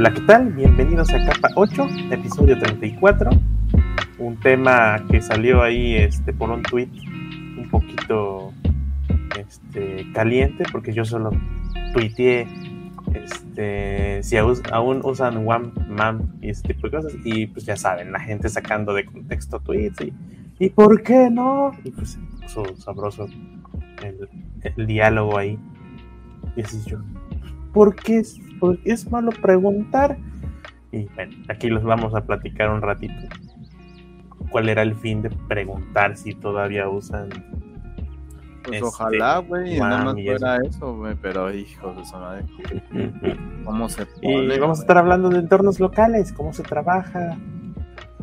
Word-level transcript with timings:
Hola, 0.00 0.14
¿qué 0.14 0.20
tal? 0.22 0.52
Bienvenidos 0.54 1.12
a 1.12 1.22
Capa 1.26 1.50
8, 1.56 1.86
episodio 2.10 2.58
34. 2.58 3.32
Un 4.18 4.40
tema 4.40 5.04
que 5.10 5.20
salió 5.20 5.60
ahí 5.60 5.94
este, 5.94 6.32
por 6.32 6.48
un 6.48 6.62
tweet 6.62 6.88
un 7.58 7.68
poquito 7.70 8.54
este, 9.38 10.10
caliente, 10.14 10.64
porque 10.72 10.94
yo 10.94 11.04
solo 11.04 11.32
tuiteé 11.92 12.48
este, 13.12 14.22
si 14.22 14.38
aún 14.38 15.02
usan 15.04 15.46
One 15.46 15.70
Man 15.90 16.32
y 16.40 16.48
este 16.48 16.72
tipo 16.72 16.88
de 16.88 16.96
cosas. 16.96 17.12
Y 17.22 17.48
pues 17.48 17.66
ya 17.66 17.76
saben, 17.76 18.10
la 18.10 18.20
gente 18.20 18.48
sacando 18.48 18.94
de 18.94 19.04
contexto 19.04 19.60
tweets 19.60 20.00
y, 20.00 20.14
¿y 20.58 20.70
por 20.70 21.02
qué 21.02 21.28
no? 21.28 21.72
Y 21.84 21.90
pues 21.90 22.18
puso 22.40 22.74
sabroso 22.78 23.28
el, 24.02 24.30
el 24.62 24.86
diálogo 24.86 25.36
ahí. 25.36 25.58
Y 26.56 26.62
así 26.62 26.80
yo, 26.86 27.00
¿por 27.74 27.94
qué 27.96 28.22
es, 28.62 28.78
es 28.84 29.10
malo 29.10 29.30
preguntar? 29.32 30.16
Y 30.92 31.06
bueno, 31.14 31.36
aquí 31.48 31.70
les 31.70 31.82
vamos 31.82 32.14
a 32.14 32.24
platicar 32.24 32.70
un 32.70 32.82
ratito. 32.82 33.14
¿Cuál 34.50 34.68
era 34.68 34.82
el 34.82 34.94
fin 34.94 35.22
de 35.22 35.30
preguntar 35.30 36.16
si 36.16 36.34
todavía 36.34 36.88
usan? 36.88 37.28
Pues 38.64 38.76
este, 38.76 38.86
ojalá, 38.86 39.38
güey, 39.38 39.78
nos 39.78 40.18
y 40.18 40.26
fuera 40.26 40.56
eso, 40.58 40.96
güey, 40.96 41.14
pero 41.22 41.52
hijos 41.52 41.96
de 41.96 42.18
madre, 42.18 42.44
¿cómo 43.64 43.88
se 43.88 44.02
Y 44.20 44.34
pone, 44.34 44.58
vamos 44.58 44.78
a 44.78 44.82
estar 44.82 44.98
hablando 44.98 45.30
de 45.30 45.38
entornos 45.38 45.80
locales, 45.80 46.32
cómo 46.32 46.52
se 46.52 46.62
trabaja, 46.62 47.38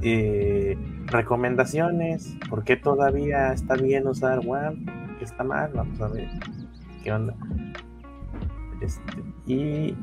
eh, 0.02 0.78
recomendaciones, 1.08 2.38
por 2.50 2.64
qué 2.64 2.76
todavía 2.78 3.52
está 3.52 3.76
bien 3.76 4.08
usar 4.08 4.42
WAM, 4.46 4.86
qué 5.18 5.26
está 5.26 5.44
mal, 5.44 5.72
vamos 5.74 6.00
a 6.02 6.08
ver 6.10 6.30
qué 7.04 7.12
onda. 7.12 7.34
Este, 8.82 9.24
y 9.46 9.96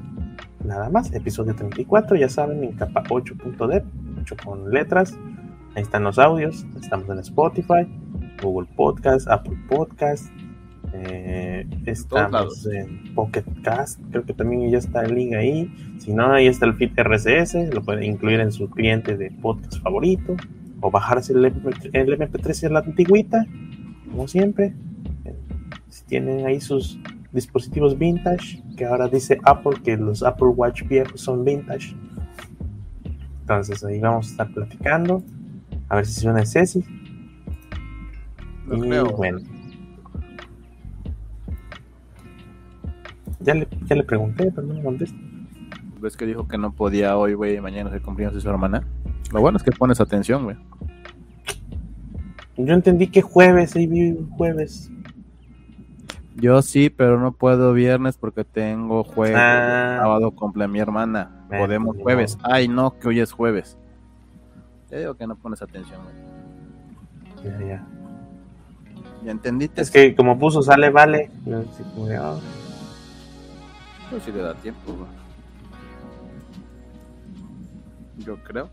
nada 0.64 0.90
más, 0.90 1.12
episodio 1.12 1.54
34, 1.54 2.16
ya 2.16 2.28
saben, 2.28 2.64
en 2.64 2.72
capa 2.72 3.02
8.dev, 3.04 3.84
8 4.20 4.36
con 4.44 4.70
letras. 4.70 5.16
Ahí 5.74 5.82
están 5.82 6.04
los 6.04 6.18
audios, 6.18 6.66
estamos 6.80 7.08
en 7.08 7.18
Spotify, 7.18 7.86
Google 8.42 8.68
Podcast, 8.76 9.28
Apple 9.28 9.58
Podcast. 9.68 10.26
eh, 10.92 11.66
estamos 11.86 12.66
en 12.66 13.12
Pocket 13.14 13.44
Cast, 13.62 14.00
creo 14.10 14.24
que 14.24 14.32
también 14.32 14.70
ya 14.70 14.78
está 14.78 15.04
el 15.04 15.14
link 15.14 15.34
ahí. 15.34 15.72
Si 15.98 16.12
no, 16.12 16.32
ahí 16.32 16.46
está 16.46 16.66
el 16.66 16.74
feed 16.74 16.92
RSS, 16.96 17.74
lo 17.74 17.82
pueden 17.82 18.04
incluir 18.04 18.40
en 18.40 18.52
su 18.52 18.70
cliente 18.70 19.16
de 19.16 19.30
podcast 19.30 19.82
favorito 19.82 20.36
o 20.80 20.90
bajarse 20.90 21.32
el, 21.32 21.44
MP3 21.44 21.90
el 21.92 22.18
MP3 22.18 22.66
en 22.66 22.72
la 22.72 22.80
antigüita, 22.80 23.46
como 24.10 24.28
siempre. 24.28 24.74
Si 25.88 26.04
tienen 26.04 26.46
ahí 26.46 26.60
sus 26.60 26.98
dispositivos 27.34 27.98
vintage, 27.98 28.62
que 28.76 28.84
ahora 28.86 29.08
dice 29.08 29.38
Apple 29.44 29.78
que 29.82 29.96
los 29.96 30.22
Apple 30.22 30.48
Watch 30.48 30.84
viejos 30.84 31.20
son 31.20 31.44
vintage. 31.44 31.94
Entonces 33.40 33.84
ahí 33.84 34.00
vamos 34.00 34.28
a 34.28 34.30
estar 34.30 34.54
platicando. 34.54 35.22
A 35.88 35.96
ver 35.96 36.06
si 36.06 36.20
suena 36.20 36.46
Ceci. 36.46 36.82
No 38.66 38.76
y 38.76 38.88
creo. 38.88 39.06
bueno. 39.16 39.40
Ya 43.40 43.52
le, 43.52 43.68
ya 43.84 43.96
le 43.96 44.04
pregunté, 44.04 44.50
pero 44.50 44.66
no 44.66 44.74
me 44.74 44.82
contesta. 44.82 45.18
Ves 46.00 46.16
que 46.16 46.24
dijo 46.24 46.48
que 46.48 46.56
no 46.56 46.72
podía 46.72 47.18
hoy, 47.18 47.34
güey, 47.34 47.56
y 47.56 47.60
mañana 47.60 47.90
cumpleaños 48.00 48.34
de 48.34 48.40
su 48.40 48.48
hermana. 48.48 48.86
Lo 49.32 49.40
bueno 49.40 49.58
es 49.58 49.62
que 49.62 49.72
pones 49.72 50.00
atención, 50.00 50.44
güey. 50.44 50.56
Yo 52.56 52.72
entendí 52.72 53.08
que 53.08 53.20
jueves, 53.20 53.74
ahí 53.74 53.86
vi 53.86 54.16
jueves. 54.36 54.90
Yo 56.36 56.62
sí, 56.62 56.90
pero 56.90 57.20
no 57.20 57.32
puedo 57.32 57.72
viernes 57.72 58.18
porque 58.18 58.44
tengo 58.44 59.04
jueves. 59.04 59.36
Ah. 59.38 59.98
Sábado 60.00 60.32
cumple 60.32 60.66
mi 60.66 60.80
hermana. 60.80 61.30
Bueno, 61.48 61.64
Podemos 61.64 61.96
jueves. 61.96 62.38
Ay, 62.42 62.66
no, 62.66 62.98
que 62.98 63.08
hoy 63.08 63.20
es 63.20 63.32
jueves. 63.32 63.78
Te 64.88 64.98
digo 64.98 65.14
que 65.14 65.26
no 65.26 65.36
pones 65.36 65.62
atención, 65.62 66.00
güey. 66.02 66.14
Ya, 67.44 67.66
ya. 67.66 67.86
¿Ya 69.24 69.30
entendiste? 69.30 69.80
Es 69.80 69.90
que 69.90 70.14
como 70.14 70.38
puso 70.38 70.60
sale, 70.60 70.90
vale. 70.90 71.30
Como 71.94 72.06
de, 72.06 72.16
ah, 72.16 72.36
Pues 74.10 74.22
sí 74.24 74.32
le 74.32 74.42
da 74.42 74.54
tiempo, 74.54 74.92
güey. 74.92 75.08
Yo 78.18 78.36
creo. 78.42 78.68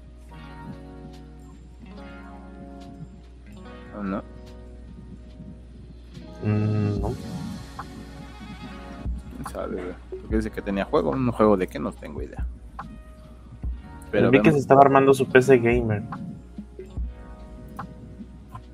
¿O 3.98 4.04
no? 4.04 4.24
mm, 6.44 7.02
no. 7.02 7.41
Porque 9.54 10.36
dice 10.36 10.52
que 10.52 10.62
tenía 10.62 10.86
juego. 10.86 11.12
¿Un 11.12 11.32
juego 11.32 11.58
de 11.58 11.68
qué? 11.68 11.80
No 11.80 11.92
tengo 11.92 12.22
idea. 12.22 12.46
Pero 14.12 14.30
vi 14.30 14.42
que 14.42 14.52
se 14.52 14.58
estaba 14.58 14.82
armando 14.82 15.14
su 15.14 15.28
PC 15.28 15.60
gamer. 15.60 16.04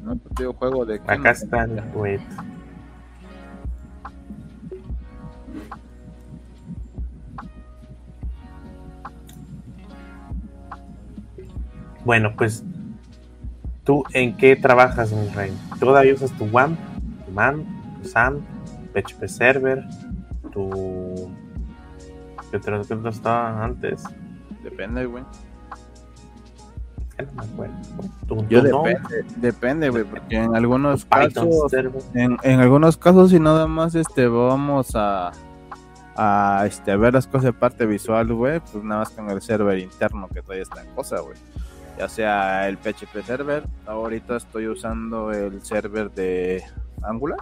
No, 0.04 0.16
pues 0.16 0.36
digo 0.38 0.54
juego 0.54 0.86
de 0.86 1.00
qué. 1.00 1.12
Acá 1.12 1.18
no 1.18 1.30
está 1.30 1.64
el. 1.64 1.82
Bueno, 12.04 12.34
pues 12.38 12.64
tú 13.84 14.06
en 14.14 14.38
qué 14.38 14.56
trabajas, 14.56 15.12
mi 15.12 15.28
rey? 15.30 15.52
¿Todavía 15.78 16.14
usas 16.14 16.32
tu 16.38 16.46
WAM, 16.46 16.78
tu 17.26 17.32
MAM, 17.34 17.66
tu 18.02 18.08
SAM, 18.08 18.40
PHP 18.94 19.28
Server, 19.28 19.84
tu 20.58 21.30
¿Qué 22.50 22.58
otro, 22.58 22.82
qué 22.82 22.94
otro 22.94 23.10
estaba 23.10 23.64
antes? 23.64 24.04
Depende, 24.64 25.06
güey. 25.06 25.24
Ya 27.18 27.26
no 27.26 27.32
me 27.34 27.44
acuerdo. 27.44 27.76
Tu, 28.28 28.48
Yo 28.48 28.62
depende, 28.62 29.26
depende, 29.38 29.90
güey, 29.90 30.04
porque 30.04 30.38
en 30.38 30.56
algunos 30.56 31.06
casos, 31.06 31.74
en, 32.14 32.38
en 32.44 32.60
algunos 32.60 32.96
casos, 32.96 33.32
si 33.32 33.40
nada 33.40 33.68
más 33.68 33.96
este 33.96 34.28
vamos 34.28 34.92
a, 34.96 35.32
a 36.16 36.64
este, 36.66 36.96
ver 36.96 37.14
las 37.14 37.28
cosas 37.28 37.46
de 37.46 37.54
parte 37.54 37.86
visual, 37.86 38.34
güey, 38.34 38.60
pues 38.60 38.84
nada 38.84 39.02
más 39.02 39.10
con 39.10 39.30
el 39.30 39.42
server 39.42 39.80
interno 39.80 40.30
que 40.30 40.42
todavía 40.42 40.64
está 40.64 40.84
en 40.84 40.94
cosa, 40.94 41.20
güey. 41.20 41.38
Ya 41.98 42.08
sea 42.08 42.70
el 42.70 42.78
PHP 42.78 43.26
server, 43.26 43.64
ahorita 43.88 44.38
estoy 44.38 44.68
usando 44.68 45.32
el 45.32 45.64
server 45.64 46.12
de 46.12 46.64
Angular. 47.02 47.40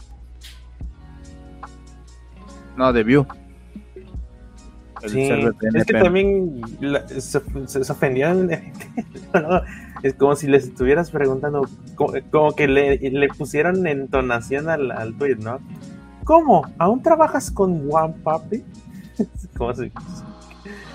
No, 2.77 2.91
de. 2.93 3.25
El 5.01 5.09
Sí, 5.09 5.29
es 5.73 5.85
que 5.85 5.93
también 5.93 6.61
la- 6.79 7.07
se, 7.07 7.19
se, 7.67 7.91
ofendieron. 7.91 8.49
Es 10.03 10.13
como 10.15 10.35
si 10.35 10.47
les 10.47 10.65
estuvieras 10.65 11.09
preguntando, 11.09 11.67
como, 11.95 12.13
como 12.31 12.51
que 12.55 12.67
le, 12.67 12.97
le 12.97 13.27
pusieron 13.29 13.87
entonación 13.87 14.69
al, 14.69 14.91
al 14.91 15.17
tweet, 15.17 15.37
¿no? 15.37 15.59
¿Cómo? 16.23 16.67
¿Aún 16.77 17.01
trabajas 17.01 17.49
con 17.49 17.87
One 17.91 18.13
Papi? 18.23 18.63
Como 19.57 19.73
si- 19.73 19.91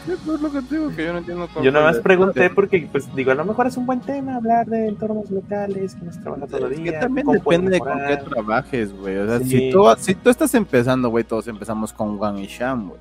Pues, 0.07 0.41
lo 0.41 0.51
que 0.51 0.63
te 0.63 0.75
digo, 0.77 0.91
que 0.95 1.05
yo 1.05 1.13
no 1.13 1.19
entiendo 1.19 1.49
cómo 1.53 1.65
yo 1.65 1.71
nada 1.73 1.85
más 1.87 1.99
pregunté 1.99 2.49
porque, 2.51 2.89
pues, 2.91 3.15
digo, 3.15 3.33
a 3.33 3.35
lo 3.35 3.45
mejor 3.45 3.67
es 3.67 3.77
un 3.77 3.87
buen 3.87 4.01
tema 4.01 4.37
hablar 4.37 4.67
de 4.67 4.89
entornos 4.89 5.31
locales, 5.31 5.95
cómo 5.99 6.11
se 6.13 6.21
trabaja 6.21 6.47
todo 6.47 6.67
el 6.67 6.73
Es 6.73 6.79
que 6.79 6.91
día. 6.91 7.01
también 7.01 7.27
depende 7.27 7.71
de 7.73 7.79
con 7.81 7.99
qué 8.07 8.17
trabajes, 8.17 8.93
güey. 8.93 9.19
O 9.19 9.27
sea, 9.27 9.39
Sí. 9.41 9.45
si, 9.51 9.71
tú, 9.71 9.85
si 9.99 10.15
tú 10.15 10.31
estás 10.31 10.55
empezando, 10.55 11.09
güey, 11.11 11.25
todos 11.25 11.47
empezamos 11.49 11.93
con 11.93 12.17
One 12.23 12.43
y 12.43 12.47
Sham, 12.47 12.89
güey. 12.89 13.01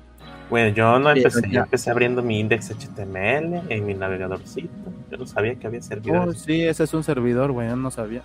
Bueno, 0.50 0.74
yo 0.74 0.98
no 0.98 1.10
empecé, 1.10 1.48
yo 1.48 1.60
empecé 1.60 1.90
abriendo 1.90 2.22
mi 2.22 2.40
index 2.40 2.70
HTML 2.72 3.62
en 3.68 3.86
mi 3.86 3.94
navegadorcito. 3.94 4.68
Yo 5.10 5.16
no 5.16 5.26
sabía 5.26 5.54
que 5.54 5.66
había 5.68 5.78
Oh, 5.78 5.82
servidores. 5.82 6.38
sí, 6.42 6.62
ese 6.64 6.84
es 6.84 6.92
un 6.92 7.04
servidor, 7.04 7.52
güey, 7.52 7.68
yo 7.68 7.76
no 7.76 7.90
sabía. 7.90 8.22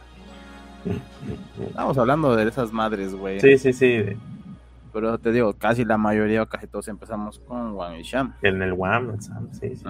Estamos 1.68 1.98
hablando 1.98 2.36
de 2.36 2.48
esas 2.48 2.72
madres, 2.72 3.16
güey. 3.16 3.40
Sí, 3.40 3.58
sí, 3.58 3.74
sí. 3.74 4.04
Pero 4.96 5.18
te 5.18 5.34
digo, 5.34 5.52
casi 5.56 5.84
la 5.84 5.98
mayoría 5.98 6.42
o 6.42 6.46
casi 6.48 6.68
todos 6.68 6.88
empezamos 6.88 7.40
con 7.40 7.78
One 7.78 8.00
y 8.00 8.04
Sham. 8.04 8.34
En 8.42 8.62
el 8.62 8.72
WAM, 8.72 9.20
sí, 9.20 9.30
sí. 9.52 9.76
sí. 9.76 9.84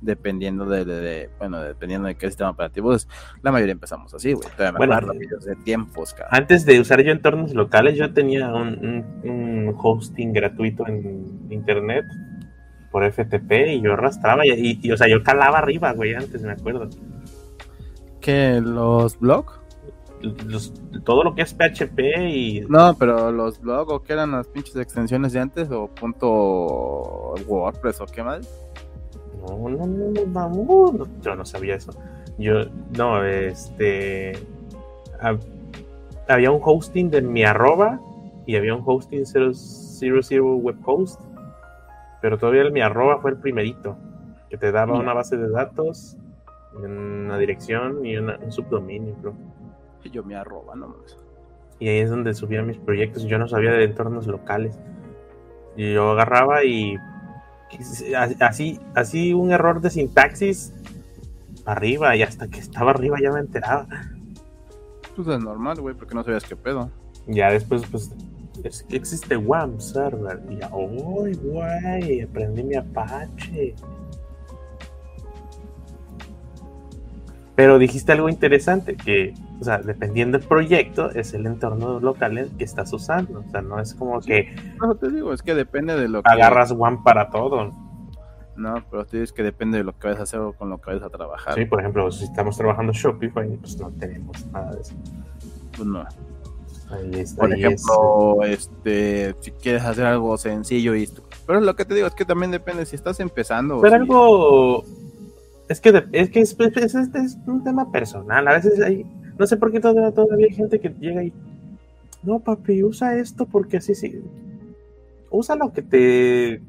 Dependiendo 0.00 0.66
de, 0.66 0.84
de- 0.84 1.00
de- 1.00 1.30
bueno, 1.38 1.60
dependiendo 1.60 2.08
de 2.08 2.16
qué 2.16 2.26
sistema 2.26 2.50
operativo 2.50 2.92
es, 2.92 3.06
la 3.40 3.52
mayoría 3.52 3.72
empezamos 3.74 4.12
así, 4.12 4.32
güey. 4.32 4.48
Todavía 4.56 4.72
me 4.72 4.78
Bueno, 4.86 5.12
de 5.44 5.54
tiempos, 5.64 6.12
cara. 6.12 6.28
Antes 6.32 6.66
de 6.66 6.80
usar 6.80 7.02
yo 7.02 7.12
entornos 7.12 7.54
locales, 7.54 7.96
yo 7.96 8.12
tenía 8.12 8.52
un, 8.52 9.04
un- 9.24 9.30
un 9.30 9.74
hosting 9.80 10.32
gratuito 10.32 10.84
en 10.88 11.46
internet 11.50 12.04
por 12.90 13.04
FTP 13.04 13.74
y 13.74 13.80
yo 13.80 13.92
arrastraba 13.92 14.44
y, 14.44 14.50
y- 14.50 14.78
y, 14.82 14.90
o 14.90 14.96
sea, 14.96 15.06
yo 15.08 15.22
calaba 15.22 15.58
arriba, 15.58 15.92
güey, 15.92 16.14
antes 16.14 16.42
me 16.42 16.50
acuerdo. 16.52 16.88
¿Qué? 18.20 18.60
¿Los 18.60 19.18
blogs? 19.20 19.57
Los- 20.46 20.72
todo 21.04 21.22
lo 21.24 21.34
que 21.34 21.42
es 21.42 21.54
PHP 21.54 22.00
y 22.28 22.60
No, 22.68 22.94
pero 22.98 23.30
los 23.30 23.60
blogs, 23.60 23.92
¿o 23.92 24.02
qué 24.02 24.14
eran 24.14 24.32
las 24.32 24.46
pinches 24.48 24.76
extensiones 24.76 25.32
de 25.32 25.40
antes? 25.40 25.70
¿O 25.70 25.86
punto 25.88 26.28
WordPress 27.46 28.00
o 28.00 28.06
qué 28.06 28.22
más? 28.22 28.48
no, 29.48 29.56
no, 29.68 29.86
no, 29.86 30.26
no, 30.26 30.92
no, 30.92 31.06
yo 31.22 31.34
no 31.36 31.44
sabía 31.44 31.74
eso. 31.76 31.92
Yo, 32.38 32.64
no, 32.96 33.24
este, 33.24 34.32
hab- 35.20 35.40
había 36.28 36.50
un 36.50 36.60
hosting 36.62 37.10
de 37.10 37.22
mi 37.22 37.44
arroba 37.44 38.00
y 38.46 38.56
había 38.56 38.74
un 38.74 38.82
hosting 38.84 39.24
000 39.26 40.56
web 40.56 40.76
host 40.84 41.20
pero 42.20 42.36
todavía 42.36 42.62
el 42.62 42.72
mi 42.72 42.80
arroba 42.80 43.18
fue 43.20 43.30
el 43.30 43.36
primerito, 43.36 43.96
que 44.50 44.56
te 44.58 44.72
daba 44.72 44.98
una 44.98 45.14
base 45.14 45.36
de 45.36 45.48
datos, 45.50 46.16
una 46.74 47.38
dirección 47.38 48.04
y 48.04 48.16
una, 48.16 48.36
un 48.42 48.50
subdominio, 48.50 49.14
creo. 49.20 49.34
Yo 50.04 50.24
mi 50.24 50.34
arroba, 50.34 50.74
no 50.74 50.88
más. 50.88 51.18
Y 51.78 51.88
ahí 51.88 51.98
es 51.98 52.10
donde 52.10 52.34
subía 52.34 52.62
mis 52.62 52.78
proyectos. 52.78 53.24
Yo 53.24 53.38
no 53.38 53.46
sabía 53.46 53.72
de 53.72 53.84
entornos 53.84 54.26
locales. 54.26 54.78
Y 55.76 55.92
yo 55.92 56.12
agarraba 56.12 56.64
y 56.64 56.96
así, 58.40 58.80
así 58.94 59.34
un 59.34 59.52
error 59.52 59.80
de 59.80 59.90
sintaxis 59.90 60.72
arriba 61.66 62.16
y 62.16 62.22
hasta 62.22 62.48
que 62.48 62.58
estaba 62.58 62.92
arriba 62.92 63.18
ya 63.22 63.30
me 63.30 63.40
enteraba. 63.40 63.86
Pues 65.14 65.28
es 65.28 65.42
normal, 65.42 65.80
güey, 65.80 65.94
porque 65.94 66.14
no 66.14 66.24
sabías 66.24 66.44
qué 66.44 66.56
pedo. 66.56 66.90
Ya 67.26 67.50
después, 67.50 67.82
pues, 67.90 68.10
es 68.64 68.86
existe 68.90 69.36
WAM 69.36 69.80
server. 69.80 70.40
Y 70.48 70.56
ya, 70.56 70.70
uy, 70.74 71.34
güey, 71.34 72.22
aprendí 72.22 72.62
mi 72.62 72.76
Apache. 72.76 73.74
Pero 77.54 77.78
dijiste 77.78 78.12
algo 78.12 78.28
interesante, 78.28 78.96
que, 78.96 79.34
o 79.60 79.64
sea, 79.64 79.78
dependiendo 79.78 80.38
del 80.38 80.46
proyecto, 80.46 81.10
es 81.10 81.34
el 81.34 81.46
entorno 81.46 82.00
local 82.00 82.50
que 82.56 82.64
estás 82.64 82.92
usando. 82.92 83.40
O 83.46 83.50
sea, 83.50 83.60
no 83.60 83.80
es 83.80 83.94
como 83.94 84.20
que... 84.20 84.54
No, 84.80 84.94
te 84.94 85.10
digo, 85.10 85.32
es 85.32 85.42
que 85.42 85.54
depende 85.54 85.96
de 85.96 86.08
lo 86.08 86.22
que... 86.22 86.30
Agarras 86.30 86.72
WAM 86.72 87.02
para 87.02 87.30
todo. 87.30 87.72
No, 88.56 88.84
pero 88.90 89.06
te 89.06 89.18
dices 89.18 89.32
que 89.32 89.42
depende 89.42 89.78
de 89.78 89.84
lo 89.84 89.96
que 89.96 90.08
vayas 90.08 90.20
a 90.20 90.22
hacer 90.24 90.40
o 90.40 90.52
con 90.52 90.70
lo 90.70 90.78
que 90.78 90.90
vayas 90.90 91.04
a 91.04 91.10
trabajar. 91.10 91.54
Sí, 91.54 91.64
por 91.64 91.80
ejemplo, 91.80 92.10
si 92.10 92.24
estamos 92.24 92.56
trabajando 92.56 92.92
Shopify, 92.92 93.48
pues 93.56 93.78
no 93.78 93.90
tenemos 93.90 94.46
nada 94.46 94.72
de 94.72 94.80
eso. 94.80 94.94
Pues 95.76 95.86
no. 95.86 96.04
Por 97.36 97.52
ejemplo, 97.52 98.44
este, 98.44 99.34
si 99.40 99.50
quieres 99.52 99.84
hacer 99.84 100.06
algo 100.06 100.38
sencillo 100.38 100.94
y 100.94 101.08
pero 101.46 101.60
lo 101.60 101.76
que 101.76 101.84
te 101.84 101.94
digo 101.94 102.06
es 102.06 102.14
que 102.14 102.24
también 102.24 102.50
depende 102.50 102.86
si 102.86 102.96
estás 102.96 103.20
empezando. 103.20 103.80
Pero 103.80 103.94
algo 103.96 104.84
es 105.68 105.80
que 105.80 106.04
es 106.12 106.30
que 106.30 106.40
es, 106.40 106.56
es, 106.58 107.38
un 107.46 107.62
tema 107.62 107.90
personal. 107.92 108.46
A 108.48 108.52
veces 108.52 108.80
hay, 108.80 109.06
no 109.38 109.46
sé 109.46 109.56
por 109.56 109.70
qué 109.70 109.80
todavía, 109.80 110.12
todavía 110.12 110.46
hay 110.46 110.54
gente 110.54 110.80
que 110.80 110.90
llega 110.90 111.22
y 111.22 111.32
no, 112.22 112.40
papi, 112.40 112.82
usa 112.82 113.16
esto 113.16 113.46
porque 113.46 113.76
así 113.76 113.94
sí. 113.94 114.20
Usa 115.30 115.54
lo 115.56 115.72
que 115.72 115.82
te 115.82 116.62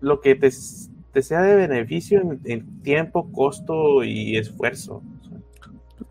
lo 0.00 0.20
que 0.20 0.36
te, 0.36 0.50
te 1.12 1.22
sea 1.22 1.42
de 1.42 1.56
beneficio 1.56 2.22
en 2.44 2.82
tiempo, 2.82 3.32
costo 3.32 4.04
y 4.04 4.36
esfuerzo. 4.36 5.02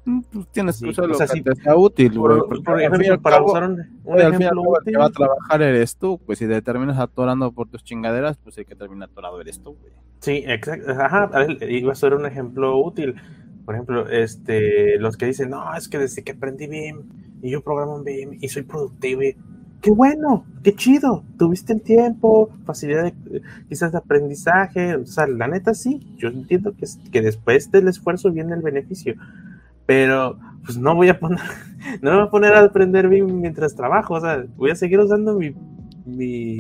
Mm, 0.08 0.22
pues 0.22 0.48
tienes 0.54 0.80
que 0.80 0.90
usar 0.90 1.08
lo 1.08 1.18
que 1.18 1.42
te 1.42 1.56
sea 1.56 1.76
útil, 1.76 2.18
güey. 2.18 2.40
Por, 2.64 2.82
ejemplo, 2.82 3.22
para 3.22 3.44
usar 3.44 3.64
un, 3.70 3.80
ejemplo 4.20 4.62
útil. 4.62 4.94
que 4.94 4.98
va 4.98 5.06
a 5.06 5.10
trabajar 5.10 5.62
eres 5.62 5.98
tú, 5.98 6.20
pues 6.26 6.40
si 6.40 6.48
te 6.48 6.62
terminas 6.62 6.98
atorando 6.98 7.52
por 7.52 7.68
tus 7.68 7.84
chingaderas, 7.84 8.38
pues 8.38 8.58
el 8.58 8.66
que 8.66 8.76
termina 8.76 9.06
atorado 9.06 9.40
eres 9.42 9.62
tú, 9.62 9.76
güey. 9.80 9.94
Sí, 10.20 10.44
exacto. 10.48 10.92
Ajá, 10.92 11.30
iba 11.68 11.92
a 11.92 11.96
ser 11.96 12.14
un 12.14 12.26
ejemplo 12.26 12.78
útil. 12.78 13.16
Por 13.68 13.76
ejemplo, 13.76 14.08
este, 14.08 14.98
los 14.98 15.18
que 15.18 15.26
dicen, 15.26 15.50
no, 15.50 15.76
es 15.76 15.90
que 15.90 15.98
desde 15.98 16.24
que 16.24 16.32
aprendí 16.32 16.68
BIM 16.68 17.02
y 17.42 17.50
yo 17.50 17.62
programo 17.62 17.98
en 17.98 18.06
BIM 18.06 18.38
y 18.40 18.48
soy 18.48 18.62
productivo, 18.62 19.20
qué 19.82 19.92
bueno, 19.92 20.46
qué 20.64 20.74
chido, 20.74 21.26
tuviste 21.38 21.74
el 21.74 21.82
tiempo, 21.82 22.50
facilidad 22.66 23.04
de, 23.04 23.42
quizás 23.68 23.92
de 23.92 23.98
aprendizaje, 23.98 24.96
o 24.96 25.06
sea, 25.06 25.28
la 25.28 25.50
neta 25.50 25.74
sí, 25.74 26.16
yo 26.16 26.30
entiendo 26.30 26.78
que, 26.78 26.86
que 27.12 27.22
después 27.22 27.70
del 27.70 27.90
esfuerzo 27.90 28.32
viene 28.32 28.56
el 28.56 28.62
beneficio, 28.62 29.16
pero 29.86 30.40
pues 30.64 30.78
no 30.78 30.96
voy 30.96 31.10
a 31.10 31.20
poner, 31.20 31.42
no 32.02 32.12
me 32.12 32.18
voy 32.20 32.28
a 32.28 32.32
poner 32.32 32.54
a 32.54 32.62
aprender 32.62 33.10
bien 33.10 33.42
mientras 33.42 33.76
trabajo, 33.76 34.14
o 34.14 34.22
sea, 34.22 34.46
voy 34.56 34.72
a 34.72 34.76
seguir 34.76 35.02
usando 35.02 35.34
mi, 35.34 35.54
mi 36.06 36.58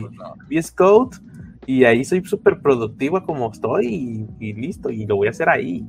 VS 0.49 0.73
Code 0.73 1.15
y 1.67 1.83
ahí 1.83 2.05
soy 2.05 2.23
súper 2.23 2.61
productiva 2.61 3.25
como 3.25 3.51
estoy 3.51 4.25
y, 4.39 4.53
listo, 4.53 4.89
y 4.89 5.05
lo 5.05 5.17
voy 5.17 5.27
a 5.27 5.31
hacer 5.31 5.49
ahí. 5.49 5.85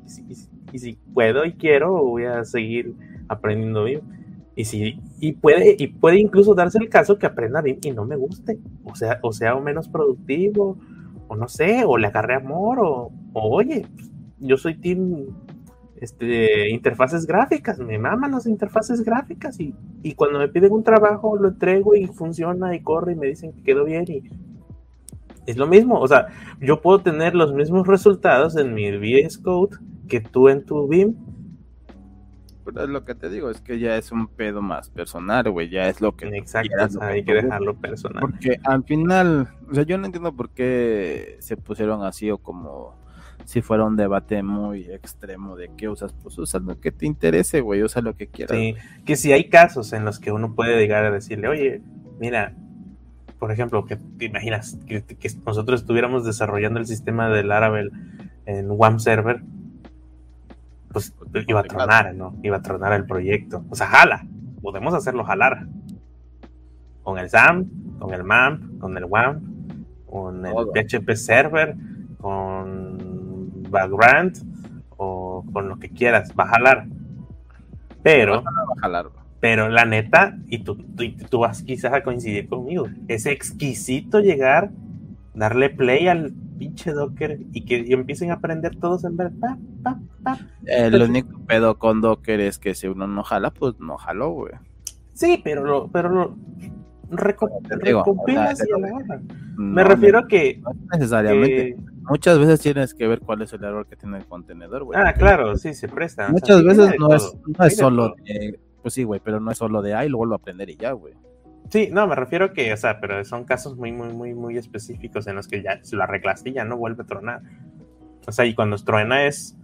Y 0.73 0.79
si, 0.79 0.99
puedo 1.15 1.45
y 1.45 1.53
quiero, 1.53 2.05
voy 2.05 2.25
a 2.25 2.45
seguir 2.45 2.95
aprendiendo 3.29 3.85
bien. 3.85 4.01
Y 4.57 4.65
si, 4.65 5.01
y 5.21 5.33
puede, 5.35 5.77
y 5.79 5.87
puede 5.87 6.19
incluso 6.19 6.55
darse 6.57 6.79
el 6.79 6.89
caso 6.89 7.17
que 7.17 7.27
aprenda 7.27 7.63
bien 7.63 7.79
y 7.81 7.93
no 7.93 8.05
me 8.05 8.17
guste, 8.17 8.59
o 8.83 8.97
sea, 8.97 9.21
o 9.23 9.33
sea, 9.33 9.55
o 9.55 9.61
menos 9.61 9.89
productivo, 9.89 10.77
o 11.29 11.37
no 11.37 11.47
sé, 11.47 11.85
o 11.87 11.97
le 11.97 12.09
agarre 12.09 12.35
amor, 12.35 12.81
o, 12.81 13.13
o 13.33 13.57
oye, 13.57 13.87
yo 14.41 14.57
soy 14.57 14.75
team 14.75 15.27
este, 16.01 16.71
interfaces 16.71 17.27
gráficas, 17.27 17.79
me 17.79 17.99
maman 17.99 18.33
las 18.33 18.47
interfaces 18.47 19.03
gráficas 19.03 19.59
y, 19.61 19.75
cuando 20.17 20.39
me 20.39 20.49
piden 20.49 20.73
un 20.73 20.83
trabajo 20.83 21.37
lo 21.37 21.49
entrego 21.49 21.95
y 21.95 22.07
funciona 22.07 22.75
y 22.75 22.81
corre 22.81 23.13
y 23.13 23.17
me 23.17 23.27
dicen 23.27 23.53
que 23.53 23.63
quedó 23.63 23.85
bien 23.85 24.05
y 24.09 24.23
es 25.49 25.57
lo 25.57 25.67
mismo, 25.67 25.99
o 25.99 26.07
sea, 26.07 26.27
yo 26.61 26.83
puedo 26.83 27.01
tener 27.01 27.35
los 27.35 27.55
mismos 27.55 27.87
resultados 27.87 28.55
en 28.57 28.75
mi 28.75 28.91
VS 28.91 29.39
Code 29.39 29.79
que 30.07 30.21
tú 30.21 30.51
en 30.51 30.67
tu 30.67 30.87
BIM. 30.87 31.15
Pero 32.67 32.87
lo 32.87 33.03
que 33.07 33.15
te 33.15 33.31
digo 33.31 33.49
es 33.49 33.63
que 33.63 33.79
ya 33.79 33.97
es 33.97 34.13
un 34.13 34.29
pedo 34.29 34.61
más 34.61 34.91
personal, 34.91 35.51
güey, 35.51 35.71
ya 35.71 35.89
es 35.89 36.03
lo 36.03 36.15
que... 36.15 36.29
Exacto, 36.29 37.01
hay 37.01 37.25
que 37.25 37.33
dejarlo 37.33 37.75
personal. 37.77 38.21
Porque 38.21 38.61
al 38.63 38.85
final, 38.85 39.49
o 39.71 39.75
sea, 39.75 39.85
yo 39.85 39.97
no 39.97 40.05
entiendo 40.05 40.37
por 40.37 40.51
qué 40.51 41.39
se 41.41 41.57
pusieron 41.57 42.05
así 42.05 42.31
o 42.31 42.37
como 42.37 42.99
si 43.47 43.63
fuera 43.63 43.87
un 43.87 43.97
debate 43.97 44.43
muy 44.43 44.83
extremo 44.83 45.57
de 45.57 45.71
qué 45.79 45.89
usas, 45.89 46.13
pues 46.13 46.37
usa 46.37 46.61
lo 46.61 46.79
que 46.79 46.93
te 46.93 47.07
interese, 47.07 47.63
güey, 47.63 47.83
usa 47.83 48.03
lo 48.03 48.15
que 48.15 48.27
quieras. 48.27 48.55
Sí, 48.55 48.75
que 49.07 49.17
si 49.17 49.33
hay 49.33 49.49
casos 49.49 49.95
en 49.95 50.05
los 50.05 50.19
que 50.19 50.31
uno 50.31 50.55
puede 50.55 50.79
llegar 50.79 51.07
a 51.07 51.11
decirle, 51.11 51.49
oye, 51.49 51.81
mira, 52.21 52.55
por 53.39 53.53
ejemplo, 53.53 53.85
que 53.85 53.97
te 53.97 54.25
imaginas 54.25 54.79
que, 54.87 55.03
nosotros 55.47 55.81
estuviéramos 55.81 56.25
desarrollando 56.25 56.81
el 56.81 56.87
sistema 56.87 57.29
del 57.29 57.49
Laravel 57.49 57.93
en 58.47 58.71
WAM 58.71 58.99
Server, 58.99 59.43
pues 60.93 61.15
iba 61.47 61.61
a 61.61 61.65
tronar, 61.65 62.15
¿no? 62.15 62.35
Iba 62.43 62.57
a 62.57 62.63
tronar 62.63 62.93
el 62.95 63.07
proyecto. 63.07 63.65
O 63.71 63.75
sea, 63.75 63.87
jala, 63.87 64.27
podemos 64.61 64.95
hacerlo 64.95 65.25
jalar. 65.25 65.67
Con 67.03 67.19
el 67.19 67.31
SAM, 67.31 67.99
con 67.99 68.13
el 68.13 68.25
MAMP, 68.25 68.79
con 68.81 68.97
el 68.97 69.05
WAM, 69.05 69.41
con 70.07 70.45
el 70.45 70.53
PHP 70.53 71.15
Server, 71.15 71.75
con 72.21 73.63
background 73.71 74.37
o 74.97 75.45
con 75.53 75.69
lo 75.69 75.79
que 75.79 75.91
quieras, 75.91 76.33
va 76.39 76.45
a 76.45 76.49
jalar. 76.49 76.87
Pero, 78.03 78.43
pero 79.41 79.69
la 79.69 79.85
neta, 79.85 80.37
y 80.49 80.59
tú, 80.65 80.77
tú, 81.31 81.39
vas 81.39 81.63
quizás 81.63 81.93
a 81.93 82.03
coincidir 82.03 82.49
conmigo, 82.49 82.89
es 83.07 83.27
exquisito 83.27 84.21
llegar, 84.21 84.71
darle 85.35 85.71
play 85.71 86.09
al 86.09 86.33
pinche 86.59 86.93
Docker 86.93 87.39
y 87.53 87.65
que 87.65 87.93
empiecen 87.93 88.31
a 88.31 88.35
aprender 88.35 88.77
todos 88.77 89.05
en 89.05 89.17
ver. 89.17 89.31
El 90.67 91.03
único 91.03 91.39
pedo 91.47 91.79
con 91.79 92.01
Docker 92.01 92.41
es 92.41 92.59
que 92.59 92.75
si 92.75 92.89
uno 92.89 93.07
no 93.07 93.23
jala, 93.23 93.51
pues 93.53 93.79
no 93.79 93.97
jaló, 93.97 94.31
güey. 94.31 94.55
Sí, 95.15 95.41
pero 95.43 95.65
lo, 95.65 95.89
pero 95.89 96.09
lo 96.09 96.37
recompilas 97.11 98.61
y 98.61 99.61
Me 99.61 99.85
refiero 99.85 100.19
a 100.19 100.27
que. 100.27 100.61
necesariamente 100.93 101.77
muchas 102.03 102.39
veces 102.39 102.61
tienes 102.61 102.95
que 102.95 103.07
ver 103.07 103.21
cuál 103.21 103.43
es 103.43 103.53
el 103.53 103.63
error 103.63 103.87
que 103.87 103.97
tiene 103.97 104.19
el 104.19 104.27
contenedor, 104.27 104.85
güey. 104.85 104.99
Ah, 105.01 105.13
claro, 105.13 105.57
sí, 105.57 105.75
se 105.75 105.89
presta. 105.89 106.29
Muchas 106.29 106.65
veces 106.65 106.95
no 106.99 107.15
es, 107.15 107.37
no 107.47 107.65
es 107.65 107.77
solo 107.77 108.15
de, 108.25 108.59
pues 108.89 108.95
sí, 108.95 109.05
güey, 109.05 109.21
pero 109.23 109.39
no 109.39 109.51
es 109.51 109.59
solo 109.59 109.83
de 109.83 109.93
ahí, 109.93 110.09
lo 110.09 110.17
vuelvo 110.17 110.33
a 110.33 110.39
aprender 110.39 110.71
y 110.71 110.77
ya, 110.77 110.93
güey. 110.93 111.13
Sí, 111.69 111.91
no, 111.93 112.07
me 112.07 112.15
refiero 112.15 112.55
que, 112.55 112.73
o 112.73 112.77
sea, 112.79 113.01
pero 113.01 113.23
son 113.23 113.45
casos 113.45 113.77
muy, 113.77 113.93
muy, 113.93 114.15
muy, 114.15 114.33
muy 114.33 114.57
específicos 114.57 115.27
en 115.27 115.37
los 115.37 115.47
que 115.47 115.63
ya 115.63 115.85
si 115.85 115.95
lo 115.95 116.05
arreglaste 116.05 116.55
ya 116.55 116.65
no 116.65 116.79
vuelve 116.79 117.03
a 117.03 117.07
tronar. 117.07 117.43
O 118.27 118.33
sea, 118.33 118.47
y 118.47 118.55
cuando 118.55 118.79
truena 118.79 119.27
es 119.27 119.59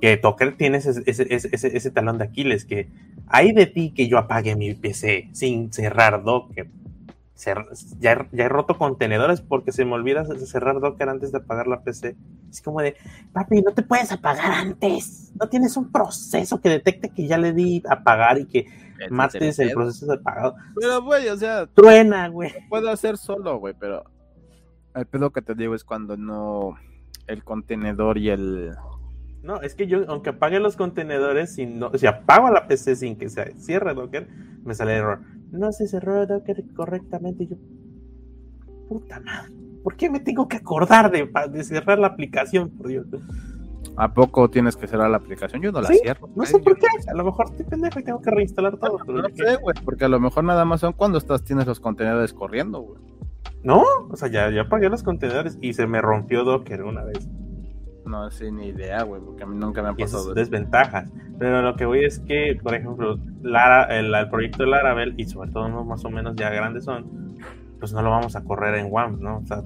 que 0.00 0.16
Docker 0.16 0.56
tiene 0.56 0.78
ese, 0.78 1.02
ese, 1.04 1.26
ese, 1.28 1.76
ese 1.76 1.90
talón 1.90 2.16
de 2.16 2.24
Aquiles, 2.24 2.64
que 2.64 2.88
hay 3.26 3.52
de 3.52 3.66
ti 3.66 3.92
que 3.94 4.08
yo 4.08 4.16
apague 4.16 4.56
mi 4.56 4.72
PC 4.72 5.28
sin 5.32 5.70
cerrar 5.70 6.24
Docker 6.24 6.70
ya, 8.00 8.28
he, 8.32 8.48
roto 8.48 8.78
contenedores 8.78 9.40
porque 9.40 9.72
se 9.72 9.84
me 9.84 9.94
olvida 9.94 10.24
cerrar 10.46 10.80
Docker 10.80 11.08
antes 11.08 11.32
de 11.32 11.38
apagar 11.38 11.66
la 11.66 11.82
PC. 11.82 12.16
Es 12.50 12.62
como 12.62 12.80
de, 12.80 12.96
papi, 13.32 13.62
no 13.62 13.72
te 13.72 13.82
puedes 13.82 14.12
apagar 14.12 14.52
antes. 14.52 15.32
No 15.40 15.48
tienes 15.48 15.76
un 15.76 15.90
proceso 15.90 16.60
que 16.60 16.68
detecte 16.68 17.10
que 17.10 17.26
ya 17.26 17.38
le 17.38 17.52
di 17.52 17.82
apagar 17.88 18.38
y 18.38 18.46
que 18.46 18.66
mates 19.10 19.58
el 19.58 19.72
proceso 19.72 20.06
de 20.06 20.14
apagado. 20.14 20.54
Pero, 20.78 21.02
güey, 21.02 21.28
o 21.28 21.36
sea, 21.36 21.66
truena, 21.66 22.28
güey. 22.28 22.52
Puedo 22.68 22.90
hacer 22.90 23.16
solo, 23.16 23.58
güey, 23.58 23.74
pero 23.78 24.04
el 24.94 25.06
pedo 25.06 25.30
que 25.30 25.42
te 25.42 25.54
digo 25.54 25.74
es 25.74 25.84
cuando 25.84 26.16
no 26.16 26.76
el 27.26 27.44
contenedor 27.44 28.18
y 28.18 28.30
el 28.30 28.76
no, 29.42 29.60
es 29.60 29.74
que 29.74 29.88
yo, 29.88 30.04
aunque 30.08 30.30
apague 30.30 30.60
los 30.60 30.76
contenedores, 30.76 31.54
si, 31.54 31.66
no, 31.66 31.90
si 31.94 32.06
apago 32.06 32.48
la 32.50 32.68
PC 32.68 32.94
sin 32.94 33.16
que 33.16 33.28
se 33.28 33.54
cierre 33.58 33.92
Docker, 33.92 34.28
me 34.64 34.72
sale 34.74 34.94
error. 34.94 35.20
No 35.52 35.70
se 35.70 35.86
cerró 35.86 36.26
Docker 36.26 36.64
correctamente. 36.74 37.46
yo, 37.46 37.56
puta 38.88 39.20
madre, 39.20 39.52
¿por 39.84 39.96
qué 39.96 40.10
me 40.10 40.20
tengo 40.20 40.48
que 40.48 40.56
acordar 40.56 41.10
de, 41.10 41.30
de 41.50 41.64
cerrar 41.64 41.98
la 41.98 42.08
aplicación, 42.08 42.70
por 42.70 42.88
Dios? 42.88 43.06
¿A 43.96 44.14
poco 44.14 44.48
tienes 44.48 44.76
que 44.76 44.86
cerrar 44.86 45.10
la 45.10 45.18
aplicación? 45.18 45.60
Yo 45.60 45.70
no 45.70 45.82
la 45.82 45.88
cierro. 45.88 46.28
No 46.34 46.46
sé 46.46 46.58
por 46.58 46.78
qué. 46.78 46.86
A 47.08 47.14
lo 47.14 47.24
mejor 47.24 47.46
estoy 47.50 47.66
pendejo 47.66 48.00
y 48.00 48.04
tengo 48.04 48.22
que 48.22 48.30
reinstalar 48.30 48.78
todo. 48.78 48.98
No, 49.04 49.28
sé, 49.28 49.56
güey, 49.56 49.76
porque 49.84 50.06
a 50.06 50.08
lo 50.08 50.18
mejor 50.18 50.44
nada 50.44 50.64
más 50.64 50.80
son 50.80 50.94
cuando 50.94 51.18
estás, 51.18 51.44
tienes 51.44 51.66
los 51.66 51.78
contenedores 51.78 52.32
corriendo, 52.32 52.80
güey. 52.80 53.00
No, 53.62 53.82
o 54.10 54.16
sea, 54.16 54.28
ya, 54.28 54.50
ya 54.50 54.68
pagué 54.68 54.88
los 54.88 55.02
contenedores 55.02 55.58
y 55.60 55.74
se 55.74 55.86
me 55.86 56.00
rompió 56.00 56.42
Docker 56.44 56.82
una 56.82 57.04
vez. 57.04 57.28
No 58.04 58.30
sé 58.30 58.50
ni 58.50 58.66
idea, 58.68 59.02
güey, 59.04 59.20
porque 59.22 59.44
a 59.44 59.46
mí 59.46 59.56
nunca 59.56 59.82
me 59.82 59.88
ha 59.90 59.94
pasado. 59.94 60.34
Desventajas. 60.34 61.10
Pero 61.38 61.62
lo 61.62 61.74
que 61.76 61.86
voy 61.86 62.04
es 62.04 62.18
que, 62.20 62.58
por 62.62 62.74
ejemplo, 62.74 63.18
Lara, 63.42 63.84
el, 63.98 64.14
el 64.14 64.28
proyecto 64.28 64.64
de 64.64 64.70
Laravel, 64.70 65.14
y 65.16 65.24
sobre 65.26 65.50
todo 65.50 65.66
unos 65.66 65.86
más 65.86 66.04
o 66.04 66.10
menos 66.10 66.34
ya 66.36 66.50
grandes 66.50 66.84
son, 66.84 67.36
pues 67.78 67.92
no 67.92 68.02
lo 68.02 68.10
vamos 68.10 68.36
a 68.36 68.44
correr 68.44 68.74
en 68.76 68.86
WAMP, 68.92 69.20
¿no? 69.20 69.38
O 69.38 69.46
sea, 69.46 69.62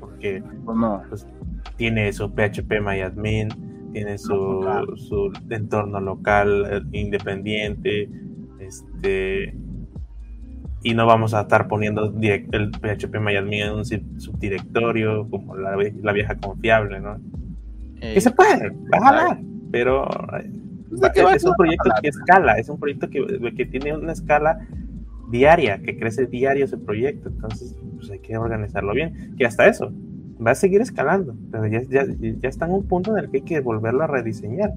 porque 0.00 0.42
Pues 0.64 0.76
no. 0.78 1.02
pues, 1.08 1.26
tiene 1.76 2.12
su 2.12 2.30
PHP 2.34 2.80
MyAdmin, 2.80 3.48
tiene 3.92 4.18
su, 4.18 4.64
su 4.96 5.32
entorno 5.50 6.00
local 6.00 6.66
eh, 6.70 6.80
independiente, 6.92 8.08
este 8.58 9.54
y 10.82 10.94
no 10.94 11.06
vamos 11.06 11.34
a 11.34 11.40
estar 11.42 11.66
poniendo 11.66 12.12
direct- 12.12 12.54
el 12.54 12.70
PHP 12.70 13.18
MyAdmin 13.18 13.60
en 13.62 13.72
un 13.72 13.84
sub- 13.84 14.20
subdirectorio 14.20 15.28
como 15.28 15.56
la, 15.56 15.76
la 16.02 16.12
vieja 16.12 16.36
confiable, 16.36 17.00
¿no? 17.00 17.16
Eh, 18.00 18.14
Que 18.14 18.20
se 18.20 18.30
puede, 18.30 18.70
va 18.70 18.98
a 18.98 19.00
jalar, 19.00 19.40
pero 19.70 20.04
eh, 20.38 20.50
Pues, 20.88 21.00
¿de 21.00 21.10
qué 21.14 21.22
va 21.22 21.34
es 21.34 21.44
un 21.44 21.54
proyecto 21.54 21.90
que 22.02 22.08
escala, 22.08 22.52
es 22.58 22.68
un 22.68 22.78
proyecto 22.78 23.08
que, 23.10 23.54
que 23.56 23.66
tiene 23.66 23.94
una 23.96 24.12
escala 24.12 24.58
diaria, 25.30 25.78
que 25.82 25.98
crece 25.98 26.26
diario 26.26 26.64
ese 26.66 26.76
proyecto, 26.78 27.28
entonces 27.28 27.76
pues 27.96 28.10
hay 28.10 28.18
que 28.20 28.36
organizarlo 28.36 28.92
bien, 28.92 29.34
que 29.36 29.44
hasta 29.46 29.66
eso 29.66 29.92
va 30.44 30.50
a 30.52 30.54
seguir 30.54 30.80
escalando, 30.82 31.34
pero 31.50 31.66
ya, 31.66 31.80
ya, 31.82 32.04
ya 32.18 32.48
está 32.48 32.66
en 32.66 32.72
un 32.72 32.84
punto 32.84 33.10
en 33.16 33.24
el 33.24 33.30
que 33.30 33.38
hay 33.38 33.42
que 33.42 33.60
volverlo 33.60 34.04
a 34.04 34.06
rediseñar. 34.06 34.72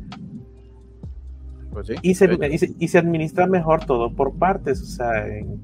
Pues 1.71 1.87
sí. 1.87 1.93
y 2.01 2.15
se, 2.15 2.27
Pero- 2.27 2.51
y 2.51 2.57
se, 2.57 2.73
y 2.79 2.87
se 2.87 2.97
administra 2.97 3.45
mejor 3.45 3.85
todo 3.85 4.11
por 4.13 4.33
partes, 4.33 4.81
o 4.81 4.85
sea, 4.85 5.27
en 5.27 5.59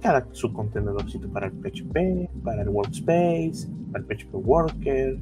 cada 0.00 0.26
su 0.30 0.52
contenedorcito 0.52 1.28
para 1.28 1.46
el 1.46 1.52
PHP, 1.54 2.30
para 2.44 2.62
el 2.62 2.68
workspace, 2.68 3.68
para 3.90 4.04
el 4.04 4.16
PHP 4.16 4.34
worker, 4.34 5.18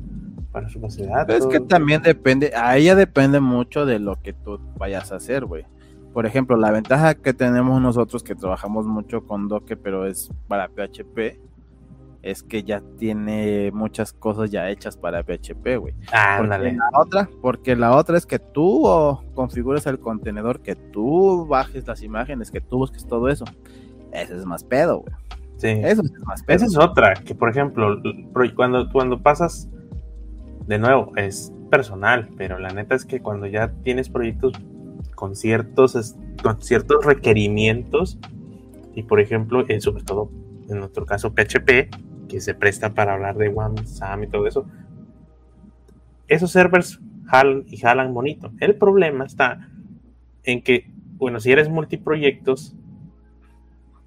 para 0.56 0.70
su 0.70 0.80
base 0.80 1.02
de 1.02 1.08
datos. 1.08 1.26
Pero 1.26 1.38
es 1.38 1.46
que 1.46 1.60
también 1.60 2.00
depende, 2.00 2.50
a 2.56 2.78
ella 2.78 2.94
depende 2.94 3.40
mucho 3.40 3.84
de 3.84 3.98
lo 3.98 4.16
que 4.22 4.32
tú 4.32 4.58
vayas 4.78 5.12
a 5.12 5.16
hacer, 5.16 5.44
güey. 5.44 5.66
Por 6.14 6.24
ejemplo, 6.24 6.56
la 6.56 6.70
ventaja 6.70 7.14
que 7.14 7.34
tenemos 7.34 7.78
nosotros 7.82 8.22
que 8.22 8.34
trabajamos 8.34 8.86
mucho 8.86 9.26
con 9.26 9.48
Docker, 9.48 9.78
pero 9.78 10.06
es 10.06 10.30
para 10.48 10.68
PHP, 10.68 11.38
es 12.22 12.42
que 12.42 12.62
ya 12.62 12.80
tiene 12.96 13.70
muchas 13.70 14.14
cosas 14.14 14.50
ya 14.50 14.70
hechas 14.70 14.96
para 14.96 15.22
PHP, 15.22 15.76
güey. 15.76 15.92
Porque 15.92 16.16
Ándale. 16.16 16.72
la 16.72 16.88
otra, 16.98 17.28
porque 17.42 17.76
la 17.76 17.94
otra 17.94 18.16
es 18.16 18.24
que 18.24 18.38
tú 18.38 18.86
oh, 18.86 19.22
configures 19.34 19.86
el 19.86 19.98
contenedor, 19.98 20.60
que 20.60 20.74
tú 20.74 21.46
bajes 21.46 21.86
las 21.86 22.02
imágenes, 22.02 22.50
que 22.50 22.62
tú 22.62 22.78
busques 22.78 23.06
todo 23.06 23.28
eso. 23.28 23.44
Ese 24.10 24.34
es 24.34 24.46
más 24.46 24.64
pedo, 24.64 25.00
güey. 25.00 25.14
Sí. 25.58 25.68
Eso 25.68 26.00
es 26.00 26.12
más 26.24 26.42
pedo. 26.42 26.56
Esa 26.56 26.64
es 26.64 26.78
otra, 26.78 27.12
que 27.12 27.34
por 27.34 27.50
ejemplo, 27.50 28.00
cuando, 28.54 28.90
cuando 28.90 29.22
pasas, 29.22 29.68
de 30.66 30.78
nuevo, 30.78 31.12
es 31.16 31.52
personal, 31.70 32.28
pero 32.36 32.58
la 32.58 32.70
neta 32.70 32.94
es 32.94 33.04
que 33.04 33.20
cuando 33.20 33.46
ya 33.46 33.72
tienes 33.82 34.08
proyectos 34.08 34.54
con 35.14 35.34
ciertos, 35.36 36.16
requerimientos, 37.04 38.18
y 38.94 39.02
por 39.02 39.20
ejemplo, 39.20 39.64
eh, 39.68 39.80
sobre 39.80 40.02
todo 40.02 40.30
en 40.68 40.78
nuestro 40.78 41.06
caso 41.06 41.32
PHP, 41.32 41.90
que 42.28 42.40
se 42.40 42.54
presta 42.54 42.94
para 42.94 43.14
hablar 43.14 43.36
de 43.36 43.48
WAM, 43.48 43.86
SAM 43.86 44.24
y 44.24 44.26
todo 44.26 44.46
eso, 44.46 44.66
esos 46.28 46.50
servers 46.50 47.00
jalan 47.26 47.64
y 47.68 47.76
jalan 47.76 48.12
bonito. 48.12 48.52
El 48.60 48.74
problema 48.74 49.24
está 49.24 49.68
en 50.42 50.62
que, 50.62 50.90
bueno, 51.14 51.40
si 51.40 51.52
eres 51.52 51.68
multiproyectos, 51.68 52.74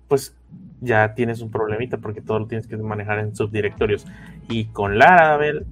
pues 0.07 0.35
ya 0.81 1.13
tienes 1.13 1.41
un 1.41 1.51
problemita 1.51 1.97
porque 1.97 2.21
todo 2.21 2.39
lo 2.39 2.47
tienes 2.47 2.67
que 2.67 2.77
manejar 2.77 3.19
en 3.19 3.35
subdirectorios. 3.35 4.05
Y 4.49 4.65
con 4.65 4.97
Laravel 4.97 5.65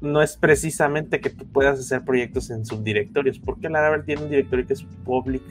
no 0.00 0.22
es 0.22 0.36
precisamente 0.36 1.20
que 1.20 1.30
tú 1.30 1.46
puedas 1.46 1.78
hacer 1.78 2.02
proyectos 2.04 2.50
en 2.50 2.64
subdirectorios, 2.64 3.38
porque 3.38 3.68
Laravel 3.68 4.04
tiene 4.04 4.22
un 4.22 4.30
directorio 4.30 4.66
que 4.66 4.72
es 4.74 4.82
public, 5.04 5.42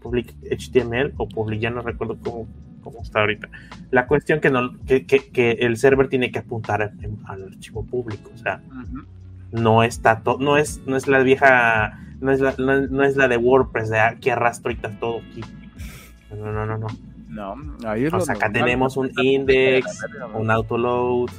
public 0.00 0.34
HTML 0.50 1.12
o 1.16 1.28
public, 1.28 1.60
ya 1.60 1.70
no 1.70 1.82
recuerdo 1.82 2.16
cómo, 2.22 2.46
cómo 2.82 3.02
está 3.02 3.20
ahorita. 3.20 3.48
La 3.90 4.06
cuestión 4.06 4.40
que, 4.40 4.50
no, 4.50 4.76
que, 4.86 5.06
que- 5.06 5.28
que 5.30 5.50
el 5.52 5.76
server 5.76 6.08
tiene 6.08 6.30
que 6.32 6.40
apuntar 6.40 6.92
al 7.26 7.44
archivo 7.44 7.84
público, 7.84 8.30
o 8.34 8.38
sea, 8.38 8.60
no 9.52 9.82
está 9.82 10.20
to- 10.20 10.38
no 10.38 10.56
es 10.56 10.80
no 10.86 10.96
es 10.96 11.08
la 11.08 11.18
vieja 11.20 11.98
no 12.20 12.30
es 12.32 12.40
la, 12.40 12.54
no, 12.58 12.80
no 12.86 13.02
es 13.02 13.16
la 13.16 13.28
de 13.28 13.36
WordPress 13.36 13.88
de 13.90 13.98
ah, 13.98 14.16
que 14.20 14.30
arrastro 14.32 14.70
ahorita 14.70 14.90
todo 15.00 15.18
aquí. 15.30 15.40
No, 16.30 16.52
no, 16.52 16.66
no, 16.66 16.78
no. 16.78 16.86
No, 17.28 17.54
ahí 17.88 18.04
es 18.04 18.12
O 18.12 18.20
sea, 18.20 18.34
acá 18.34 18.48
normal, 18.48 18.64
tenemos 18.64 18.96
un 18.96 19.10
index, 19.22 20.04
un 20.34 20.50
autoload, 20.50 21.30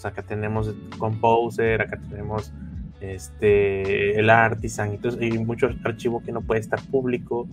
sea, 0.00 0.10
acá 0.10 0.22
tenemos 0.22 0.74
Composer, 0.98 1.82
acá 1.82 1.98
tenemos 2.08 2.52
este 3.00 4.18
el 4.18 4.28
artisan 4.30 4.94
y, 4.94 4.98
todo- 4.98 5.22
y 5.22 5.38
mucho 5.38 5.70
archivo 5.84 6.22
que 6.22 6.32
no 6.32 6.40
puede 6.40 6.60
estar 6.60 6.80
público, 6.82 7.48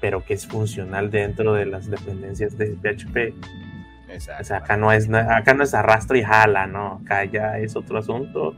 pero 0.00 0.24
que 0.24 0.34
es 0.34 0.46
funcional 0.46 1.10
dentro 1.10 1.54
de 1.54 1.66
las 1.66 1.88
dependencias 1.90 2.56
de 2.56 2.76
PHP. 2.76 3.34
Exacto. 4.08 4.42
O 4.42 4.44
sea, 4.44 4.56
acá 4.58 4.76
no 4.76 4.90
es 4.92 5.08
acá 5.12 5.54
no 5.54 5.62
es 5.64 5.74
arrastro 5.74 6.16
y 6.16 6.22
jala, 6.22 6.66
¿no? 6.66 7.00
Acá 7.02 7.24
ya 7.24 7.58
es 7.58 7.76
otro 7.76 7.98
asunto 7.98 8.54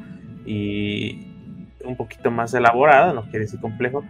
y 0.47 1.27
un 1.85 1.97
poquito 1.97 2.31
más 2.31 2.53
elaborado, 2.55 3.15
no 3.15 3.23
quiere 3.23 3.41
decir 3.41 3.61
complejo. 3.61 4.05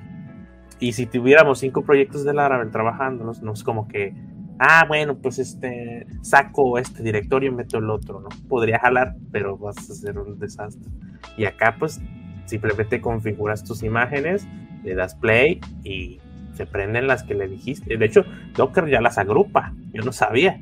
Y 0.80 0.92
si 0.92 1.06
tuviéramos 1.06 1.58
cinco 1.60 1.82
proyectos 1.82 2.24
de 2.24 2.34
Laravel 2.34 2.70
trabajándolos, 2.70 3.42
no 3.42 3.52
es 3.52 3.62
como 3.62 3.86
que, 3.86 4.14
ah, 4.60 4.84
bueno, 4.86 5.16
pues 5.18 5.38
este, 5.40 6.06
saco 6.22 6.78
este 6.78 7.02
directorio 7.02 7.50
y 7.50 7.54
meto 7.54 7.78
el 7.78 7.90
otro, 7.90 8.20
¿no? 8.20 8.28
Podría 8.48 8.78
jalar, 8.78 9.16
pero 9.32 9.56
vas 9.58 9.76
a 9.78 9.92
hacer 9.92 10.16
un 10.18 10.38
desastre. 10.38 10.88
Y 11.36 11.46
acá, 11.46 11.76
pues, 11.78 12.00
simplemente 12.44 13.00
configuras 13.00 13.64
tus 13.64 13.82
imágenes, 13.82 14.46
le 14.84 14.94
das 14.94 15.14
play 15.16 15.60
y 15.82 16.20
se 16.54 16.66
prenden 16.66 17.06
las 17.08 17.22
que 17.24 17.34
le 17.34 17.48
dijiste. 17.48 17.96
De 17.96 18.04
hecho, 18.06 18.24
Docker 18.54 18.88
ya 18.88 19.00
las 19.00 19.18
agrupa, 19.18 19.74
yo 19.92 20.02
no 20.04 20.12
sabía 20.12 20.60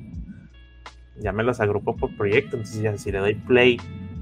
ya 1.21 1.33
me 1.33 1.43
las 1.43 1.61
agrupó 1.61 1.97
por 1.97 2.17
proyecto. 2.17 2.57
Entonces, 2.57 2.81
ya 2.81 2.97
si 2.97 3.11
le 3.11 3.19
doy 3.19 3.35
play 3.35 3.77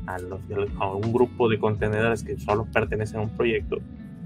a, 0.06 0.18
los- 0.18 0.40
a 0.80 0.86
un 0.94 1.12
grupo 1.12 1.48
de 1.48 1.58
contenedores 1.58 2.22
que 2.22 2.38
solo 2.38 2.66
pertenecen 2.72 3.20
a 3.20 3.22
un 3.24 3.30
proyecto, 3.36 3.76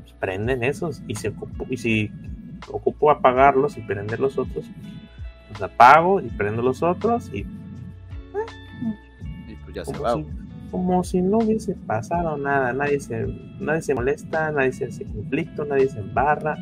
pues 0.02 0.12
prenden 0.21 0.62
esos. 0.62 1.02
Y, 1.09 1.16
se 1.16 1.30
ocupo- 1.35 1.66
y 1.69 1.76
si 1.78 2.11
ocupo 2.71 3.11
apagarlos 3.11 3.76
y 3.76 3.80
prender 3.80 4.21
los 4.21 4.38
otros, 4.38 4.54
pues 4.54 4.71
apago 5.61 6.21
y 6.21 6.28
prendo 6.28 6.62
los 6.62 6.83
otros. 6.83 7.30
Y 7.33 7.47
Y 9.49 9.54
pues 9.64 9.75
ya 9.75 9.85
se 9.85 9.99
va. 9.99 10.14
si, 10.14 10.26
como 10.71 11.02
si 11.04 11.21
no 11.21 11.38
hubiese 11.38 11.75
pasado 11.75 12.37
nada. 12.37 12.73
Nadie 12.73 13.00
se, 13.00 13.26
nadie 13.59 13.83
se 13.83 13.95
molesta, 13.95 14.50
nadie 14.52 14.73
se 14.73 14.87
hace 14.87 15.04
conflicto, 15.04 15.64
nadie 15.64 15.88
se 15.88 16.00
embarra. 16.00 16.57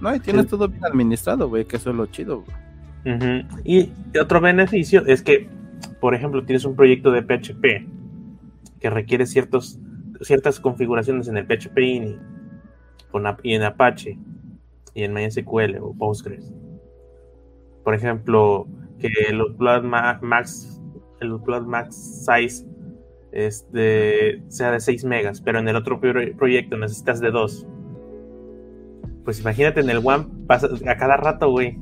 No, 0.00 0.14
y 0.14 0.20
tienes 0.20 0.46
todo 0.46 0.68
bien 0.68 0.84
administrado, 0.84 1.48
güey, 1.48 1.64
que 1.64 1.76
eso 1.76 1.90
es 1.90 1.96
lo 1.96 2.06
chido, 2.06 2.42
güey. 2.42 3.46
Y 3.64 3.92
otro 4.20 4.40
beneficio 4.40 5.06
es 5.06 5.22
que, 5.22 5.48
por 6.00 6.14
ejemplo, 6.14 6.44
tienes 6.44 6.64
un 6.64 6.74
proyecto 6.74 7.12
de 7.12 7.22
PHP 7.22 7.86
que 8.80 8.90
requiere 8.90 9.26
ciertos, 9.26 9.78
ciertas 10.20 10.58
configuraciones 10.58 11.28
en 11.28 11.36
el 11.36 11.46
PHP 11.46 11.78
INI 11.78 12.18
con, 13.12 13.24
y 13.44 13.54
en 13.54 13.62
Apache 13.62 14.18
y 14.92 15.04
en 15.04 15.14
MySQL 15.14 15.78
o 15.80 15.94
Postgres. 15.94 16.52
Por 17.86 17.94
ejemplo, 17.94 18.66
que 18.98 19.08
upload 19.40 19.84
ma- 19.84 20.18
max, 20.20 20.82
el 21.20 21.32
upload 21.34 21.66
max 21.66 22.24
size 22.26 22.66
este, 23.30 24.42
sea 24.48 24.72
de 24.72 24.80
6 24.80 25.04
megas, 25.04 25.40
pero 25.40 25.60
en 25.60 25.68
el 25.68 25.76
otro 25.76 26.00
pro- 26.00 26.20
proyecto 26.36 26.76
necesitas 26.76 27.20
de 27.20 27.30
2. 27.30 27.64
Pues 29.24 29.38
imagínate 29.38 29.80
en 29.82 29.90
el 29.90 29.98
One 30.02 30.26
pasa 30.48 30.66
a 30.84 30.96
cada 30.96 31.16
rato, 31.16 31.48
güey. 31.52 31.78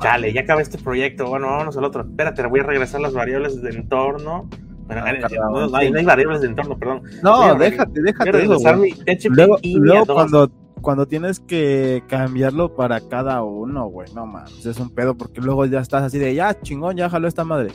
Chale, 0.00 0.32
ya 0.32 0.40
acabé 0.40 0.62
este 0.62 0.78
proyecto. 0.78 1.26
Bueno, 1.28 1.48
vámonos 1.48 1.76
al 1.76 1.84
otro. 1.84 2.00
Espérate, 2.00 2.46
voy 2.46 2.60
a 2.60 2.62
regresar 2.62 3.02
las 3.02 3.12
variables 3.12 3.60
de 3.60 3.68
entorno. 3.72 4.48
Bueno, 4.86 5.02
Ah, 5.04 5.10
eh, 5.12 5.20
no, 5.38 5.68
no 5.68 5.76
hay, 5.76 5.90
no 5.90 5.98
hay 5.98 6.04
variables 6.06 6.40
de 6.40 6.46
entorno, 6.46 6.78
perdón. 6.78 7.02
No, 7.22 7.54
reg- 7.54 7.58
déjate, 7.58 7.90
Voy 7.90 8.00
a 8.00 8.02
déjate 8.12 8.30
eso, 8.30 8.38
regresar 8.38 8.76
mi 8.78 8.92
PHP 8.92 9.28
Luego, 9.36 9.58
luego 9.62 10.06
cuando, 10.06 10.50
cuando 10.86 11.08
tienes 11.08 11.40
que 11.40 12.04
cambiarlo 12.06 12.76
para 12.76 13.00
cada 13.00 13.42
uno, 13.42 13.86
güey, 13.88 14.06
no 14.14 14.24
mames, 14.24 14.64
es 14.64 14.78
un 14.78 14.88
pedo 14.88 15.16
porque 15.16 15.40
luego 15.40 15.66
ya 15.66 15.80
estás 15.80 16.04
así 16.04 16.16
de, 16.16 16.32
ya 16.32 16.60
chingón, 16.60 16.96
ya 16.96 17.10
jaló 17.10 17.26
esta 17.26 17.42
madre. 17.42 17.72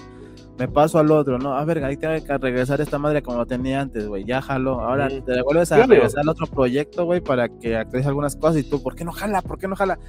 Me 0.57 0.69
paso 0.69 0.97
al 0.97 1.11
otro, 1.11 1.37
no, 1.37 1.57
a 1.57 1.65
ver, 1.65 1.83
ahí 1.83 1.97
tengo 1.97 2.13
que 2.25 2.37
regresar 2.37 2.79
esta 2.79 2.97
madre 2.97 3.21
como 3.21 3.39
lo 3.39 3.45
tenía 3.45 3.81
antes, 3.81 4.07
güey, 4.07 4.23
ya 4.23 4.41
jaló. 4.41 4.79
Ahora 4.79 5.09
te 5.09 5.41
vuelves 5.41 5.73
a 5.73 5.79
Yo 5.79 5.87
regresar 5.87 6.21
al 6.21 6.29
otro 6.29 6.47
proyecto, 6.47 7.03
güey, 7.03 7.19
para 7.19 7.49
que 7.49 7.75
actualices 7.75 8.07
algunas 8.07 8.37
cosas 8.37 8.61
y 8.61 8.69
tú, 8.69 8.81
¿por 8.81 8.95
qué 8.95 9.03
no 9.03 9.11
jala? 9.11 9.41
¿Por 9.41 9.59
qué 9.59 9.67
no 9.67 9.75
jala? 9.75 9.99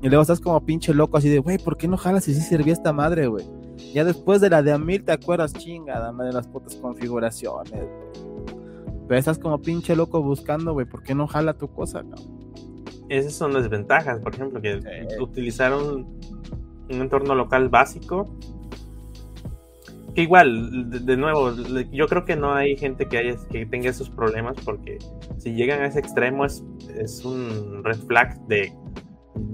Y 0.00 0.08
luego 0.08 0.22
estás 0.22 0.38
como 0.38 0.64
pinche 0.64 0.94
loco 0.94 1.16
así 1.16 1.28
de, 1.28 1.40
güey, 1.40 1.58
¿por 1.58 1.76
qué 1.76 1.88
no 1.88 1.96
jala 1.96 2.20
si 2.20 2.32
sí 2.32 2.42
servía 2.42 2.74
esta 2.74 2.92
madre, 2.92 3.26
güey? 3.26 3.44
Ya 3.92 4.04
después 4.04 4.40
de 4.40 4.50
la 4.50 4.62
de 4.62 4.70
Amil 4.70 5.02
te 5.02 5.10
acuerdas, 5.10 5.52
chingada 5.52 6.12
madre, 6.12 6.32
las 6.32 6.46
putas 6.46 6.76
configuraciones, 6.76 7.72
güey. 7.72 8.31
Pero 9.12 9.20
estás 9.20 9.38
como 9.38 9.60
pinche 9.60 9.94
loco 9.94 10.22
buscando, 10.22 10.72
güey, 10.72 10.86
¿por 10.86 11.02
qué 11.02 11.14
no 11.14 11.26
jala 11.26 11.52
tu 11.52 11.68
cosa, 11.70 12.00
cabrón? 12.00 12.40
Esas 13.10 13.34
son 13.34 13.52
las 13.52 13.68
ventajas, 13.68 14.18
por 14.20 14.32
ejemplo, 14.34 14.58
que 14.62 14.80
Sí. 14.80 15.20
utilizaron 15.22 16.06
un 16.88 16.98
entorno 16.98 17.34
local 17.34 17.68
básico. 17.68 18.34
Que 20.14 20.22
igual, 20.22 20.88
de, 20.88 21.00
de 21.00 21.16
nuevo, 21.18 21.52
yo 21.92 22.06
creo 22.08 22.24
que 22.24 22.36
no 22.36 22.54
hay 22.54 22.74
gente 22.78 23.06
que, 23.06 23.18
haya, 23.18 23.36
que 23.50 23.66
tenga 23.66 23.90
esos 23.90 24.08
problemas 24.08 24.56
porque 24.64 24.96
si 25.36 25.52
llegan 25.52 25.82
a 25.82 25.88
ese 25.88 25.98
extremo 25.98 26.46
es, 26.46 26.64
es 26.96 27.22
un 27.22 27.84
red 27.84 27.98
flag 28.06 28.40
de, 28.46 28.72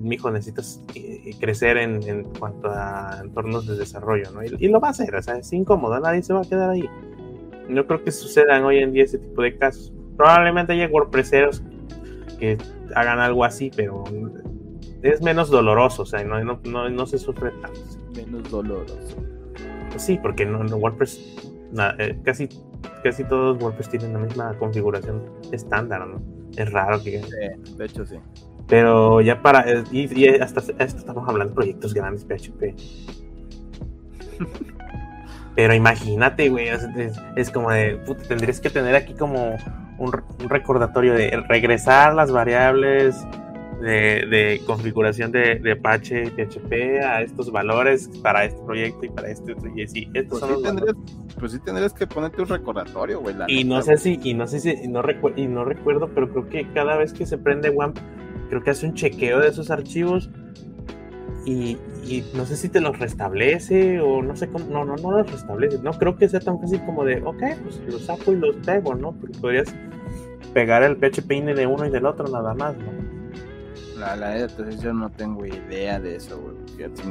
mijo, 0.00 0.30
necesitas 0.30 0.80
eh, 0.94 1.32
crecer 1.40 1.78
en, 1.78 2.00
en 2.08 2.22
cuanto 2.38 2.70
a 2.70 3.22
entornos 3.24 3.66
de 3.66 3.76
desarrollo, 3.76 4.30
¿no? 4.30 4.44
Y, 4.44 4.54
y 4.60 4.68
lo 4.68 4.78
va 4.78 4.86
a 4.86 4.90
hacer, 4.92 5.12
o 5.16 5.20
sea, 5.20 5.34
es 5.36 5.52
incómodo, 5.52 5.98
nadie 5.98 6.22
se 6.22 6.32
va 6.32 6.42
a 6.42 6.44
quedar 6.44 6.70
ahí. 6.70 6.88
No 7.68 7.87
creo 7.87 8.02
que 8.02 8.10
sucedan 8.10 8.64
hoy 8.64 8.78
en 8.78 8.92
día 8.92 9.04
ese 9.04 9.18
tipo 9.18 9.42
de 9.42 9.56
casos. 9.56 9.92
Probablemente 10.16 10.72
haya 10.72 10.88
WordPresseros 10.88 11.62
que 12.38 12.56
hagan 12.94 13.18
algo 13.20 13.44
así, 13.44 13.70
pero 13.75 14.04
es 15.02 15.20
menos 15.22 15.50
doloroso, 15.50 16.02
o 16.02 16.06
sea, 16.06 16.25
no, 16.25 16.42
no, 16.42 16.60
no, 16.64 16.88
no 16.88 17.06
se 17.06 17.18
sufre 17.18 17.50
tanto. 17.62 17.80
Menos 18.16 18.50
doloroso. 18.50 19.16
Pues 19.90 20.02
sí, 20.02 20.18
porque 20.20 20.44
no, 20.46 20.60
WordPress, 20.76 21.52
na- 21.72 21.94
eh, 21.98 22.18
casi, 22.25 22.48
casi 23.04 23.25
todos 23.25 23.62
WordPress 23.62 23.90
tienen 23.90 24.12
la 24.14 24.18
misma 24.20 24.54
configuración 24.58 25.22
estándar, 25.52 26.06
¿no? 26.06 26.20
Es 26.56 26.70
raro 26.72 27.02
que... 27.02 27.22
Sí, 27.22 27.75
de 27.76 27.84
hecho, 27.84 28.04
sí. 28.06 28.16
Pero 28.66 29.20
ya 29.20 29.40
para... 29.40 29.70
eh, 29.70 29.84
Y, 29.92 30.20
y 30.20 30.28
hasta 30.28 30.60
esto 30.60 30.98
estamos 30.98 31.28
hablando 31.28 31.50
de 31.50 31.54
proyectos 31.54 31.94
grandes 31.94 32.25
PHP. 32.25 32.75
Pero 35.58 35.74
imagínate, 35.74 36.48
güey, 36.50 36.68
es, 36.68 36.84
es- 36.96 37.20
es 37.34 37.50
como 37.50 37.72
de... 37.72 37.96
puta, 38.06 38.22
tendrías 38.28 38.60
que 38.60 38.70
tener 38.70 38.94
aquí 38.94 39.12
como 39.14 39.56
un, 39.98 40.12
un 40.40 40.48
recordatorio 40.48 41.14
de 41.14 41.32
regresar 41.48 42.14
las 42.14 42.30
variables 42.30 43.16
de, 43.80 44.24
de 44.30 44.60
configuración 44.66 45.32
de, 45.32 45.56
de 45.56 45.72
Apache 45.72 46.30
PHP 46.30 47.02
a 47.04 47.22
estos 47.22 47.50
valores 47.50 48.08
para 48.22 48.44
este 48.44 48.60
proyecto 48.62 49.04
y 49.04 49.08
para 49.08 49.30
este 49.30 49.52
otro. 49.54 49.68
Y 49.76 49.84
sí, 49.88 50.08
estos 50.14 50.38
Pues 50.38 50.40
son 50.40 50.48
sí, 50.48 50.54
los 50.54 50.62
tendrías, 50.62 50.96
pues 51.40 51.50
sí 51.52 51.58
tendrías 51.64 51.92
que 51.92 52.06
ponerte 52.06 52.40
un 52.40 52.48
recordatorio, 52.48 53.18
güey. 53.20 53.34
Y 53.48 53.64
no 53.64 53.82
sé 53.82 53.96
si, 53.96 54.20
y 54.22 54.34
no 54.34 54.46
sé 54.46 54.60
si, 54.60 54.70
y 54.70 54.86
no, 54.86 55.02
recu- 55.02 55.32
y 55.34 55.48
no 55.48 55.64
recuerdo, 55.64 56.08
pero 56.14 56.30
creo 56.30 56.48
que 56.48 56.72
cada 56.72 56.96
vez 56.96 57.12
que 57.12 57.26
se 57.26 57.36
prende 57.36 57.70
WAMP, 57.70 57.98
creo 58.48 58.62
que 58.62 58.70
hace 58.70 58.86
un 58.86 58.94
chequeo 58.94 59.40
de 59.40 59.48
esos 59.48 59.72
archivos 59.72 60.30
y, 61.44 61.78
y 62.08 62.24
no 62.34 62.46
sé 62.46 62.56
si 62.56 62.68
te 62.68 62.80
los 62.80 62.98
restablece 62.98 64.00
o 64.00 64.22
no 64.22 64.34
sé 64.36 64.48
cómo, 64.48 64.64
no, 64.66 64.84
no, 64.84 64.96
no 64.96 65.10
los 65.18 65.30
restablece, 65.30 65.78
no 65.82 65.92
creo 65.92 66.16
que 66.16 66.28
sea 66.28 66.40
tan 66.40 66.60
fácil 66.60 66.80
como 66.84 67.04
de, 67.04 67.22
ok, 67.22 67.42
pues 67.62 67.80
los 67.88 68.02
saco 68.02 68.32
y 68.32 68.36
los 68.36 68.56
pego, 68.64 68.94
¿no? 68.94 69.12
Porque 69.12 69.38
podrías 69.38 69.74
pegar 70.54 70.82
el 70.82 70.96
PHP 70.96 71.28
de 71.54 71.66
uno 71.66 71.84
y 71.86 71.90
del 71.90 72.06
otro 72.06 72.26
nada 72.28 72.54
más, 72.54 72.76
¿no? 72.76 73.08
La, 73.98 74.14
la 74.14 74.48
sí, 74.48 74.54
yo 74.80 74.92
no 74.92 75.10
tengo 75.10 75.44
idea 75.44 75.98
de 75.98 76.14
eso, 76.16 76.40
güey. 76.40 76.54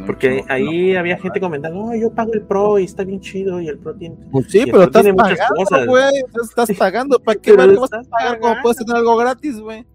porque 0.05 0.45
ahí 0.47 0.93
no- 0.93 0.99
había 1.01 1.17
gente 1.17 1.39
comentando, 1.41 1.85
no, 1.87 1.95
yo 1.95 2.09
pago 2.11 2.33
el 2.33 2.43
Pro 2.43 2.79
y 2.79 2.85
está 2.85 3.03
bien 3.03 3.19
chido 3.19 3.59
y 3.59 3.67
el 3.67 3.77
Pro 3.77 3.93
tiene... 3.93 4.15
Pues 4.31 4.45
sí, 4.49 4.63
pero 4.65 4.83
estás 4.83 5.01
tiene 5.03 5.11
muchas 5.21 5.37
pagando, 5.37 5.55
cosas. 5.65 5.85
güey. 5.85 6.23
Estás 6.41 6.71
pagando. 6.77 7.19
¿Para 7.19 7.39
qué 7.41 7.51
vas 7.53 7.91
a 7.93 8.01
pagar 8.03 8.39
cuando 8.39 8.61
puedes 8.61 8.77
tener 8.77 8.95
algo 8.95 9.17
gratis, 9.17 9.59
güey? 9.59 9.85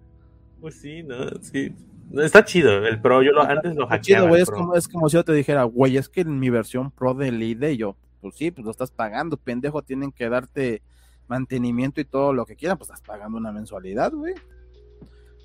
Pues 0.60 0.74
sí, 0.82 1.02
¿no? 1.02 1.16
Sí. 1.40 1.74
Está 2.20 2.44
chido, 2.44 2.86
el 2.86 3.00
Pro, 3.00 3.22
yo 3.22 3.32
lo, 3.32 3.42
antes 3.42 3.74
lo 3.74 3.86
hackeaba. 3.86 4.00
chido, 4.00 4.28
güey. 4.28 4.42
Es 4.42 4.50
como, 4.50 4.74
es 4.74 4.88
como 4.88 5.08
si 5.08 5.14
yo 5.14 5.24
te 5.24 5.32
dijera, 5.32 5.64
güey, 5.64 5.96
es 5.96 6.08
que 6.08 6.22
en 6.22 6.38
mi 6.38 6.50
versión 6.50 6.90
pro 6.90 7.14
del 7.14 7.42
IDE, 7.42 7.76
yo, 7.76 7.96
pues 8.20 8.34
sí, 8.36 8.50
pues 8.50 8.64
lo 8.64 8.70
estás 8.70 8.90
pagando, 8.90 9.36
pendejo. 9.36 9.82
Tienen 9.82 10.12
que 10.12 10.28
darte 10.28 10.82
mantenimiento 11.26 12.00
y 12.00 12.04
todo 12.04 12.32
lo 12.32 12.44
que 12.44 12.56
quieran, 12.56 12.76
pues 12.76 12.90
estás 12.90 13.02
pagando 13.02 13.38
una 13.38 13.52
mensualidad, 13.52 14.12
güey. 14.12 14.34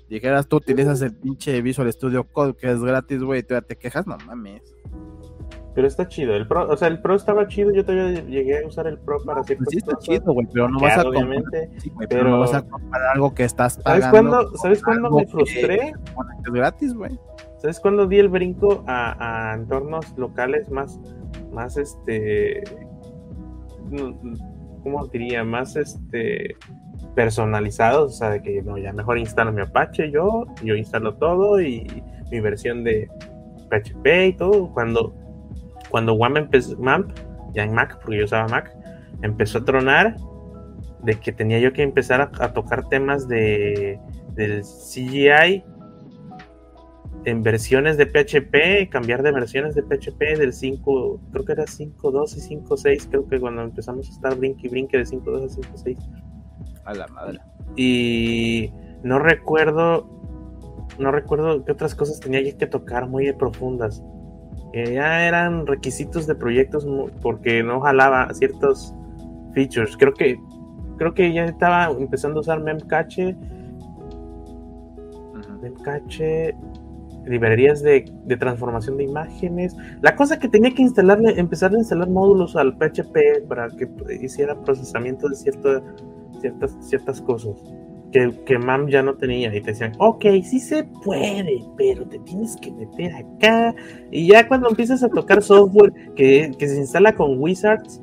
Dijeras, 0.08 0.48
tú 0.48 0.56
utilizas 0.56 1.02
el 1.02 1.14
pinche 1.14 1.60
Visual 1.60 1.92
Studio 1.92 2.24
Code 2.24 2.56
que 2.56 2.70
es 2.70 2.82
gratis, 2.82 3.22
güey, 3.22 3.42
te 3.42 3.76
quejas, 3.76 4.06
no 4.06 4.16
mames. 4.26 4.62
Pero 5.78 5.86
está 5.86 6.08
chido. 6.08 6.34
El 6.34 6.48
Pro, 6.48 6.68
o 6.68 6.76
sea, 6.76 6.88
el 6.88 7.00
Pro 7.00 7.14
estaba 7.14 7.46
chido. 7.46 7.70
Yo 7.72 7.84
todavía 7.84 8.20
llegué 8.24 8.64
a 8.64 8.66
usar 8.66 8.88
el 8.88 8.98
Pro 8.98 9.18
para 9.24 9.44
ciertas 9.44 9.66
Pues 9.66 9.70
sí, 9.74 9.76
está 9.78 9.94
cosas. 9.94 10.08
chido, 10.08 10.32
güey, 10.32 10.48
pero 10.52 10.68
no 10.68 10.80
vas 10.80 10.98
a 10.98 11.08
obviamente. 11.08 11.70
sí, 11.78 11.92
pero 11.96 12.08
pero- 12.08 12.30
no 12.30 12.40
vas 12.40 12.52
a 12.52 12.62
comparar 12.68 13.10
algo 13.14 13.32
que 13.32 13.44
estás 13.44 13.74
¿Sabes 13.84 14.04
pagando. 14.06 14.30
cuándo, 14.32 14.56
¿sabes 14.56 14.82
cuándo 14.82 15.10
me 15.12 15.24
que- 15.24 15.30
frustré? 15.30 15.92
bueno, 16.16 16.30
que 16.42 16.48
es 16.48 16.52
gratis, 16.52 16.94
güey. 16.94 17.16
¿Sabes 17.58 17.78
cuándo 17.78 18.08
di 18.08 18.18
el 18.18 18.28
brinco 18.28 18.82
a, 18.88 19.50
a 19.52 19.54
entornos 19.54 20.18
locales 20.18 20.68
más, 20.68 20.98
más 21.52 21.76
este, 21.76 22.64
¿cómo 24.82 25.06
diría? 25.06 25.44
Más 25.44 25.76
este 25.76 26.56
personalizados, 27.14 28.14
o 28.14 28.16
sea, 28.16 28.30
de 28.30 28.42
que 28.42 28.62
no, 28.62 28.78
ya 28.78 28.92
mejor 28.92 29.18
instalo 29.18 29.52
mi 29.52 29.62
Apache 29.62 30.10
yo, 30.10 30.44
yo 30.64 30.74
instalo 30.74 31.14
todo 31.14 31.60
y 31.60 32.02
mi 32.32 32.40
versión 32.40 32.82
de 32.82 33.08
PHP 33.70 34.26
y 34.26 34.32
todo. 34.36 34.72
Cuando, 34.72 35.14
cuando 35.90 36.14
WAMP 36.14 36.36
empezó, 36.36 36.76
MAMP, 36.78 37.10
ya 37.54 37.64
en 37.64 37.72
Mac, 37.72 37.98
porque 38.00 38.18
yo 38.18 38.24
usaba 38.24 38.48
Mac, 38.48 38.72
empezó 39.22 39.58
a 39.58 39.64
tronar 39.64 40.16
de 41.02 41.14
que 41.14 41.32
tenía 41.32 41.58
yo 41.58 41.72
que 41.72 41.82
empezar 41.82 42.20
a, 42.20 42.30
a 42.44 42.52
tocar 42.52 42.88
temas 42.88 43.28
de 43.28 44.00
del 44.34 44.62
CGI 44.62 45.64
en 47.24 47.42
versiones 47.42 47.96
de 47.96 48.06
PHP, 48.06 48.88
cambiar 48.88 49.22
de 49.22 49.32
versiones 49.32 49.74
de 49.74 49.82
PHP 49.82 50.38
del 50.38 50.52
5, 50.52 51.20
creo 51.32 51.44
que 51.44 51.52
era 51.52 51.64
5.2 51.64 52.36
y 52.36 52.56
5.6, 52.56 53.08
creo 53.10 53.28
que 53.28 53.40
cuando 53.40 53.62
empezamos 53.62 54.08
a 54.08 54.12
estar 54.12 54.36
brinque 54.36 54.66
y 54.66 54.70
brinque 54.70 54.96
de 54.96 55.04
5.2 55.04 55.44
a 55.44 55.48
5.6. 55.48 55.98
A 56.84 56.94
la 56.94 57.06
madre. 57.08 57.40
Y 57.76 58.72
no 59.02 59.18
recuerdo, 59.18 60.08
no 60.98 61.10
recuerdo 61.10 61.64
qué 61.64 61.72
otras 61.72 61.94
cosas 61.94 62.20
tenía 62.20 62.40
yo 62.40 62.56
que 62.56 62.66
tocar 62.66 63.08
muy 63.08 63.30
profundas. 63.32 64.02
Eh, 64.72 64.94
ya 64.94 65.26
eran 65.26 65.66
requisitos 65.66 66.26
de 66.26 66.34
proyectos 66.34 66.86
porque 67.22 67.62
no 67.62 67.80
jalaba 67.80 68.32
ciertos 68.34 68.94
features. 69.54 69.96
Creo 69.96 70.12
que 70.12 70.38
creo 70.98 71.14
que 71.14 71.32
ya 71.32 71.44
estaba 71.44 71.90
empezando 71.90 72.38
a 72.38 72.40
usar 72.40 72.60
Memcache. 72.60 73.36
Memcache, 75.62 76.54
librerías 77.26 77.82
de, 77.82 78.04
de 78.24 78.36
transformación 78.36 78.96
de 78.96 79.04
imágenes. 79.04 79.76
La 80.02 80.14
cosa 80.14 80.38
que 80.38 80.48
tenía 80.48 80.72
que 80.74 80.82
instalarle, 80.82 81.38
empezar 81.38 81.72
a 81.74 81.78
instalar 81.78 82.08
módulos 82.08 82.56
al 82.56 82.76
PHP 82.76 83.46
para 83.48 83.68
que 83.70 83.88
hiciera 84.20 84.54
procesamiento 84.62 85.28
de 85.28 85.34
cierta- 85.34 85.82
ciertas, 86.40 86.76
ciertas 86.80 87.20
cosas 87.20 87.56
que, 88.12 88.32
que 88.46 88.58
MAM 88.58 88.88
ya 88.88 89.02
no 89.02 89.14
tenía. 89.14 89.54
Y 89.54 89.60
te 89.60 89.72
decían, 89.72 89.92
ok, 89.98 90.24
sí 90.44 90.60
se 90.60 90.84
puede, 91.04 91.64
pero 91.76 92.06
te 92.06 92.18
tienes 92.20 92.56
que 92.56 92.70
meter 92.72 93.14
acá. 93.14 93.74
Y 94.10 94.28
ya 94.28 94.46
cuando 94.48 94.68
empiezas 94.68 95.02
a 95.02 95.08
tocar 95.08 95.42
software 95.42 95.92
que, 96.14 96.52
que 96.58 96.68
se 96.68 96.78
instala 96.78 97.14
con 97.14 97.38
Wizards. 97.40 98.00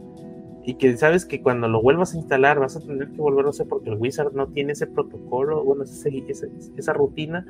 Y 0.67 0.73
que 0.75 0.97
sabes 0.97 1.25
que 1.25 1.43
cuando 1.43 1.67
lo 1.67 1.79
vuelvas 1.79 2.15
a 2.15 2.17
instalar 2.17 2.59
vas 2.59 2.75
a 2.75 2.79
tener 2.79 3.09
que 3.09 3.17
volverlo 3.21 3.49
a 3.49 3.51
hacer 3.51 3.67
porque 3.67 3.91
el 3.91 3.99
Wizard 3.99 4.33
no 4.33 4.47
tiene 4.47 4.73
ese 4.73 4.87
protocolo, 4.87 5.63
bueno, 5.63 5.83
ese- 5.83 6.09
ese- 6.27 6.49
esa 6.75 6.91
rutina 6.91 7.45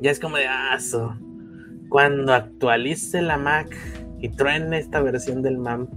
ya 0.00 0.10
es 0.10 0.18
como 0.18 0.38
de 0.38 0.46
aso. 0.48 1.14
Cuando 1.88 2.32
actualice 2.32 3.22
la 3.22 3.36
Mac 3.38 3.68
y 4.18 4.28
truene 4.30 4.78
esta 4.78 5.00
versión 5.02 5.42
del 5.42 5.58
MAMP. 5.58 5.88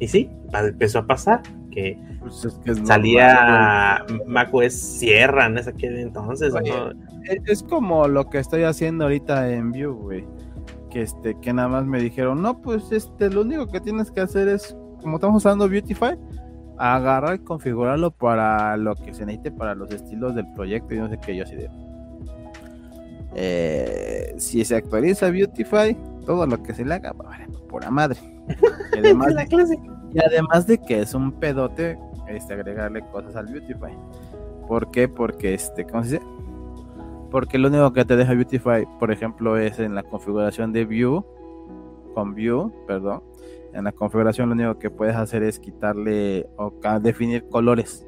Y 0.00 0.08
sí, 0.08 0.28
empezó 0.52 0.98
a 0.98 1.06
pasar 1.06 1.40
que 1.70 1.98
Pues 2.26 2.44
es 2.44 2.54
que 2.64 2.72
es 2.72 2.78
salía 2.86 4.04
macOS 4.26 4.72
Sierra 4.72 5.46
en 5.46 5.58
ese 5.58 5.70
aquel 5.70 5.96
entonces. 5.98 6.52
Oye, 6.54 6.70
¿no? 6.70 6.84
güey. 6.86 7.40
Es- 7.46 7.62
como 7.62 8.08
lo 8.08 8.28
que 8.28 8.38
estoy 8.38 8.64
haciendo 8.64 9.04
ahorita 9.04 9.48
en 9.52 9.70
Vue, 9.70 9.86
güey. 9.86 10.26
Que 10.90 11.02
este, 11.02 11.38
que 11.40 11.52
nada 11.52 11.68
más 11.68 11.84
me 11.86 12.00
dijeron, 12.00 12.42
no, 12.42 12.60
pues 12.60 12.90
este, 12.90 13.30
lo 13.30 13.42
único 13.42 13.68
que 13.68 13.80
tienes 13.80 14.10
que 14.10 14.20
hacer 14.22 14.48
es, 14.48 14.76
como 15.02 15.16
estamos 15.16 15.36
usando 15.44 15.68
Beautify, 15.68 16.16
agarrar 16.78 17.36
y 17.36 17.38
configurarlo 17.38 18.10
para 18.10 18.76
lo 18.76 18.96
que 18.96 19.14
se 19.14 19.24
necesite 19.24 19.52
para 19.52 19.74
los 19.76 19.90
estilos 19.92 20.34
del 20.34 20.50
proyecto 20.54 20.94
y 20.94 20.98
no 20.98 21.08
sé 21.08 21.18
qué, 21.24 21.36
yo 21.36 21.44
así 21.44 21.54
de. 21.54 21.70
Eh, 23.34 24.34
si 24.38 24.64
se 24.64 24.76
actualiza 24.76 25.30
Beautify, 25.30 25.96
todo 26.24 26.46
lo 26.46 26.62
que 26.62 26.74
se 26.74 26.84
le 26.84 26.94
haga, 26.94 27.12
vale, 27.12 27.46
pura 27.68 27.90
madre. 27.90 28.18
Y 28.94 28.98
además, 28.98 29.32
la 29.34 29.46
clase. 29.46 29.78
y 30.12 30.18
además 30.20 30.66
de 30.66 30.78
que 30.78 31.02
es 31.02 31.14
un 31.14 31.32
pedote 31.32 31.98
este, 32.28 32.54
agregarle 32.54 33.02
cosas 33.10 33.36
al 33.36 33.46
Beautify. 33.46 33.96
¿Por 34.66 34.90
qué? 34.90 35.08
Porque 35.08 35.54
este, 35.54 35.84
¿cómo 35.84 36.04
se 36.04 36.14
dice? 36.14 36.26
Porque 37.30 37.58
lo 37.58 37.68
único 37.68 37.92
que 37.92 38.04
te 38.04 38.16
deja 38.16 38.34
Beautify, 38.34 38.86
por 38.98 39.10
ejemplo, 39.10 39.56
es 39.56 39.78
en 39.78 39.94
la 39.94 40.02
configuración 40.02 40.72
de 40.72 40.84
View, 40.84 41.24
con 42.14 42.34
View, 42.34 42.72
perdón. 42.86 43.22
En 43.72 43.84
la 43.84 43.92
configuración 43.92 44.48
lo 44.48 44.54
único 44.54 44.78
que 44.78 44.90
puedes 44.90 45.16
hacer 45.16 45.42
es 45.42 45.58
quitarle 45.58 46.48
o 46.56 46.72
definir 47.00 47.46
colores 47.48 48.06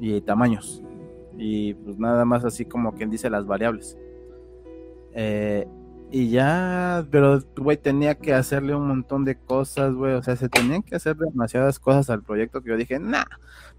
y 0.00 0.20
tamaños. 0.20 0.82
Y 1.38 1.74
pues 1.74 1.98
nada 1.98 2.24
más 2.24 2.44
así 2.44 2.64
como 2.64 2.92
quien 2.92 3.10
dice 3.10 3.30
las 3.30 3.46
variables. 3.46 3.96
Eh, 5.12 5.66
y 6.16 6.30
ya, 6.30 7.04
pero 7.10 7.40
güey, 7.56 7.76
tenía 7.76 8.14
que 8.14 8.32
hacerle 8.34 8.72
un 8.74 8.86
montón 8.86 9.24
de 9.24 9.34
cosas, 9.36 9.92
güey. 9.94 10.14
O 10.14 10.22
sea, 10.22 10.36
se 10.36 10.48
tenían 10.48 10.82
que 10.84 10.94
hacer 10.94 11.16
demasiadas 11.16 11.80
cosas 11.80 12.08
al 12.08 12.22
proyecto 12.22 12.60
que 12.62 12.70
yo 12.70 12.76
dije, 12.76 13.00
nah, 13.00 13.24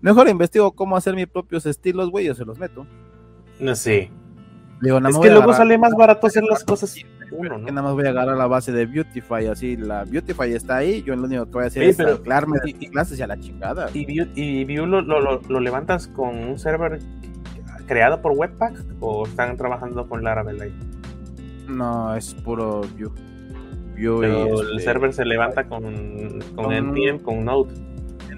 mejor 0.02 0.28
investigo 0.28 0.74
cómo 0.74 0.98
hacer 0.98 1.16
mis 1.16 1.28
propios 1.28 1.66
estilos, 1.66 2.12
güey, 2.12 2.26
yo 2.26 2.36
se 2.36 2.44
los 2.44 2.60
meto. 2.60 2.86
No 3.60 3.74
sé. 3.74 4.12
Digo, 4.82 5.00
nada 5.00 5.12
Es 5.16 5.20
que 5.20 5.32
luego 5.32 5.54
sale 5.54 5.78
más 5.78 5.94
barato 5.94 6.28
hacer 6.28 6.44
las 6.44 6.66
cosas 6.66 6.94
uno, 7.32 7.56
Que 7.56 7.62
¿no? 7.62 7.68
nada 7.70 7.82
más 7.84 7.94
voy 7.94 8.06
a 8.06 8.10
agarrar 8.10 8.36
la 8.36 8.48
base 8.48 8.74
de 8.74 8.86
Beautify, 8.86 9.48
así 9.48 9.78
la 9.78 10.04
Beautify 10.04 10.52
está 10.54 10.76
ahí, 10.76 11.02
yo 11.04 11.16
lo 11.16 11.24
único 11.24 11.46
que 11.46 11.52
voy 11.54 11.64
a 11.64 11.68
hacer 11.68 11.84
Sí, 11.84 11.90
es 11.92 11.98
de 11.98 12.04
y- 12.66 12.74
mis 12.74 12.90
clases 12.92 13.18
y 13.18 13.22
a 13.22 13.28
la 13.28 13.40
chingada. 13.40 13.90
¿Y 13.94 14.06
Vue, 14.06 14.30
y 14.36 14.66
Vue 14.66 14.86
lo, 14.86 15.02
lo- 15.02 15.22
lo- 15.22 15.42
lo 15.48 15.60
levantas 15.62 16.08
con 16.08 16.36
un 16.38 16.60
server 16.60 17.00
creado 17.88 18.22
por 18.22 18.34
Webpack 18.34 18.84
o 19.00 19.26
están 19.26 19.56
trabajando 19.56 20.06
con 20.10 20.22
Laravel 20.24 20.62
ahí? 20.62 20.74
No, 21.68 22.16
es 22.16 22.34
puro 22.36 22.82
Vue. 22.98 23.10
Vue 23.98 24.20
Pero 24.22 24.48
y 24.48 24.60
el 24.60 24.66
este, 24.78 24.80
server 24.80 25.14
se 25.14 25.26
levanta 25.26 25.64
con, 25.68 25.84
con 25.84 26.66
Con- 26.66 26.74
NPM, 26.74 27.20
con 27.20 27.46
Node. 27.46 27.74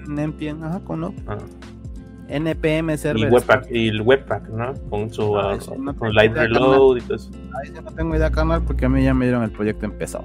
NPM, 0.08 0.64
ajá, 0.64 0.80
con 0.80 1.00
no. 1.00 1.14
ah, 1.26 1.36
NPM 2.28 2.92
y 2.94 2.98
server. 2.98 3.32
Webpack, 3.32 3.70
y 3.70 3.88
el 3.88 4.02
Webpack, 4.02 4.48
¿no? 4.50 4.74
Con 4.90 5.10
su 5.12 5.36
Ah, 5.38 5.54
eso 5.54 5.74
no 5.78 5.94
con 5.96 6.14
Light 6.14 6.34
Reload 6.34 6.98
y 6.98 7.00
todo 7.02 7.16
eso. 7.16 7.30
Ahí 7.62 7.70
no 7.72 7.90
tengo 7.92 8.14
idea, 8.16 8.30
canal, 8.30 8.62
porque 8.62 8.84
a 8.86 8.88
mí 8.88 9.02
ya 9.02 9.14
me 9.14 9.24
dieron 9.26 9.42
el 9.44 9.50
proyecto 9.50 9.86
empezado. 9.86 10.24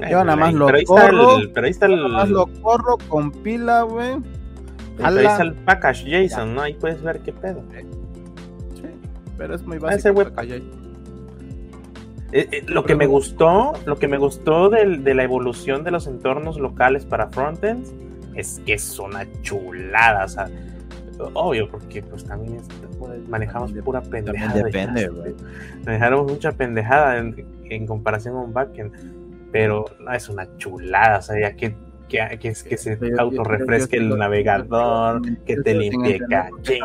Eh, 0.00 0.08
Yo 0.10 0.24
nada 0.24 0.36
más 0.36 0.54
lo 0.54 0.66
pero 0.66 0.78
corro, 0.86 1.38
el, 1.38 1.50
pero 1.50 1.66
ahí 1.66 1.70
está 1.70 1.86
el, 1.86 1.96
Nada 1.96 2.08
más 2.08 2.28
lo 2.30 2.46
corro, 2.62 2.96
compila, 3.08 3.82
güey. 3.82 4.16
pero 4.96 5.08
ahí 5.08 5.18
está 5.26 5.42
el 5.42 5.52
package 5.54 6.04
JSON, 6.28 6.54
¿no? 6.54 6.62
Ahí 6.62 6.74
puedes 6.74 7.00
ver 7.02 7.20
qué 7.20 7.32
pedo. 7.32 7.62
Sí, 8.74 8.82
pero 9.38 9.54
es 9.54 9.62
muy 9.64 9.76
Ah, 9.84 9.94
ese 9.94 10.10
básico. 10.10 10.14
web- 10.40 10.48
ya 10.48 10.56
Eh, 12.32 12.48
eh, 12.50 12.64
lo 12.66 12.84
que 12.84 12.94
me 12.94 13.06
gustó, 13.06 13.72
lo 13.84 13.96
que 13.98 14.08
me 14.08 14.16
gustó 14.18 14.68
de 14.70 15.14
la 15.14 15.22
evolución 15.22 15.84
de 15.84 15.90
los 15.90 16.06
entornos 16.06 16.58
locales 16.58 17.04
para 17.04 17.28
frontends 17.28 17.92
es 18.34 18.60
que 18.64 18.74
es 18.74 18.98
una 18.98 19.26
chulada, 19.42 20.24
o 20.24 20.28
sea, 20.28 20.48
obvio, 21.34 21.68
porque 21.68 22.02
pues 22.02 22.24
también 22.24 22.56
es- 22.56 22.68
pues, 22.98 23.28
manejamos 23.28 23.72
pura 23.82 24.00
pendejada. 24.00 24.54
depende, 24.64 25.08
güey. 25.08 25.34
Manejamos 25.84 26.32
mucha 26.32 26.52
pendejada 26.52 27.18
en, 27.18 27.46
en 27.68 27.86
comparación 27.86 28.34
con 28.34 28.52
backend, 28.52 28.92
pero 29.52 29.84
no 30.00 30.12
es 30.12 30.28
una 30.30 30.48
chulada, 30.56 31.18
o 31.18 31.22
sea, 31.22 31.38
ya 31.38 31.54
que, 31.54 31.74
que, 32.08 32.38
que, 32.40 32.48
es- 32.48 32.62
que 32.62 32.76
se 32.78 32.96
autorrefresque 33.18 33.96
el 33.98 34.08
navegador, 34.18 35.20
que 35.44 35.56
te 35.58 35.74
limpie 35.74 36.18
caché. 36.30 36.78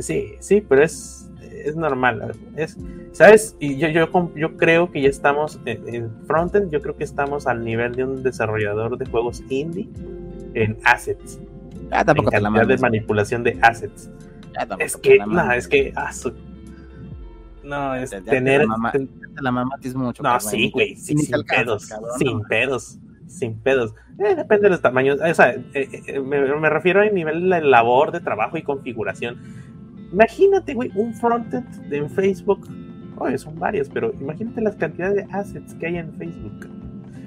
Sí, 0.00 0.34
sí, 0.40 0.64
pero 0.66 0.82
es, 0.84 1.29
es 1.64 1.76
normal. 1.76 2.32
Es, 2.56 2.76
¿Sabes? 3.12 3.56
Y 3.58 3.76
yo, 3.76 3.88
yo, 3.88 4.08
yo 4.36 4.56
creo 4.56 4.90
que 4.90 5.02
ya 5.02 5.08
estamos 5.08 5.60
en, 5.64 5.94
en 5.94 6.10
frontend, 6.26 6.70
yo 6.70 6.80
creo 6.80 6.96
que 6.96 7.04
estamos 7.04 7.46
al 7.46 7.64
nivel 7.64 7.94
de 7.94 8.04
un 8.04 8.22
desarrollador 8.22 8.96
de 8.98 9.06
juegos 9.06 9.42
indie 9.48 9.88
en 10.54 10.76
assets, 10.84 11.40
Ya 11.90 12.00
en 12.00 12.06
tampoco 12.06 12.30
la 12.30 12.40
cantidad 12.40 12.52
de 12.62 12.66
mames. 12.66 12.80
manipulación 12.80 13.42
de 13.42 13.58
assets. 13.62 14.10
Ya 14.54 14.60
tampoco 14.66 14.82
Es 14.84 14.96
que, 14.96 15.16
la 15.18 15.26
no, 15.26 15.52
es 15.52 15.68
que, 15.68 15.92
ah, 15.96 16.12
su- 16.12 16.32
no, 17.62 17.94
es 17.94 18.10
Ya 18.10 18.20
tener, 18.22 18.62
la 18.62 18.66
mama- 18.68 18.92
ten- 18.92 19.08
Te 19.34 19.42
la 19.42 19.52
mamatis 19.52 19.94
mucho. 19.94 20.22
no, 20.22 20.40
sí, 20.40 20.70
güey, 20.72 20.96
sí, 20.96 21.14
Ni 21.14 21.22
te 21.26 21.36
sin 21.36 21.44
pedos, 21.44 21.86
cabrón, 21.86 22.18
sin 22.18 22.38
no. 22.38 22.42
pedos, 22.48 22.98
sin 23.26 23.58
pedos. 23.58 23.94
Eh, 24.18 24.34
depende 24.34 24.64
de 24.64 24.70
los 24.70 24.82
tamaños, 24.82 25.18
o 25.20 25.34
sea, 25.34 25.50
eh, 25.52 25.62
eh, 26.06 26.20
me, 26.20 26.40
me 26.56 26.68
refiero 26.68 27.00
a 27.00 27.06
nivel 27.06 27.48
de 27.48 27.60
labor 27.62 28.10
de 28.12 28.20
trabajo 28.20 28.56
y 28.58 28.62
configuración. 28.62 29.38
Imagínate, 30.12 30.74
güey, 30.74 30.90
un 30.94 31.14
frontend 31.14 31.66
de- 31.88 31.98
en 31.98 32.10
Facebook, 32.10 32.66
oye, 33.18 33.38
son 33.38 33.58
varios, 33.58 33.88
pero 33.88 34.12
imagínate 34.20 34.60
las 34.60 34.76
cantidades 34.76 35.14
de 35.16 35.26
assets 35.32 35.74
que 35.74 35.86
hay 35.86 35.96
en 35.98 36.12
Facebook. 36.14 36.68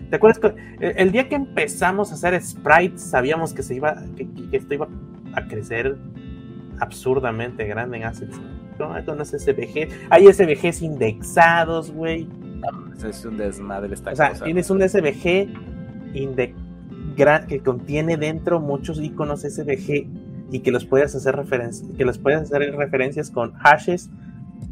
¿Te 0.10 0.18
acuerdas 0.18 0.40
que 0.40 0.48
el, 0.86 0.94
el 0.98 1.12
día 1.12 1.28
que 1.30 1.36
empezamos 1.36 2.12
a 2.12 2.16
hacer 2.16 2.40
sprites 2.42 3.02
sabíamos 3.02 3.54
que 3.54 3.64
se 3.64 3.76
iba, 3.76 4.04
que, 4.16 4.28
que 4.52 4.58
esto 4.58 4.74
iba 4.74 4.88
a 5.34 5.48
crecer 5.48 5.96
absurdamente 6.80 7.66
grande 7.66 7.98
en 7.98 8.04
assets? 8.04 8.40
¿no? 8.80 8.94
Con 9.06 9.24
SVG, 9.26 9.88
hay 10.10 10.32
SVGs 10.34 10.82
indexados, 10.82 11.92
güey. 11.92 12.28
Es 13.08 13.24
un 13.26 13.38
desmadre 13.38 13.94
esta 13.94 14.12
O 14.12 14.16
sea, 14.16 14.30
cosa. 14.30 14.46
tienes 14.46 14.70
un 14.70 14.82
SVG 14.82 15.48
inde- 16.14 16.54
gra- 17.16 17.46
que 17.46 17.60
contiene 17.60 18.18
dentro 18.18 18.60
muchos 18.60 19.00
iconos 19.00 19.42
SVG 19.42 20.08
y 20.52 20.60
que 20.60 20.72
los 20.72 20.86
puedes 20.86 21.16
hacer 21.16 21.36
referencia, 21.36 21.88
que 21.98 22.06
los 22.06 22.18
puedes 22.18 22.42
hacer 22.42 22.62
referencias 22.76 23.32
con 23.32 23.54
hashes 23.54 24.10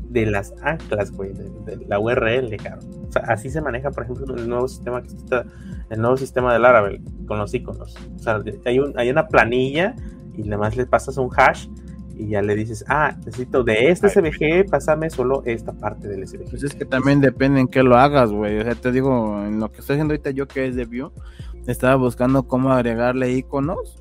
de 0.10 0.25
las 0.25 0.53
anclas, 0.62 1.12
güey, 1.12 1.31
de, 1.34 1.49
de 1.65 1.86
la 1.88 1.97
URL, 1.99 2.55
cabrón. 2.57 2.86
O 3.07 3.12
sea, 3.12 3.23
así 3.29 3.49
se 3.49 3.62
maneja, 3.62 3.91
por 3.91 4.03
ejemplo, 4.03 4.36
el 4.36 4.47
nuevo 4.49 4.67
sistema 4.67 5.01
que 5.01 5.07
está, 5.07 5.45
el 5.89 6.01
nuevo 6.01 6.17
sistema 6.17 6.51
del 6.53 6.62
Laravel 6.63 7.01
con 7.27 7.38
los 7.39 7.53
iconos. 7.53 7.95
O 8.15 8.19
sea, 8.19 8.39
de- 8.39 8.60
hay, 8.65 8.79
un, 8.79 8.93
hay 8.99 9.10
una 9.10 9.27
planilla 9.27 9.95
y 10.38 10.41
además 10.47 10.75
le 10.75 10.86
pasas 10.86 11.17
un 11.17 11.29
hash 11.36 11.67
y 12.17 12.27
ya 12.27 12.41
le 12.41 12.55
dices, 12.55 12.84
ah, 12.89 13.15
necesito 13.25 13.63
de 13.63 13.89
este 13.89 14.10
SVG, 14.10 14.69
pásame 14.69 15.10
solo 15.10 15.43
esta 15.45 15.71
parte 15.71 16.07
del 16.10 16.27
SVG. 16.27 16.49
Pues 16.49 16.63
es 16.63 16.75
que 16.75 16.86
también 16.86 17.21
depende 17.21 17.62
en 17.62 17.67
qué 17.69 17.81
lo 17.81 17.95
hagas, 17.95 18.31
güey. 18.31 18.60
O 18.60 18.63
sea, 18.63 18.75
te 18.75 18.91
digo, 18.91 19.41
en 19.45 19.60
lo 19.62 19.71
que 19.71 19.79
estoy 19.79 19.95
haciendo 19.95 20.13
ahorita 20.13 20.31
yo 20.31 20.45
que 20.47 20.67
es 20.67 20.75
de 20.75 20.86
Vue, 20.86 21.10
estaba 21.67 21.95
buscando 21.95 22.43
cómo 22.43 22.71
agregarle 22.73 23.31
iconos. 23.31 24.00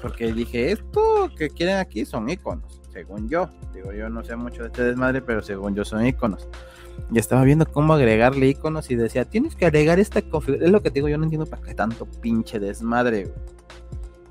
Porque 0.00 0.32
dije, 0.32 0.72
esto 0.72 1.30
que 1.36 1.50
quieren 1.50 1.76
aquí 1.76 2.04
son 2.04 2.28
iconos, 2.28 2.80
según 2.92 3.28
yo. 3.28 3.50
Digo, 3.74 3.92
yo 3.92 4.08
no 4.08 4.24
sé 4.24 4.36
mucho 4.36 4.62
de 4.62 4.68
este 4.68 4.84
desmadre, 4.84 5.20
pero 5.20 5.42
según 5.42 5.74
yo 5.74 5.84
son 5.84 6.06
iconos. 6.06 6.48
Y 7.12 7.18
estaba 7.18 7.44
viendo 7.44 7.66
cómo 7.66 7.94
agregarle 7.94 8.46
iconos 8.48 8.90
y 8.90 8.96
decía, 8.96 9.24
tienes 9.24 9.56
que 9.56 9.66
agregar 9.66 9.98
esta 9.98 10.22
configuración. 10.22 10.66
Es 10.66 10.72
lo 10.72 10.82
que 10.82 10.90
digo, 10.90 11.08
yo 11.08 11.18
no 11.18 11.24
entiendo 11.24 11.46
para 11.46 11.62
qué 11.62 11.74
tanto 11.74 12.06
pinche 12.06 12.58
desmadre. 12.58 13.32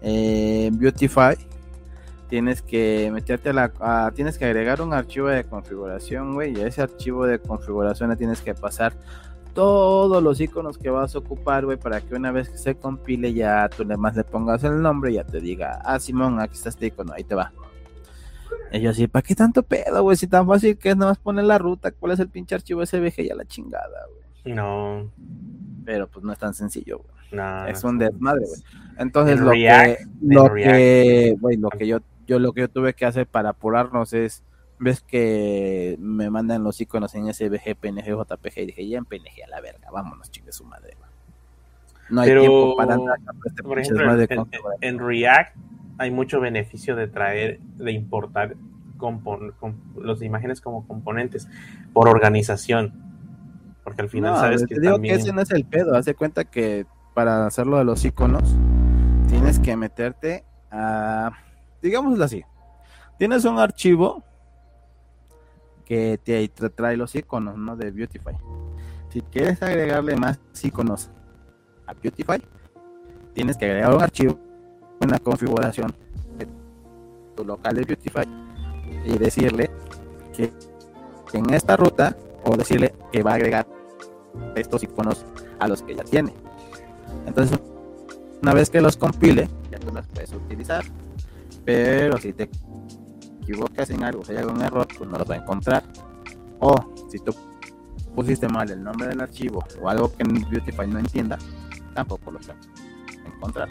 Eh, 0.01 0.69
Beautify, 0.73 1.35
tienes 2.29 2.61
que 2.61 3.09
meterte 3.11 3.49
a 3.49 3.53
la. 3.53 4.11
tienes 4.15 4.37
que 4.37 4.45
agregar 4.45 4.81
un 4.81 4.93
archivo 4.93 5.27
de 5.27 5.43
configuración, 5.43 6.33
güey. 6.33 6.57
Y 6.57 6.61
ese 6.61 6.81
archivo 6.81 7.25
de 7.25 7.39
configuración 7.39 8.09
le 8.09 8.15
tienes 8.15 8.41
que 8.41 8.53
pasar 8.53 8.93
todos 9.53 10.21
los 10.23 10.39
iconos 10.39 10.77
que 10.77 10.89
vas 10.89 11.15
a 11.15 11.19
ocupar, 11.19 11.65
güey, 11.65 11.77
para 11.77 12.01
que 12.01 12.15
una 12.15 12.31
vez 12.31 12.49
que 12.49 12.57
se 12.57 12.75
compile 12.75 13.33
ya 13.33 13.69
tú 13.69 13.83
le 13.83 13.97
más 13.97 14.15
le 14.15 14.23
pongas 14.23 14.63
el 14.63 14.81
nombre 14.81 15.11
y 15.11 15.15
ya 15.15 15.23
te 15.23 15.39
diga, 15.39 15.81
ah, 15.83 15.99
Simón, 15.99 16.39
aquí 16.39 16.55
está 16.55 16.69
este 16.69 16.87
icono, 16.87 17.13
ahí 17.13 17.23
te 17.23 17.35
va. 17.35 17.51
Y 18.71 18.81
yo 18.81 18.91
así, 18.91 19.07
¿para 19.07 19.23
qué 19.23 19.35
tanto 19.35 19.63
pedo, 19.63 20.03
güey? 20.03 20.15
Si 20.15 20.27
tan 20.27 20.47
fácil 20.47 20.77
que 20.77 20.89
es 20.89 20.97
nada 20.97 21.11
más 21.11 21.17
poner 21.17 21.45
la 21.45 21.57
ruta, 21.57 21.91
cuál 21.91 22.11
es 22.13 22.19
el 22.19 22.29
pinche 22.29 22.55
archivo 22.55 22.85
SVG 22.85 23.21
y 23.21 23.29
a 23.29 23.35
la 23.35 23.45
chingada, 23.45 24.05
güey. 24.09 24.55
No, 24.55 25.11
Pero 25.85 26.07
pues 26.07 26.23
no 26.23 26.31
es 26.31 26.39
tan 26.39 26.53
sencillo, 26.53 26.99
güey. 26.99 27.09
no. 27.31 27.67
es 27.67 27.83
un 27.83 27.97
desmadre, 27.97 28.45
güey. 28.45 28.61
Entonces 28.97 29.37
En 29.37 29.45
lo 29.45 29.51
React, 29.51 29.97
que, 29.97 30.05
lo 30.21 30.47
React. 30.47 30.75
que, 30.75 31.35
güey, 31.39 31.57
lo 31.57 31.69
que 31.69 31.87
yo, 31.87 31.99
yo 32.27 32.39
lo 32.39 32.53
que 32.53 32.61
yo 32.61 32.69
tuve 32.69 32.93
que 32.93 33.05
hacer 33.05 33.27
para 33.27 33.49
apurarnos 33.49 34.13
es, 34.13 34.43
ves 34.79 35.01
que 35.01 35.97
me 35.99 36.29
mandan 36.29 36.63
los 36.63 36.79
iconos 36.81 37.13
en 37.15 37.31
SVG, 37.33 37.75
PNG, 37.79 38.05
JPG 38.05 38.57
y 38.59 38.65
dije, 38.67 38.87
ya 38.87 38.97
en 38.97 39.05
PNG 39.05 39.43
a 39.45 39.49
la 39.49 39.61
verga, 39.61 39.91
vámonos, 39.91 40.31
chingue 40.31 40.51
su 40.51 40.63
madre. 40.63 40.95
No 42.09 42.21
hay 42.21 42.29
Pero, 42.29 42.41
tiempo 42.41 42.75
para 42.75 42.97
este 43.45 43.61
Por 43.63 43.79
ejemplo, 43.79 44.11
en, 44.81 44.97
React 44.99 45.55
hay 45.99 46.11
mucho 46.11 46.39
beneficio 46.39 46.95
de 46.95 47.07
traer, 47.07 47.59
de 47.59 47.91
importar 47.91 48.55
compon- 48.97 49.53
com- 49.59 49.75
las 50.01 50.21
imágenes 50.21 50.59
como 50.61 50.87
componentes 50.87 51.47
por 51.93 52.07
organización. 52.09 52.93
Porque 53.83 54.01
al 54.01 54.09
final 54.09 54.33
No, 54.33 54.39
sabes 54.39 54.61
te 54.61 54.67
que 54.75 54.79
digo 54.79 54.93
también... 54.93 55.15
que 55.15 55.21
ese 55.21 55.33
no 55.33 55.41
es 55.41 55.51
el 55.51 55.65
pedo. 55.65 55.95
Hace 55.95 56.15
cuenta 56.15 56.45
que 56.45 56.85
para 57.13 57.45
hacerlo 57.45 57.77
de 57.77 57.83
los 57.83 58.03
iconos, 58.05 58.55
tienes 59.27 59.59
que 59.59 59.75
meterte 59.75 60.43
a. 60.71 61.31
Digámoslo 61.81 62.23
así. 62.23 62.43
Tienes 63.17 63.45
un 63.45 63.59
archivo 63.59 64.23
que 65.89 66.19
te 66.23 66.49
tra- 66.53 66.71
trae 66.73 66.95
los 66.95 67.15
iconos, 67.15 67.57
¿no? 67.57 67.75
De 67.75 67.89
Beautify. 67.91 68.35
Si 69.09 69.21
quieres 69.23 69.61
agregarle 69.63 70.15
más 70.15 70.39
iconos 70.63 71.09
a 71.87 71.93
Beautify, 71.93 72.41
tienes 73.33 73.57
que 73.57 73.65
agregar 73.65 73.95
un 73.95 74.01
archivo, 74.03 74.39
una 75.01 75.17
configuración 75.17 75.93
de 76.37 76.47
tu 77.35 77.43
local 77.43 77.75
de 77.75 77.83
Beautify 77.85 78.27
y 79.03 79.17
decirle 79.17 79.71
que 80.33 80.53
en 81.33 81.53
esta 81.53 81.75
ruta 81.75 82.15
o 82.45 82.55
decirle 82.55 82.93
que 83.11 83.23
va 83.23 83.31
a 83.31 83.35
agregar 83.35 83.67
estos 84.55 84.83
iconos 84.83 85.25
a 85.59 85.67
los 85.67 85.81
que 85.81 85.95
ya 85.95 86.03
tiene. 86.03 86.33
Entonces, 87.25 87.59
una 88.41 88.53
vez 88.53 88.69
que 88.69 88.79
los 88.79 88.95
compile, 88.95 89.49
ya 89.71 89.79
tú 89.79 89.91
los 89.91 90.05
puedes 90.07 90.31
utilizar. 90.33 90.85
Pero 91.65 92.17
si 92.17 92.31
te 92.31 92.49
equivocas 93.49 93.89
en 93.89 94.03
algo, 94.03 94.23
si 94.23 94.33
hay 94.33 94.39
algún 94.39 94.61
error, 94.61 94.87
pues 94.97 95.09
no 95.09 95.17
los 95.17 95.29
va 95.29 95.35
a 95.35 95.37
encontrar. 95.37 95.83
O 96.59 96.75
si 97.09 97.19
tú 97.19 97.33
pusiste 98.15 98.47
mal 98.47 98.69
el 98.69 98.83
nombre 98.83 99.07
del 99.07 99.21
archivo 99.21 99.63
o 99.81 99.89
algo 99.89 100.11
que 100.15 100.23
Beautify 100.23 100.87
no 100.87 100.99
entienda, 100.99 101.37
tampoco 101.93 102.31
lo 102.31 102.39
va 102.39 102.55
a 103.25 103.27
encontrar. 103.27 103.69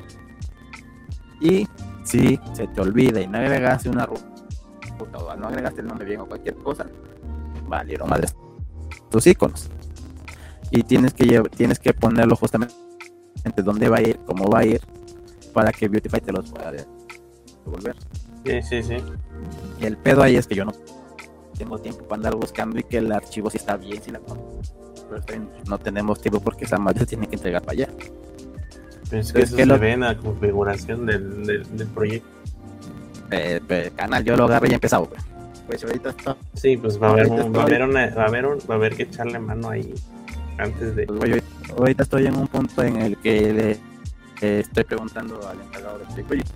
Y 1.41 1.69
si 2.03 2.41
se 2.53 2.67
te 2.67 2.81
olvida 2.81 3.21
y 3.21 3.27
no 3.27 3.39
agregaste 3.39 3.89
una 3.89 4.07
ruta 4.07 4.25
o 5.15 5.37
no 5.37 5.47
agregaste 5.47 5.81
el 5.83 5.87
nombre 5.87 6.07
bien 6.07 6.21
o 6.21 6.27
cualquier 6.27 6.57
cosa, 6.57 6.87
valieron 7.69 8.09
madres 8.09 8.35
tus 9.11 9.27
iconos 9.27 9.69
y 10.71 10.83
tienes 10.83 11.15
que 11.15 11.43
tienes 11.57 11.79
que 11.79 11.95
ponerlo 11.95 12.35
justamente 12.37 12.75
dónde 13.63 13.89
va 13.89 13.99
a 13.99 14.03
ir, 14.03 14.19
cómo 14.27 14.51
va 14.51 14.61
a 14.61 14.65
ir, 14.67 14.81
para 15.53 15.73
que 15.73 15.89
Beautify 15.89 16.21
te 16.21 16.33
los 16.33 16.51
pueda 16.51 16.73
devolver. 16.73 17.97
Sí, 18.45 18.63
sí, 18.63 18.83
sí. 18.83 18.97
Y 19.81 19.87
el 19.87 19.97
pedo 19.97 20.23
ahí 20.23 20.37
es 20.37 20.47
que 20.47 20.55
yo 20.55 20.65
no 20.65 20.73
tengo 21.57 21.79
tiempo 21.79 22.05
para 22.05 22.17
andar 22.17 22.37
buscando 22.37 22.79
y 22.79 22.85
que 22.85 22.99
el 22.99 23.13
archivo 23.13 23.51
si 23.51 23.57
está 23.57 23.77
bien, 23.77 24.01
si 24.03 24.11
la 24.11 24.21
pero 24.21 25.43
no 25.67 25.79
tenemos 25.79 26.21
tiempo 26.21 26.41
porque 26.41 26.65
esa 26.65 26.79
madre 26.79 27.01
se 27.01 27.07
tiene 27.07 27.27
que 27.27 27.37
entregar 27.37 27.63
para 27.63 27.73
allá. 27.73 27.89
Pero 29.09 29.23
es 29.23 29.33
que 29.33 29.43
eso 29.43 29.57
se 29.57 29.65
ve 29.65 29.93
en 29.93 30.01
la 30.01 30.17
configuración 30.17 31.07
del, 31.07 31.47
del, 31.47 31.87
proyecto. 31.89 32.29
Eh, 33.31 33.91
canal, 33.97 34.23
yo 34.23 34.37
lo 34.37 34.45
agarré 34.45 34.69
y 34.71 34.75
empezado. 34.75 35.07
Pues. 35.07 35.23
pues 35.67 35.85
ahorita 35.85 36.11
está. 36.11 36.37
Sí, 36.55 36.77
pues 36.77 37.01
va 37.01 37.09
a 37.09 37.11
haber, 37.13 37.31
va 37.31 37.61
a 37.61 37.65
haber, 37.65 37.83
una, 37.83 38.11
va 38.15 38.25
a 38.25 38.27
haber, 38.27 38.45
va 38.47 38.75
a 38.75 38.77
haber 38.77 38.97
que 38.97 39.05
echarle 39.05 39.39
mano 39.39 39.71
ahí 39.71 39.95
antes 40.59 40.95
de. 40.95 41.07
Pues, 41.07 41.43
ahorita 41.77 42.03
estoy 42.03 42.27
en 42.27 42.37
un 42.37 42.49
punto 42.49 42.83
en 42.83 42.97
el 43.01 43.17
que 43.17 43.79
le 44.41 44.59
estoy 44.61 44.85
preguntando 44.85 45.41
al 45.49 45.61
encargado 45.61 45.99
del 46.15 46.25
proyecto. 46.25 46.53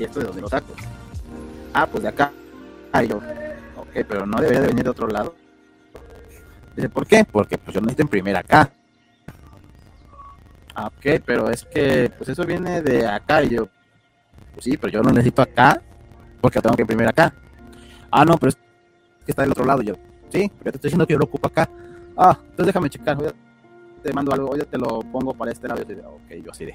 ¿Y 0.00 0.04
esto 0.04 0.18
de 0.18 0.26
dónde 0.26 0.40
lo 0.40 0.48
saco? 0.48 0.72
Ah, 1.74 1.86
pues 1.86 2.02
de 2.02 2.08
acá. 2.08 2.32
Ah, 2.90 3.02
yo, 3.02 3.18
ok, 3.76 3.90
pero 4.08 4.24
no 4.24 4.40
debería 4.40 4.62
de 4.62 4.68
venir 4.68 4.84
de 4.84 4.90
otro 4.90 5.06
lado. 5.06 5.34
Dice, 6.74 6.88
¿por 6.88 7.06
qué? 7.06 7.22
Porque 7.30 7.58
pues 7.58 7.74
yo 7.74 7.82
necesito 7.82 8.02
imprimir 8.04 8.34
acá. 8.34 8.72
Ah, 10.74 10.86
ok, 10.86 11.22
pero 11.22 11.50
es 11.50 11.66
que 11.66 12.10
pues 12.16 12.30
eso 12.30 12.46
viene 12.46 12.80
de 12.80 13.06
acá. 13.06 13.42
Y 13.42 13.50
yo, 13.50 13.68
pues 14.54 14.64
sí, 14.64 14.78
pero 14.78 14.90
yo 14.90 15.02
no 15.02 15.10
necesito 15.10 15.42
acá 15.42 15.82
porque 16.40 16.62
tengo 16.62 16.76
que 16.76 16.82
imprimir 16.82 17.06
acá. 17.06 17.34
Ah, 18.10 18.24
no, 18.24 18.38
pero 18.38 18.48
es 18.48 18.56
que 19.26 19.32
está 19.32 19.42
del 19.42 19.50
otro 19.52 19.66
lado. 19.66 19.82
yo, 19.82 19.96
sí, 20.30 20.50
pero 20.60 20.72
te 20.72 20.76
estoy 20.78 20.88
diciendo 20.88 21.06
que 21.06 21.12
yo 21.12 21.18
lo 21.18 21.26
ocupo 21.26 21.46
acá. 21.46 21.68
Ah, 22.16 22.38
entonces 22.40 22.68
déjame 22.68 22.88
checar. 22.88 23.18
te 24.02 24.12
mando 24.14 24.32
algo, 24.32 24.56
yo 24.56 24.66
te 24.66 24.78
lo 24.78 25.00
pongo 25.00 25.34
para 25.34 25.52
este 25.52 25.68
lado. 25.68 25.82
Yo 25.86 26.08
ok, 26.08 26.42
yo 26.42 26.52
así 26.52 26.64
de. 26.64 26.74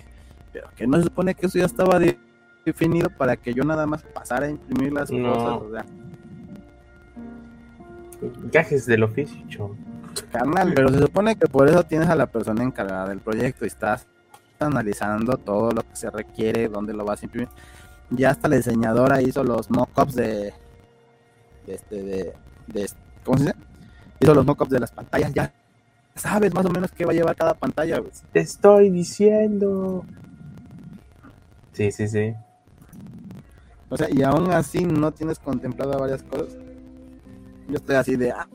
Pero 0.53 0.69
que 0.75 0.85
no 0.85 0.97
se 0.97 1.03
supone 1.05 1.33
que 1.33 1.47
eso 1.47 1.57
ya 1.57 1.65
estaba 1.65 1.97
definido 2.65 3.09
para 3.09 3.37
que 3.37 3.53
yo 3.53 3.63
nada 3.63 3.85
más 3.85 4.03
pasara 4.03 4.47
a 4.47 4.49
imprimir 4.49 4.91
las 4.91 5.09
cosas. 5.09 5.61
O 5.61 5.71
sea, 5.71 5.85
Gajes 8.51 8.85
del 8.85 9.03
oficio, 9.03 9.75
Carnal, 10.31 10.73
pero 10.73 10.89
se 10.89 10.99
supone 10.99 11.35
que 11.35 11.47
por 11.47 11.67
eso 11.69 11.83
tienes 11.83 12.09
a 12.09 12.15
la 12.15 12.25
persona 12.25 12.63
encargada 12.63 13.09
del 13.09 13.19
proyecto 13.19 13.65
y 13.65 13.67
estás 13.67 14.07
analizando 14.59 15.37
todo 15.37 15.71
lo 15.71 15.83
que 15.83 15.95
se 15.95 16.09
requiere, 16.09 16.67
dónde 16.69 16.93
lo 16.93 17.05
vas 17.05 17.21
a 17.21 17.25
imprimir. 17.25 17.49
Ya 18.09 18.31
hasta 18.31 18.47
la 18.47 18.55
diseñadora 18.55 19.21
hizo 19.21 19.43
los 19.43 19.69
mockups 19.69 20.15
de, 20.15 20.53
de 21.67 21.73
este 21.75 22.03
de, 22.03 22.33
de 22.67 22.89
¿cómo 23.23 23.37
se 23.37 23.45
dice? 23.45 23.55
Hizo 24.19 24.33
los 24.33 24.45
mockups 24.45 24.71
de 24.71 24.79
las 24.79 24.91
pantallas, 24.91 25.33
ya 25.33 25.53
sabes 26.15 26.53
más 26.53 26.65
o 26.65 26.69
menos 26.69 26.91
qué 26.91 27.05
va 27.05 27.11
a 27.11 27.15
llevar 27.15 27.35
cada 27.35 27.53
pantalla. 27.53 28.01
Te 28.31 28.39
estoy 28.39 28.89
diciendo. 28.89 30.05
Sí, 31.73 31.91
sí, 31.91 32.07
sí. 32.07 32.33
O 33.89 33.97
sea, 33.97 34.07
y 34.11 34.23
aún 34.23 34.51
así 34.51 34.83
no 34.83 35.11
tienes 35.11 35.39
contemplado 35.39 35.97
varias 35.99 36.23
cosas. 36.23 36.57
Yo 37.67 37.75
estoy 37.75 37.95
así 37.95 38.15
de. 38.15 38.31
Ah, 38.31 38.47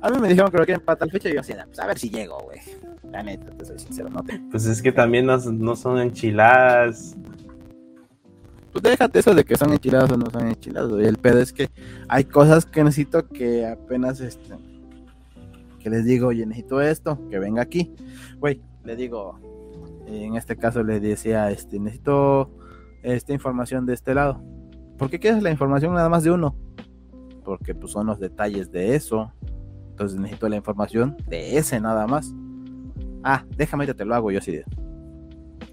a 0.00 0.10
mí 0.10 0.18
me 0.20 0.28
dijeron 0.28 0.50
que 0.50 0.58
lo 0.58 0.64
quieren 0.64 0.84
para 0.84 0.98
tal 0.98 1.10
fecha 1.10 1.28
y 1.28 1.34
yo 1.34 1.40
así, 1.40 1.52
pues 1.66 1.78
a 1.78 1.86
ver 1.86 1.98
si 1.98 2.10
llego, 2.10 2.38
güey. 2.38 2.60
La 3.10 3.22
neta, 3.22 3.50
te 3.50 3.64
soy 3.64 3.78
sincero, 3.78 4.08
no 4.10 4.22
te... 4.22 4.38
Pues 4.50 4.66
es 4.66 4.82
que 4.82 4.92
también 4.92 5.26
no, 5.26 5.36
no 5.38 5.76
son 5.76 5.98
enchiladas. 5.98 7.16
Pues 8.72 8.82
déjate 8.82 9.20
eso 9.20 9.34
de 9.34 9.44
que 9.44 9.56
son 9.56 9.72
enchiladas 9.72 10.10
o 10.10 10.16
no 10.16 10.30
son 10.30 10.48
enchiladas, 10.48 10.90
güey. 10.90 11.06
El 11.06 11.16
pedo 11.16 11.40
es 11.40 11.52
que 11.52 11.70
hay 12.08 12.24
cosas 12.24 12.66
que 12.66 12.84
necesito 12.84 13.26
que 13.28 13.66
apenas 13.66 14.20
este. 14.20 14.54
Que 15.80 15.88
les 15.88 16.04
digo, 16.04 16.28
oye, 16.28 16.44
necesito 16.44 16.80
esto, 16.80 17.18
que 17.30 17.38
venga 17.38 17.62
aquí. 17.62 17.94
Güey, 18.38 18.60
le 18.84 18.96
digo, 18.96 19.40
en 20.06 20.36
este 20.36 20.56
caso 20.56 20.82
le 20.82 21.00
decía, 21.00 21.50
este, 21.50 21.78
necesito 21.78 22.50
esta 23.14 23.32
información 23.32 23.86
de 23.86 23.94
este 23.94 24.14
lado. 24.14 24.42
¿Por 24.98 25.10
qué 25.10 25.18
quieres 25.18 25.42
la 25.42 25.50
información 25.50 25.94
nada 25.94 26.08
más 26.08 26.24
de 26.24 26.30
uno? 26.30 26.56
porque 27.46 27.76
pues 27.76 27.92
son 27.92 28.08
los 28.08 28.18
detalles 28.18 28.70
de 28.72 28.96
eso. 28.96 29.32
Entonces 29.90 30.18
necesito 30.18 30.48
la 30.48 30.56
información 30.56 31.16
de 31.28 31.56
ese 31.56 31.80
nada 31.80 32.06
más. 32.06 32.34
Ah, 33.22 33.44
déjame 33.56 33.86
que 33.86 33.94
te 33.94 34.04
lo 34.04 34.14
hago 34.14 34.30
yo 34.30 34.38
así 34.38 34.52
de. 34.52 34.64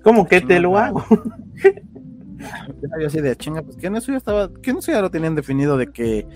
¿Cómo 0.03 0.27
que 0.27 0.39
te 0.39 0.59
lo 0.59 0.77
hago? 0.77 1.03
yo 2.99 3.07
así 3.07 3.19
de 3.19 3.35
chinga, 3.35 3.63
pues 3.63 3.75
que 3.75 3.89
no 3.89 3.97
eso 3.97 4.11
ya 4.11 4.17
estaba, 4.17 4.49
que 4.53 4.71
no 4.71 4.79
eso 4.79 4.91
ya 4.91 5.01
lo 5.01 5.09
tenían 5.09 5.35
definido 5.35 5.75
de 5.77 5.87
que 5.87 6.27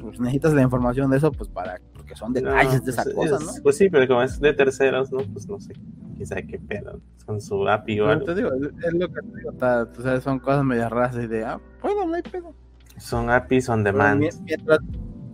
pues 0.00 0.20
necesitas 0.20 0.52
la 0.52 0.62
información 0.62 1.10
de 1.10 1.16
eso, 1.16 1.32
pues 1.32 1.48
para, 1.48 1.80
porque 2.08 2.18
son 2.18 2.32
detalles 2.32 2.84
de 2.84 2.90
esa 2.90 3.04
pues, 3.04 3.14
cosa, 3.14 3.44
¿no? 3.44 3.62
Pues 3.62 3.76
sí, 3.76 3.90
pero 3.90 4.06
como 4.08 4.22
es 4.22 4.40
de 4.40 4.52
terceros, 4.54 5.12
¿no? 5.12 5.18
Pues 5.18 5.46
no 5.46 5.60
sé, 5.60 5.74
quizá 6.16 6.36
qué 6.42 6.58
pedo, 6.58 7.00
con 7.26 7.40
su 7.40 7.68
API 7.68 8.00
o 8.00 8.08
algo. 8.08 8.24
Te 8.24 8.34
digo, 8.34 8.50
es 8.54 8.94
lo 8.94 9.08
que 9.08 9.20
te 9.20 9.36
digo, 9.36 9.50
o 9.50 10.02
sea, 10.02 10.20
son 10.20 10.38
cosas 10.38 10.64
medio 10.64 10.88
raras 10.88 11.16
y 11.16 11.26
de, 11.26 11.44
ah, 11.44 11.60
bueno, 11.82 12.06
no 12.06 12.14
hay 12.14 12.22
pedo. 12.22 12.54
Son 12.96 13.30
APIs 13.30 13.68
on 13.68 13.84
demand. 13.84 14.24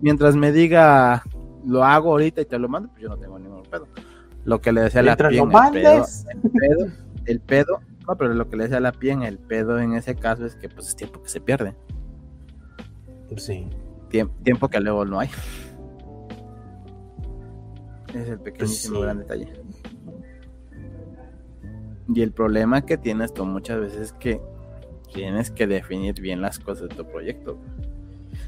Mientras, 0.00 0.36
me 0.36 0.52
diga 0.52 1.22
lo 1.64 1.82
hago 1.82 2.10
ahorita 2.10 2.42
y 2.42 2.44
te 2.44 2.58
lo 2.58 2.68
mando, 2.68 2.90
pues 2.90 3.02
yo 3.02 3.08
no 3.08 3.16
tengo 3.16 3.38
ningún 3.38 3.62
pedo. 3.62 3.86
Lo 4.44 4.60
que 4.60 4.72
le 4.72 4.82
decía 4.82 5.00
a 5.00 5.04
la 5.04 5.16
pie 5.16 5.38
el 5.38 5.48
pedo, 5.48 6.04
el 6.28 6.50
pedo, 6.50 6.86
el 7.24 7.40
pedo, 7.40 7.80
no, 8.06 8.16
pero 8.16 8.34
lo 8.34 8.50
que 8.50 8.56
le 8.56 8.64
decía 8.64 8.76
a 8.78 8.80
la 8.80 8.92
pie 8.92 9.12
en 9.12 9.22
el 9.22 9.38
pedo 9.38 9.78
en 9.78 9.94
ese 9.94 10.14
caso 10.14 10.44
es 10.44 10.56
que 10.56 10.68
pues 10.68 10.88
es 10.88 10.96
tiempo 10.96 11.22
que 11.22 11.28
se 11.30 11.40
pierde. 11.40 11.74
Sí. 13.36 13.66
tiempo 14.42 14.68
que 14.68 14.80
luego 14.80 15.06
no 15.06 15.20
hay. 15.20 15.30
Es 18.14 18.28
el 18.28 18.38
pequeñísimo 18.38 19.00
gran 19.00 19.18
detalle. 19.18 19.48
Y 22.08 22.22
el 22.22 22.32
problema 22.32 22.84
que 22.84 22.96
tienes 22.96 23.32
tú 23.32 23.44
muchas 23.44 23.80
veces 23.80 24.00
es 24.00 24.12
que 24.12 24.40
tienes 25.12 25.50
que 25.50 25.66
definir 25.66 26.20
bien 26.20 26.40
las 26.40 26.58
cosas 26.58 26.88
de 26.88 26.96
tu 26.96 27.06
proyecto. 27.06 27.58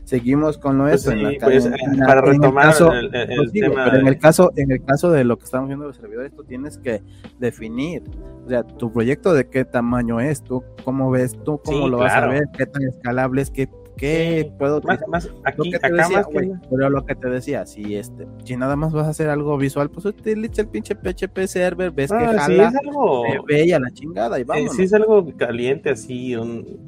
Seguimos 0.05 0.59
con 0.59 0.79
lo 0.79 0.85
pues 0.85 1.07
en 1.07 1.21
pues, 1.41 1.69
para 2.07 2.21
retomar 2.21 2.75
el, 2.95 3.51
tema 3.53 3.89
en 3.89 4.07
el 4.07 4.19
caso 4.19 4.53
en 4.57 4.71
el 4.71 4.85
caso 4.85 5.11
de 5.11 5.25
lo 5.25 5.37
que 5.37 5.45
estamos 5.45 5.69
viendo 5.69 5.85
los 5.85 5.97
servidores 5.97 6.33
tú 6.35 6.45
tienes 6.45 6.79
que 6.79 7.03
definir 7.41 8.05
o 8.45 8.49
sea 8.49 8.63
tu 8.63 8.93
proyecto 8.93 9.35
de 9.35 9.49
qué 9.49 9.65
tamaño 9.65 10.21
es 10.21 10.43
tú 10.43 10.63
cómo 10.85 11.11
ves 11.11 11.37
tú 11.45 11.61
cómo 11.65 11.89
lo 11.89 11.99
vas 11.99 12.15
a 12.15 12.27
ver 12.27 12.45
qué 12.57 12.67
tan 12.67 12.83
escalable 12.83 13.43
es 13.43 13.51
qué 13.51 13.69
¿Qué 13.97 14.53
puedo 14.59 14.83
más, 15.09 15.31
aquí, 15.45 15.71
lo 15.71 15.81
que 15.81 15.91
decía, 15.91 16.27
pero 16.71 16.91
lo 16.91 17.07
que 17.07 17.15
te 17.15 17.31
decía, 17.31 17.65
si 17.65 17.97
este, 17.97 18.27
si 18.45 18.57
nada 18.57 18.77
más 18.77 18.93
vas 18.93 19.07
a 19.07 19.11
hacer 19.11 19.31
algo 19.31 19.57
visual, 19.57 19.89
pues 19.91 20.05
utiliza 20.05 20.63
el 20.63 20.69
pinche 20.69 20.95
PHP 20.95 21.47
server, 21.47 21.91
ves 21.91 22.11
que 22.11 22.17
ah, 22.17 22.35
jala, 22.39 22.69
es 22.69 22.75
algo, 22.77 23.25
bella 23.47 23.81
la 23.81 23.91
chingada 23.91 24.39
y 24.39 24.45
vamos. 24.45 24.77
si 24.77 24.83
es 24.83 24.93
algo 24.93 25.27
caliente 25.37 25.89
así, 25.89 26.37
un, 26.37 26.79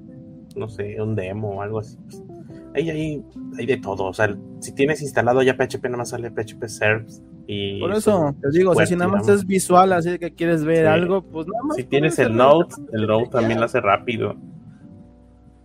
no 0.54 0.68
sé, 0.68 1.00
un 1.00 1.14
demo 1.14 1.56
o 1.56 1.62
algo 1.62 1.78
así. 1.78 1.96
Pues, 2.04 2.22
ahí, 2.74 2.90
ahí, 2.90 3.24
hay 3.56 3.64
de 3.64 3.78
todo, 3.78 4.04
o 4.04 4.12
sea, 4.12 4.36
si 4.60 4.72
tienes 4.72 5.00
instalado 5.00 5.42
ya 5.42 5.56
PHP, 5.56 5.84
nada 5.84 5.96
más 5.96 6.10
sale 6.10 6.30
PHP 6.30 6.66
servers 6.66 7.22
y... 7.46 7.80
Por 7.80 7.94
eso, 7.94 8.36
te 8.42 8.50
digo, 8.50 8.74
si 8.84 8.96
nada 8.96 9.10
más 9.10 9.26
es 9.28 9.46
visual, 9.46 9.94
así 9.94 10.18
que 10.18 10.34
quieres 10.34 10.62
ver 10.62 10.86
algo, 10.86 11.22
pues 11.22 11.46
nada 11.46 11.64
más... 11.64 11.76
Si 11.76 11.84
tienes 11.84 12.18
el 12.18 12.36
Node, 12.36 12.74
el 12.92 13.06
Node 13.06 13.28
también 13.28 13.60
lo 13.60 13.64
hace 13.64 13.80
rápido. 13.80 14.36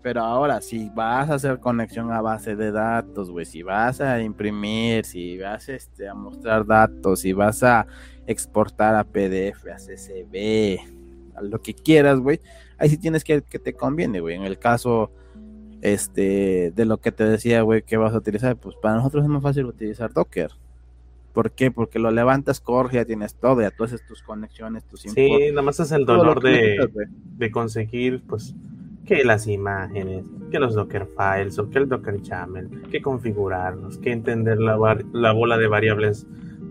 Pero 0.03 0.21
ahora, 0.21 0.59
si 0.59 0.91
vas 0.93 1.29
a 1.29 1.35
hacer 1.35 1.59
conexión 1.59 2.11
a 2.11 2.19
base 2.19 2.57
de 2.57 2.73
datos, 2.73 3.31
güey, 3.31 3.45
si 3.45 3.63
vas 3.63 4.01
a 4.01 4.21
imprimir, 4.21 5.05
si 5.05 5.37
vas 5.37 5.69
este, 5.69 6.09
a 6.09 6.13
mostrar 6.13 6.65
datos, 6.65 7.21
si 7.21 7.31
vas 7.31 7.63
a 7.63 7.87
exportar 8.27 8.95
a 8.95 9.05
PDF, 9.05 9.65
a 9.71 9.77
CSV, 9.77 10.79
a 11.35 11.41
lo 11.41 11.61
que 11.61 11.73
quieras, 11.73 12.19
güey, 12.19 12.41
ahí 12.77 12.89
sí 12.89 12.97
tienes 12.97 13.23
que 13.23 13.41
que 13.41 13.59
te 13.59 13.73
conviene, 13.73 14.19
güey. 14.19 14.35
En 14.35 14.43
el 14.43 14.59
caso 14.59 15.09
este 15.81 16.71
de 16.75 16.85
lo 16.85 16.97
que 16.97 17.13
te 17.13 17.23
decía, 17.23 17.61
güey, 17.61 17.83
que 17.83 17.95
vas 17.95 18.13
a 18.13 18.17
utilizar, 18.17 18.57
pues 18.57 18.75
para 18.75 18.95
nosotros 18.95 19.23
es 19.23 19.29
más 19.29 19.41
fácil 19.41 19.65
utilizar 19.65 20.11
Docker. 20.11 20.51
¿Por 21.31 21.51
qué? 21.51 21.71
Porque 21.71 21.97
lo 21.97 22.11
levantas, 22.11 22.59
corre, 22.59 22.95
ya 22.95 23.05
tienes 23.05 23.35
todo, 23.35 23.61
ya 23.61 23.71
tú 23.71 23.85
haces 23.85 24.05
tus 24.05 24.21
conexiones, 24.21 24.83
tus 24.83 25.01
Sí, 25.01 25.49
nada 25.49 25.61
más 25.61 25.79
es 25.79 25.91
el 25.91 26.05
dolor 26.05 26.43
de, 26.43 26.77
de 27.37 27.51
conseguir, 27.51 28.21
pues, 28.27 28.53
que 29.05 29.23
las 29.23 29.47
imágenes, 29.47 30.25
que 30.49 30.59
los 30.59 30.75
Docker 30.75 31.07
files 31.07 31.59
o 31.59 31.69
que 31.69 31.79
el 31.79 31.89
Docker 31.89 32.21
YAML, 32.21 32.89
que 32.89 33.01
configurarlos, 33.01 33.97
que 33.97 34.11
entender 34.11 34.59
la, 34.59 34.77
la 35.11 35.31
bola 35.33 35.57
de 35.57 35.67
variables 35.67 36.25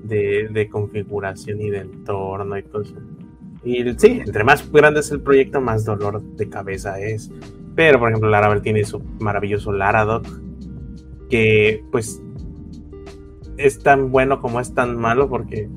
de, 0.04 0.68
configuración 0.70 1.60
y 1.60 1.70
de 1.70 1.78
entorno 1.78 2.56
y 2.58 2.62
todo 2.62 2.82
eso. 2.82 2.94
Y 3.64 3.84
sí, 3.98 4.22
entre 4.24 4.44
más 4.44 4.70
grande 4.72 5.00
es 5.00 5.10
el 5.10 5.20
proyecto, 5.20 5.60
más 5.60 5.84
dolor 5.84 6.22
de 6.22 6.48
cabeza 6.48 7.00
es. 7.00 7.30
Pero, 7.74 7.98
por 7.98 8.08
ejemplo, 8.08 8.28
Laravel 8.28 8.62
tiene 8.62 8.84
su 8.84 9.00
maravilloso 9.20 9.72
Laradoc, 9.72 10.26
que 11.30 11.84
pues 11.92 12.20
es 13.56 13.78
tan 13.78 14.10
bueno 14.10 14.40
como 14.40 14.60
es 14.60 14.74
tan 14.74 14.96
malo, 14.96 15.28
porque 15.28 15.68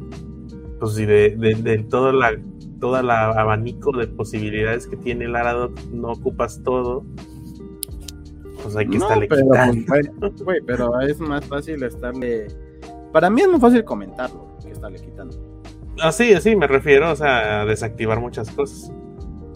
pues 0.79 0.93
si 0.93 1.05
de, 1.05 1.35
de, 1.37 1.55
de 1.55 1.77
toda 1.83 2.11
la 2.11 2.33
todo 2.79 2.99
el 2.99 3.09
abanico 3.09 3.95
de 3.97 4.07
posibilidades 4.07 4.87
que 4.87 4.97
tiene 4.97 5.25
el 5.25 5.35
Arado, 5.35 5.71
no 5.91 6.11
ocupas 6.11 6.61
todo, 6.63 7.03
pues 8.65 8.75
hay 8.75 8.87
que 8.87 8.97
estarle 8.97 9.27
pero, 9.27 9.43
quitando. 9.43 10.45
pero 10.65 10.99
es 11.01 11.19
más 11.19 11.45
fácil 11.45 11.83
estarle. 11.83 12.47
Para 13.11 13.29
mí 13.29 13.41
es 13.41 13.47
muy 13.47 13.59
fácil 13.59 13.83
comentarlo 13.83 14.47
que 14.63 14.71
estarle 14.71 14.99
quitando. 14.99 15.37
Así, 16.01 16.33
ah, 16.33 16.37
así 16.39 16.55
me 16.55 16.67
refiero, 16.67 17.11
o 17.11 17.15
sea, 17.15 17.61
a 17.61 17.65
desactivar 17.65 18.19
muchas 18.19 18.49
cosas. 18.51 18.91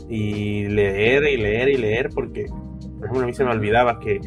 Y 0.07 0.65
leer 0.67 1.23
y 1.23 1.37
leer 1.37 1.69
y 1.69 1.77
leer, 1.77 2.09
porque, 2.13 2.45
por 2.97 3.05
ejemplo, 3.05 3.23
a 3.23 3.25
mí 3.25 3.33
se 3.33 3.43
me 3.43 3.51
olvidaba 3.51 3.99
que 3.99 4.21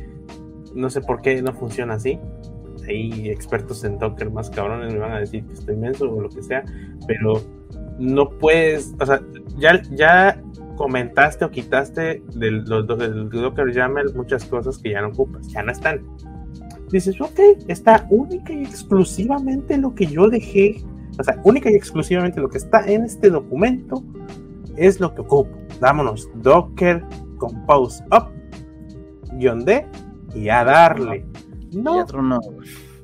no 0.75 0.91
sé 0.91 1.01
por 1.01 1.23
qué 1.23 1.41
no 1.43 1.53
funciona 1.53 1.95
así. 1.95 2.19
Hay 2.89 3.31
expertos 3.31 3.85
en 3.85 3.99
Docker 3.99 4.31
más 4.31 4.51
cabrones 4.51 4.93
me 4.93 4.99
van 4.99 5.13
a 5.13 5.21
decir 5.21 5.45
que 5.45 5.53
estoy 5.53 5.75
inmenso 5.75 6.11
o 6.11 6.21
lo 6.21 6.29
que 6.29 6.43
sea, 6.43 6.65
pero 7.07 7.41
no 7.99 8.29
puedes, 8.29 8.95
o 9.01 9.07
sea, 9.07 9.21
ya, 9.59 9.83
ya 9.91 10.43
comentaste 10.77 11.45
o 11.45 11.51
quitaste 11.51 12.23
del, 12.35 12.65
del 12.65 13.29
Docker 13.31 13.73
YAML 13.73 14.15
muchas 14.15 14.45
cosas 14.45 14.79
que 14.79 14.91
ya 14.91 15.03
no 15.03 15.09
ocupas, 15.09 15.47
ya 15.49 15.63
no 15.63 15.73
están. 15.73 16.03
Dices, 16.91 17.21
ok, 17.21 17.41
está 17.69 18.07
única 18.11 18.53
y 18.53 18.63
exclusivamente 18.63 19.79
lo 19.79 19.95
que 19.95 20.07
yo 20.07 20.29
dejé, 20.29 20.83
o 21.19 21.23
sea, 21.25 21.41
única 21.45 21.71
y 21.71 21.75
exclusivamente 21.75 22.41
lo 22.41 22.49
que 22.49 22.59
está 22.59 22.87
en 22.87 23.05
este 23.05 23.31
documento 23.31 24.03
es 24.77 25.01
lo 25.01 25.15
que 25.15 25.23
ocupo. 25.23 25.57
Dámonos 25.81 26.29
Docker 26.37 27.05
Compose 27.39 28.05
Up, 28.11 28.31
guion 29.39 29.65
D, 29.65 29.87
y 30.35 30.49
a 30.49 30.65
darle. 30.65 31.27
No, 31.73 32.01
otro 32.01 32.23
no. 32.23 32.41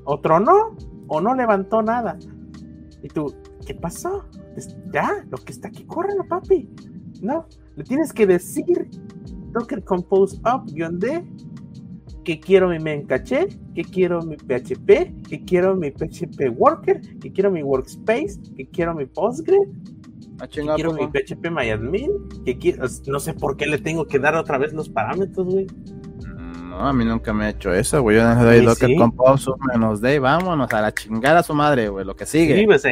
Otro 0.04 0.40
no, 0.40 0.76
o 1.06 1.20
no 1.20 1.34
levantó 1.34 1.82
nada. 1.82 2.18
Y 3.02 3.08
tú, 3.08 3.34
¿qué 3.66 3.74
pasó? 3.74 4.24
Ya, 4.92 5.24
lo 5.30 5.38
que 5.38 5.52
está 5.52 5.68
aquí, 5.68 5.84
córrelo, 5.84 6.26
papi. 6.26 6.68
No, 7.22 7.46
le 7.76 7.84
tienes 7.84 8.12
que 8.12 8.26
decir 8.26 8.88
Docker 9.52 9.82
Compose 9.84 10.38
Up, 10.38 10.72
guion 10.72 10.98
D, 10.98 11.24
que 12.24 12.38
quiero 12.38 12.68
mi 12.68 12.78
main 12.78 13.06
caché, 13.06 13.48
que 13.74 13.82
quiero 13.82 14.22
mi 14.22 14.36
PHP, 14.36 15.28
que 15.28 15.44
quiero 15.46 15.74
mi 15.76 15.90
PHP 15.90 16.50
Worker, 16.56 17.00
que 17.20 17.32
quiero 17.32 17.50
mi 17.50 17.62
Workspace, 17.62 18.38
que 18.56 18.68
quiero 18.68 18.94
mi 18.94 19.06
Postgre, 19.06 19.58
ah, 20.40 20.46
que 20.46 20.60
quiero 20.60 20.92
mi 20.92 21.06
PHP 21.06 21.50
MyAdmin, 21.50 22.10
que 22.44 22.58
quiero, 22.58 22.86
no 23.06 23.18
sé 23.18 23.32
por 23.34 23.56
qué 23.56 23.66
le 23.66 23.78
tengo 23.78 24.06
que 24.06 24.18
dar 24.18 24.34
otra 24.34 24.58
vez 24.58 24.72
los 24.72 24.88
parámetros, 24.88 25.46
güey. 25.46 25.66
No, 26.78 26.86
a 26.86 26.92
mí 26.92 27.04
nunca 27.04 27.32
me 27.32 27.46
ha 27.46 27.50
hecho 27.50 27.74
eso, 27.74 28.00
güey. 28.02 28.18
Yo 28.18 28.22
le 28.22 28.36
doy 28.36 28.64
Docker 28.64 28.94
Compose 28.94 29.50
menos 29.72 30.00
D, 30.00 30.20
vámonos 30.20 30.72
a 30.72 30.80
la 30.80 30.94
chingada 30.94 31.40
a 31.40 31.42
su 31.42 31.52
madre, 31.52 31.88
güey, 31.88 32.04
lo 32.04 32.14
que 32.14 32.24
sigue. 32.24 32.56
Sí, 32.56 32.66
pues 32.66 32.82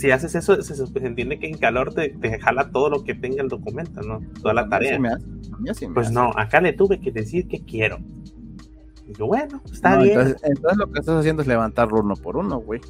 si 0.00 0.10
haces 0.10 0.34
eso, 0.34 0.60
se, 0.60 0.98
entiende 1.06 1.38
que 1.38 1.46
en 1.46 1.56
calor 1.56 1.94
te, 1.94 2.40
jala 2.40 2.72
todo 2.72 2.90
lo 2.90 3.04
que 3.04 3.14
tenga 3.14 3.40
el 3.40 3.48
documento, 3.48 4.02
¿no? 4.02 4.20
Toda 4.42 4.52
la 4.54 4.68
tarea. 4.68 4.98
pues 5.94 6.10
no, 6.10 6.32
acá 6.34 6.60
le 6.60 6.72
tuve 6.72 6.98
que 6.98 7.12
decir 7.12 7.46
que 7.46 7.64
quiero. 7.64 7.98
Y 9.06 9.14
yo, 9.14 9.28
bueno, 9.28 9.62
está 9.72 9.98
bien. 9.98 10.34
Entonces, 10.42 10.76
lo 10.76 10.90
que 10.90 10.98
estás 10.98 11.20
haciendo 11.20 11.42
es 11.42 11.46
levantarlo 11.46 12.00
uno 12.00 12.16
por 12.16 12.36
uno, 12.36 12.58
güey. 12.58 12.80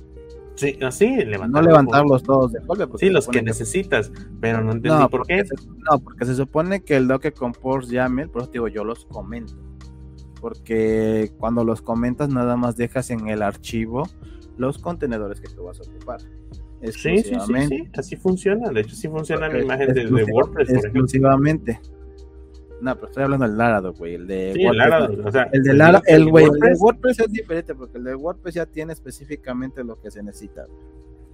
Sí, 0.55 0.79
así, 0.83 1.19
no 1.51 1.61
levantarlos 1.61 2.23
todos 2.23 2.53
de 2.53 2.61
golpe. 2.61 2.87
Sí, 2.97 3.11
los 3.11 3.29
que 3.29 3.43
necesitas, 3.43 4.11
pero 4.41 4.65
no 4.65 4.73
entendí 4.73 5.07
por 5.09 5.27
qué. 5.27 5.45
no, 5.91 5.99
porque 5.99 6.25
se 6.25 6.35
supone 6.35 6.81
que 6.81 6.97
el 6.97 7.09
Docker 7.09 7.35
Compose 7.35 7.93
YAML, 7.93 8.31
por 8.31 8.43
eso 8.43 8.51
digo, 8.51 8.69
yo 8.69 8.85
los 8.85 9.05
comento 9.05 9.70
porque 10.41 11.33
cuando 11.39 11.65
los 11.65 11.83
comentas 11.83 12.29
nada 12.29 12.57
más 12.57 12.77
dejas 12.77 13.11
en 13.11 13.29
el 13.29 13.43
archivo 13.43 14.09
los 14.57 14.79
contenedores 14.79 15.41
que 15.41 15.49
tú 15.49 15.65
vas 15.65 15.81
a 15.81 15.83
ocupar. 15.83 16.21
Sí, 16.21 17.19
sí, 17.19 17.35
sí, 17.69 17.89
así 17.95 18.17
funciona. 18.17 18.71
De 18.71 18.81
hecho, 18.81 18.97
sí 18.97 19.09
funciona 19.09 19.49
mi 19.49 19.61
imagen 19.61 19.93
de, 19.93 20.25
WordPress. 20.25 20.71
exclusivamente. 20.71 21.81
No, 22.81 22.95
pero 22.95 23.09
estoy 23.09 23.25
hablando 23.25 23.47
del 23.47 23.59
Laravel, 23.59 23.93
güey. 23.93 24.15
El 24.15 24.27
de 24.27 24.53
sí, 24.55 24.65
WordPress. 24.65 25.11
El, 25.11 25.27
o 25.27 25.33
sea, 25.33 25.49
el 25.53 25.63
de 25.63 25.75
Laravel, 25.75 26.03
el, 26.09 26.29
el 26.29 26.61
de 26.61 26.75
WordPress 26.79 27.21
es 27.21 27.33
diferente 27.33 27.75
porque 27.75 27.99
el 27.99 28.05
de 28.05 28.15
WordPress 28.15 28.55
ya 28.55 28.67
tiene 28.67 28.95
específicamente 28.95 29.85
lo 29.85 30.01
que 30.01 30.11
se 30.11 30.23
necesita. 30.23 30.67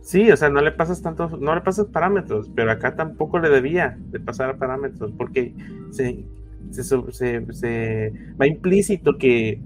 Sí, 0.00 0.30
o 0.30 0.36
sea, 0.36 0.48
no 0.50 0.60
le 0.60 0.70
pasas 0.70 1.02
tantos, 1.02 1.40
no 1.40 1.52
le 1.54 1.62
pasas 1.62 1.86
parámetros, 1.86 2.48
pero 2.54 2.70
acá 2.70 2.94
tampoco 2.94 3.40
le 3.40 3.48
debía 3.48 3.98
de 3.98 4.20
pasar 4.20 4.56
parámetros 4.56 5.12
porque 5.16 5.52
se, 5.90 6.24
se, 6.72 8.12
va 8.40 8.46
implícito 8.46 9.18
que, 9.18 9.60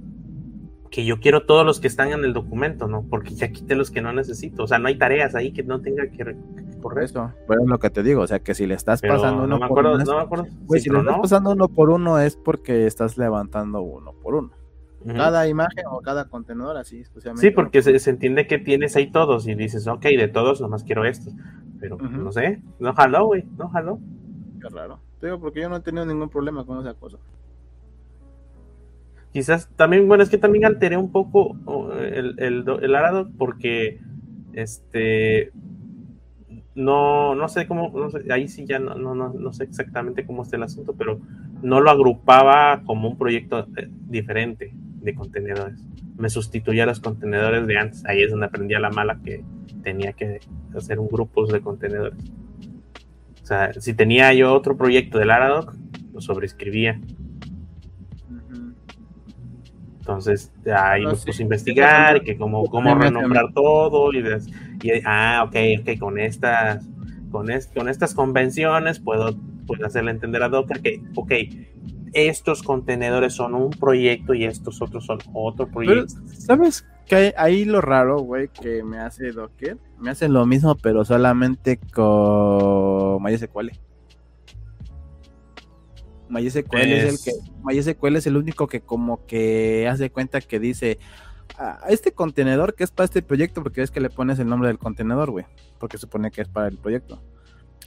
que 0.91 1.05
yo 1.05 1.21
quiero 1.21 1.47
todos 1.47 1.65
los 1.65 1.81
que 1.81 1.87
están 1.87 2.13
en 2.13 2.25
el 2.25 2.33
documento, 2.33 2.89
¿no? 2.89 3.05
Porque 3.09 3.35
ya 3.35 3.51
quité 3.51 3.75
los 3.75 3.91
que 3.91 4.03
no 4.03 4.13
necesito. 4.13 4.65
O 4.65 4.67
sea, 4.67 4.79
no 4.79 4.89
hay 4.89 4.99
tareas 4.99 5.35
ahí 5.35 5.53
que 5.53 5.63
no 5.63 5.81
tenga 5.81 6.09
que 6.09 6.37
correr. 6.81 7.05
Eso, 7.05 7.33
pero 7.47 7.63
es 7.63 7.69
lo 7.69 7.79
que 7.79 7.91
te 7.91 8.03
digo, 8.03 8.23
o 8.23 8.27
sea, 8.27 8.41
que 8.41 8.55
si 8.55 8.67
le 8.67 8.75
estás 8.75 9.01
pasando 9.01 9.45
uno 9.45 9.59
por 9.69 9.87
uno. 9.87 9.99
No 9.99 10.17
me 10.17 10.23
acuerdo. 10.23 10.47
si 10.79 10.91
le 10.91 10.99
estás 10.99 11.19
pasando 11.19 11.53
uno 11.53 11.69
por 11.69 11.91
uno 11.91 12.19
es 12.19 12.37
porque 12.37 12.87
estás 12.87 13.17
levantando 13.19 13.83
uno 13.83 14.13
por 14.13 14.35
uno. 14.35 14.51
Cada 15.07 15.49
imagen 15.49 15.85
o 15.91 16.01
cada 16.01 16.27
contenedor 16.27 16.77
así, 16.77 17.01
especialmente. 17.01 17.49
Sí, 17.49 17.55
porque 17.55 17.81
se, 17.81 18.11
entiende 18.11 18.47
que 18.47 18.59
tienes 18.59 18.97
ahí 18.97 19.11
todos 19.11 19.47
y 19.49 19.55
dices, 19.55 19.87
ok, 19.87 20.03
de 20.03 20.29
todos 20.29 20.61
nomás 20.61 20.85
quiero 20.85 21.07
estos. 21.07 21.33
Pero 21.79 21.97
no 21.97 22.31
sé, 22.33 22.63
no 22.79 22.93
jaló, 22.93 23.27
güey, 23.27 23.45
no 23.57 23.69
jaló. 23.71 23.99
Qué 24.61 24.69
raro 24.69 25.01
porque 25.39 25.61
yo 25.61 25.69
no 25.69 25.77
he 25.77 25.81
tenido 25.81 26.07
ningún 26.07 26.29
problema 26.29 26.65
con 26.65 26.81
esa 26.81 26.95
cosa. 26.95 27.19
Quizás 29.33 29.69
también, 29.77 30.09
bueno, 30.09 30.23
es 30.23 30.31
que 30.31 30.39
también 30.39 30.65
alteré 30.65 30.97
un 30.97 31.13
poco 31.13 31.57
el, 31.93 32.35
el, 32.39 32.95
arado 32.95 33.31
porque 33.39 34.01
este 34.55 35.53
no, 36.75 37.35
no 37.37 37.49
sé 37.49 37.67
cómo, 37.69 37.93
ahí 38.31 38.49
sí 38.49 38.65
ya 38.67 38.79
no, 38.81 38.97
no, 38.97 39.15
no, 39.15 39.53
sé 39.53 39.65
exactamente 39.65 40.25
cómo 40.27 40.43
está 40.43 40.57
el 40.57 40.65
asunto, 40.65 40.95
pero 40.97 41.21
no 41.63 41.81
lo 41.81 41.91
agrupaba 41.91 42.83
como 42.85 43.09
un 43.09 43.19
proyecto 43.19 43.69
eh, 43.77 43.89
diferente 44.09 44.73
de 44.75 45.15
contenedores. 45.15 45.85
Me 46.17 46.29
sustituía 46.29 46.85
a 46.85 46.87
los 46.87 47.01
contenedores 47.01 47.67
de 47.67 47.79
antes. 47.79 48.05
Ahí 48.07 48.23
es 48.23 48.31
donde 48.31 48.47
aprendí 48.47 48.75
a 48.75 48.81
la 48.81 48.91
mala 48.91 49.21
que 49.25 49.45
tenía 49.83 50.13
que 50.13 50.41
hacer 50.75 50.99
un 50.99 51.09
grupo 51.09 51.47
de 51.47 51.61
contenedores 51.61 52.33
sea, 53.51 53.73
si 53.81 53.95
tenía 53.95 54.33
yo 54.33 54.55
otro 54.55 54.77
proyecto 54.77 55.19
de 55.19 55.27
Laradoc, 55.27 55.75
lo 56.13 56.21
sobreescribía. 56.21 57.01
Entonces, 59.99 60.53
ahí 60.75 61.05
me 61.05 61.15
puse 61.15 61.43
a 61.43 61.43
investigar, 61.43 62.23
que 62.23 62.37
cómo, 62.37 62.65
cómo 62.67 62.95
renombrar 62.95 63.53
todo, 63.53 64.13
y, 64.13 64.23
ah, 65.05 65.45
ok, 65.47 65.57
ok, 65.81 65.99
con 65.99 66.19
estas, 66.19 66.89
con, 67.31 67.47
con 67.75 67.89
estas 67.89 68.15
convenciones 68.15 68.99
puedo, 68.99 69.37
puedo 69.67 69.87
hacerle 69.87 70.11
entender 70.11 70.43
a 70.43 70.49
Docker 70.49 70.81
que, 70.81 71.01
ok, 71.15 71.33
estos 72.13 72.63
contenedores 72.63 73.35
son 73.35 73.55
un 73.55 73.71
proyecto 73.71 74.35
y 74.35 74.45
estos 74.45 74.81
otros 74.83 75.07
son 75.07 75.19
otro 75.33 75.69
proyecto. 75.69 76.15
¿Sabes 76.33 76.87
que 77.07 77.35
ahí 77.37 77.65
lo 77.65 77.81
raro, 77.81 78.21
güey, 78.21 78.49
que 78.49 78.83
me 78.83 78.99
hace 78.99 79.33
Docker? 79.33 79.79
Me 79.99 80.11
hace 80.11 80.29
lo 80.29 80.47
mismo, 80.47 80.77
pero 80.77 81.05
solamente 81.05 81.79
con 81.93 83.23
MySQL. 83.23 83.71
MySQL 86.29 86.79
es... 86.79 87.05
es 87.05 87.27
el 87.27 87.33
que 87.35 87.41
MySQL 87.65 88.17
es 88.17 88.27
el 88.27 88.37
único 88.37 88.67
que 88.67 88.81
como 88.81 89.27
que 89.27 89.89
hace 89.89 90.11
cuenta 90.11 90.41
que 90.41 90.61
dice 90.61 90.99
a 91.59 91.87
este 91.89 92.13
contenedor 92.13 92.75
que 92.75 92.85
es 92.85 92.91
para 92.93 93.07
este 93.07 93.23
proyecto 93.23 93.63
porque 93.63 93.83
es 93.83 93.91
que 93.91 94.01
le 94.01 94.09
pones 94.09 94.39
el 94.39 94.49
nombre 94.49 94.69
del 94.69 94.79
contenedor, 94.79 95.31
güey, 95.31 95.47
porque 95.79 95.99
supone 95.99 96.31
que 96.31 96.43
es 96.43 96.49
para 96.49 96.69
el 96.69 96.79
proyecto. 96.79 97.21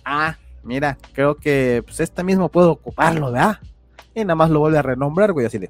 Ah, 0.04 0.38
mira, 0.64 0.98
creo 1.14 1.36
que 1.36 1.82
pues 1.86 2.00
este 2.00 2.24
mismo 2.24 2.50
puedo 2.50 2.72
ocuparlo, 2.72 3.32
¿verdad? 3.32 3.60
Y 4.16 4.22
nada 4.22 4.36
más 4.36 4.50
lo 4.50 4.60
vuelve 4.60 4.78
a 4.78 4.82
renombrar, 4.82 5.32
güey, 5.34 5.46
así 5.46 5.58
de. 5.58 5.70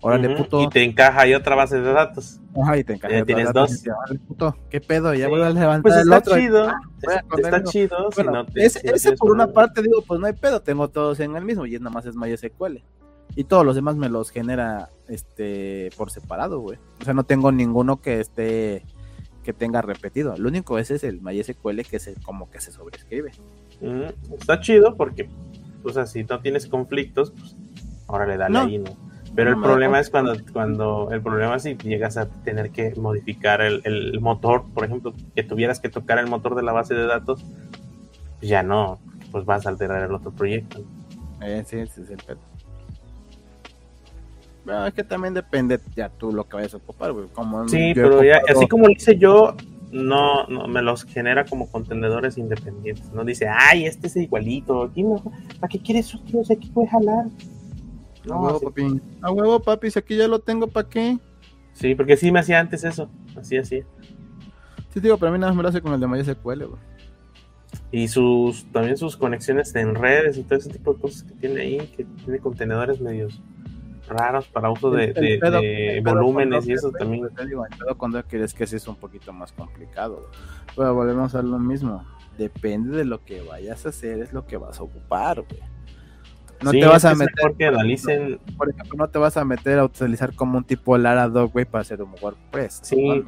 Órale, 0.00 0.36
puto. 0.36 0.62
Y 0.62 0.68
te 0.68 0.84
encaja 0.84 1.22
ahí 1.22 1.34
otra 1.34 1.56
base 1.56 1.80
de 1.80 1.92
datos. 1.92 2.40
Ajá, 2.62 2.78
y 2.78 2.84
te 2.84 2.94
encaja. 2.94 3.14
Ya 3.14 3.24
tienes 3.24 3.52
dos. 3.52 3.82
puto, 4.28 4.56
¿qué 4.70 4.80
pedo? 4.80 5.12
Ya 5.14 5.28
vuelve 5.28 5.46
a 5.46 5.50
levantar 5.50 5.82
pues 5.82 5.96
el 5.96 6.12
otro. 6.12 6.36
Chido, 6.36 6.72
está 7.36 7.62
chido. 7.64 8.10
Bueno, 8.14 8.46
ese, 8.54 9.12
por 9.12 9.32
una 9.32 9.48
parte 9.48 9.82
digo, 9.82 10.02
pues 10.06 10.20
no 10.20 10.26
hay 10.26 10.34
pedo, 10.34 10.60
tengo 10.60 10.88
todos 10.88 11.18
en 11.20 11.34
el 11.34 11.44
mismo 11.44 11.66
y 11.66 11.72
nada 11.78 11.90
más 11.90 12.06
es 12.06 12.14
MySQL. 12.14 12.78
Y 13.34 13.44
todos 13.44 13.64
los 13.64 13.74
demás 13.74 13.96
me 13.96 14.08
los 14.08 14.30
genera 14.30 14.88
este 15.08 15.90
por 15.96 16.10
separado, 16.10 16.60
güey. 16.60 16.78
O 17.00 17.04
sea, 17.04 17.14
no 17.14 17.24
tengo 17.24 17.50
ninguno 17.52 18.00
que 18.00 18.20
esté 18.20 18.84
que 19.42 19.52
tenga 19.52 19.80
repetido. 19.80 20.36
Lo 20.36 20.48
único 20.48 20.78
ese 20.78 20.96
es 20.96 21.04
el 21.04 21.20
MySQL 21.22 21.80
que 21.82 21.98
se 21.98 22.14
como 22.22 22.50
que 22.50 22.60
se 22.60 22.70
sobrescribe. 22.70 23.32
está 24.38 24.60
chido 24.60 24.96
porque, 24.96 25.28
o 25.82 25.90
sea, 25.90 26.06
si 26.06 26.22
no 26.24 26.40
tienes 26.40 26.66
conflictos, 26.66 27.32
pues 27.32 27.56
ahora 28.08 28.26
le 28.26 28.36
da 28.36 28.46
ahí, 28.46 28.78
¿no? 28.78 28.90
Pero 29.34 29.50
el 29.50 29.60
problema 29.60 30.00
es 30.00 30.10
cuando, 30.10 30.34
cuando, 30.52 31.10
el 31.12 31.22
problema 31.22 31.56
es 31.56 31.62
si 31.62 31.76
llegas 31.76 32.16
a 32.16 32.28
tener 32.28 32.70
que 32.70 32.94
modificar 32.96 33.60
el, 33.60 34.18
motor, 34.20 34.64
por 34.74 34.84
ejemplo, 34.84 35.14
que 35.36 35.44
tuvieras 35.44 35.78
que 35.78 35.88
tocar 35.88 36.18
el 36.18 36.26
motor 36.26 36.56
de 36.56 36.62
la 36.62 36.72
base 36.72 36.94
de 36.94 37.06
datos, 37.06 37.44
pues 38.38 38.50
ya 38.50 38.64
no, 38.64 38.98
pues 39.30 39.44
vas 39.44 39.66
a 39.66 39.68
alterar 39.68 40.02
el 40.02 40.12
otro 40.12 40.32
proyecto. 40.32 40.82
Eh, 41.40 41.62
sí, 41.64 41.76
ese 41.76 42.02
es 42.02 42.10
el 42.10 42.16
pedo. 42.16 42.38
Bueno, 44.64 44.86
es 44.86 44.94
que 44.94 45.04
también 45.04 45.34
depende 45.34 45.78
ya 45.94 46.08
tú 46.08 46.32
lo 46.32 46.48
que 46.48 46.56
vayas 46.56 46.74
a 46.74 46.78
ocupar, 46.78 47.12
güey. 47.12 47.28
Como 47.28 47.68
sí, 47.68 47.92
pero 47.94 48.24
ya, 48.24 48.40
así 48.48 48.66
como 48.66 48.86
lo 48.86 48.92
hice 48.92 49.16
yo, 49.16 49.54
no, 49.92 50.46
no, 50.48 50.66
me 50.66 50.82
los 50.82 51.04
genera 51.04 51.44
como 51.44 51.70
contenedores 51.70 52.38
independientes. 52.38 53.12
No 53.12 53.24
dice, 53.24 53.46
ay, 53.48 53.86
este 53.86 54.08
es 54.08 54.16
igualito, 54.16 54.82
aquí 54.82 55.02
no, 55.02 55.22
¿para 55.60 55.68
qué 55.68 55.78
quieres 55.78 56.14
otro? 56.14 56.40
Aquí 56.50 56.70
puedes 56.74 56.90
jalar. 56.90 57.26
A 58.30 58.38
huevo, 58.38 58.60
papi. 58.60 59.00
A 59.22 59.30
huevo, 59.30 59.60
papi, 59.60 59.90
si 59.90 59.98
aquí 59.98 60.16
ya 60.16 60.28
lo 60.28 60.38
tengo, 60.38 60.66
¿para 60.66 60.88
qué? 60.88 61.18
Sí, 61.72 61.94
porque 61.94 62.16
sí 62.16 62.32
me 62.32 62.40
hacía 62.40 62.60
antes 62.60 62.84
eso. 62.84 63.08
Así, 63.36 63.56
así. 63.56 63.82
Sí, 64.92 65.00
digo, 65.00 65.16
pero 65.18 65.30
a 65.30 65.32
mí 65.32 65.38
nada 65.38 65.52
más 65.52 65.56
me 65.56 65.62
lo 65.62 65.68
hace 65.68 65.80
con 65.80 65.92
el 65.92 66.00
de 66.00 66.06
MySQL, 66.06 66.64
güey. 66.64 66.82
Y 67.90 68.08
sus, 68.08 68.70
también 68.72 68.96
sus 68.96 69.16
conexiones 69.16 69.74
en 69.74 69.94
redes 69.94 70.36
y 70.36 70.42
todo 70.42 70.58
ese 70.58 70.70
tipo 70.70 70.94
de 70.94 71.00
cosas 71.00 71.22
que 71.22 71.34
tiene 71.34 71.60
ahí, 71.60 71.78
que 71.96 72.04
tiene 72.04 72.38
contenedores 72.38 73.00
medios, 73.00 73.40
raros 74.08 74.48
para 74.48 74.70
uso 74.70 74.90
de, 74.90 75.12
de, 75.12 76.02
volúmenes 76.04 76.66
y 76.66 76.72
eso 76.72 76.90
también. 76.90 77.28
Te 77.28 77.94
cuando 77.96 78.22
quieres 78.24 78.54
que 78.54 78.66
sí 78.66 78.76
es 78.76 78.88
un 78.88 78.96
poquito 78.96 79.32
más 79.32 79.52
complicado. 79.52 80.30
Pero 80.76 80.94
volvemos 80.94 81.34
a 81.34 81.42
lo 81.42 81.58
mismo. 81.58 82.04
Depende 82.36 82.96
de 82.96 83.04
lo 83.04 83.24
que 83.24 83.42
vayas 83.42 83.84
a 83.86 83.88
hacer, 83.90 84.20
es 84.20 84.32
lo 84.32 84.46
que 84.46 84.56
vas 84.56 84.80
a 84.80 84.82
ocupar, 84.82 85.42
güey. 85.42 85.77
No 86.62 86.70
te 86.70 86.84
vas 86.84 87.04
a 87.04 87.14
meter. 87.14 87.54
Que 87.56 87.66
analicen... 87.66 88.38
Por 88.56 88.70
ejemplo, 88.70 88.96
no 88.98 89.08
te 89.08 89.18
vas 89.18 89.36
a 89.36 89.44
meter 89.44 89.78
a 89.78 89.84
utilizar 89.84 90.34
como 90.34 90.58
un 90.58 90.64
tipo 90.64 90.96
Laradoc, 90.98 91.52
güey, 91.52 91.64
para 91.64 91.82
hacer 91.82 92.02
un 92.02 92.12
WordPress. 92.20 92.80
Sí, 92.82 93.24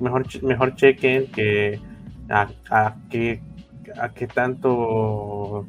mejor, 0.00 0.24
mejor 0.42 0.74
chequen 0.74 1.26
que 1.28 1.80
a, 2.28 2.48
a 2.70 2.96
qué 3.08 3.40
a 3.98 4.10
qué 4.12 4.26
tanto 4.26 5.66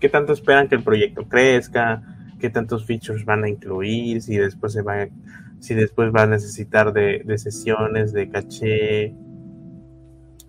qué 0.00 0.08
tanto 0.08 0.32
esperan 0.32 0.68
que 0.68 0.76
el 0.76 0.82
proyecto 0.82 1.28
crezca, 1.28 2.02
qué 2.40 2.50
tantos 2.50 2.84
features 2.84 3.24
van 3.24 3.44
a 3.44 3.48
incluir, 3.48 4.22
si 4.22 4.36
después 4.36 4.72
se 4.72 4.82
va 4.82 5.06
si 5.60 5.74
después 5.74 6.10
va 6.14 6.22
a 6.22 6.26
necesitar 6.26 6.92
de, 6.92 7.22
de 7.24 7.38
sesiones, 7.38 8.12
de 8.12 8.28
caché, 8.28 9.14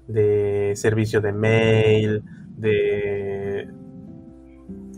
de 0.08 0.74
servicio 0.76 1.22
de 1.22 1.32
mail, 1.32 2.24
de, 2.58 3.70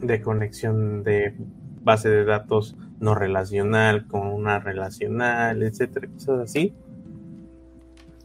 de 0.01 0.21
conexión 0.21 1.03
de 1.03 1.35
base 1.83 2.09
de 2.09 2.25
datos 2.25 2.75
no 2.99 3.15
relacional 3.15 4.07
con 4.07 4.27
una 4.27 4.59
relacional, 4.59 5.63
etcétera, 5.63 6.07
cosas 6.13 6.39
así. 6.41 6.73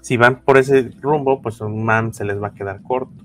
Si 0.00 0.16
van 0.16 0.42
por 0.42 0.58
ese 0.58 0.90
rumbo, 1.00 1.40
pues 1.40 1.60
un 1.60 1.84
MAM 1.84 2.12
se 2.12 2.24
les 2.24 2.42
va 2.42 2.48
a 2.48 2.54
quedar 2.54 2.82
corto. 2.82 3.24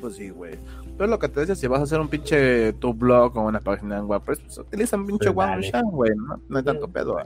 Pues 0.00 0.16
sí, 0.16 0.30
güey. 0.30 0.54
Pero 0.96 1.08
lo 1.08 1.18
que 1.18 1.28
te 1.28 1.40
decía, 1.40 1.56
si 1.56 1.66
vas 1.66 1.80
a 1.80 1.84
hacer 1.84 2.00
un 2.00 2.08
pinche 2.08 2.72
tu 2.74 2.94
blog 2.94 3.36
o 3.36 3.42
una 3.42 3.60
página 3.60 3.98
en 3.98 4.04
WordPress, 4.04 4.40
pues 4.40 4.58
utiliza 4.58 4.96
un 4.96 5.06
pinche 5.06 5.32
pues 5.32 5.72
güey, 5.90 6.12
¿no? 6.14 6.40
no 6.48 6.58
hay 6.58 6.62
tanto 6.62 6.86
pedo. 6.88 7.16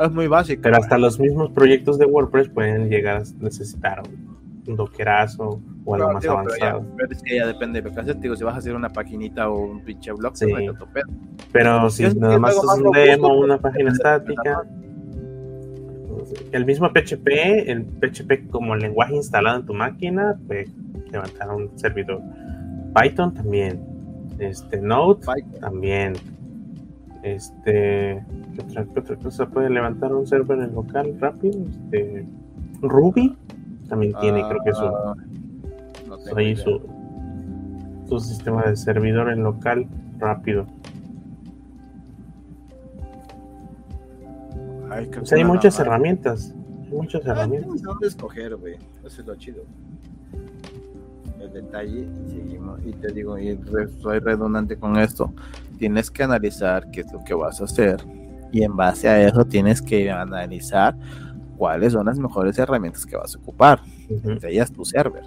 Es 0.00 0.10
muy 0.12 0.28
básico. 0.28 0.62
Pero 0.62 0.78
hasta 0.78 0.96
los 0.96 1.20
mismos 1.20 1.50
proyectos 1.50 1.98
de 1.98 2.06
WordPress 2.06 2.48
pueden 2.48 2.88
llegar 2.88 3.18
a 3.18 3.22
necesitar 3.40 4.02
un 4.08 4.29
dockerazo 4.64 5.60
o 5.84 5.94
algo 5.94 6.12
más 6.12 6.26
avanzado. 6.26 6.84
Pero, 6.96 7.12
es 7.12 7.22
que 7.22 7.36
ya 7.36 7.46
depende 7.46 7.80
de 7.80 7.88
lo 7.88 7.94
que 7.94 8.14
Digo, 8.14 8.36
si 8.36 8.44
vas 8.44 8.54
a 8.54 8.58
hacer 8.58 8.74
una 8.74 8.88
paginita 8.88 9.48
o 9.48 9.58
un 9.58 9.82
pinche 9.82 10.12
blog, 10.12 10.32
pues 10.32 10.40
sí. 10.40 10.52
hay 10.54 10.66
tanto 10.66 10.86
pedo. 10.86 11.06
Pero 11.52 11.90
si 11.90 12.04
nada 12.14 12.38
más 12.38 12.56
es 12.56 12.62
un 12.62 12.90
demo, 12.92 13.38
una 13.38 13.58
página 13.58 13.90
estática. 13.90 14.62
El 16.52 16.64
mismo 16.64 16.88
PHP, 16.90 17.28
el 17.66 17.84
PHP 17.84 18.50
como 18.50 18.76
lenguaje 18.76 19.16
instalado 19.16 19.60
en 19.60 19.66
tu 19.66 19.74
máquina, 19.74 20.38
pues 20.46 20.68
levantar 21.10 21.50
un 21.50 21.76
servidor 21.78 22.20
Python 22.94 23.34
también. 23.34 23.80
Este, 24.38 24.80
Node 24.80 25.20
también. 25.60 26.14
Este, 27.22 28.24
¿qué 28.56 28.80
otra, 28.80 29.16
cosa 29.16 29.46
puede 29.46 29.68
levantar 29.68 30.14
un 30.14 30.26
server 30.26 30.58
en 30.60 30.74
local 30.74 31.16
rápido? 31.20 31.58
Este, 31.68 32.26
Ruby 32.80 33.36
también 33.90 34.14
tiene, 34.20 34.42
creo 34.48 34.62
que 34.64 34.72
su, 34.72 34.84
ah, 34.84 35.14
su, 36.56 36.80
su 38.08 38.20
sistema 38.20 38.62
de 38.62 38.76
servidor 38.76 39.30
en 39.30 39.42
local 39.42 39.86
rápido. 40.18 40.66
hay 44.90 45.44
muchas 45.44 45.78
herramientas. 45.78 46.54
Hay 46.84 46.92
muchas 46.92 47.22
ah, 47.26 47.32
herramientas. 47.32 47.82
dónde 47.82 48.06
escoger, 48.06 48.56
güey. 48.56 48.76
Eso 49.04 49.20
es 49.20 49.26
lo 49.26 49.36
chido 49.36 49.62
el 51.40 51.52
detalle 51.52 52.06
y 52.26 52.30
seguimos. 52.30 52.80
Y 52.84 52.92
te 52.92 53.12
digo, 53.12 53.38
y 53.38 53.58
soy 54.00 54.18
redundante 54.18 54.76
con 54.76 54.96
esto, 54.96 55.32
tienes 55.78 56.10
que 56.10 56.22
analizar 56.22 56.90
qué 56.90 57.00
es 57.00 57.12
lo 57.12 57.24
que 57.24 57.34
vas 57.34 57.60
a 57.60 57.64
hacer 57.64 58.04
y 58.52 58.62
en 58.62 58.76
base 58.76 59.08
a 59.08 59.26
eso 59.26 59.44
tienes 59.44 59.80
que 59.80 60.10
analizar 60.10 60.96
cuáles 61.60 61.92
son 61.92 62.06
las 62.06 62.18
mejores 62.18 62.58
herramientas 62.58 63.04
que 63.04 63.18
vas 63.18 63.36
a 63.36 63.38
ocupar, 63.38 63.82
entre 64.08 64.50
ellas 64.50 64.72
tu 64.72 64.82
server. 64.82 65.24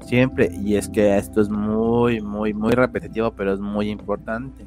Siempre, 0.00 0.50
y 0.50 0.76
es 0.76 0.88
que 0.88 1.14
esto 1.18 1.42
es 1.42 1.50
muy, 1.50 2.22
muy, 2.22 2.54
muy 2.54 2.72
repetitivo, 2.72 3.30
pero 3.32 3.52
es 3.52 3.60
muy 3.60 3.90
importante. 3.90 4.64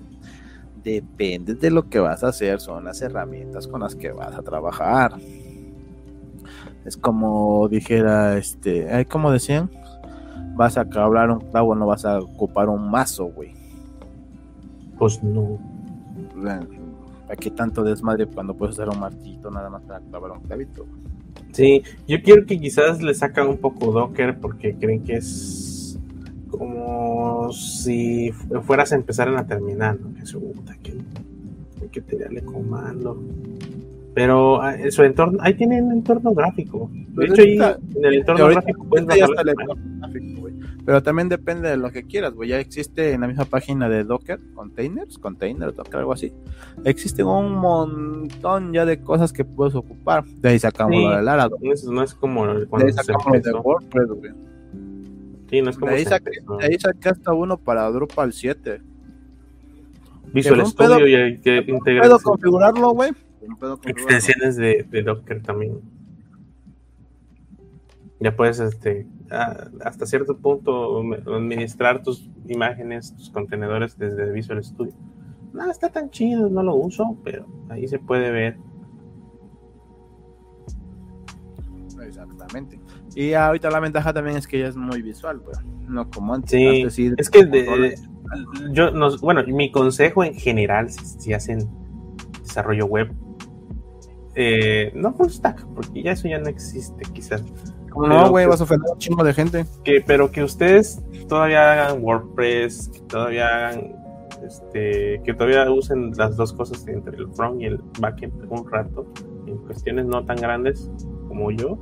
Depende 0.83 1.55
de 1.55 1.71
lo 1.71 1.89
que 1.89 1.97
vas 1.97 2.23
a 2.23 2.27
hacer, 2.27 2.59
son 2.59 2.85
las 2.85 3.01
herramientas 3.01 3.67
con 3.67 3.81
las 3.81 3.95
que 3.95 4.11
vas 4.11 4.35
a 4.35 4.43
trabajar. 4.43 5.13
Es 6.85 6.95
como 6.95 7.67
dijera, 7.67 8.37
este, 8.37 9.07
como 9.07 9.31
decían, 9.31 9.71
vas 10.53 10.77
a 10.77 10.87
cablar 10.87 11.31
un 11.31 11.39
clavo, 11.49 11.73
no 11.73 11.87
vas 11.87 12.05
a 12.05 12.19
ocupar 12.19 12.69
un 12.69 12.91
mazo, 12.91 13.25
güey. 13.25 13.55
Pues 14.99 15.23
no. 15.23 15.78
Aquí 17.29 17.51
tanto 17.51 17.83
desmadre 17.83 18.25
cuando 18.25 18.55
puedes 18.55 18.75
usar 18.75 18.89
un 18.89 18.99
martillito 18.99 19.51
nada 19.51 19.69
más 19.69 19.83
para 19.83 19.99
clavar 19.99 20.31
un 20.31 20.41
clavito. 20.41 20.85
Sí, 21.51 21.83
yo 22.07 22.21
quiero 22.21 22.45
que 22.45 22.59
quizás 22.59 23.01
le 23.01 23.13
sacan 23.13 23.47
un 23.47 23.57
poco 23.57 23.91
Docker 23.91 24.39
porque 24.39 24.75
creen 24.75 25.03
que 25.03 25.17
es 25.17 25.99
como 26.49 27.51
si 27.53 28.31
fueras 28.63 28.91
a 28.91 28.95
empezar 28.95 29.27
en 29.27 29.35
la 29.35 29.45
terminal, 29.45 29.99
¿no? 30.01 30.13
Que, 30.13 30.23
que 30.81 30.93
hay 31.81 31.87
que 31.89 32.01
tenerle 32.01 32.41
comando. 32.41 33.21
Pero 34.13 34.61
ah, 34.61 34.75
en 34.75 34.91
su 34.91 35.03
entorno, 35.03 35.37
ahí 35.41 35.53
tienen 35.53 35.85
un 35.85 35.91
entorno 35.93 36.33
gráfico. 36.33 36.89
De 36.93 37.05
pues 37.15 37.31
hecho, 37.31 37.41
ahí 37.41 37.75
en 37.95 38.05
el 38.05 38.13
entorno 38.15 38.47
gráfico 38.47 38.85
puedes 38.85 39.07
Pero 40.85 41.03
también 41.03 41.29
depende 41.29 41.69
de 41.69 41.77
lo 41.77 41.91
que 41.91 42.03
quieras, 42.03 42.33
güey. 42.33 42.49
Ya 42.49 42.59
existe 42.59 43.13
en 43.13 43.21
la 43.21 43.27
misma 43.27 43.45
página 43.45 43.89
de 43.89 44.03
Docker, 44.03 44.39
containers, 44.55 45.17
container, 45.17 45.73
Docker, 45.73 45.97
algo 45.97 46.13
así. 46.13 46.33
Existe 46.83 47.23
un 47.23 47.53
montón 47.53 48.73
ya 48.73 48.85
de 48.85 48.99
cosas 49.01 49.31
que 49.33 49.45
puedes 49.45 49.75
ocupar. 49.75 50.25
De 50.25 50.49
ahí 50.49 50.59
sacamos 50.59 51.01
lo 51.01 51.15
de 51.15 51.21
Lara. 51.23 51.47
No 51.85 52.03
es, 52.03 52.13
como 52.15 52.41
cuando 52.69 52.87
de 52.87 52.91
ahí 52.91 52.93
sacamos 52.93 53.25
lo 53.25 53.39
de 53.39 53.51
WordPress, 53.53 54.07
güey. 54.07 54.31
Sí, 55.49 55.61
no 55.61 55.69
es 55.71 55.77
como 55.77 55.91
de 55.91 55.97
ahí, 55.97 56.05
saqué, 56.05 56.31
de 56.59 56.65
ahí 56.65 56.79
saqué 56.79 57.09
hasta 57.09 57.33
uno 57.33 57.57
para 57.57 57.89
Drupal 57.89 58.33
7. 58.33 58.81
Visual 60.31 60.65
Studio 60.67 61.07
y 61.07 61.15
hay 61.15 61.37
que 61.39 61.57
integrar. 61.67 62.03
¿Puedo 62.03 62.19
configurarlo, 62.19 62.91
güey? 62.91 63.11
Extensiones 63.85 64.55
de, 64.57 65.03
Docker 65.03 65.41
también. 65.41 65.79
Ya 68.19 68.35
puedes 68.35 68.59
este, 68.59 69.07
hasta 69.31 70.05
cierto 70.05 70.37
punto 70.37 71.01
administrar 71.33 72.01
tus 72.01 72.29
imágenes, 72.47 73.15
tus 73.15 73.29
contenedores 73.29 73.97
desde 73.97 74.31
Visual 74.31 74.63
Studio. 74.63 74.93
No 75.53 75.69
está 75.69 75.89
tan 75.89 76.09
chido, 76.09 76.49
no 76.49 76.63
lo 76.63 76.75
uso, 76.75 77.17
pero 77.23 77.45
ahí 77.69 77.87
se 77.87 77.99
puede 77.99 78.31
ver. 78.31 78.57
Exactamente. 82.01 82.79
Y 83.15 83.33
ahorita 83.33 83.69
la 83.69 83.79
ventaja 83.79 84.13
también 84.13 84.37
es 84.37 84.47
que 84.47 84.59
ya 84.59 84.67
es 84.67 84.75
muy 84.75 85.01
visual, 85.01 85.41
pues, 85.41 85.59
no 85.87 86.09
como 86.09 86.33
antes. 86.33 86.51
Sí, 86.93 87.13
es 87.17 87.29
que 87.29 87.95
yo, 88.71 88.91
bueno, 89.21 89.43
mi 89.47 89.71
consejo 89.71 90.23
en 90.23 90.33
general, 90.33 90.89
si 90.89 91.33
hacen 91.33 91.67
desarrollo 92.41 92.85
web, 92.85 93.11
eh, 94.35 94.91
no 94.95 95.13
full 95.13 95.29
stack, 95.29 95.65
porque 95.75 96.03
ya 96.03 96.11
eso 96.11 96.27
ya 96.27 96.39
no 96.39 96.47
existe, 96.47 97.03
quizás. 97.13 97.43
No, 97.95 98.29
güey, 98.29 98.45
vas 98.45 98.61
a 98.61 98.63
ofender 98.63 98.89
a 98.89 98.93
un 98.93 98.99
chingo 98.99 99.23
de 99.23 99.33
gente. 99.33 99.65
Que, 99.83 100.03
pero 100.05 100.31
que 100.31 100.43
ustedes 100.43 101.01
todavía 101.27 101.71
hagan 101.71 102.03
WordPress, 102.03 102.89
que 102.89 102.99
todavía 103.01 103.47
hagan, 103.47 103.95
este, 104.45 105.21
que 105.23 105.33
todavía 105.33 105.69
usen 105.71 106.11
las 106.17 106.35
dos 106.37 106.53
cosas 106.53 106.87
entre 106.87 107.17
el 107.17 107.27
front 107.33 107.61
y 107.61 107.65
el 107.65 107.79
backend 107.99 108.33
un 108.49 108.69
rato, 108.69 109.05
en 109.45 109.57
cuestiones 109.57 110.05
no 110.05 110.23
tan 110.25 110.37
grandes 110.37 110.89
como 111.27 111.51
yo. 111.51 111.77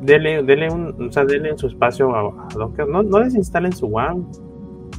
Dele, 0.00 0.42
dele 0.42 0.70
un, 0.70 1.08
o 1.08 1.12
sea, 1.12 1.24
dele 1.24 1.50
en 1.50 1.58
su 1.58 1.66
espacio 1.66 2.14
a, 2.14 2.48
Docker, 2.54 2.88
no, 2.88 3.02
no 3.02 3.18
desinstalen 3.18 3.72
su 3.72 3.86
WAM, 3.86 4.30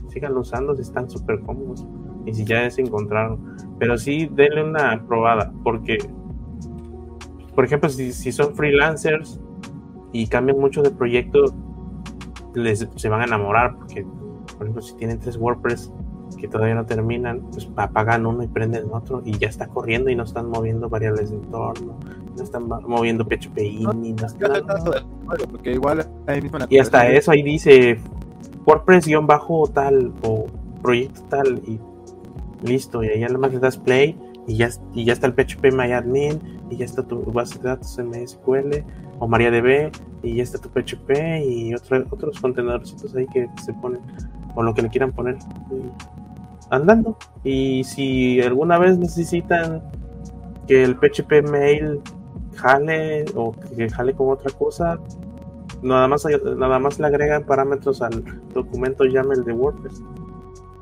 sigan 0.10 0.36
usando 0.38 0.76
si 0.76 0.82
están 0.82 1.10
súper 1.10 1.40
cómodos 1.42 1.86
y 2.26 2.34
si 2.34 2.46
ya 2.46 2.70
se 2.70 2.82
encontraron 2.82 3.58
pero 3.80 3.98
sí 3.98 4.30
denle 4.32 4.64
una 4.64 5.04
probada, 5.08 5.54
porque, 5.64 5.98
por 7.58 7.66
ejemplo, 7.66 7.90
si, 7.90 8.32
son 8.32 8.54
freelancers 8.54 9.40
y 10.12 10.28
cambian 10.28 10.60
mucho 10.60 10.84
de 10.84 10.92
proyecto, 10.92 11.56
les, 12.54 12.88
se 12.96 13.10
van 13.10 13.22
a 13.22 13.24
enamorar, 13.24 13.76
porque, 13.78 14.06
por 14.60 14.68
ejemplo, 14.68 14.84
si 14.84 14.96
tienen 14.96 15.18
tres 15.18 15.38
WordPress 15.38 15.92
que 16.38 16.48
todavía 16.48 16.76
no 16.76 16.86
terminan, 16.86 17.42
pues 17.52 17.68
apagan 17.76 18.28
uno 18.28 18.44
y 18.44 18.48
prenden 18.48 18.84
otro 18.94 19.24
y 19.26 19.40
ya 19.40 19.48
está 19.48 19.66
corriendo 19.66 20.12
y 20.12 20.16
no 20.16 20.22
están 20.22 20.52
moviendo 20.52 20.88
variables 20.88 21.32
de 21.32 21.38
entorno, 21.38 21.98
no 22.36 22.44
están 22.44 22.68
moviendo 22.68 23.26
PHP 23.26 23.58
ni 23.96 24.14
no 24.14 24.28
están... 24.28 24.64
Porque 25.50 25.72
igual 25.72 26.08
y 26.70 26.78
hasta 26.78 27.10
eso 27.10 27.32
ahí 27.32 27.42
dice 27.42 27.98
WordPress-bajo 28.68 29.68
tal 29.74 30.14
o 30.22 30.46
proyecto 30.84 31.24
tal 31.30 31.60
y 31.66 31.80
listo, 32.62 33.04
y 33.04 33.08
ahí 33.08 33.22
nada 33.22 33.40
más 33.40 33.52
le 33.52 33.58
das 33.58 33.78
play 33.78 34.16
y 34.46 34.58
ya, 34.58 34.70
y 34.94 35.06
ya 35.06 35.14
está 35.14 35.26
el 35.26 35.34
PHP 35.34 35.74
MyAdmin 35.74 36.57
y 36.70 36.78
ya 36.78 36.86
está 36.86 37.04
tu 37.04 37.24
base 37.32 37.58
de 37.60 37.70
datos 37.70 37.98
MSQL 37.98 38.84
o 39.20 39.28
MariaDB 39.28 39.92
y 40.24 40.36
ya 40.36 40.44
está 40.44 40.58
tu 40.58 40.70
PHP 40.70 41.12
y 41.46 41.74
otros 41.74 42.40
contenedores 42.40 42.96
ahí 43.16 43.26
que 43.28 43.48
se 43.64 43.74
ponen 43.74 44.02
o 44.56 44.64
lo 44.64 44.74
que 44.74 44.82
le 44.82 44.90
quieran 44.90 45.12
poner. 45.12 45.38
andando. 46.70 47.18
Y 47.44 47.84
si 47.84 48.42
alguna 48.42 48.78
vez 48.78 48.98
necesitan 48.98 49.84
que 50.68 50.84
el 50.84 50.96
PHP 50.96 51.48
mail 51.50 52.02
jale 52.56 53.26
o 53.36 53.54
que 53.54 53.90
jale 53.90 54.14
con 54.14 54.32
otra 54.32 54.52
cosa, 54.52 55.00
nada 55.82 56.08
más, 56.08 56.26
nada 56.58 56.80
más 56.80 57.00
le 57.00 57.08
agregan 57.08 57.44
parámetros 57.44 58.02
al 58.02 58.24
documento 58.54 59.06
YAML 59.06 59.44
de 59.46 59.54
WordPress. 59.54 60.02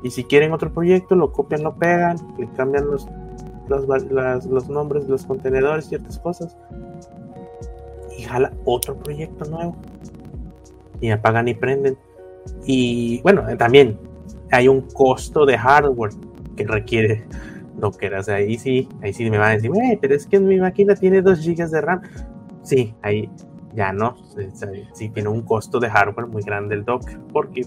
Y 0.02 0.10
si 0.10 0.24
quieren 0.24 0.52
otro 0.52 0.72
proyecto, 0.72 1.14
lo 1.14 1.32
copian, 1.32 1.62
lo 1.62 1.74
pegan, 1.74 2.16
le 2.38 2.48
cambian 2.52 2.86
los, 2.86 3.06
los, 3.68 3.86
los 4.46 4.68
nombres 4.68 5.04
de 5.04 5.10
los 5.10 5.26
contenedores, 5.26 5.86
ciertas 5.86 6.18
cosas. 6.18 6.56
Y 8.16 8.22
jala 8.22 8.52
otro 8.64 8.96
proyecto 8.96 9.44
nuevo. 9.46 9.76
Y 11.00 11.10
apagan 11.10 11.48
y 11.48 11.54
prenden. 11.54 11.96
Y 12.64 13.20
bueno, 13.22 13.44
también 13.56 13.98
hay 14.50 14.68
un 14.68 14.82
costo 14.82 15.44
de 15.44 15.58
hardware 15.58 16.12
que 16.56 16.64
requiere 16.66 17.24
lo 17.80 17.90
que 17.92 18.06
era. 18.06 18.20
O 18.20 18.22
sea, 18.22 18.36
ahí 18.36 18.58
sí, 18.58 18.88
ahí 19.02 19.12
sí 19.12 19.28
me 19.30 19.38
van 19.38 19.50
a 19.50 19.54
decir, 19.54 19.70
pero 20.00 20.14
es 20.14 20.26
que 20.26 20.40
mi 20.40 20.58
máquina 20.58 20.94
tiene 20.94 21.22
2 21.22 21.46
GB 21.46 21.68
de 21.68 21.80
RAM. 21.80 22.02
Sí, 22.62 22.94
ahí 23.02 23.30
ya 23.76 23.92
no, 23.92 24.16
sí 24.94 25.10
tiene 25.10 25.28
un 25.28 25.42
costo 25.42 25.78
de 25.78 25.90
hardware 25.90 26.26
muy 26.26 26.42
grande 26.42 26.74
el 26.74 26.84
Docker, 26.84 27.18
porque 27.30 27.60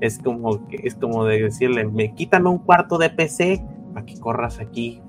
es 0.00 0.18
como, 0.18 0.66
es 0.70 0.94
como 0.94 1.26
de 1.26 1.42
decirle, 1.42 1.84
me 1.84 2.14
quítame 2.14 2.48
un 2.48 2.58
cuarto 2.58 2.96
de 2.96 3.10
PC 3.10 3.62
para 3.92 4.06
que 4.06 4.18
corras 4.18 4.58
aquí. 4.58 5.02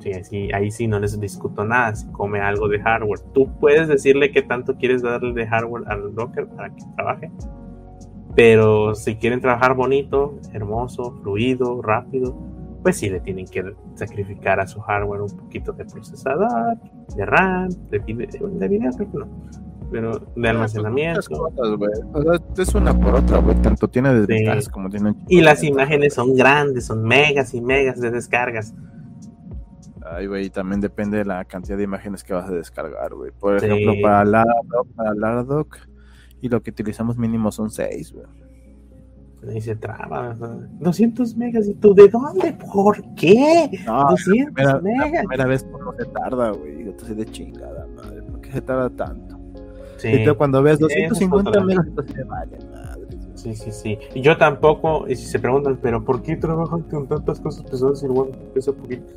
Sí, 0.00 0.50
ahí 0.52 0.70
sí 0.70 0.86
no 0.86 0.98
les 0.98 1.20
discuto 1.20 1.64
nada, 1.64 1.94
si 1.94 2.06
come 2.12 2.40
algo 2.40 2.68
de 2.68 2.80
hardware. 2.80 3.20
Tú 3.34 3.50
puedes 3.60 3.86
decirle 3.86 4.32
que 4.32 4.42
tanto 4.42 4.76
quieres 4.76 5.02
darle 5.02 5.32
de 5.34 5.46
hardware 5.46 5.84
al 5.86 6.14
Docker 6.14 6.46
para 6.48 6.70
que 6.70 6.82
trabaje, 6.96 7.30
pero 8.34 8.94
si 8.94 9.16
quieren 9.16 9.40
trabajar 9.40 9.74
bonito, 9.74 10.38
hermoso, 10.52 11.20
fluido, 11.22 11.82
rápido, 11.82 12.36
pues 12.82 12.96
sí 12.96 13.10
le 13.10 13.20
tienen 13.20 13.46
que 13.46 13.74
sacrificar 13.94 14.60
a 14.60 14.66
su 14.66 14.80
hardware 14.80 15.22
un 15.22 15.36
poquito 15.36 15.72
de 15.72 15.84
procesador, 15.84 16.78
de 17.14 17.26
RAM, 17.26 17.68
de 17.90 17.98
video, 17.98 18.48
de 18.48 18.68
video 18.68 18.90
no, 19.12 19.28
pero 19.90 20.12
de 20.12 20.16
ah, 20.16 20.30
pues, 20.34 20.46
almacenamiento. 20.48 21.20
es 22.56 22.74
una 22.74 22.98
por 22.98 23.16
otra, 23.16 23.38
güey. 23.38 23.60
Tanto 23.60 23.88
tiene 23.88 24.14
desventajas 24.14 24.68
como 24.68 24.88
tiene. 24.88 25.14
Y 25.28 25.40
las 25.40 25.62
imágenes 25.62 26.14
son 26.14 26.34
grandes, 26.34 26.86
son 26.86 27.02
megas 27.02 27.54
y 27.54 27.60
megas 27.60 28.00
de 28.00 28.10
descargas. 28.10 28.74
Ay, 30.12 30.26
güey, 30.26 30.50
también 30.50 30.80
depende 30.80 31.18
de 31.18 31.24
la 31.24 31.44
cantidad 31.44 31.76
de 31.76 31.84
imágenes 31.84 32.24
que 32.24 32.32
vas 32.32 32.48
a 32.48 32.52
descargar, 32.52 33.14
güey. 33.14 33.30
Por 33.30 33.56
ejemplo, 33.56 33.94
para 34.02 34.24
Lardoc, 34.24 34.88
para 34.96 35.14
Lardoc, 35.14 35.76
y 36.40 36.48
lo 36.48 36.60
que 36.62 36.70
utilizamos 36.70 37.16
mínimo 37.16 37.52
son 37.52 37.70
6, 37.70 38.12
güey. 38.12 38.26
Ahí 39.48 39.60
se 39.60 39.76
traba. 39.76 40.36
200 40.80 41.36
megas. 41.36 41.66
¿Y 41.66 41.74
tú 41.74 41.94
de 41.94 42.08
dónde? 42.08 42.52
¿Por 42.52 43.02
qué? 43.14 43.70
200 43.86 44.82
megas. 44.82 45.12
La 45.12 45.20
primera 45.20 45.46
vez 45.46 45.64
por 45.64 45.82
no 45.82 45.92
se 45.96 46.04
tarda, 46.06 46.50
güey. 46.50 46.84
Yo 46.84 46.92
te 46.94 47.14
de 47.14 47.24
chingada, 47.26 47.86
madre. 47.96 48.22
¿Por 48.22 48.40
qué 48.40 48.52
se 48.52 48.60
tarda 48.60 48.90
tanto? 48.90 49.38
Sí. 49.96 50.08
Y 50.08 50.24
tú 50.24 50.36
cuando 50.36 50.62
ves 50.62 50.78
250 50.78 51.60
megas, 51.64 51.86
entonces 51.86 52.26
vale, 52.26 52.58
madre. 52.70 53.06
Sí, 53.34 53.54
sí, 53.54 53.70
sí. 53.72 53.98
Y 54.14 54.20
yo 54.20 54.36
tampoco, 54.36 55.08
y 55.08 55.16
si 55.16 55.24
se 55.24 55.38
preguntan, 55.38 55.78
¿pero 55.80 56.04
por 56.04 56.20
qué 56.20 56.36
trabajan 56.36 56.82
con 56.82 57.08
tantas 57.08 57.40
cosas 57.40 57.62
pesadas 57.62 58.02
y 58.02 58.06
bueno, 58.08 58.32
pesa 58.52 58.72
poquito? 58.72 59.14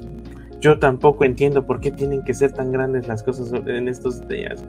Yo 0.63 0.79
tampoco 0.79 1.25
entiendo 1.25 1.65
por 1.65 1.81
qué 1.81 1.91
tienen 1.91 2.23
que 2.23 2.33
ser 2.33 2.53
tan 2.53 2.71
grandes 2.71 3.05
las 3.05 3.21
cosas 3.21 3.51
en 3.51 3.89
estos 3.89 4.25
días. 4.29 4.63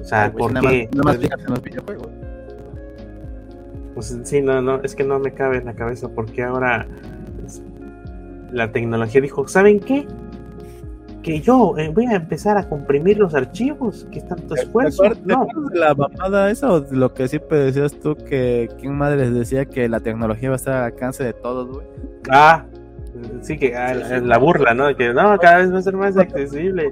O 0.00 0.02
sea, 0.02 0.32
¿por 0.32 0.52
qué? 0.58 0.88
Nada 0.92 1.04
más, 1.04 1.22
en 1.22 1.30
los 1.46 1.62
videojuegos. 1.62 2.08
Pues 3.94 4.18
sí, 4.24 4.42
no, 4.42 4.60
no, 4.60 4.82
es 4.82 4.96
que 4.96 5.04
no 5.04 5.20
me 5.20 5.32
cabe 5.32 5.58
en 5.58 5.66
la 5.66 5.74
cabeza 5.74 6.08
porque 6.08 6.42
ahora 6.42 6.88
la 8.50 8.72
tecnología 8.72 9.20
dijo, 9.20 9.46
¿saben 9.46 9.78
qué? 9.78 10.08
Que 11.22 11.40
yo 11.40 11.78
eh, 11.78 11.88
voy 11.94 12.06
a 12.06 12.16
empezar 12.16 12.58
a 12.58 12.68
comprimir 12.68 13.18
los 13.18 13.36
archivos, 13.36 14.08
que 14.10 14.18
es 14.18 14.26
tanto 14.26 14.56
esfuerzo. 14.56 15.04
no. 15.26 15.46
la 15.72 15.94
mamada 15.94 16.50
esa 16.50 16.72
o 16.72 16.84
lo 16.90 17.14
que 17.14 17.28
siempre 17.28 17.58
decías 17.58 17.96
tú 18.00 18.16
que 18.16 18.68
quién 18.80 18.98
madre 18.98 19.18
les 19.18 19.32
decía 19.32 19.64
que 19.66 19.88
la 19.88 20.00
tecnología 20.00 20.48
va 20.48 20.56
a 20.56 20.56
estar 20.56 20.74
al 20.74 20.84
alcance 20.86 21.22
de 21.22 21.34
todos, 21.34 21.68
güey? 21.68 21.86
Ah, 22.28 22.64
sí 23.42 23.58
que 23.58 23.76
ah, 23.76 23.94
la, 23.94 24.38
burla, 24.38 24.74
¿no? 24.74 24.94
Que 24.96 25.12
no, 25.12 25.38
cada 25.38 25.58
vez 25.58 25.72
va 25.72 25.78
a 25.78 25.82
ser 25.82 25.96
más 25.96 26.16
accesible. 26.16 26.90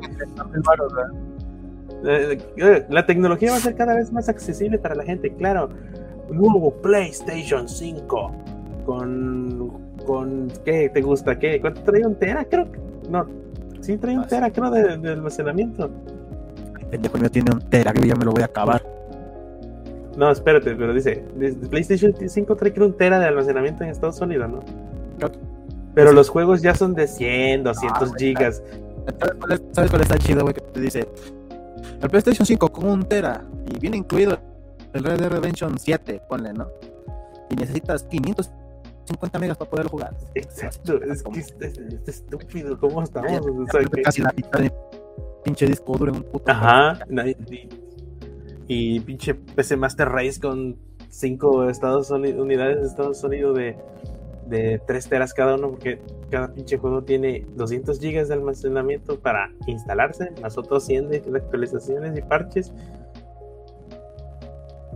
Eh, 2.04 2.38
eh, 2.56 2.86
la 2.88 3.06
tecnología 3.06 3.50
va 3.50 3.56
a 3.56 3.60
ser 3.60 3.74
cada 3.74 3.94
vez 3.94 4.12
más 4.12 4.28
accesible 4.28 4.78
para 4.78 4.94
la 4.94 5.04
gente, 5.04 5.32
claro 5.34 5.68
nuevo 6.30 6.72
PlayStation 6.82 7.68
5 7.68 8.32
con, 8.84 9.70
con 10.06 10.50
¿qué 10.64 10.90
te 10.92 11.00
gusta? 11.00 11.38
¿Qué? 11.38 11.60
¿Cuánto 11.60 11.82
trae 11.82 12.06
un 12.06 12.14
tera? 12.16 12.44
Creo 12.44 12.70
que 12.70 12.78
no, 13.10 13.26
sí 13.80 13.96
trae 13.96 14.16
un 14.16 14.24
ah, 14.24 14.28
tera, 14.28 14.50
creo, 14.50 14.70
de, 14.70 14.96
de 14.96 15.10
almacenamiento. 15.10 15.90
El 16.90 17.02
de 17.02 17.10
mío 17.18 17.30
tiene 17.30 17.50
un 17.52 17.60
tera, 17.60 17.92
que 17.92 18.06
ya 18.06 18.14
me 18.14 18.24
lo 18.24 18.32
voy 18.32 18.42
a 18.42 18.46
acabar. 18.46 18.82
No, 20.16 20.30
espérate, 20.30 20.74
pero 20.74 20.92
dice, 20.92 21.22
PlayStation 21.70 22.14
5 22.16 22.56
trae 22.56 22.72
creo 22.72 22.86
un 22.86 22.96
tera 22.96 23.18
de 23.18 23.26
almacenamiento 23.26 23.84
en 23.84 23.90
Estados 23.90 24.20
Unidos, 24.20 24.50
¿no? 24.50 24.60
Pero 25.98 26.12
los 26.12 26.28
juegos 26.28 26.62
ya 26.62 26.76
son 26.76 26.94
de 26.94 27.08
100, 27.08 27.64
200 27.64 28.14
gigas. 28.14 28.62
¿Sabes 29.72 29.90
cuál 29.90 30.02
está 30.02 30.16
chido, 30.16 30.42
güey? 30.42 30.54
Que 30.54 30.60
te 30.60 30.80
dice, 30.80 31.08
el 32.00 32.08
PlayStation 32.08 32.46
5 32.46 32.68
con 32.68 32.88
un 32.88 33.02
tera 33.02 33.44
y 33.68 33.80
viene 33.80 33.96
incluido 33.96 34.38
el 34.92 35.02
Red 35.02 35.18
Dead 35.18 35.28
Redemption 35.28 35.76
7, 35.76 36.22
ponle, 36.28 36.52
¿no? 36.52 36.68
Y 37.50 37.56
necesitas 37.56 38.04
550 38.04 39.38
megas 39.40 39.56
para 39.56 39.70
poder 39.72 39.86
jugar. 39.88 40.16
Exacto, 40.36 41.02
es 41.02 41.24
que 41.24 41.40
es, 41.40 41.52
estúpido, 42.06 42.78
¿cómo 42.78 43.02
estamos? 43.02 43.44
casi 44.04 44.22
la 44.22 44.32
mitad 44.36 44.60
de 44.60 44.72
pinche 45.42 45.66
disco 45.66 45.96
duro 45.98 46.12
en 46.12 46.18
un 46.18 46.22
puto. 46.22 46.52
Ajá, 46.52 47.00
y, 48.68 49.00
pinche 49.00 49.34
PC 49.34 49.76
Master 49.76 50.08
Race 50.10 50.38
con 50.40 50.76
5 51.08 51.70
Estados 51.70 52.08
Unidos, 52.12 52.40
unidades 52.40 52.82
de 52.82 52.86
Estados 52.86 53.24
Unidos 53.24 53.56
de, 53.56 53.76
de 54.48 54.80
3 54.86 55.08
teras 55.08 55.34
cada 55.34 55.54
uno, 55.54 55.70
porque 55.70 56.00
cada 56.30 56.52
pinche 56.52 56.78
juego 56.78 57.02
tiene 57.02 57.46
200 57.54 58.00
gigas 58.00 58.28
de 58.28 58.34
almacenamiento 58.34 59.20
para 59.20 59.50
instalarse, 59.66 60.30
más 60.42 60.56
otros 60.56 60.84
100 60.86 61.08
de 61.08 61.22
actualizaciones 61.36 62.16
y 62.16 62.22
parches. 62.22 62.72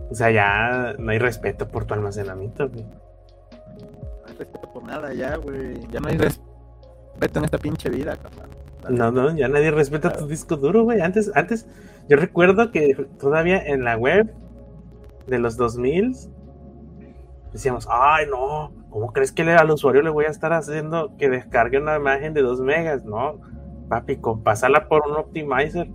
O 0.09 0.15
sea, 0.15 0.31
ya 0.31 0.95
no 0.99 1.11
hay 1.11 1.19
respeto 1.19 1.67
por 1.67 1.85
tu 1.85 1.93
almacenamiento, 1.93 2.69
güey. 2.69 2.83
No 2.83 4.27
hay 4.27 4.35
respeto 4.37 4.73
por 4.73 4.83
nada 4.83 5.13
ya, 5.13 5.37
güey. 5.37 5.79
Ya 5.91 5.99
no 5.99 6.09
hay 6.09 6.17
respeto 6.17 7.39
en 7.39 7.45
esta 7.45 7.57
pinche 7.57 7.89
vida, 7.89 8.15
cabrón. 8.17 8.49
No, 8.89 9.11
no, 9.11 9.35
ya 9.35 9.47
nadie 9.47 9.71
respeta 9.71 10.11
tu 10.11 10.27
disco 10.27 10.57
duro, 10.57 10.83
güey. 10.83 11.01
Antes, 11.01 11.31
antes, 11.35 11.67
yo 12.09 12.17
recuerdo 12.17 12.71
que 12.71 12.95
todavía 13.17 13.63
en 13.65 13.83
la 13.83 13.97
web 13.97 14.33
de 15.27 15.39
los 15.39 15.55
2000 15.55 16.29
decíamos, 17.53 17.87
ay, 17.89 18.25
no, 18.29 18.71
¿cómo 18.93 19.11
crees 19.11 19.31
que 19.31 19.41
al 19.41 19.71
usuario 19.71 20.03
le 20.03 20.11
voy 20.11 20.25
a 20.25 20.29
estar 20.29 20.53
haciendo 20.53 21.17
que 21.17 21.27
descargue 21.27 21.79
una 21.79 21.97
imagen 21.97 22.35
de 22.35 22.43
2 22.43 22.61
megas? 22.61 23.03
No, 23.03 23.41
papi, 23.89 24.17
con 24.17 24.43
pasarla 24.43 24.87
por 24.87 25.01
un 25.09 25.17
optimizer 25.17 25.87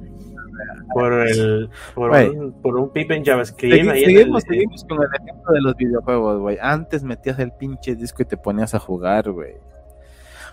por 0.93 1.13
el 1.13 1.71
por, 1.95 2.11
un, 2.11 2.53
por 2.61 2.77
un 2.77 2.93
pip 2.93 3.13
en 3.13 3.25
JavaScript. 3.25 3.89
seguimos, 3.93 4.43
seguimos 4.43 4.85
con 4.85 4.99
el 4.99 5.09
ejemplo 5.23 5.53
de 5.53 5.61
los 5.61 5.77
videojuegos, 5.77 6.41
güey. 6.41 6.59
Antes 6.61 7.05
metías 7.05 7.39
el 7.39 7.53
pinche 7.53 7.95
disco 7.95 8.23
y 8.23 8.27
te 8.27 8.37
ponías 8.37 8.75
a 8.75 8.81
jugar, 8.81 9.31
güey. 9.31 9.55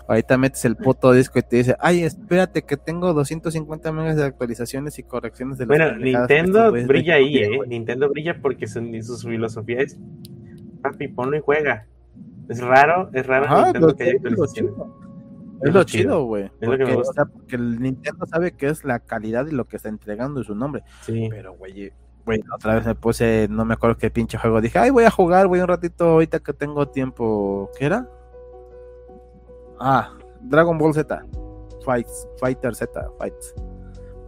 Ahorita 0.06 0.38
metes 0.38 0.64
el 0.64 0.76
puto 0.76 1.10
disco 1.10 1.40
y 1.40 1.42
te 1.42 1.56
dice, 1.56 1.74
ay, 1.80 2.04
espérate 2.04 2.62
que 2.62 2.76
tengo 2.76 3.12
250 3.12 3.90
megas 3.90 4.16
de 4.16 4.24
actualizaciones 4.24 5.00
y 5.00 5.02
correcciones 5.02 5.58
de 5.58 5.66
Bueno, 5.66 5.96
Nintendo 5.96 6.70
brilla 6.70 7.16
ahí, 7.16 7.38
eh. 7.38 7.58
Nintendo 7.66 8.08
brilla 8.08 8.38
porque 8.40 8.68
su, 8.68 8.80
su 9.02 9.26
filosofía 9.26 9.80
es, 9.80 9.98
papi, 10.80 11.08
ponlo 11.08 11.36
y 11.36 11.40
juega. 11.40 11.88
Es 12.48 12.60
raro, 12.60 13.10
es 13.12 13.26
raro 13.26 13.64
Nintendo 13.64 13.96
que 13.96 14.04
haya 14.04 14.12
actualizaciones. 14.14 14.74
Es 15.62 15.72
lo 15.72 15.84
chido, 15.84 16.24
güey. 16.24 16.50
Porque, 16.60 16.84
porque 17.32 17.56
el 17.56 17.80
Nintendo 17.80 18.26
sabe 18.26 18.52
que 18.52 18.68
es 18.68 18.84
la 18.84 19.00
calidad 19.00 19.46
y 19.46 19.52
lo 19.52 19.64
que 19.64 19.76
está 19.76 19.88
entregando 19.88 20.40
y 20.40 20.44
su 20.44 20.54
nombre. 20.54 20.82
Sí. 21.02 21.28
Pero, 21.30 21.54
güey, 21.54 21.92
güey, 22.24 22.42
otra 22.54 22.74
vez 22.74 22.86
me 22.86 22.94
puse, 22.94 23.46
no 23.50 23.64
me 23.64 23.74
acuerdo 23.74 23.96
qué 23.96 24.10
pinche 24.10 24.36
juego. 24.36 24.60
Dije, 24.60 24.78
ay, 24.78 24.90
voy 24.90 25.04
a 25.04 25.10
jugar, 25.10 25.46
voy 25.46 25.60
un 25.60 25.68
ratito 25.68 26.04
ahorita 26.04 26.40
que 26.40 26.52
tengo 26.52 26.88
tiempo. 26.88 27.70
¿Qué 27.78 27.86
era? 27.86 28.08
Ah, 29.80 30.12
Dragon 30.42 30.76
Ball 30.76 30.92
Z. 30.92 31.24
Fights, 31.84 32.28
Fighter 32.38 32.74
Z, 32.74 33.10
Fights. 33.18 33.54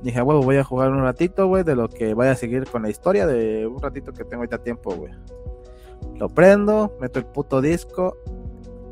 Dije, 0.03 0.21
güey, 0.23 0.41
voy 0.43 0.57
a 0.57 0.64
jugar 0.64 0.93
un 0.93 1.03
ratito, 1.03 1.49
güey, 1.49 1.64
de 1.64 1.75
lo 1.75 1.89
que 1.89 2.14
vaya 2.14 2.31
a 2.31 2.37
seguir 2.37 2.64
con 2.71 2.83
la 2.83 2.89
historia 2.89 3.27
de 3.27 3.66
un 3.66 3.83
ratito 3.83 4.12
que 4.12 4.25
tengo 4.25 4.43
ahorita 4.43 4.59
tiempo, 4.59 4.95
güey. 4.95 5.12
Lo 6.17 6.29
prendo, 6.29 6.97
meto 7.01 7.19
el 7.19 7.27
puto 7.27 7.61
disco 7.61 8.17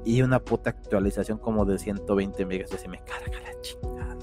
y 0.04 0.22
una 0.22 0.38
puta 0.38 0.70
actualización 0.70 1.38
como 1.38 1.64
de 1.64 1.78
120 1.78 2.46
megas. 2.46 2.70
Se 2.70 2.88
me 2.88 2.98
carga 2.98 3.40
la 3.40 3.60
chingada. 3.60 4.16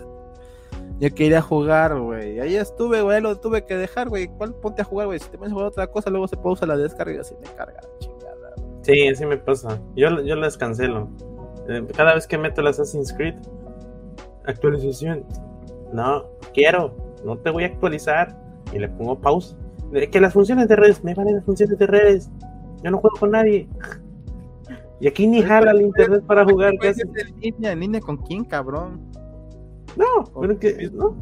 Yo 0.99 1.13
quería 1.13 1.41
jugar, 1.41 1.99
güey. 1.99 2.39
Ahí 2.39 2.55
estuve, 2.55 3.01
güey. 3.01 3.19
Lo 3.19 3.37
tuve 3.37 3.65
que 3.65 3.75
dejar, 3.75 4.07
güey. 4.07 4.27
¿Cuál 4.27 4.53
ponte 4.55 4.81
a 4.81 4.85
jugar, 4.85 5.07
güey? 5.07 5.19
Si 5.19 5.29
te 5.29 5.37
pones 5.37 5.51
a 5.51 5.55
jugar 5.55 5.67
otra 5.67 5.87
cosa, 5.87 6.09
luego 6.09 6.27
se 6.27 6.37
pausa 6.37 6.65
la 6.65 6.77
descarga 6.77 7.13
y 7.13 7.17
así 7.17 7.35
me 7.41 7.47
carga 7.55 7.81
la 7.81 7.99
chingada. 7.99 8.55
Sí, 8.83 9.07
así 9.09 9.25
me 9.25 9.37
pasa. 9.37 9.81
Yo, 9.95 10.21
yo 10.21 10.35
las 10.35 10.57
cancelo. 10.57 11.09
Eh, 11.67 11.85
Cada 11.95 12.13
vez 12.13 12.27
que 12.27 12.37
meto 12.37 12.61
el 12.61 12.67
Assassin's 12.67 13.11
Creed, 13.11 13.35
actualización. 14.45 15.25
No, 15.91 16.25
quiero, 16.53 16.95
no 17.25 17.37
te 17.37 17.49
voy 17.49 17.63
a 17.65 17.67
actualizar. 17.67 18.37
Y 18.71 18.79
le 18.79 18.87
pongo 18.87 19.19
pausa. 19.19 19.57
Que 20.11 20.21
las 20.21 20.33
funciones 20.33 20.67
de 20.67 20.75
redes, 20.75 21.03
me 21.03 21.13
valen 21.13 21.35
las 21.35 21.45
funciones 21.45 21.77
de 21.77 21.85
redes. 21.85 22.29
Yo 22.83 22.91
no 22.91 22.97
juego 22.97 23.17
con 23.17 23.31
nadie. 23.31 23.67
Y 24.99 25.07
aquí 25.07 25.27
ni 25.27 25.41
jala 25.41 25.71
el 25.71 25.81
internet 25.81 26.23
para 26.25 26.45
jugar. 26.45 26.73
¿qué 26.79 26.89
haces? 26.89 27.05
¿En 27.15 27.39
línea? 27.39 27.71
¿En 27.71 27.79
línea 27.79 28.01
con 28.01 28.17
quién, 28.17 28.43
cabrón? 28.45 29.01
No, 29.97 30.23
pero 30.39 30.57
que 30.57 30.89
no. 30.93 31.15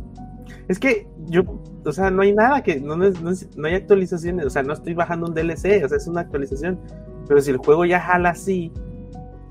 Es 0.68 0.80
que 0.80 1.08
yo, 1.28 1.44
o 1.84 1.92
sea, 1.92 2.10
no 2.12 2.22
hay 2.22 2.32
nada 2.34 2.62
que, 2.64 2.80
no, 2.80 2.96
no, 2.96 3.10
no 3.12 3.68
hay 3.68 3.74
actualizaciones, 3.74 4.46
o 4.46 4.50
sea, 4.50 4.64
no 4.64 4.74
estoy 4.74 4.94
bajando 4.94 5.28
un 5.28 5.34
DLC, 5.34 5.84
o 5.84 5.90
sea, 5.90 5.98
es 5.98 6.08
una 6.08 6.22
actualización. 6.22 6.80
Pero 7.28 7.42
si 7.42 7.52
el 7.52 7.58
juego 7.58 7.84
ya 7.86 8.00
jala 8.00 8.30
así, 8.30 8.72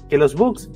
que 0.09 0.17
los 0.17 0.35
bugs, 0.35 0.71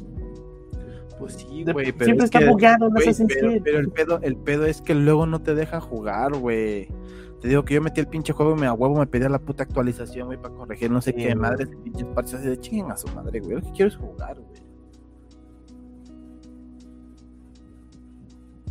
Pues 1.18 1.34
sí, 1.34 1.64
güey, 1.64 1.92
pero 1.92 2.04
siempre 2.04 2.16
es 2.18 2.24
está 2.24 2.40
que- 2.40 2.48
bugueado 2.50 2.90
güey, 2.90 3.02
Assassin's 3.04 3.32
pero, 3.34 3.62
pero 3.62 3.78
el 3.78 3.88
pedo, 3.90 4.18
el 4.22 4.36
pedo 4.36 4.66
es 4.66 4.82
que 4.82 4.94
luego 4.94 5.26
no 5.26 5.40
te 5.40 5.54
deja 5.54 5.80
jugar, 5.80 6.34
güey. 6.36 6.88
Te 7.44 7.48
digo 7.50 7.62
que 7.62 7.74
yo 7.74 7.82
metí 7.82 8.00
el 8.00 8.06
pinche 8.06 8.32
juego 8.32 8.56
y 8.56 8.60
me 8.60 8.66
a 8.66 8.72
huevo 8.72 8.98
me 8.98 9.06
pedía 9.06 9.28
la 9.28 9.38
puta 9.38 9.64
actualización, 9.64 10.28
güey, 10.28 10.38
para 10.40 10.54
corregir 10.54 10.90
no 10.90 11.02
sé 11.02 11.10
Sí, 11.10 11.16
qué 11.18 11.24
güey. 11.24 11.34
madre 11.34 11.66
de 11.66 11.76
pinches 11.76 12.06
parches 12.14 12.42
de 12.42 12.58
chinguen 12.58 12.90
a 12.90 12.96
su 12.96 13.06
madre, 13.08 13.38
güey. 13.40 13.56
Lo 13.56 13.60
que 13.60 13.70
quiero 13.72 13.88
es 13.90 13.96
jugar, 13.96 14.38
güey. 14.40 14.62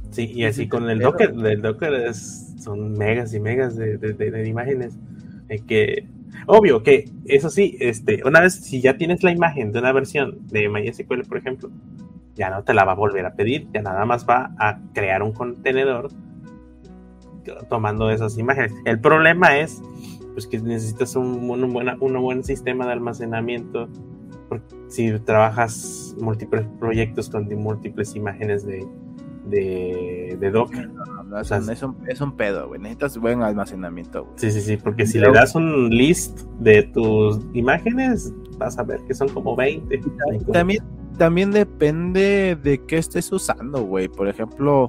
sí, 0.09 0.32
y 0.34 0.45
así 0.45 0.67
con 0.67 0.89
el. 0.89 0.97
Docker, 0.97 1.36
el 1.45 1.61
Docker 1.61 1.93
es, 1.93 2.55
son 2.63 2.93
megas 2.93 3.32
y 3.36 3.39
megas 3.39 3.76
de, 3.76 3.97
de- 3.99 4.13
de- 4.13 4.32
de 4.32 4.47
imágenes. 4.47 4.97
eh, 5.49 5.59
que, 5.67 6.07
obvio 6.47 6.82
que, 6.82 7.09
eso 7.26 7.51
sí, 7.51 7.78
este, 7.80 8.24
una 8.26 8.41
vez, 8.41 8.55
si 8.55 8.82
ya 8.82 8.97
tienes 8.97 9.21
la 9.24 9.30
imagen 9.32 9.71
de 9.71 9.78
una 9.78 9.91
versión 9.91 10.47
de 10.47 10.67
MySQL, 10.67 11.26
por 11.30 11.38
ejemplo, 11.38 11.69
ya 12.34 12.49
no 12.49 12.63
te 12.63 12.74
la 12.74 12.86
va 12.86 12.93
a 12.93 12.95
volver 12.95 13.24
a 13.28 13.36
pedir, 13.36 13.67
ya 13.71 13.84
nada 13.84 14.03
más 14.05 14.26
va 14.28 14.55
a 14.57 14.80
crear 14.95 15.21
un 15.21 15.32
contenedor 15.32 16.09
tomando 17.69 18.09
esas 18.09 18.37
imágenes. 18.37 18.73
El 18.85 18.99
problema 18.99 19.57
es 19.57 19.81
pues 20.33 20.47
que 20.47 20.59
necesitas 20.59 21.15
un, 21.15 21.49
un, 21.49 21.73
buena- 21.73 21.97
un 21.99 22.19
buen 22.21 22.43
sistema 22.43 22.85
de 22.87 22.93
almacenamiento 22.93 23.87
si 24.87 25.11
trabajas 25.19 26.15
múltiples 26.19 26.65
proyectos 26.79 27.29
con 27.29 27.47
múltiples 27.55 28.15
imágenes 28.15 28.65
de, 28.65 28.85
de, 29.47 30.37
de 30.39 30.51
Docker. 30.51 30.89
No, 30.89 31.05
no, 31.23 31.37
O 31.37 31.39
es, 31.39 31.47
sea, 31.47 31.57
un, 31.59 31.69
es, 31.71 31.81
un, 31.83 31.95
es 32.07 32.21
un 32.21 32.35
pedo, 32.37 32.67
güey. 32.67 32.79
Necesitas 32.79 33.17
buen 33.17 33.41
almacenamiento, 33.41 34.23
güey. 34.25 34.33
Sí, 34.37 34.51
sí, 34.51 34.61
sí, 34.61 34.77
porque 34.77 35.05
si 35.07 35.19
le 35.19 35.31
das 35.31 35.55
un 35.55 35.89
list 35.89 36.41
de 36.59 36.83
tus 36.83 37.39
imágenes, 37.53 38.31
vas 38.57 38.77
a 38.77 38.83
ver 38.83 38.99
que 39.07 39.13
son 39.15 39.29
como 39.29 39.55
20. 39.55 40.01
También, 40.51 40.83
también 41.17 41.51
depende 41.51 42.55
de 42.61 42.79
qué 42.85 42.97
estés 42.97 43.31
usando, 43.31 43.83
güey. 43.83 44.07
Por 44.07 44.27
ejemplo, 44.27 44.87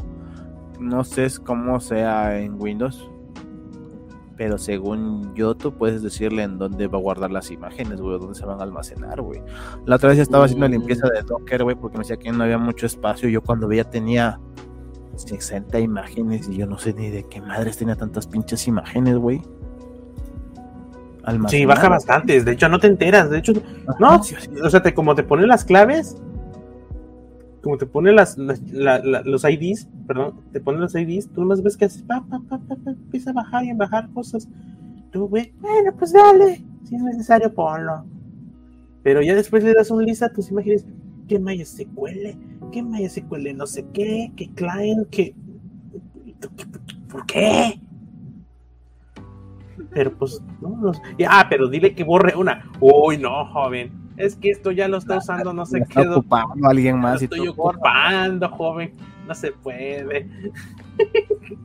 no 0.80 1.04
sé 1.04 1.28
cómo 1.44 1.80
sea 1.80 2.38
en 2.40 2.60
Windows. 2.60 3.10
Pero 4.36 4.58
según 4.58 5.32
yo, 5.36 5.54
tú 5.54 5.72
puedes 5.74 6.02
decirle 6.02 6.42
en 6.42 6.58
dónde 6.58 6.88
va 6.88 6.98
a 6.98 7.00
guardar 7.00 7.30
las 7.30 7.52
imágenes, 7.52 8.00
güey, 8.00 8.18
dónde 8.18 8.34
se 8.34 8.44
van 8.44 8.58
a 8.58 8.64
almacenar, 8.64 9.20
güey. 9.20 9.40
La 9.86 9.94
otra 9.96 10.08
vez 10.08 10.18
estaba 10.18 10.46
haciendo 10.46 10.66
Mm. 10.68 10.72
limpieza 10.72 11.08
de 11.08 11.22
Docker, 11.22 11.62
güey, 11.62 11.76
porque 11.76 11.98
me 11.98 12.02
decía 12.02 12.16
que 12.16 12.32
no 12.32 12.42
había 12.42 12.58
mucho 12.58 12.86
espacio. 12.86 13.28
Yo 13.28 13.42
cuando 13.42 13.68
veía 13.68 13.84
tenía 13.84 14.40
60 15.14 15.78
imágenes 15.78 16.48
y 16.48 16.56
yo 16.56 16.66
no 16.66 16.78
sé 16.78 16.92
ni 16.94 17.10
de 17.10 17.22
qué 17.24 17.40
madres 17.40 17.76
tenía 17.76 17.94
tantas 17.94 18.26
pinches 18.26 18.66
imágenes, 18.66 19.16
güey. 19.18 19.40
Sí, 21.48 21.64
baja 21.64 21.88
bastantes. 21.88 22.44
De 22.44 22.52
hecho, 22.52 22.68
no 22.68 22.78
te 22.78 22.86
enteras. 22.88 23.30
De 23.30 23.38
hecho, 23.38 23.52
no, 23.98 24.20
o 24.62 24.70
sea, 24.70 24.82
te, 24.82 24.92
como 24.92 25.14
te 25.14 25.22
pone 25.22 25.46
las 25.46 25.64
claves, 25.64 26.16
como 27.64 27.78
te 27.78 27.86
pone 27.86 28.12
las, 28.12 28.38
las- 28.38 28.62
la- 28.72 28.98
la- 29.00 29.22
los 29.22 29.42
IDs, 29.44 29.88
perdón, 30.06 30.34
te 30.52 30.60
pone 30.60 30.78
los 30.78 30.94
IDs, 30.94 31.28
tú 31.32 31.40
más 31.42 31.62
ves 31.62 31.76
que 31.76 31.86
haces, 31.86 32.02
pa, 32.02 32.24
pa, 32.28 32.38
pa, 32.48 32.58
pa, 32.58 32.76
empieza 32.90 33.30
a 33.30 33.32
bajar 33.32 33.64
y 33.64 33.70
a 33.70 33.74
bajar 33.74 34.08
cosas. 34.12 34.48
Tú, 35.10 35.26
güey, 35.28 35.52
bueno, 35.60 35.92
pues 35.98 36.12
dale, 36.12 36.64
si 36.84 36.94
es 36.94 37.02
necesario, 37.02 37.52
ponlo. 37.52 38.04
Pero 39.02 39.20
ya 39.22 39.34
después 39.34 39.64
le 39.64 39.72
das 39.74 39.90
un 39.90 40.04
list 40.04 40.22
a 40.22 40.32
tus 40.32 40.50
imágenes, 40.50 40.86
que 41.28 41.38
MySQL, 41.38 42.70
que 42.70 42.82
MySQL 42.82 43.56
no 43.56 43.66
sé 43.66 43.86
qué, 43.92 44.30
que 44.36 44.50
client, 44.52 45.08
que... 45.10 45.34
¿Por 47.10 47.24
qué? 47.26 47.80
Pero 49.90 50.16
pues, 50.18 50.42
no, 50.60 50.76
los... 50.82 51.00
Ah, 51.28 51.46
pero 51.48 51.68
dile 51.68 51.94
que 51.94 52.04
borre 52.04 52.34
una. 52.36 52.70
Uy, 52.80 53.18
no, 53.18 53.46
joven. 53.52 53.92
Es 54.16 54.36
que 54.36 54.50
esto 54.50 54.70
ya 54.70 54.86
lo 54.88 54.98
está 54.98 55.18
usando, 55.18 55.52
no 55.52 55.66
sé 55.66 55.84
qué. 55.88 56.00
ocupando 56.00 56.68
alguien 56.68 56.98
más 57.00 57.20
estoy 57.22 57.48
ocupando, 57.48 58.48
joven. 58.48 58.92
No 59.26 59.34
se 59.34 59.52
puede. 59.52 60.28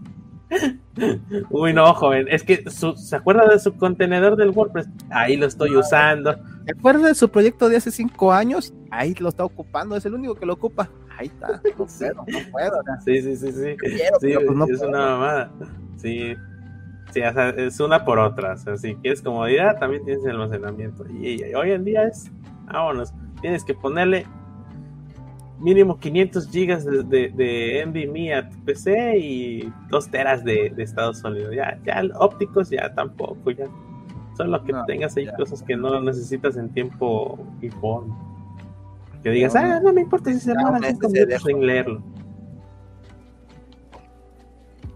Uy, 1.52 1.74
no, 1.74 1.94
joven. 1.94 2.28
Es 2.30 2.44
que 2.44 2.70
su- 2.70 2.96
se 2.98 3.16
acuerda 3.16 3.48
de 3.48 3.60
su 3.60 3.76
contenedor 3.78 4.36
del 4.36 4.50
WordPress. 4.50 4.88
Ahí 5.10 5.38
lo 5.38 5.46
estoy 5.46 5.76
usando. 5.76 6.36
¿Te 6.66 6.72
acuerdas 6.78 7.04
de 7.04 7.16
su 7.16 7.30
proyecto 7.30 7.70
de 7.70 7.78
hace 7.78 7.92
cinco 7.92 8.34
años? 8.34 8.74
Ahí 8.92 9.14
lo 9.20 9.30
está 9.30 9.46
ocupando, 9.46 9.96
es 9.96 10.06
el 10.06 10.16
único 10.16 10.36
que 10.36 10.46
lo 10.46 10.54
ocupa. 10.54 10.90
Ahí 11.18 11.28
está, 11.28 11.62
no 11.78 12.26
puedo, 12.52 12.82
no 12.84 13.02
Sí, 13.06 13.22
sí, 13.22 13.36
sí, 13.36 13.52
sí. 13.52 13.76
quiero, 13.78 14.16
Sí, 14.20 14.28
pero 14.28 14.46
pues 14.46 14.58
no 14.58 14.66
es 14.66 14.78
puedo. 14.80 14.90
una 14.90 15.00
mamada. 15.00 15.52
Sí. 15.98 16.34
Sí, 17.12 17.22
o 17.22 17.34
sea, 17.34 17.50
es 17.50 17.80
una 17.80 18.06
por 18.06 18.20
otra. 18.20 18.54
O 18.54 18.58
sea, 18.58 18.78
si 18.78 18.96
quieres 18.96 19.22
comodidad, 19.22 19.80
también 19.80 20.06
tienes 20.06 20.26
almacenamiento. 20.28 21.06
Y, 21.10 21.44
y 21.44 21.54
hoy 21.56 21.72
en 21.72 21.84
día 21.84 22.04
es, 22.04 22.32
vámonos, 22.66 23.14
tienes 23.42 23.64
que 23.64 23.74
ponerle 23.74 24.26
mínimo 25.60 26.00
500 26.00 26.50
gigas 26.50 26.86
de, 26.86 27.04
de, 27.04 27.30
de 27.30 27.86
NVMe 27.86 28.34
a 28.34 28.50
tu 28.50 28.58
PC 28.64 29.18
y 29.18 29.74
2 29.90 30.08
teras 30.10 30.44
de, 30.44 30.70
de 30.70 30.84
estado 30.84 31.14
sólido. 31.14 31.52
Ya, 31.52 31.80
ya 31.86 32.02
ópticos 32.20 32.70
ya 32.70 32.94
tampoco, 32.94 33.52
ya. 33.52 33.66
Solo 34.38 34.64
que 34.64 34.72
No, 34.72 34.86
tengas 34.86 35.18
ahí 35.18 35.26
ya. 35.26 35.36
cosas 35.36 35.62
que 35.64 35.76
no 35.76 36.00
necesitas 36.02 36.56
en 36.58 36.70
tiempo 36.70 37.40
y 37.62 37.70
forma. 37.70 38.16
Que 39.22 39.32
digas, 39.32 39.54
Ya, 39.54 39.78
ah, 39.78 39.80
no 39.84 39.92
me 39.92 40.02
importa 40.02 40.32
si 40.32 40.40
se 40.40 40.54
ya, 40.54 40.58
demoran 40.60 40.82
un 40.86 40.90
5 40.92 41.10
SSD, 41.10 41.14
minutos 41.28 41.48
en 41.50 41.66
leerlo. 41.68 42.02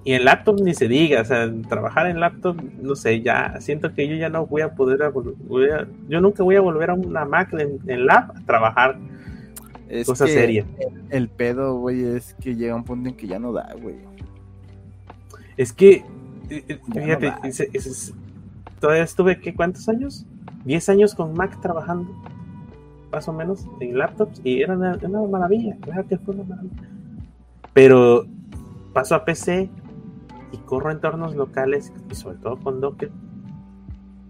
Y 0.05 0.13
en 0.13 0.25
laptop 0.25 0.59
ni 0.61 0.73
se 0.73 0.87
diga, 0.89 1.21
o 1.21 1.25
sea, 1.25 1.49
trabajar 1.69 2.07
en 2.07 2.19
laptop, 2.19 2.57
no 2.81 2.93
sé, 2.95 3.21
ya 3.21 3.55
siento 3.61 3.93
que 3.93 4.05
yo 4.07 4.15
ya 4.15 4.27
no 4.27 4.45
voy 4.45 4.61
a 4.61 4.75
poder, 4.75 5.01
a 5.03 5.09
voy 5.09 5.69
a- 5.69 5.87
yo 6.09 6.19
nunca 6.19 6.43
voy 6.43 6.57
a 6.57 6.61
volver 6.61 6.89
a 6.89 6.93
una 6.93 7.23
Mac 7.23 7.53
en, 7.53 7.79
en 7.87 8.05
lab 8.05 8.31
a 8.35 8.41
trabar 8.45 8.97
Es 9.87 10.05
cosas 10.05 10.27
que 10.27 10.33
serias. 10.33 10.67
El 11.09 11.29
pedo, 11.29 11.75
güey, 11.77 12.03
es 12.03 12.33
que 12.41 12.55
llega 12.55 12.75
un 12.75 12.83
punto 12.83 13.07
en 13.09 13.15
que 13.15 13.27
ya 13.27 13.39
no 13.39 13.53
da, 13.53 13.73
güey. 13.81 13.95
Es 15.55 15.71
que, 15.71 16.03
eh, 16.49 16.63
eh, 16.67 16.79
Ya 16.93 17.01
fíjate, 17.01 17.27
no 17.29 17.37
es- 17.43 18.13
todavía 18.81 19.03
estuve, 19.03 19.39
¿qué, 19.39 19.53
¿cuántos 19.55 19.87
años? 19.87 20.25
10 20.65 20.89
años 20.89 21.15
con 21.15 21.33
Mac 21.33 21.61
trabajando, 21.61 22.11
más 23.11 23.25
o 23.29 23.33
menos, 23.33 23.65
en 23.79 23.97
laptops, 23.97 24.41
y 24.43 24.61
era 24.63 24.75
una, 24.75 24.97
una 25.01 25.21
maravilla, 25.27 25.77
claro 25.79 26.05
que 26.07 26.17
fue 26.17 26.35
una 26.35 26.43
maravilla. 26.43 26.89
Pero 27.73 28.25
paso 28.93 29.15
a 29.15 29.23
PC 29.23 29.69
y 30.53 30.57
corro 30.59 30.91
entornos 30.91 31.35
locales, 31.35 31.91
y 32.09 32.15
sobre 32.15 32.37
todo 32.37 32.57
con 32.57 32.79
Docker, 32.79 33.11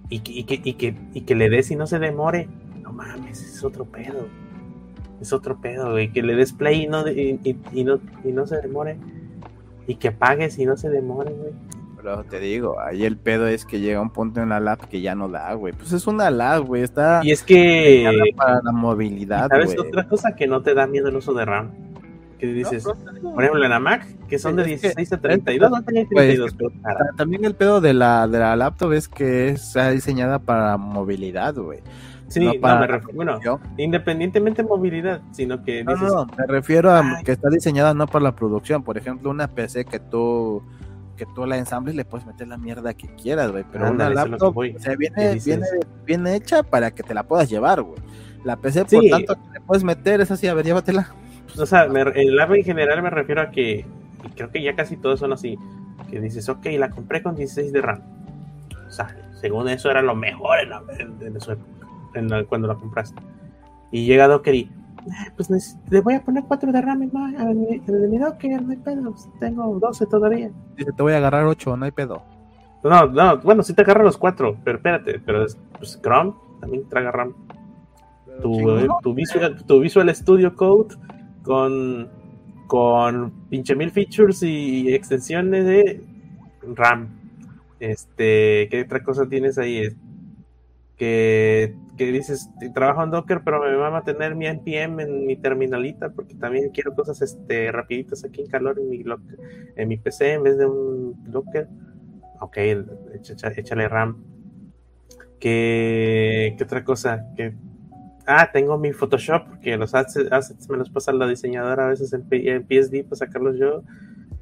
y 0.09 0.19
que, 0.19 0.31
y 0.31 0.43
que, 0.45 0.61
y 0.63 0.73
que, 0.73 0.95
y 1.13 1.21
que 1.21 1.35
le 1.35 1.49
des 1.49 1.69
y 1.69 1.75
no 1.75 1.85
se 1.85 1.99
demore, 1.99 2.47
no 2.81 2.91
mames, 2.91 3.43
es 3.43 3.63
otro 3.63 3.85
pedo. 3.85 4.27
Es 5.21 5.31
otro 5.31 5.59
pedo, 5.61 5.91
güey, 5.91 6.11
que 6.11 6.21
le 6.21 6.35
des 6.35 6.51
play 6.51 6.83
y 6.83 6.87
no, 6.87 7.07
y, 7.07 7.39
no, 7.85 7.99
y 8.23 8.31
no 8.31 8.45
se 8.45 8.59
demore. 8.61 8.97
Y 9.87 9.95
que 9.95 10.09
apagues 10.09 10.59
y 10.59 10.65
no 10.65 10.75
se 10.75 10.89
demore, 10.89 11.31
güey. 11.31 11.53
Pero 11.95 12.23
te 12.25 12.39
digo, 12.39 12.79
ahí 12.81 13.05
el 13.05 13.15
pedo 13.15 13.47
es 13.47 13.65
que 13.65 13.79
llega 13.79 14.01
un 14.01 14.09
punto 14.09 14.41
en 14.41 14.49
la 14.49 14.59
lab 14.59 14.89
que 14.89 14.99
ya 14.99 15.15
no 15.15 15.29
da, 15.29 15.53
güey. 15.53 15.73
Pues 15.73 15.93
es 15.93 16.07
una 16.07 16.29
lab, 16.29 16.65
güey. 16.65 16.81
Está 16.81 17.21
Y 17.23 17.31
es 17.31 17.41
que, 17.41 18.33
para 18.35 18.61
la 18.61 18.73
movilidad, 18.73 19.47
¿sabes 19.47 19.75
güey. 19.75 19.87
otra 19.87 20.07
cosa 20.07 20.35
que 20.35 20.45
no 20.45 20.61
te 20.61 20.73
da 20.73 20.87
miedo 20.87 21.07
el 21.07 21.15
uso 21.15 21.33
de 21.33 21.45
RAM? 21.45 21.71
Que 22.43 22.51
dices, 22.53 22.83
No, 22.85 23.33
por 23.35 23.41
ejemplo, 23.43 23.63
en 23.63 23.69
la 23.69 23.79
Mac, 23.79 24.05
que 24.27 24.37
son 24.37 24.57
de 24.57 24.63
Es 24.63 24.81
que- 24.81 24.87
16 24.89 25.13
a 25.13 25.17
32, 25.21 25.71
no 25.71 25.81
tenía 25.81 26.03
Güey, 26.11 26.31
es 26.31 26.35
32, 26.35 26.53
pero 26.57 26.69
para- 26.81 26.97
Ta- 26.97 27.15
También 27.15 27.45
el 27.45 27.55
pedo 27.55 27.79
de 27.79 27.93
la, 27.93 28.27
de 28.27 28.37
la 28.39 28.53
laptop 28.57 28.91
es 28.91 29.07
que 29.07 29.47
está 29.49 29.91
diseñada 29.91 30.39
para 30.39 30.75
movilidad, 30.75 31.55
güey. 31.55 31.79
Sí, 32.27 32.41
no 32.41 32.53
no, 32.53 32.59
para 32.59 32.79
me 32.81 32.87
refiero, 32.87 33.15
bueno, 33.15 33.39
independientemente 33.77 34.61
de 34.63 34.67
movilidad, 34.67 35.21
sino 35.31 35.63
que 35.63 35.85
No, 35.85 35.93
dices, 35.93 36.09
no, 36.11 36.25
me 36.37 36.45
refiero 36.47 36.91
a 36.91 36.99
Ay. 36.99 37.23
que 37.23 37.31
está 37.31 37.49
diseñada 37.49 37.93
no 37.93 38.07
para 38.07 38.23
la 38.23 38.35
producción. 38.35 38.83
Por 38.83 38.97
ejemplo, 38.97 39.29
una 39.29 39.47
PC 39.47 39.85
que 39.85 39.99
tú 39.99 40.61
que 41.15 41.25
tú 41.33 41.45
la 41.45 41.57
ensambles 41.57 41.95
le 41.95 42.03
puedes 42.03 42.25
meter 42.27 42.47
la 42.49 42.57
mierda 42.57 42.93
que 42.95 43.07
quieras, 43.15 43.51
güey. 43.51 43.63
Pero 43.71 43.89
una 43.89 44.09
laptop 44.09 44.53
voy. 44.53 44.75
o 44.75 44.79
sea, 44.79 44.93
¿Qué 44.93 44.97
viene, 44.97 45.33
dices? 45.35 45.45
viene, 45.45 45.67
viene 46.05 46.35
hecha 46.35 46.63
para 46.63 46.91
que 46.91 47.03
te 47.03 47.13
la 47.13 47.23
puedas 47.23 47.49
llevar, 47.49 47.83
güey. 47.83 48.01
La 48.43 48.57
PC, 48.57 48.83
Sí. 48.87 48.95
por 48.97 49.05
tanto, 49.09 49.35
que 49.35 49.53
le 49.53 49.61
puedes 49.61 49.83
meter, 49.85 50.19
es 50.19 50.31
así, 50.31 50.47
a 50.47 50.53
ver, 50.55 50.65
llévatela. 50.65 51.07
O 51.57 51.65
sea, 51.65 51.87
me- 51.87 52.01
en 52.01 52.35
lab 52.35 52.53
en 52.53 52.63
general 52.63 53.01
me 53.01 53.09
refiero 53.09 53.41
a 53.41 53.51
que, 53.51 53.85
y 54.25 54.29
creo 54.35 54.49
que 54.51 54.61
ya 54.61 54.75
casi 54.75 54.97
todos 54.97 55.19
son 55.19 55.33
así, 55.33 55.57
que 56.09 56.19
dices, 56.19 56.47
ok, 56.49 56.65
la 56.77 56.89
compré 56.89 57.21
con 57.23 57.35
16 57.35 57.71
de 57.73 57.81
RAM. 57.81 58.01
O 58.87 58.91
sea, 58.91 59.15
según 59.39 59.67
eso 59.69 59.89
era 59.89 60.01
lo 60.01 60.15
mejor 60.15 60.59
en, 60.59 60.69
la- 60.69 60.83
en- 60.99 61.17
en 61.21 61.41
su 61.41 61.51
época. 61.51 61.69
en 62.15 62.29
la- 62.29 62.43
cuando 62.43 62.67
la 62.67 62.75
compraste. 62.75 63.19
Y 63.91 64.05
llega 64.05 64.27
Docker 64.27 64.53
y, 64.53 64.71
"Ah, 65.11 65.31
pues 65.35 65.49
le 65.89 66.01
voy 66.01 66.13
a 66.13 66.21
poner 66.21 66.43
4 66.47 66.71
de 66.71 66.79
RAM 66.79 67.01
en 67.01 67.11
mi, 67.59 67.81
en 67.87 68.09
mi- 68.11 68.17
Docker, 68.19 68.61
no 68.61 68.69
hay 68.71 68.77
pedo, 68.77 69.15
tengo 69.39 69.79
12 69.79 70.05
todavía. 70.05 70.51
Dice, 70.77 70.91
te 70.95 71.01
voy 71.01 71.13
a 71.13 71.17
agarrar 71.17 71.45
8, 71.45 71.75
no 71.75 71.85
hay 71.85 71.91
pedo. 71.91 72.21
No, 72.83 73.07
no, 73.07 73.37
bueno, 73.39 73.63
sí 73.63 73.73
te 73.73 73.81
agarra 73.81 74.03
los 74.03 74.17
4, 74.17 74.55
pero 74.63 74.77
espérate, 74.77 75.19
pero 75.25 75.43
es, 75.45 75.57
pues, 75.79 75.99
Chrome 76.03 76.33
también 76.61 76.87
traga 76.87 77.11
RAM. 77.11 77.33
Tu, 78.41 78.87
tu, 79.01 79.13
Visual, 79.13 79.63
tu 79.65 79.79
Visual 79.79 80.15
Studio 80.15 80.55
Code 80.55 80.95
con, 81.43 82.09
con 82.67 83.47
pinche 83.49 83.75
mil 83.75 83.91
features 83.91 84.41
y 84.43 84.93
extensiones 84.93 85.65
de 85.65 86.01
RAM. 86.75 87.09
Este, 87.79 88.67
¿qué 88.71 88.83
otra 88.85 89.03
cosa 89.03 89.27
tienes 89.27 89.57
ahí? 89.57 89.89
Que, 90.97 91.75
que 91.97 92.11
dices, 92.11 92.49
trabajo 92.73 93.03
en 93.03 93.11
Docker, 93.11 93.41
pero 93.43 93.61
me 93.61 93.75
va 93.75 93.97
a 93.97 94.03
tener 94.03 94.35
mi 94.35 94.47
NPM 94.47 95.01
en 95.01 95.25
mi 95.25 95.35
terminalita 95.35 96.09
porque 96.11 96.35
también 96.35 96.69
quiero 96.69 96.95
cosas 96.95 97.21
este, 97.21 97.71
rapiditas 97.71 98.23
aquí 98.23 98.41
en 98.41 98.47
calor 98.47 98.79
en 98.79 98.89
mi, 98.89 99.03
en 99.75 99.87
mi 99.87 99.97
PC 99.97 100.33
en 100.33 100.43
vez 100.43 100.57
de 100.57 100.65
un 100.65 101.31
Docker. 101.31 101.67
Ok, 102.39 102.57
échale 102.57 103.87
RAM. 103.89 104.23
¿Qué, 105.39 106.55
qué 106.57 106.63
otra 106.63 106.83
cosa? 106.85 107.27
Ah, 108.25 108.49
tengo 108.51 108.77
mi 108.77 108.93
Photoshop, 108.93 109.47
porque 109.49 109.75
los 109.77 109.93
assets, 109.93 110.69
me 110.69 110.77
los 110.77 110.89
pasa 110.89 111.11
la 111.11 111.27
diseñadora 111.27 111.87
a 111.87 111.89
veces 111.89 112.13
en, 112.13 112.25
en 112.29 112.63
PSD 112.63 113.03
para 113.03 113.17
sacarlos 113.17 113.57
yo. 113.57 113.83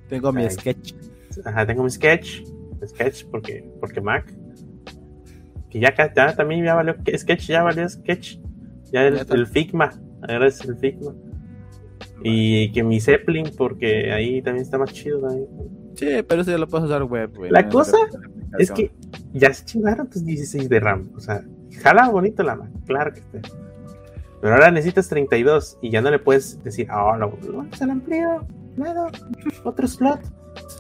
Tengo 0.08 0.32
mi 0.32 0.50
sketch. 0.50 0.94
Ajá, 1.46 1.66
tengo 1.66 1.84
mi 1.84 1.90
Sketch, 1.90 2.44
Sketch 2.86 3.26
porque, 3.26 3.64
porque 3.80 4.02
Mac. 4.02 4.34
Que 5.70 5.80
ya, 5.80 5.94
también 6.36 6.66
ya 6.66 6.76
valió 6.76 6.96
Sketch, 7.18 7.48
ya 7.48 7.64
valió 7.64 7.88
Sketch. 7.88 8.38
Ya 8.92 9.08
el, 9.08 9.16
está. 9.18 9.46
Figma, 9.46 9.92
ahora 10.22 10.48
es 10.48 10.62
el 10.66 10.76
Figma. 10.78 11.14
Y 12.24 12.72
que 12.72 12.84
mi 12.84 13.00
Zeppelin, 13.00 13.52
porque 13.58 14.12
ahí 14.12 14.42
también 14.42 14.64
está 14.64 14.78
más 14.78 14.92
chido. 14.94 15.22
también. 15.22 15.48
Sí, 15.96 16.08
pero 16.28 16.42
eso 16.42 16.52
ya 16.52 16.58
lo 16.58 16.68
puedes 16.68 16.86
usar 16.86 17.04
web, 17.04 17.32
güey. 17.36 17.52
La 17.52 17.64
no 17.64 17.70
cosa. 17.70 17.98
Es 18.60 18.70
que 18.72 18.92
ya 19.34 19.54
se 19.54 19.66
chingaron 19.66 20.10
tus 20.10 20.26
16 20.26 20.68
de 20.68 20.80
RAM. 20.80 21.10
O 21.16 21.20
sea, 21.20 21.42
jala 21.82 22.10
bonito 22.10 22.44
la 22.44 22.56
Mac, 22.56 22.70
claro 22.86 23.14
que 23.14 23.22
sí. 23.22 23.50
Pero 24.42 24.56
ahora 24.56 24.72
necesitas 24.72 25.08
32 25.08 25.78
y 25.82 25.92
ya 25.92 26.02
no 26.02 26.10
le 26.10 26.20
puedes 26.20 26.62
decir, 26.64 26.88
ah, 26.90 27.16
lo, 27.18 27.38
lo- 27.48 27.66
se 27.76 27.86
lo 27.86 27.92
amplío, 27.94 28.44
nada, 28.76 29.10
otro 29.64 29.88
slot. 29.88 30.20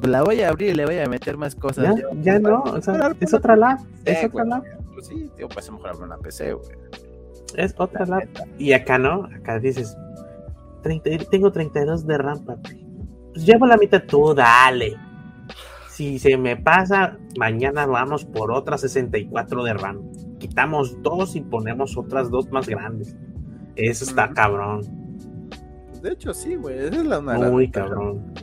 La 0.03 0.23
voy 0.23 0.41
a 0.41 0.49
abrir 0.49 0.69
y 0.71 0.73
le 0.73 0.85
voy 0.85 0.97
a 0.97 1.05
meter 1.07 1.37
más 1.37 1.55
cosas. 1.55 1.95
Ya, 1.95 2.03
ya 2.33 2.39
no, 2.39 2.63
o 2.63 2.81
sea, 2.81 3.11
es 3.19 3.33
otra 3.33 3.55
lab, 3.55 3.79
es 4.03 4.25
otra 4.25 4.43
lab, 4.45 4.63
Pues 4.93 5.07
sí, 5.07 5.29
tío, 5.37 5.47
pues 5.47 5.67
a 5.67 5.71
lo 5.71 5.77
mejor 5.77 5.89
abrir 5.91 6.03
una 6.05 6.17
PC, 6.17 6.53
güey. 6.53 6.69
es 7.55 7.73
otra 7.77 8.05
lab. 8.05 8.23
Y 8.57 8.73
acá 8.73 8.97
no, 8.97 9.25
acá 9.35 9.59
dices, 9.59 9.95
30 10.83 11.09
tengo 11.29 11.51
32 11.51 12.05
de 12.07 12.17
RAM, 12.17 12.43
papi. 12.43 12.83
Pues 13.33 13.45
llevo 13.45 13.65
la 13.67 13.77
mitad, 13.77 14.01
tú 14.07 14.33
dale. 14.33 14.95
Si 15.89 16.17
se 16.19 16.35
me 16.35 16.57
pasa, 16.57 17.17
mañana 17.37 17.85
vamos 17.85 18.25
por 18.25 18.51
otra 18.51 18.77
64 18.77 19.63
de 19.63 19.73
RAM. 19.73 20.01
Quitamos 20.39 21.01
dos 21.03 21.35
y 21.35 21.41
ponemos 21.41 21.95
otras 21.95 22.29
dos 22.31 22.49
más 22.51 22.67
grandes. 22.67 23.15
Eso 23.75 24.05
está 24.05 24.29
cabrón, 24.33 24.81
De 26.01 26.11
hecho, 26.11 26.33
sí, 26.33 26.55
güey. 26.55 26.77
Esa 26.79 26.95
es 26.97 27.05
la 27.05 27.19
una 27.19 27.37
muy 27.49 27.69
cabrón. 27.69 28.33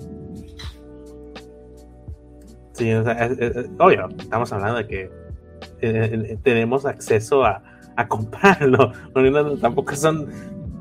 Sí, 2.73 2.93
o 2.93 3.03
sea, 3.03 3.13
es- 3.27 3.39
es- 3.39 3.57
es- 3.57 3.71
obvio, 3.79 4.09
estamos 4.19 4.53
hablando 4.53 4.77
de 4.79 4.87
que 4.87 5.01
eh, 5.03 5.11
eh, 5.81 6.39
tenemos 6.43 6.87
acceso 6.87 7.45
a, 7.45 7.63
a 7.97 8.07
comprarlo. 8.09 8.93
Porque 9.13 9.31
no- 9.31 9.57
tampoco 9.57 9.95
son, 9.97 10.29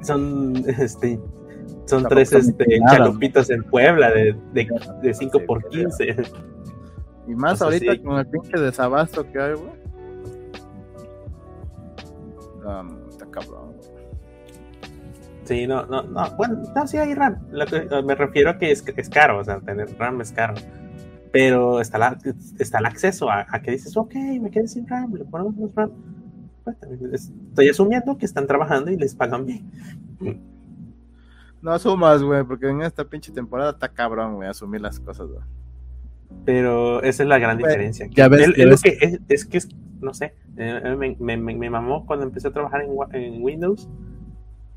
son, 0.02 0.54
este, 0.68 1.16
son 1.86 2.04
Tampoco 2.04 2.10
tres 2.10 2.34
este, 2.34 2.80
chalupitas 2.92 3.50
en 3.50 3.64
Puebla 3.64 4.12
de, 4.12 4.36
de, 4.54 4.68
de 5.02 5.14
5 5.14 5.40
por 5.48 5.64
Sí, 5.64 5.80
15. 5.80 6.16
Y 7.28 7.36
más 7.36 7.54
O 7.54 7.56
sea, 7.58 7.66
ahorita 7.68 7.94
sí. 7.94 8.00
con 8.00 8.18
el 8.20 8.28
pinche 8.28 8.60
desabasto 8.60 9.30
que 9.32 9.40
hay, 9.40 9.54
güey. 9.56 9.72
No, 12.64 12.97
Sí, 15.48 15.66
no, 15.66 15.86
no, 15.86 16.04
no. 16.04 16.36
Bueno, 16.36 16.62
no, 16.76 16.88
sí 16.88 16.98
hay 16.98 17.14
RAM. 17.14 17.38
Lo 17.52 17.66
que- 17.66 17.88
me 18.04 18.16
refiero 18.16 18.50
a 18.50 18.58
que 18.58 18.72
es, 18.72 18.84
es 18.96 19.10
caro, 19.10 19.40
o 19.40 19.44
sea, 19.44 19.60
tener 19.62 19.88
RAM 19.98 20.20
es 20.22 20.32
caro. 20.32 20.56
Pero 21.32 21.80
está, 21.82 21.98
la, 21.98 22.18
está 22.60 22.80
el 22.80 22.86
acceso 22.86 23.30
a, 23.30 23.46
a 23.50 23.62
que 23.62 23.72
dices, 23.72 23.96
ok, 23.96 24.14
me 24.42 24.50
quedé 24.52 24.68
sin 24.68 24.88
RAM, 24.88 25.14
le 25.14 25.26
ponemos 25.26 25.56
más 25.58 25.74
RAM. 25.76 25.92
Pues, 26.64 26.78
estoy 27.14 27.70
asumiendo 27.70 28.18
que 28.18 28.26
están 28.26 28.46
trabajando 28.48 28.92
y 28.92 28.98
les 28.98 29.16
pagan 29.16 29.46
bien. 29.46 29.66
No 31.62 31.72
asumas, 31.72 32.22
güey, 32.24 32.44
porque 32.44 32.70
en 32.70 32.82
esta 32.82 33.04
pinche 33.06 33.32
temporada 33.32 33.72
está 33.72 33.90
cabrón, 33.90 34.36
güey, 34.36 34.48
asumir 34.50 34.82
las 34.82 35.00
cosas, 35.00 35.28
güey. 35.28 35.42
Pero 36.46 37.02
esa 37.04 37.24
es 37.24 37.30
la 37.30 37.40
gran 37.40 37.58
Bueno, 37.58 37.68
diferencia. 37.70 38.08
ya 38.12 38.28
ves, 38.28 38.50
Es- 38.50 38.56
ya 38.56 38.66
lo 38.66 38.78
que 38.78 38.98
es, 39.02 39.20
es 39.28 39.46
que 39.46 39.58
es, 39.58 39.70
no 40.02 40.14
sé, 40.14 40.34
eh, 40.58 40.96
me, 40.98 41.16
me, 41.20 41.38
me- 41.38 41.56
me 41.56 41.70
mamó 41.70 42.06
cuando 42.06 42.26
empecé 42.26 42.48
a 42.50 42.52
trabajar 42.52 42.82
en 43.14 43.42
Windows, 43.44 43.90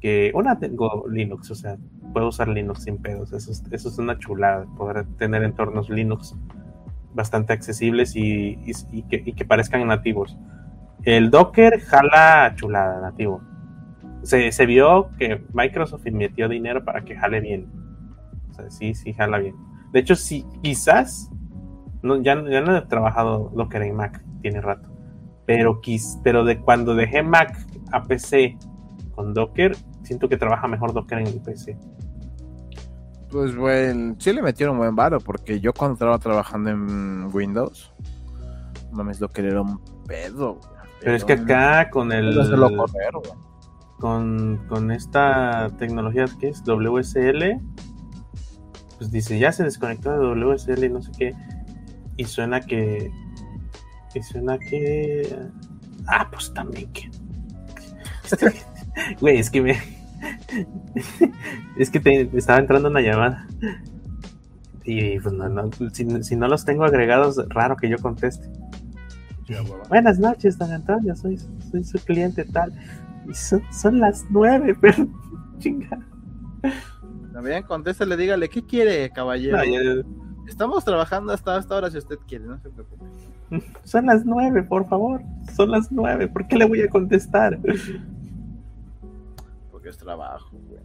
que 0.00 0.32
una 0.34 0.58
tengo 0.58 1.06
Linux, 1.08 1.50
o 1.50 1.54
sea, 1.54 1.76
puedo 2.12 2.28
usar 2.28 2.48
Linux 2.48 2.84
sin 2.84 2.98
pedos, 2.98 3.32
eso 3.32 3.50
es, 3.50 3.62
eso 3.70 3.88
es 3.88 3.98
una 3.98 4.18
chulada, 4.18 4.66
poder 4.76 5.06
tener 5.18 5.42
entornos 5.42 5.90
Linux 5.90 6.34
bastante 7.12 7.52
accesibles 7.52 8.14
y, 8.16 8.58
que, 9.08 9.44
parezcan 9.44 9.86
nativos. 9.86 10.36
El 11.02 11.30
Docker 11.30 11.80
jala 11.80 12.52
chulada, 12.56 13.00
nativo. 13.00 13.42
Se, 14.22 14.52
se 14.52 14.66
vio 14.66 15.10
que 15.18 15.42
Microsoft 15.52 16.04
metió 16.12 16.48
dinero 16.48 16.84
para 16.84 17.04
que 17.04 17.16
jale 17.16 17.40
bien. 17.40 17.68
O 18.50 18.54
sea, 18.54 18.70
sí, 18.70 18.94
sí 18.94 19.12
jala 19.12 19.38
bien. 19.38 19.54
De 19.92 20.00
hecho, 20.00 20.14
sí, 20.14 20.44
quizás 20.62 21.30
no, 22.02 22.22
ya, 22.22 22.42
ya 22.48 22.60
no 22.60 22.76
he 22.76 22.82
trabajado 22.82 23.50
Docker 23.54 23.82
en 23.82 23.96
Mac, 23.96 24.22
tiene 24.42 24.60
rato. 24.60 24.88
Pero, 25.46 25.80
quis, 25.80 26.18
pero 26.22 26.44
de 26.44 26.60
cuando 26.60 26.94
dejé 26.94 27.22
Mac 27.22 27.66
a 27.92 28.04
PC 28.04 28.56
con 29.14 29.34
Docker, 29.34 29.76
siento 30.10 30.28
que 30.28 30.36
trabaja 30.36 30.66
mejor 30.66 30.92
Docker 30.92 31.20
en 31.20 31.38
PC. 31.38 31.78
Pues, 33.30 33.54
güey, 33.54 34.16
sí 34.18 34.32
le 34.32 34.42
metieron 34.42 34.76
buen 34.76 34.96
varo, 34.96 35.20
porque 35.20 35.60
yo 35.60 35.72
cuando 35.72 35.92
estaba 35.92 36.18
trabajando 36.18 36.70
en 36.70 37.32
Windows, 37.32 37.92
mames, 38.90 39.20
lo 39.20 39.28
que 39.28 39.42
era 39.42 39.62
un 39.62 39.80
pedo, 40.08 40.54
güey. 40.54 40.68
Pero 41.00 41.14
es 41.14 41.24
que 41.24 41.34
acá 41.34 41.90
con 41.90 42.10
el 42.10 42.34
correr, 42.34 43.12
con, 44.00 44.66
con 44.68 44.90
esta 44.90 45.70
tecnología 45.78 46.24
que 46.40 46.48
es 46.48 46.60
WSL, 46.64 47.60
pues 48.98 49.12
dice, 49.12 49.38
ya 49.38 49.52
se 49.52 49.62
desconectó 49.62 50.10
de 50.10 50.44
WSL 50.44 50.84
y 50.86 50.88
no 50.88 51.02
sé 51.02 51.12
qué. 51.16 51.34
Y 52.16 52.24
suena 52.24 52.60
que. 52.60 53.12
Y 54.12 54.22
suena 54.24 54.58
que. 54.58 55.38
Ah, 56.08 56.28
pues 56.32 56.52
también 56.52 56.92
que. 56.92 57.08
Güey, 59.20 59.38
es 59.38 59.50
que 59.50 59.62
me. 59.62 59.99
Es 61.76 61.90
que 61.90 62.00
te, 62.00 62.30
estaba 62.34 62.58
entrando 62.58 62.88
una 62.88 63.00
llamada. 63.00 63.46
Y 64.84 65.18
pues 65.20 65.34
no, 65.34 65.48
no, 65.48 65.70
si, 65.92 66.22
si 66.22 66.36
no 66.36 66.48
los 66.48 66.64
tengo 66.64 66.84
agregados, 66.84 67.40
raro 67.48 67.76
que 67.76 67.88
yo 67.88 67.98
conteste. 67.98 68.48
Buenas 69.88 70.18
noches, 70.18 70.58
don 70.58 70.72
Antonio, 70.72 71.16
soy, 71.16 71.38
soy 71.70 71.82
su 71.82 71.98
cliente 71.98 72.44
tal. 72.44 72.72
Y 73.28 73.34
son, 73.34 73.62
son 73.72 73.98
las 73.98 74.24
nueve, 74.30 74.76
pero 74.80 75.08
chinga. 75.58 75.98
También 77.32 77.62
contéstale, 77.64 78.16
dígale, 78.16 78.48
¿qué 78.48 78.64
quiere, 78.64 79.10
caballero? 79.10 79.58
No, 79.58 80.20
Estamos 80.46 80.84
trabajando 80.84 81.32
hasta 81.32 81.58
esta 81.58 81.76
hora 81.76 81.90
si 81.90 81.98
usted 81.98 82.18
quiere, 82.26 82.44
no 82.44 82.58
se 82.58 82.70
preocupe. 82.70 83.04
son 83.84 84.06
las 84.06 84.24
nueve, 84.24 84.64
por 84.64 84.88
favor. 84.88 85.22
Son 85.54 85.70
las 85.70 85.92
nueve. 85.92 86.26
¿Por 86.26 86.48
qué 86.48 86.56
le 86.56 86.64
voy 86.64 86.82
a 86.82 86.88
contestar? 86.88 87.58
Porque 89.80 89.88
es 89.88 89.96
trabajo, 89.96 90.50
güey. 90.68 90.80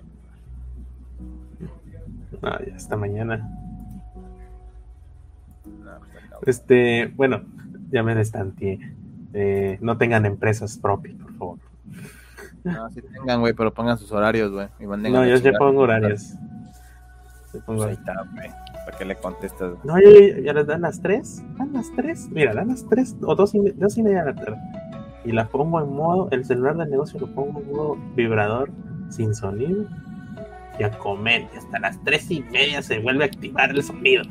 No, 2.42 2.66
ya 2.66 2.76
hasta 2.78 2.96
mañana. 2.96 3.38
No, 5.66 5.84
cabrón. 5.84 6.40
Este, 6.46 7.08
bueno, 7.16 7.42
ya 7.92 8.04
me 8.04 8.16
destanteé. 8.16 8.80
Eh, 9.34 9.78
no 9.82 9.98
tengan 9.98 10.26
empresas 10.26 10.78
propias, 10.78 11.16
por 11.18 11.34
favor. 11.34 11.60
No, 12.64 12.90
sí 12.92 13.02
tengan, 13.02 13.42
güey, 13.42 13.52
pero 13.54 13.74
pongan 13.74 13.98
sus 13.98 14.14
horarios, 14.14 14.50
güey. 14.52 14.68
No, 14.80 15.26
yo 15.26 15.36
ya 15.38 15.52
pongo 15.58 15.82
horarios. 15.82 16.34
Yo 17.54 17.60
pongo- 17.66 17.84
Pues 17.84 17.90
ahí 17.90 17.94
está, 17.96 18.14
güey. 18.34 18.50
¿Para 18.86 18.98
qué 18.98 19.06
le 19.06 19.16
contestas? 19.18 19.74
No, 19.84 20.00
ya, 20.00 20.40
ya 20.42 20.54
les 20.54 20.68
dan 20.68 20.82
las 20.82 21.02
tres. 21.02 21.44
Dan 21.58 21.74
las 21.74 21.92
tres. 21.96 22.30
Mira, 22.32 22.54
dan 22.54 22.70
las 22.70 22.88
tres 22.88 23.16
o 23.24 23.36
dos 23.36 23.54
y, 23.56 23.60
me- 23.60 23.72
dos 23.72 23.98
y 23.98 24.04
media 24.04 24.24
de 24.24 24.34
la 24.34 24.36
tarde. 24.42 24.58
Y 25.26 25.32
la 25.32 25.48
pongo 25.48 25.82
en 25.82 25.94
modo, 25.94 26.30
el 26.32 26.46
celular 26.46 26.78
del 26.78 26.90
negocio 26.90 27.20
lo 27.20 27.28
pongo 27.28 27.60
en 27.60 27.72
modo 27.72 27.98
vibrador 28.16 28.70
sin 29.10 29.34
sonido. 29.34 29.86
Y 30.80 30.84
a 30.84 30.92
comer. 30.92 31.48
Y 31.54 31.58
hasta 31.58 31.80
las 31.80 32.02
tres 32.04 32.30
y 32.30 32.42
media 32.42 32.82
se 32.82 33.00
vuelve 33.00 33.24
a 33.24 33.28
activar 33.28 33.72
el 33.72 33.82
sonido. 33.82 34.24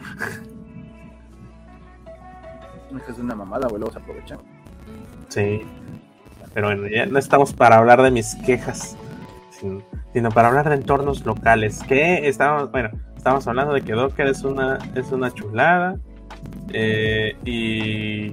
Es 3.09 3.19
una 3.19 3.35
mamada, 3.35 3.67
güey, 3.69 3.81
luego 3.81 3.93
se 3.93 3.99
aprovechan. 3.99 4.39
Sí. 5.29 5.63
Pero 6.53 6.69
bueno, 6.69 6.87
ya 6.87 7.07
no 7.07 7.19
estamos 7.19 7.53
para 7.53 7.79
hablar 7.79 8.01
de 8.03 8.13
mis 8.13 8.37
quejas, 8.37 8.97
sino, 10.13 10.31
para 10.31 10.49
hablar 10.49 10.69
de 10.69 10.77
entornos 10.77 11.25
locales. 11.27 11.83
Que 11.89 12.29
estamos, 12.29 12.71
bueno, 12.71 12.91
estamos 13.17 13.47
hablando 13.49 13.75
de 13.75 13.83
que 13.83 13.93
Docker 13.93 14.29
es 14.29 14.45
una, 14.45 14.79
es 14.95 15.11
una 15.11 15.33
chulada. 15.33 15.97
Eh, 16.73 17.37
y. 17.45 18.33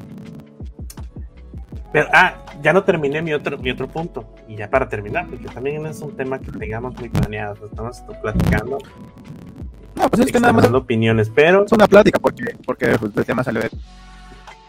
Pero, 1.92 2.08
ah, 2.14 2.36
ya 2.62 2.72
no 2.74 2.84
terminé 2.84 3.22
mi 3.22 3.34
otro, 3.34 3.58
mi 3.58 3.70
otro 3.72 3.88
punto. 3.88 4.34
Y 4.48 4.56
ya 4.56 4.70
para 4.70 4.88
terminar, 4.88 5.28
porque 5.28 5.46
también 5.46 5.86
es 5.86 6.00
un 6.02 6.16
tema 6.16 6.40
que 6.40 6.52
tengamos 6.52 6.96
muy 6.98 7.10
planeado. 7.10 7.66
Estamos 7.66 8.02
platicando. 8.22 8.78
No, 9.96 10.10
pues 10.10 10.26
es 10.26 10.32
que 10.32 10.40
nada 10.40 10.54
más. 10.54 10.66
opiniones, 10.72 11.30
pero. 11.30 11.66
Es 11.66 11.72
una 11.72 11.88
plática, 11.88 12.20
porque, 12.20 12.56
porque 12.66 12.86
el 12.86 13.26
tema 13.26 13.44
salió 13.44 13.62
de. 13.62 13.70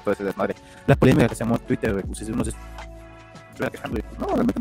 Pues 0.05 0.19
desmadre. 0.19 0.57
La 0.87 0.97
polémica 0.97 1.29
que 1.29 1.37
se 1.37 1.45
llamó 1.45 1.59
Twitter, 1.59 2.05
pues 2.05 2.19
si 2.19 2.33
uno 2.33 2.45
se 2.45 2.53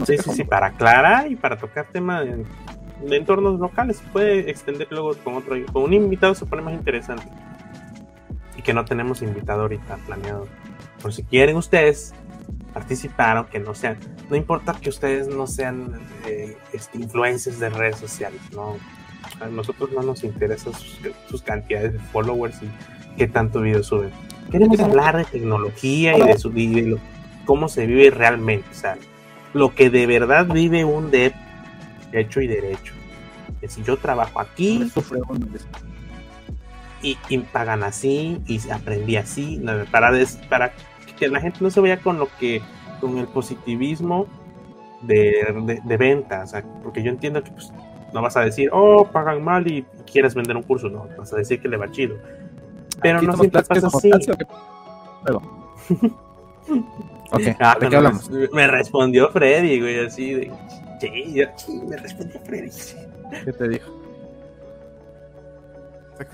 sí, 0.06 0.18
sí, 0.18 0.32
sí, 0.32 0.44
para 0.44 0.68
aclarar 0.68 1.32
y 1.32 1.36
para 1.36 1.58
tocar 1.58 1.88
temas 1.92 2.26
de, 2.26 3.18
entornos 3.18 3.60
locales. 3.60 3.98
Se 3.98 4.04
puede 4.10 4.50
extender 4.50 4.88
luego 4.92 5.16
con 5.24 5.36
otro. 5.36 5.56
Con 5.72 5.84
un 5.84 5.94
invitado 5.94 6.36
se 6.36 6.46
pone 6.46 6.62
más 6.62 6.74
interesante. 6.74 7.26
Y 8.58 8.62
que 8.62 8.74
no 8.74 8.86
tenemos 8.86 9.22
invitado 9.22 9.62
ahorita 9.62 9.98
planeado. 10.06 10.48
Por 11.02 11.14
si 11.14 11.24
quieren 11.24 11.56
ustedes 11.58 12.14
participar, 12.74 13.38
aunque 13.38 13.60
no 13.60 13.74
sean. 13.74 13.98
No 14.30 14.36
importa 14.36 14.74
que 14.80 14.90
ustedes 14.90 15.28
no 15.28 15.48
sean 15.48 16.00
eh, 16.26 16.58
este, 16.74 16.98
influencers 16.98 17.60
de 17.60 17.70
redes 17.70 17.98
sociales, 17.98 18.42
¿no? 18.54 18.78
A 19.40 19.48
nosotros 19.48 19.92
no 19.92 20.02
nos 20.02 20.24
interesa 20.24 20.72
sus, 21.30 21.42
cantidades 21.42 21.94
de 21.94 22.00
followers 22.00 22.62
y 22.62 22.70
qué 23.18 23.28
tanto 23.28 23.62
video 23.62 23.84
suben. 23.84 24.12
Queremos 24.52 24.80
hablar 24.80 25.18
de 25.18 25.26
tecnología 25.26 26.18
y 26.18 26.22
de 26.22 26.38
su 26.38 26.50
video 26.50 27.00
cómo 27.46 27.70
se 27.70 27.86
vive 27.86 28.12
realmente, 28.12 28.68
o 28.70 28.74
sea, 28.74 28.98
lo 29.54 29.74
que 29.74 29.90
de 29.90 30.06
verdad 30.06 30.46
vive 30.46 30.86
un 30.86 31.12
dev 31.12 31.34
hecho 32.12 32.42
y 32.42 32.48
derecho. 32.48 32.94
Es 33.56 33.62
decir, 33.62 33.84
yo 33.84 33.98
trabajo 33.98 34.40
aquí 34.40 34.92
y, 37.02 37.18
y, 37.30 37.38
pagan 37.40 37.84
así 37.84 38.42
y 38.48 38.70
aprendí 38.70 39.16
así, 39.18 39.62
para, 39.92 40.14
para 40.50 40.74
que 41.22 41.28
la 41.28 41.40
gente 41.40 41.60
no 41.62 41.70
se 41.70 41.80
vaya 41.80 41.98
con 41.98 42.18
lo 42.18 42.28
que, 42.40 42.64
con 43.00 43.20
el 43.20 43.28
positivismo 43.28 44.26
de, 45.04 45.80
de, 45.86 45.98
venta, 45.98 46.42
o 46.44 46.48
sea, 46.48 46.64
porque 46.82 47.04
yo 47.04 47.12
entiendo 47.12 47.44
que 47.44 47.52
pues, 47.52 47.72
no 48.12 48.24
vas 48.24 48.36
a 48.38 48.42
decir, 48.42 48.72
oh, 48.74 49.06
pagan 49.06 49.44
mal 49.44 49.72
y 49.72 49.86
quieres 50.12 50.34
vender 50.34 50.58
un 50.58 50.64
curso, 50.64 50.90
no, 50.90 51.08
vas 51.16 51.32
a 51.32 51.38
decir 51.38 51.62
que 51.62 51.70
le 51.70 51.78
va 51.78 51.92
chido. 51.92 52.18
Pero 53.04 53.22
no 53.22 53.38
siempre 53.38 53.62
pasa 53.62 53.86
así. 53.86 54.10
Okay. 57.34 57.56
Ah, 57.60 57.78
¿De 57.80 57.88
qué 57.88 57.96
hablamos? 57.96 58.30
Me 58.30 58.68
respondió 58.68 59.30
Freddy, 59.30 59.80
güey, 59.80 60.06
así 60.06 60.34
de. 60.34 60.52
Sí, 61.00 61.42
sí, 61.56 61.82
me 61.88 61.98
respondió 61.98 62.40
Freddy. 62.42 62.70
¿Qué 63.46 63.54
te 63.54 63.70
dijo? 63.70 64.02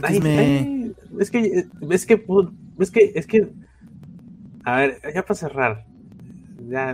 Ay, 0.01 0.95
es 1.19 1.29
que, 1.29 1.39
es 1.89 2.05
que, 2.05 2.25
es 2.79 2.91
que, 2.91 3.11
es 3.15 3.27
que, 3.27 3.47
a 4.68 4.76
ver, 4.76 4.99
ya 5.15 5.22
para 5.22 5.36
cerrar, 5.36 5.86
ya, 6.68 6.93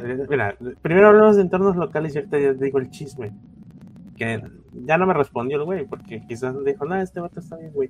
primero 0.83 1.07
hablamos 1.07 1.37
de 1.37 1.41
entornos 1.41 1.75
locales 1.75 2.13
y 2.13 2.19
ahorita 2.19 2.39
ya 2.39 2.53
digo 2.53 2.77
el 2.77 2.91
chisme, 2.91 3.31
que 4.15 4.43
ya 4.85 4.99
no 4.99 5.07
me 5.07 5.15
respondió 5.15 5.57
el 5.57 5.63
güey, 5.63 5.83
porque 5.87 6.21
quizás 6.27 6.53
dijo, 6.63 6.85
no, 6.85 6.95
este 7.01 7.19
vato 7.19 7.39
está 7.39 7.57
bien, 7.57 7.73
güey, 7.73 7.89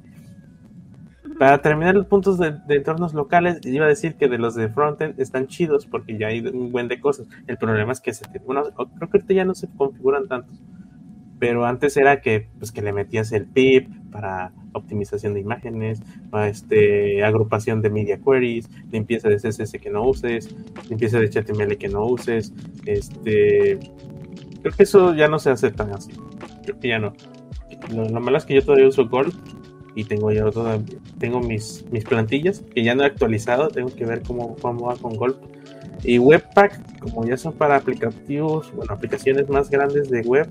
para 1.38 1.62
terminar 1.62 1.96
los 1.96 2.06
puntos 2.06 2.38
de, 2.38 2.56
entornos 2.70 3.14
locales, 3.14 3.60
iba 3.66 3.86
a 3.86 3.90
decir 3.90 4.16
que 4.16 4.30
de 4.30 4.38
los 4.38 4.56
de 4.56 4.70
frontend 4.70 5.20
están 5.20 5.48
chidos 5.48 5.86
porque 5.86 6.18
ya 6.18 6.28
hay 6.28 6.40
un 6.40 6.72
buen 6.72 6.88
de 6.88 7.02
cosas. 7.02 7.28
El 7.48 7.58
problema 7.58 7.92
es 7.92 8.00
que 8.00 8.14
se 8.14 8.26
bueno, 8.46 8.64
creo 8.64 9.10
que 9.10 9.18
ahorita 9.18 9.34
ya 9.34 9.44
no 9.44 9.54
se 9.54 9.68
configuran 9.68 10.30
tantos. 10.30 10.62
Pero 11.40 11.66
antes 11.66 11.98
era 11.98 12.22
que, 12.22 12.48
pues, 12.58 12.72
que 12.72 12.82
le 12.82 12.94
metías 12.94 13.32
el 13.32 13.46
PIP 13.46 13.90
para 14.12 14.54
optimización 14.74 15.34
de 15.34 15.42
imágenes, 15.42 16.02
este, 16.46 17.24
agrupación 17.24 17.82
de 17.82 17.90
media 17.90 18.20
queries, 18.20 18.70
limpieza 18.92 19.30
de 19.30 19.38
CSS 19.38 19.74
que 19.80 19.90
no 19.90 20.08
uses, 20.08 20.56
limpieza 20.90 21.20
de 21.20 21.28
HTML 21.28 21.78
que 21.78 21.90
no 21.90 22.06
uses. 22.06 22.54
Este, 22.86 23.80
creo 24.62 24.74
que 24.76 24.84
eso 24.84 25.14
ya 25.14 25.28
no 25.28 25.40
se 25.40 25.50
hace 25.50 25.72
tan 25.72 25.94
así. 25.94 26.12
Creo 26.64 26.80
que 26.80 26.88
ya 26.88 27.00
no. 27.00 27.14
Lo, 27.94 28.08
lo 28.08 28.22
malo 28.22 28.38
es 28.38 28.46
que 28.46 28.56
yo 28.56 28.64
todavía 28.64 28.88
uso 28.88 29.08
Gold 29.08 29.34
y 29.96 30.06
tengo 30.06 30.32
ya 30.32 30.46
tengo 31.20 31.40
mis, 31.40 31.86
mis 31.92 32.04
plantillas 32.04 32.64
que 32.74 32.84
ya 32.84 32.96
no 32.96 33.04
he 33.04 33.06
actualizado, 33.06 33.68
tengo 33.68 33.94
que 33.94 34.06
ver 34.06 34.24
cómo, 34.24 34.56
cómo 34.56 34.88
va 34.88 34.96
con 34.96 35.16
Golp. 35.16 35.38
Y 36.04 36.20
Webpack, 36.20 37.00
como 37.00 37.26
ya 37.26 37.38
son 37.38 37.54
para 37.54 37.78
aplicativos, 37.78 38.74
bueno, 38.76 38.94
aplicaciones 38.94 39.48
más 39.48 39.70
grandes 39.70 40.10
de 40.10 40.22
web, 40.22 40.48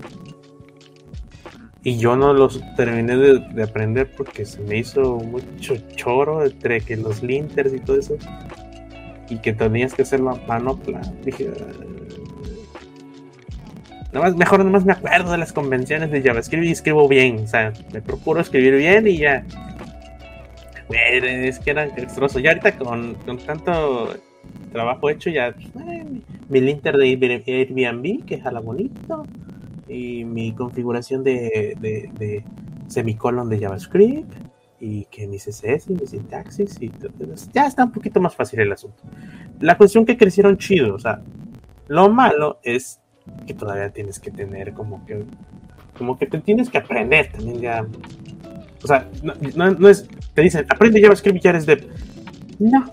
y 1.83 1.97
yo 1.97 2.15
no 2.15 2.33
los 2.33 2.61
terminé 2.75 3.17
de, 3.17 3.63
aprender 3.63 4.09
porque 4.15 4.45
se 4.45 4.61
me 4.61 4.77
hizo 4.77 5.15
mucho 5.17 5.75
choro 5.95 6.45
entre 6.45 6.79
que 6.79 6.95
los 6.95 7.21
linters 7.21 7.73
y 7.73 7.79
todo 7.79 7.99
eso, 7.99 8.17
y 9.29 9.37
que 9.37 9.53
tenías 9.53 9.93
que 9.93 10.03
hacer 10.03 10.21
la 10.21 10.35
manopla. 10.47 11.01
Dije, 11.25 11.51
más, 14.13 14.35
mejor 14.35 14.63
nomás 14.63 14.85
me 14.85 14.93
acuerdo 14.93 15.31
de 15.31 15.37
las 15.37 15.51
convenciones 15.51 16.11
de 16.11 16.21
JavaScript 16.21 16.63
y 16.63 16.71
escribo 16.71 17.07
bien. 17.07 17.39
O 17.39 17.47
sea, 17.47 17.73
me 17.91 18.01
procuro 18.01 18.39
escribir 18.39 18.75
bien 18.75 19.07
y 19.07 19.17
ya. 19.17 19.43
es 20.89 21.59
que 21.59 21.71
era 21.71 21.85
extroso. 21.85 22.39
Ya 22.39 22.51
ahorita 22.51 22.77
con, 22.77 23.15
tanto 23.45 24.13
trabajo 24.71 25.09
hecho, 25.09 25.29
ya 25.29 25.53
mi 26.49 26.61
linter 26.61 26.95
de 26.97 27.05
Airbnb, 27.07 28.25
que 28.25 28.39
jala 28.39 28.59
bonito. 28.59 29.25
Y 29.93 30.25
mi 30.25 30.53
configuración 30.53 31.23
de, 31.23 31.77
de, 31.79 32.43
semicolon 32.87 33.49
de 33.49 33.59
JavaScript. 33.59 34.33
Y 34.79 35.05
que 35.05 35.27
mi 35.27 35.37
CSS 35.37 35.89
y 35.89 35.93
mi 35.93 36.07
sintaxis. 36.07 36.81
Y 36.81 36.91
ya 37.53 37.67
está 37.67 37.85
un 37.85 37.91
poquito 37.91 38.19
más 38.19 38.35
fácil 38.35 38.59
el 38.59 38.71
asunto. 38.71 39.03
La 39.59 39.77
cuestión 39.77 40.05
que 40.05 40.17
crecieron 40.17 40.57
chido. 40.57 40.95
O 40.95 40.99
sea, 40.99 41.21
lo 41.87 42.09
malo 42.09 42.59
es 42.63 42.99
que 43.45 43.53
todavía 43.53 43.89
tienes 43.89 44.19
que 44.19 44.31
tener 44.31 44.73
como 44.73 45.05
que 45.05 45.23
como 45.97 46.17
que 46.17 46.25
te 46.25 46.39
tienes 46.39 46.69
que 46.69 46.77
aprender 46.77 47.31
también 47.31 47.59
ya 47.61 47.85
o 48.83 48.87
sea 48.87 49.09
no, 49.21 49.71
no, 49.71 49.89
es 49.89 50.07
te 50.33 50.41
dicen 50.41 50.65
aprende 50.69 51.01
JavaScript 51.01 51.37
y 51.37 51.41
ya 51.41 51.49
eres 51.51 51.65
dev 51.65 51.87
no 52.59 52.89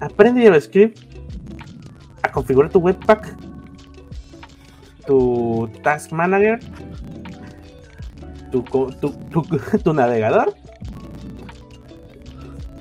aprende 0.00 0.44
JavaScript 0.44 0.98
a 2.22 2.30
configurar 2.30 2.70
tu 2.70 2.78
webpack 2.78 3.36
tu 5.06 5.70
task 5.82 6.12
manager 6.12 6.58
tu, 8.50 8.62
tu, 8.62 9.12
tu, 9.84 9.92
navegador 9.92 10.54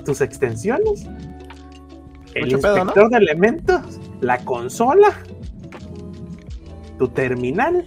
tus 0.05 0.21
extensiones 0.21 1.05
el 2.35 2.51
inspector 2.51 3.09
de 3.09 3.17
elementos 3.17 3.99
la 4.21 4.37
consola 4.39 5.09
tu 6.97 7.07
terminal 7.07 7.85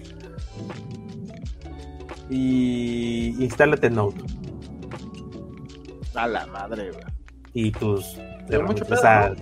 y 2.29 3.43
instálate 3.43 3.91
Node. 3.91 4.17
A 6.15 6.27
la 6.27 6.47
madre, 6.47 6.91
güey. 6.91 7.05
Y 7.53 7.71
tus. 7.73 8.19
Mucho 8.67 8.85
pedo, 8.85 9.35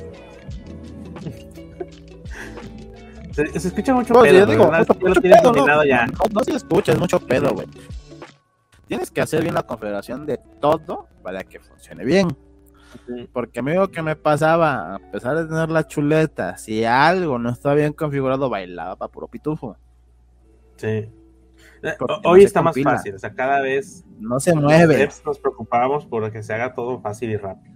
se, 3.35 3.61
se, 3.61 3.69
escucha 3.69 3.95
mucho 3.95 4.15
pedo. 4.15 4.39
Yo 4.39 4.47
digo, 4.47 4.71
mucho, 4.71 4.95
mucho 5.01 5.21
pedo, 5.21 5.53
no, 5.53 5.85
ya. 5.85 6.07
No, 6.07 6.45
se 6.45 6.53
escucha, 6.53 6.93
es 6.93 6.99
mucho 6.99 7.21
pedo, 7.21 7.53
güey. 7.53 7.67
Tienes 8.87 9.11
que 9.11 9.21
hacer 9.21 9.43
bien 9.43 9.55
la 9.55 9.63
configuración 9.63 10.27
de 10.27 10.39
todo 10.61 11.09
para 11.23 11.43
que 11.45 11.61
funcione 11.61 12.05
bien. 12.05 12.37
Porque 13.33 13.61
a 13.61 13.63
mí 13.63 13.75
lo 13.75 13.91
que 13.91 14.03
me 14.03 14.15
pasaba, 14.15 14.95
a 14.95 14.99
pesar 15.11 15.37
de 15.37 15.47
tener 15.47 15.69
la 15.69 15.87
chuleta, 15.87 16.57
si 16.57 16.85
algo 16.85 17.39
no 17.39 17.51
estaba 17.51 17.75
bien 17.75 17.93
configurado, 17.93 18.49
bailaba 18.49 18.97
para 18.97 19.11
puro 19.11 19.27
pitufo. 19.27 19.77
Sí. 20.77 20.87
Eh, 20.87 21.97
hoy 22.25 22.45
está 22.45 22.63
más 22.63 22.75
fácil, 22.83 23.15
o 23.15 23.19
sea, 23.19 23.35
cada 23.35 23.61
vez 23.61 24.05
no 24.19 24.41
se 24.41 24.55
mueve. 24.55 25.09
Nos 25.27 25.39
preocupamos 25.39 26.07
por 26.07 26.31
que 26.33 26.43
se 26.43 26.55
haga 26.55 26.73
todo 26.73 27.01
fácil 27.01 27.31
y 27.31 27.37
rápido. 27.37 27.75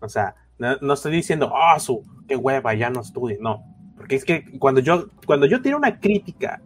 O 0.00 0.08
sea, 0.08 0.34
no, 0.58 0.92
estoy 0.92 1.12
diciendo, 1.12 1.52
ah, 1.54 1.78
su, 1.78 2.02
qué 2.26 2.36
hueva, 2.36 2.74
ya 2.74 2.90
no 2.90 3.00
estudie. 3.00 3.38
No, 3.40 3.64
porque 4.00 4.16
es 4.16 4.24
que 4.24 4.58
cuando 4.58 4.80
yo, 4.80 5.08
cuando 5.26 5.44
yo 5.44 5.60
tiro 5.60 5.76
una 5.76 6.00
crítica 6.00 6.62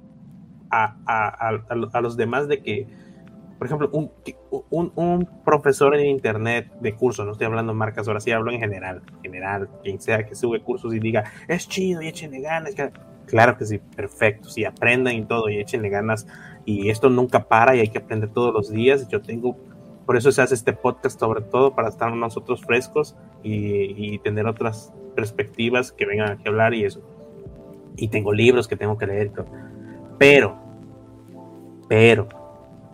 a, 0.70 0.96
a 1.04 2.00
los 2.00 2.16
demás 2.16 2.46
de 2.46 2.62
que 2.62 2.86
por 3.58 3.66
ejemplo, 3.66 3.90
un, 4.70 4.92
un, 4.94 5.28
profesor 5.44 5.96
en 5.96 6.06
internet 6.06 6.70
de 6.80 6.94
curso, 6.94 7.24
no 7.24 7.32
estoy 7.32 7.46
hablando 7.46 7.72
de 7.72 7.78
marcas, 7.78 8.06
ahora 8.06 8.20
sí 8.20 8.30
hablo 8.30 8.52
en 8.52 8.60
general, 8.60 9.02
general, 9.22 9.68
quien 9.82 10.00
sea 10.00 10.24
que 10.26 10.34
sube 10.34 10.60
cursos 10.60 10.94
y 10.94 10.98
diga, 10.98 11.24
es 11.48 11.68
chido 11.68 12.02
y 12.02 12.08
échenle 12.08 12.40
ganas. 12.40 12.74
Claro 13.26 13.56
que 13.56 13.64
sí, 13.64 13.78
perfecto, 13.78 14.48
sí, 14.50 14.64
aprendan 14.64 15.14
y 15.14 15.24
todo 15.24 15.48
y 15.48 15.58
échenle 15.58 15.88
ganas. 15.88 16.26
Y 16.64 16.90
esto 16.90 17.08
nunca 17.08 17.48
para 17.48 17.74
y 17.74 17.80
hay 17.80 17.88
que 17.88 17.98
aprender 17.98 18.30
todos 18.30 18.52
los 18.52 18.70
días. 18.70 19.08
Yo 19.08 19.22
tengo, 19.22 19.56
por 20.04 20.16
eso 20.16 20.30
se 20.30 20.42
hace 20.42 20.54
este 20.54 20.72
podcast 20.72 21.18
sobre 21.18 21.40
todo, 21.40 21.74
para 21.74 21.88
estar 21.88 22.12
nosotros 22.12 22.62
frescos 22.62 23.16
y, 23.42 24.14
y 24.14 24.18
tener 24.18 24.46
otras 24.46 24.92
perspectivas 25.14 25.92
que 25.92 26.06
vengan 26.06 26.38
a 26.38 26.48
hablar 26.48 26.74
y 26.74 26.84
eso. 26.84 27.13
Y 27.96 28.08
tengo 28.08 28.32
libros 28.32 28.68
que 28.68 28.76
tengo 28.76 28.98
que 28.98 29.06
leer. 29.06 29.32
Pero, 30.18 30.56
pero, 31.88 32.28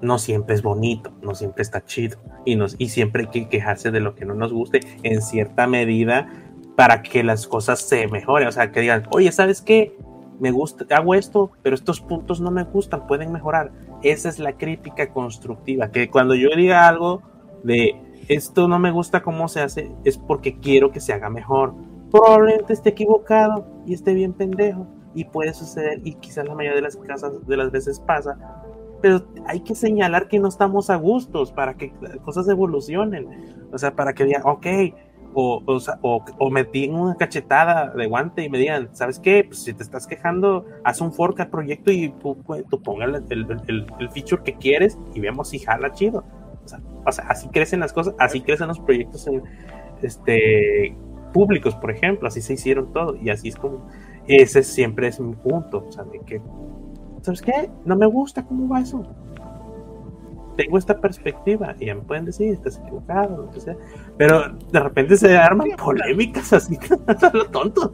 no 0.00 0.18
siempre 0.18 0.54
es 0.54 0.62
bonito, 0.62 1.12
no 1.22 1.34
siempre 1.34 1.62
está 1.62 1.84
chido 1.84 2.18
y, 2.44 2.56
nos, 2.56 2.74
y 2.78 2.88
siempre 2.88 3.24
hay 3.24 3.28
que 3.28 3.48
quejarse 3.48 3.90
de 3.90 4.00
lo 4.00 4.14
que 4.14 4.24
no 4.24 4.34
nos 4.34 4.52
guste 4.52 4.80
en 5.02 5.20
cierta 5.20 5.66
medida 5.66 6.28
para 6.76 7.02
que 7.02 7.22
las 7.22 7.46
cosas 7.46 7.80
se 7.80 8.06
mejoren. 8.08 8.48
O 8.48 8.52
sea, 8.52 8.72
que 8.72 8.80
digan, 8.80 9.06
oye, 9.10 9.30
¿sabes 9.32 9.60
qué? 9.60 9.96
Me 10.38 10.50
gusta, 10.50 10.86
hago 10.96 11.14
esto, 11.14 11.50
pero 11.62 11.74
estos 11.74 12.00
puntos 12.00 12.40
no 12.40 12.50
me 12.50 12.64
gustan, 12.64 13.06
pueden 13.06 13.30
mejorar. 13.30 13.72
Esa 14.02 14.30
es 14.30 14.38
la 14.38 14.54
crítica 14.54 15.12
constructiva, 15.12 15.90
que 15.90 16.08
cuando 16.08 16.34
yo 16.34 16.48
diga 16.56 16.88
algo 16.88 17.22
de 17.62 17.94
esto 18.28 18.68
no 18.68 18.78
me 18.78 18.90
gusta 18.90 19.22
cómo 19.22 19.48
se 19.48 19.60
hace, 19.60 19.90
es 20.04 20.16
porque 20.16 20.58
quiero 20.58 20.92
que 20.92 21.00
se 21.00 21.12
haga 21.12 21.28
mejor. 21.28 21.74
Probablemente 22.10 22.72
esté 22.72 22.90
equivocado 22.90 23.66
y 23.86 23.94
esté 23.94 24.14
bien 24.14 24.32
pendejo 24.32 24.86
y 25.14 25.24
puede 25.24 25.52
suceder 25.54 26.00
y 26.04 26.14
quizás 26.14 26.46
la 26.46 26.54
mayoría 26.54 26.76
de 26.76 26.82
las 26.82 26.96
casas 26.96 27.46
de 27.46 27.56
las 27.56 27.70
veces 27.70 28.00
pasa, 28.00 28.38
pero 29.00 29.22
hay 29.46 29.60
que 29.60 29.74
señalar 29.74 30.28
que 30.28 30.38
no 30.38 30.48
estamos 30.48 30.90
a 30.90 30.96
gustos 30.96 31.52
para 31.52 31.74
que 31.74 31.92
las 32.00 32.16
cosas 32.18 32.48
evolucionen, 32.48 33.26
o 33.72 33.78
sea, 33.78 33.94
para 33.94 34.12
que 34.12 34.24
digan, 34.24 34.42
ok, 34.44 34.66
o, 35.32 35.62
o, 36.02 36.24
o, 36.38 36.50
me 36.50 36.64
den 36.64 36.94
una 36.94 37.14
cachetada 37.14 37.90
de 37.90 38.06
guante 38.06 38.42
y 38.42 38.50
me 38.50 38.58
digan, 38.58 38.88
¿sabes 38.92 39.20
qué? 39.20 39.44
Pues 39.46 39.62
si 39.62 39.72
te 39.72 39.82
estás 39.82 40.06
quejando, 40.06 40.66
haz 40.82 41.00
un 41.00 41.12
fork 41.12 41.38
al 41.38 41.50
proyecto 41.50 41.92
y 41.92 42.10
tú, 42.20 42.36
tú 42.68 42.82
ponga 42.82 43.04
el, 43.04 43.14
el, 43.30 43.86
el, 44.00 44.10
feature 44.10 44.42
que 44.42 44.54
quieres 44.54 44.98
y 45.14 45.20
vemos 45.20 45.50
si 45.50 45.60
jala 45.60 45.92
chido. 45.92 46.24
O 46.64 46.68
sea, 46.68 46.80
o 47.06 47.12
sea, 47.12 47.26
así 47.28 47.48
crecen 47.48 47.78
las 47.78 47.92
cosas, 47.92 48.14
así 48.18 48.40
crecen 48.40 48.68
los 48.68 48.80
proyectos 48.80 49.26
en, 49.28 49.42
este, 50.02 50.96
públicos, 51.32 51.74
por 51.76 51.90
ejemplo, 51.90 52.28
así 52.28 52.40
se 52.40 52.54
hicieron 52.54 52.92
todo 52.92 53.16
y 53.16 53.30
así 53.30 53.48
es 53.48 53.56
como, 53.56 53.86
ese 54.26 54.62
siempre 54.62 55.08
es 55.08 55.20
mi 55.20 55.34
punto, 55.34 55.86
o 55.88 55.92
sea, 55.92 56.04
de 56.04 56.20
que 56.20 56.40
¿sabes 57.22 57.42
qué? 57.42 57.70
No 57.84 57.96
me 57.96 58.06
gusta 58.06 58.44
cómo 58.44 58.68
va 58.68 58.80
eso. 58.80 59.04
Tengo 60.56 60.78
esta 60.78 61.00
perspectiva 61.00 61.74
y 61.78 61.86
ya 61.86 61.94
me 61.94 62.02
pueden 62.02 62.26
decir, 62.26 62.52
estás 62.52 62.78
equivocado, 62.78 63.44
lo 63.44 63.50
que 63.50 63.60
sea. 63.60 63.76
Pero 64.18 64.52
de 64.52 64.80
repente 64.80 65.16
se 65.16 65.36
arman 65.36 65.70
polémicas 65.82 66.52
así, 66.52 66.78
lo 67.32 67.46
tonto. 67.46 67.92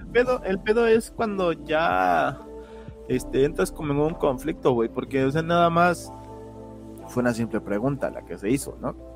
El 0.00 0.06
pedo, 0.08 0.42
el 0.44 0.58
pedo 0.60 0.86
es 0.86 1.10
cuando 1.10 1.52
ya 1.52 2.40
este, 3.08 3.44
entras 3.44 3.70
como 3.70 3.92
en 3.92 4.00
un 4.00 4.14
conflicto, 4.14 4.72
güey, 4.72 4.88
porque 4.88 5.24
o 5.24 5.30
sea, 5.30 5.42
nada 5.42 5.70
más 5.70 6.12
fue 7.08 7.22
una 7.22 7.32
simple 7.32 7.60
pregunta 7.60 8.10
la 8.10 8.24
que 8.24 8.36
se 8.38 8.50
hizo, 8.50 8.76
¿no? 8.80 9.07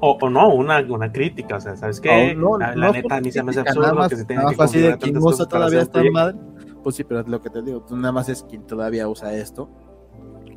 O, 0.00 0.16
o, 0.20 0.30
no, 0.30 0.54
una, 0.54 0.80
una 0.88 1.10
crítica, 1.10 1.56
o 1.56 1.60
sea, 1.60 1.76
¿sabes 1.76 2.00
qué? 2.00 2.36
la, 2.58 2.92
neta, 2.92 3.16
a 3.16 3.20
mí 3.20 3.32
se 3.32 3.42
me 3.42 3.50
hace 3.50 3.60
absurdo 3.60 4.08
que 4.08 4.16
se 4.16 4.24
tenga 4.24 4.46
que 4.46 4.62
así 4.62 4.80
de 4.80 4.96
que 4.96 5.12
todavía 5.12 5.82
está 5.82 6.02
mal 6.12 6.38
pues 6.86 6.94
sí, 6.94 7.02
pero 7.02 7.18
es 7.18 7.26
lo 7.26 7.42
que 7.42 7.50
te 7.50 7.62
digo, 7.62 7.80
tú 7.80 7.96
nada 7.96 8.12
más 8.12 8.28
es 8.28 8.44
quien 8.44 8.64
todavía 8.64 9.08
usa 9.08 9.34
esto 9.34 9.68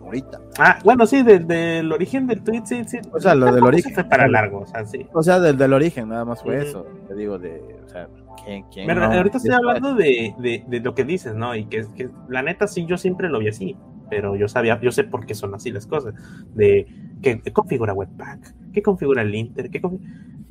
ahorita. 0.04 0.40
Ah, 0.60 0.78
bueno, 0.84 1.08
sí, 1.08 1.24
del, 1.24 1.92
origen 1.92 2.28
del 2.28 2.44
tweet, 2.44 2.62
sí, 2.66 2.84
sí. 2.86 3.00
O 3.12 3.20
sea, 3.20 3.34
lo 3.34 3.52
del 3.52 3.64
origen. 3.64 3.96
Fue 3.96 4.04
para 4.04 4.28
largo, 4.28 4.60
o 4.60 4.68
sea, 4.68 4.86
sí. 4.86 5.08
O 5.12 5.24
sea, 5.24 5.40
del, 5.40 5.58
del 5.58 5.74
origen, 5.74 6.10
nada 6.10 6.26
más 6.26 6.44
fue 6.44 6.62
eso. 6.62 6.86
Te 7.08 7.16
digo, 7.16 7.40
de, 7.40 7.60
o 7.84 7.90
sea, 7.90 8.08
¿quién, 8.46 8.64
quién 8.72 8.86
Pero 8.86 9.06
ahorita 9.06 9.38
estoy 9.38 9.56
hablando 9.56 9.96
de, 9.96 10.36
de, 10.38 10.64
de, 10.68 10.80
lo 10.82 10.94
que 10.94 11.04
dices, 11.04 11.34
¿no? 11.34 11.56
Y 11.56 11.66
que, 11.66 11.88
que 11.96 12.10
la 12.28 12.44
neta 12.44 12.68
sí, 12.68 12.86
yo 12.86 13.00
siempre 13.00 13.28
lo 13.28 13.40
vi 13.40 13.48
así, 13.48 13.76
pero 14.08 14.36
yo 14.36 14.48
sabía, 14.48 14.80
yo 14.82 14.92
sé 14.92 15.06
por 15.06 15.26
qué 15.26 15.34
son 15.34 15.56
así 15.56 15.72
las 15.72 15.88
cosas. 15.88 16.14
De 16.54 16.86
que 17.24 17.42
configura 17.52 17.94
Webpack, 17.94 18.54
que 18.72 18.82
configura 18.82 19.22
el 19.22 19.34
Inter, 19.34 19.70
configura 19.82 20.10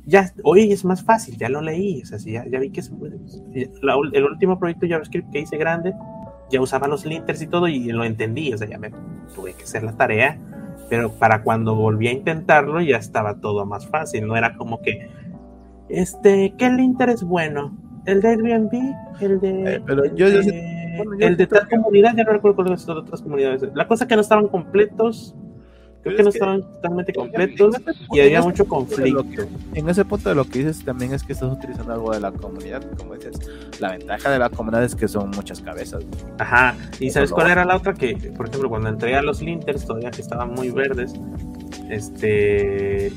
ya 0.09 0.33
hoy 0.43 0.71
es 0.71 0.83
más 0.83 1.03
fácil, 1.03 1.37
ya 1.37 1.49
lo 1.49 1.61
leí, 1.61 2.01
o 2.01 2.05
sea, 2.05 2.17
ya, 2.17 2.45
ya 2.49 2.59
vi 2.59 2.71
que 2.71 2.79
es, 2.79 2.91
el 3.53 4.23
último 4.23 4.57
proyecto 4.57 4.87
JavaScript 4.87 5.31
que 5.31 5.39
hice 5.41 5.57
grande, 5.57 5.93
ya 6.49 6.59
usaba 6.59 6.87
los 6.87 7.05
linters 7.05 7.41
y 7.43 7.47
todo 7.47 7.67
y 7.67 7.91
lo 7.91 8.03
entendí, 8.03 8.51
o 8.51 8.57
sea, 8.57 8.67
ya 8.67 8.79
me 8.79 8.91
tuve 9.35 9.53
que 9.53 9.63
hacer 9.63 9.83
la 9.83 9.95
tarea, 9.95 10.37
pero 10.89 11.11
para 11.11 11.43
cuando 11.43 11.75
volví 11.75 12.07
a 12.07 12.11
intentarlo 12.11 12.81
ya 12.81 12.97
estaba 12.97 13.39
todo 13.39 13.65
más 13.67 13.87
fácil, 13.87 14.25
no 14.25 14.35
era 14.35 14.55
como 14.55 14.81
que, 14.81 15.09
este, 15.89 16.55
¿qué 16.57 16.69
linter 16.71 17.09
es 17.09 17.23
bueno? 17.23 17.77
¿El 18.05 18.21
de 18.21 18.29
Airbnb? 18.29 18.71
¿El 19.21 19.39
de... 19.39 19.75
Eh, 19.75 19.83
pero 19.85 20.05
yo, 20.15 20.25
el 20.27 21.37
de 21.37 21.47
tal 21.47 21.69
comunidad, 21.69 22.15
ya 22.15 22.23
no 22.23 22.31
recuerdo 22.31 22.55
cuáles 22.55 22.81
son 22.81 22.97
otras 22.97 23.21
comunidades. 23.21 23.63
La 23.75 23.87
cosa 23.87 24.07
que 24.07 24.15
no 24.15 24.21
estaban 24.21 24.47
completos 24.47 25.35
Creo 26.03 26.15
que 26.15 26.23
no 26.23 26.29
estaban 26.29 26.61
totalmente 26.61 27.13
completos 27.13 27.75
y 28.11 28.19
había 28.21 28.41
mucho 28.41 28.65
conflicto. 28.65 29.25
en 29.73 29.89
ese 29.89 30.05
punto 30.05 30.29
de 30.29 30.35
lo 30.35 30.45
que 30.45 30.59
dices 30.59 30.83
también 30.85 31.13
es 31.13 31.23
que 31.23 31.33
estás 31.33 31.51
utilizando 31.51 31.93
algo 31.93 32.11
de 32.11 32.21
la 32.21 32.31
comunidad, 32.31 32.83
como 32.97 33.15
dices. 33.15 33.37
La 33.79 33.91
ventaja 33.91 34.29
de 34.29 34.39
la 34.39 34.49
comunidad 34.49 34.83
es 34.83 34.95
que 34.95 35.07
son 35.07 35.31
muchas 35.31 35.61
cabezas. 35.61 36.05
Ajá, 36.37 36.75
y 36.99 37.09
¿sabes 37.09 37.31
cuál 37.31 37.51
era 37.51 37.65
la 37.65 37.75
otra? 37.75 37.93
Que, 37.93 38.15
por 38.35 38.47
ejemplo, 38.47 38.69
cuando 38.69 38.89
entré 38.89 39.15
a 39.15 39.21
los 39.21 39.41
linters, 39.41 39.85
todavía 39.85 40.11
que 40.11 40.21
estaban 40.21 40.53
muy 40.53 40.69
verdes, 40.71 41.13
este 41.89 43.11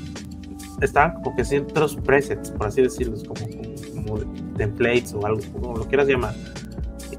estaban 0.81 1.23
como 1.23 1.37
que 1.37 1.45
ciertos 1.45 1.97
presets, 1.97 2.51
por 2.51 2.67
así 2.67 2.83
decirlo, 2.83 3.17
como, 3.27 3.47
como, 3.95 4.19
templates 4.57 5.15
o 5.15 5.25
algo, 5.25 5.41
como 5.53 5.77
lo 5.77 5.87
quieras 5.87 6.09
llamar. 6.09 6.35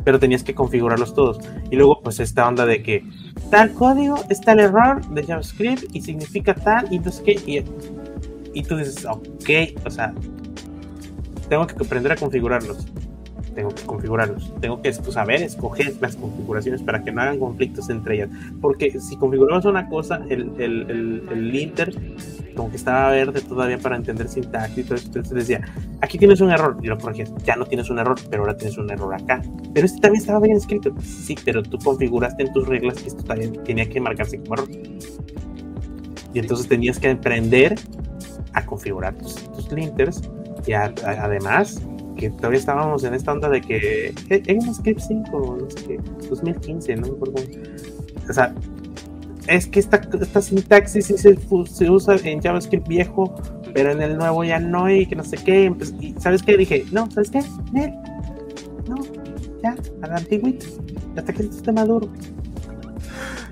Pero 0.03 0.19
tenías 0.19 0.43
que 0.43 0.53
configurarlos 0.53 1.13
todos. 1.13 1.39
Y 1.71 1.77
luego, 1.77 2.01
pues, 2.01 2.19
esta 2.19 2.47
onda 2.47 2.65
de 2.65 2.83
que 2.83 3.05
tal 3.53 3.71
código, 3.73 4.15
está 4.29 4.53
el 4.53 4.61
error 4.61 5.07
de 5.09 5.23
JavaScript 5.23 5.95
y 5.95 6.01
significa 6.01 6.55
tal, 6.55 6.91
y 6.91 6.95
entonces 6.95 7.21
qué, 7.21 7.33
y, 7.45 7.63
y 8.59 8.63
tú 8.63 8.77
dices, 8.77 9.05
ok, 9.05 9.85
o 9.85 9.91
sea, 9.91 10.11
tengo 11.49 11.67
que 11.67 11.75
aprender 11.75 12.13
a 12.13 12.15
configurarlos. 12.15 12.87
Tengo 13.53 13.69
que 13.69 13.83
configurarlos. 13.83 14.51
Tengo 14.59 14.81
que 14.81 14.91
pues, 14.91 15.13
saber 15.13 15.43
escoger 15.43 15.93
las 16.01 16.15
configuraciones 16.15 16.81
para 16.81 17.03
que 17.03 17.11
no 17.11 17.21
hagan 17.21 17.37
conflictos 17.37 17.91
entre 17.91 18.15
ellas. 18.15 18.29
Porque 18.59 18.99
si 18.99 19.17
configuramos 19.17 19.65
una 19.65 19.87
cosa, 19.87 20.21
el, 20.29 20.51
el, 20.57 20.89
el, 20.89 21.23
el 21.31 21.51
linter 21.51 21.93
como 22.53 22.69
que 22.69 22.77
estaba 22.77 23.11
verde 23.11 23.41
todavía 23.41 23.77
para 23.77 23.95
entender 23.95 24.27
sintaxis 24.27 24.77
y 24.79 24.83
todo 24.83 24.95
eso. 24.95 25.07
Entonces 25.07 25.33
decía, 25.33 25.61
aquí 26.01 26.17
tienes 26.17 26.41
un 26.41 26.51
error. 26.51 26.77
Y 26.81 26.87
lo 26.87 26.97
corregías, 26.97 27.33
ya 27.43 27.55
no 27.55 27.65
tienes 27.65 27.89
un 27.89 27.99
error, 27.99 28.17
pero 28.29 28.43
ahora 28.43 28.57
tienes 28.57 28.77
un 28.77 28.89
error 28.89 29.13
acá. 29.13 29.41
Pero 29.73 29.85
este 29.85 29.99
también 29.99 30.21
estaba 30.21 30.39
bien 30.39 30.57
escrito. 30.57 30.93
Sí, 31.01 31.35
pero 31.43 31.63
tú 31.63 31.77
configuraste 31.79 32.43
en 32.43 32.53
tus 32.53 32.67
reglas 32.67 33.01
que 33.01 33.07
esto 33.07 33.23
también 33.23 33.53
tenía 33.63 33.87
que 33.89 33.99
marcarse 33.99 34.39
como 34.39 34.55
error. 34.55 34.69
Y 36.33 36.39
entonces 36.39 36.67
tenías 36.67 36.99
que 36.99 37.09
aprender 37.09 37.75
a 38.53 38.65
configurar 38.65 39.15
tus, 39.15 39.71
linters. 39.71 40.21
Y 40.65 40.73
además, 40.73 41.81
que 42.15 42.29
todavía 42.29 42.59
estábamos 42.59 43.03
en 43.03 43.13
esta 43.13 43.31
onda 43.31 43.49
de 43.49 43.61
que 43.61 44.13
en 44.29 44.67
un 44.67 44.73
script 44.73 45.01
5, 45.01 45.57
no 45.61 45.69
sé 45.69 45.85
qué, 45.85 45.99
2015, 46.29 46.95
no 46.97 47.07
me 47.07 47.13
acuerdo. 47.13 47.35
O 48.29 48.33
sea, 48.33 48.53
es 49.47 49.67
que 49.67 49.79
esta, 49.79 50.01
esta 50.19 50.41
sintaxis 50.41 51.05
sí 51.05 51.17
se, 51.17 51.37
se, 51.37 51.89
usa 51.89 52.15
en 52.23 52.41
JavaScript 52.41 52.87
viejo, 52.87 53.35
pero 53.73 53.91
en 53.91 54.01
el 54.01 54.17
nuevo 54.17 54.43
ya 54.43 54.59
no, 54.59 54.89
y 54.89 55.05
que 55.05 55.15
no 55.15 55.23
sé 55.23 55.37
qué. 55.37 55.73
Pues, 55.75 55.93
y 55.99 56.13
¿Sabes 56.19 56.43
qué? 56.43 56.57
Dije, 56.57 56.85
no, 56.91 57.09
¿sabes 57.11 57.29
qué? 57.29 57.41
No, 58.87 58.95
ya, 59.63 59.75
a 60.01 60.07
la 60.07 60.15
antigüita, 60.17 60.65
hasta 61.15 61.33
que 61.33 61.43
esté 61.43 61.71
maduro. 61.71 62.09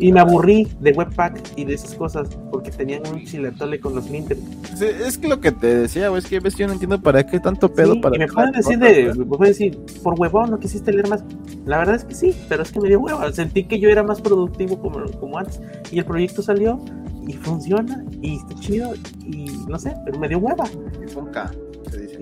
Y 0.01 0.11
me 0.11 0.19
aburrí 0.19 0.67
de 0.79 0.93
Webpack 0.93 1.53
y 1.55 1.63
de 1.63 1.75
esas 1.75 1.93
cosas 1.93 2.27
porque 2.49 2.71
tenían 2.71 3.03
un 3.05 3.23
chiletole 3.23 3.79
con 3.79 3.93
los 3.93 4.09
linters. 4.09 4.41
es 4.81 5.19
que 5.19 5.27
lo 5.27 5.39
que 5.39 5.51
te 5.51 5.75
decía, 5.75 6.09
güey, 6.09 6.23
es 6.23 6.27
que 6.27 6.39
ves, 6.39 6.55
yo 6.55 6.65
no 6.65 6.73
entiendo 6.73 6.99
para 6.99 7.23
qué 7.23 7.39
tanto 7.39 7.71
pedo 7.71 8.01
para. 8.01 8.15
Y 8.15 8.19
me 8.19 8.27
pueden 8.27 8.51
decir 8.51 8.79
de, 8.79 9.13
me 9.13 9.25
pueden 9.25 9.53
decir, 9.53 9.79
por 10.01 10.19
huevón, 10.19 10.49
no 10.49 10.59
quisiste 10.59 10.91
leer 10.91 11.07
más. 11.07 11.23
La 11.67 11.77
verdad 11.77 11.95
es 11.95 12.03
que 12.03 12.15
sí, 12.15 12.35
pero 12.49 12.63
es 12.63 12.71
que 12.71 12.79
me 12.79 12.87
dio 12.87 12.99
hueva. 12.99 13.31
Sentí 13.31 13.65
que 13.65 13.79
yo 13.79 13.89
era 13.89 14.01
más 14.01 14.19
productivo 14.21 14.81
como, 14.81 15.05
como 15.19 15.37
antes. 15.37 15.61
Y 15.91 15.99
el 15.99 16.05
proyecto 16.05 16.41
salió 16.41 16.83
y 17.27 17.33
funciona 17.33 18.03
y 18.23 18.37
está 18.37 18.55
chido 18.55 18.95
y 19.23 19.51
no 19.67 19.77
sé, 19.77 19.93
pero 20.03 20.17
me 20.17 20.27
dio 20.27 20.39
hueva. 20.39 20.65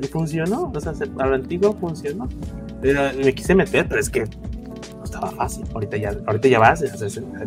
Y 0.02 0.08
funcionó, 0.08 0.70
o 0.76 0.80
sea, 0.82 0.92
a 1.20 1.28
lo 1.28 1.36
antiguo 1.36 1.78
funcionó. 1.80 2.28
Pero 2.82 3.02
me 3.24 3.34
quise 3.34 3.56
meter, 3.56 3.88
pero 3.88 4.02
es 4.02 4.10
que 4.10 4.26
estaba 5.10 5.32
fácil. 5.32 5.66
Ahorita 5.74 5.98
ya, 5.98 6.16
ahorita 6.26 6.48
ya 6.48 6.60
vas, 6.60 6.82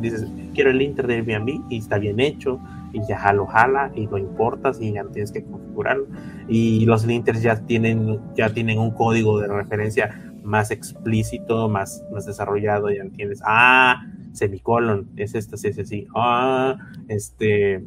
dices, 0.01 0.27
quiero 0.55 0.71
el 0.71 0.83
Inter 0.83 1.07
de 1.07 1.15
Airbnb 1.15 1.63
y 1.71 1.79
está 1.79 1.99
bien 1.99 2.21
hecho 2.21 2.61
y 2.93 3.01
ya 3.07 3.33
lo 3.33 3.47
jala 3.47 3.91
y 3.95 4.07
lo 4.07 4.19
importas 4.19 4.81
y 4.81 4.93
ya 4.93 5.05
tienes 5.05 5.33
que 5.33 5.45
configurarlo. 5.45 6.07
Y 6.49 6.85
los 6.85 7.07
linters 7.07 7.43
ya 7.43 7.57
tienen, 7.57 8.21
ya 8.37 8.51
tienen 8.51 8.79
un 8.79 8.91
código 8.91 9.41
de 9.41 9.49
referencia 9.49 10.33
más 10.43 10.71
explícito, 10.71 11.69
más, 11.69 12.05
más 12.13 12.27
desarrollado, 12.27 12.91
ya 12.91 13.03
entiendes. 13.03 13.41
Ah, 13.45 14.05
semicolon, 14.33 15.09
es 15.17 15.35
esta, 15.35 15.57
sí, 15.57 15.73
sí, 15.73 15.85
sí. 15.85 16.07
Ah, 16.15 16.77
este, 17.09 17.83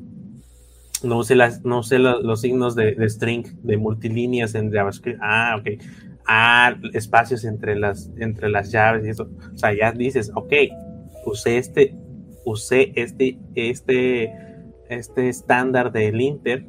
no 1.04 1.20
use, 1.20 1.36
las, 1.36 1.64
no 1.66 1.80
use 1.80 2.00
los, 2.00 2.42
signos 2.42 2.76
de, 2.76 2.96
de, 2.96 3.10
string, 3.10 3.46
de 3.62 3.78
multilíneas 3.78 4.56
en 4.56 4.72
JavaScript. 4.72 5.20
Ah, 5.22 5.58
ok 5.60 5.82
a 6.28 6.76
espacios 6.94 7.46
entre 7.46 7.76
las, 7.76 8.12
entre 8.18 8.50
las 8.50 8.72
llaves 8.72 9.06
y 9.06 9.10
eso. 9.10 9.30
O 9.54 9.58
sea, 9.58 9.74
ya 9.74 9.92
dices, 9.92 10.32
ok, 10.36 10.54
usé 11.26 11.58
este, 11.58 11.96
usé 12.46 12.92
este, 12.96 13.40
este, 13.56 14.34
este 14.90 15.30
estándar 15.30 15.92
del 15.92 16.22
Inter 16.22 16.66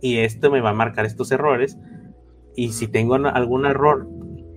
y 0.00 0.18
esto 0.18 0.50
me 0.50 0.60
va 0.60 0.70
a 0.70 0.74
marcar 0.74 1.06
estos 1.06 1.32
errores. 1.32 1.78
Y 2.56 2.72
si 2.72 2.86
tengo 2.86 3.14
algún 3.14 3.66
error 3.66 4.08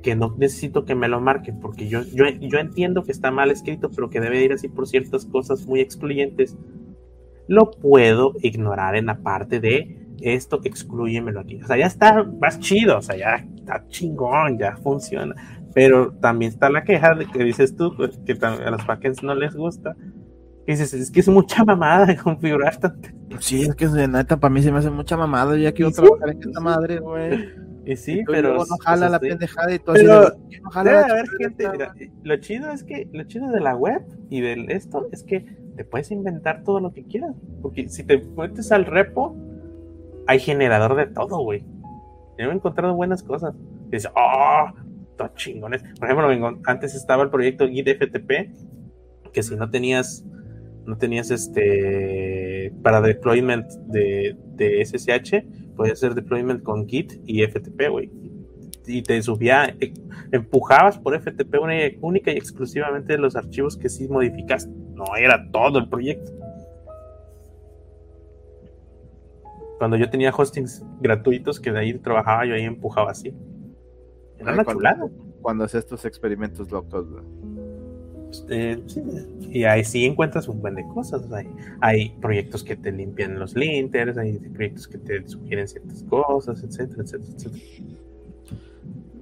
que 0.03 0.16
no 0.16 0.36
necesito 0.38 0.86
que 0.86 0.95
me 0.95 1.08
lo 1.08 1.20
marquen, 1.20 1.60
porque 1.60 1.88
yo, 1.88 2.01
yo, 2.14 2.26
yo 2.28 2.60
entiendo 2.60 3.03
que 3.03 3.12
está 3.12 3.32
mal 3.32 3.49
escrito, 3.49 3.89
pero 3.89 4.10
que 4.10 4.22
debe 4.22 4.43
ir 4.43 4.53
así 4.53 4.68
por 4.68 4.88
ciertas 4.88 5.26
cosas 5.26 5.66
muy 5.66 5.80
excluyentes, 5.80 6.55
lo 7.47 7.72
puedo 7.72 8.34
ignorar 8.41 8.95
en 8.95 9.08
la 9.08 9.18
parte 9.20 9.60
de 9.60 10.07
esto, 10.22 10.59
excluyemelo 10.63 11.39
aquí. 11.39 11.61
O 11.61 11.68
sea, 11.68 11.78
ya 11.78 11.86
está 11.86 12.24
más 12.24 12.59
chido, 12.59 12.97
o 12.97 13.01
sea, 13.01 13.18
ya 13.18 13.36
está 13.55 13.86
chingón, 13.88 14.57
ya 14.57 14.78
funciona. 14.78 15.36
Pero 15.74 16.11
también 16.13 16.51
está 16.51 16.70
la 16.70 16.84
queja 16.84 17.13
de 17.13 17.26
que 17.26 17.43
dices 17.43 17.76
tú, 17.76 17.95
pues, 17.95 18.20
que 18.26 18.38
a 18.43 18.72
los 18.72 18.86
backends 18.86 19.24
no 19.24 19.36
les 19.36 19.55
gusta. 19.55 19.95
Y 20.65 20.72
dices, 20.72 20.93
es 20.93 21.11
que 21.11 21.22
es 21.22 21.28
mucha 21.30 21.63
mamada 21.63 22.05
de 22.05 22.18
configurar 22.18 22.78
tanto. 22.78 23.09
Sí, 23.39 23.61
es 23.61 23.76
que 23.76 23.88
neta, 23.88 24.38
para 24.38 24.53
mí 24.53 24.61
se 24.61 24.72
me 24.72 24.80
hace 24.80 24.89
mucha 24.89 25.15
mamada. 25.15 25.57
Ya 25.57 25.72
quiero 25.72 25.91
trabajar 25.91 26.30
en 26.32 26.41
esta 26.41 26.59
madre, 26.59 26.99
güey. 26.99 27.68
Y 27.86 27.95
sí, 27.95 28.22
pero. 28.28 28.57
No 28.57 28.78
jala 28.84 29.07
la 29.07 29.18
pendejada 29.18 29.74
y 29.74 29.80
todo 29.80 29.95
pero, 29.95 30.36
no 30.61 30.70
jala 30.72 31.01
a 31.01 31.13
ver, 31.13 31.26
gente, 31.39 31.70
mira, 31.72 31.95
lo 32.24 32.36
chido 32.38 32.70
es 32.72 32.84
que, 32.84 33.07
lo 33.13 33.24
chido 33.24 33.49
de 33.49 33.61
la 33.61 33.78
web 33.78 34.01
y 34.30 34.41
de 34.41 34.65
esto 34.70 35.07
es 35.13 35.24
que 35.24 35.45
te 35.78 35.86
puedes 35.86 36.11
inventar 36.11 36.63
todo 36.63 36.82
lo 36.82 36.91
que 36.91 37.05
quieras. 37.05 37.34
Porque 37.61 37.88
si 37.88 38.03
te 38.03 38.22
metes 38.36 38.74
al 38.74 38.86
repo, 38.86 39.38
hay 40.28 40.39
generador 40.39 40.95
de 40.95 41.07
todo, 41.07 41.39
güey. 41.39 41.63
Yo 42.38 42.51
he 42.51 42.53
encontrado 42.53 42.93
buenas 42.93 43.23
cosas. 43.23 43.55
Y 43.88 43.91
dices, 43.91 44.11
oh, 44.15 44.67
todo 45.17 45.30
chingones. 45.36 45.84
Por 45.99 46.09
ejemplo, 46.09 46.59
antes 46.65 46.93
estaba 46.95 47.23
el 47.23 47.30
proyecto 47.30 47.67
Git 47.67 47.88
FTP, 47.88 49.32
que 49.34 49.43
si 49.43 49.55
no 49.55 49.69
tenías, 49.69 50.23
no 50.86 50.97
tenías 50.97 51.32
este, 51.32 52.73
para 52.84 53.01
deployment 53.01 53.67
de, 53.88 54.38
SSH, 54.86 55.75
podía 55.75 55.93
hacer 55.93 56.13
deployment 56.13 56.63
con 56.63 56.88
Git 56.88 57.13
y 57.25 57.43
FTP, 57.43 57.89
güey. 57.89 58.11
Y 58.86 59.01
te 59.01 59.21
subía, 59.21 59.75
eh, 59.80 59.93
empujabas 60.32 60.97
por 60.97 61.19
FTP 61.19 61.55
única 62.01 62.32
y 62.32 62.38
exclusivamente 62.38 63.17
los 63.17 63.36
archivos 63.36 63.75
que 63.78 63.89
sí 63.89 64.07
modificaste. 64.07 64.71
No 64.93 65.15
era 65.17 65.49
todo 65.51 65.80
el 65.80 65.89
proyecto. 65.89 66.32
Cuando 69.78 69.97
yo 69.97 70.09
tenía 70.09 70.32
hostings 70.36 70.84
gratuitos 71.01 71.59
que 71.59 71.71
de 71.71 71.80
ahí 71.80 71.93
trabajaba, 71.99 72.45
yo 72.45 72.55
ahí 72.55 72.63
empujaba 72.63 73.11
así. 73.11 73.34
Era 74.39 74.53
una 74.53 74.65
chulada. 74.65 75.07
Cuando 75.41 75.63
haces 75.63 75.84
estos 75.84 76.03
experimentos 76.05 76.71
locos, 76.71 77.05
eh, 78.49 78.82
y 79.49 79.63
ahí 79.63 79.84
sí 79.84 80.05
encuentras 80.05 80.47
un 80.47 80.61
buen 80.61 80.75
de 80.75 80.86
cosas. 80.88 81.23
Hay, 81.82 82.09
proyectos 82.21 82.63
que 82.63 82.75
te 82.75 82.91
limpian 82.91 83.39
los 83.39 83.55
linters, 83.55 84.17
hay 84.17 84.34
proyectos 84.34 84.88
que 84.88 84.97
te 84.97 85.28
sugieren 85.28 85.67
ciertas 85.67 86.03
cosas, 86.03 86.63
etcétera, 86.63 87.03
etcétera, 87.03 87.34
etcétera. 87.36 87.63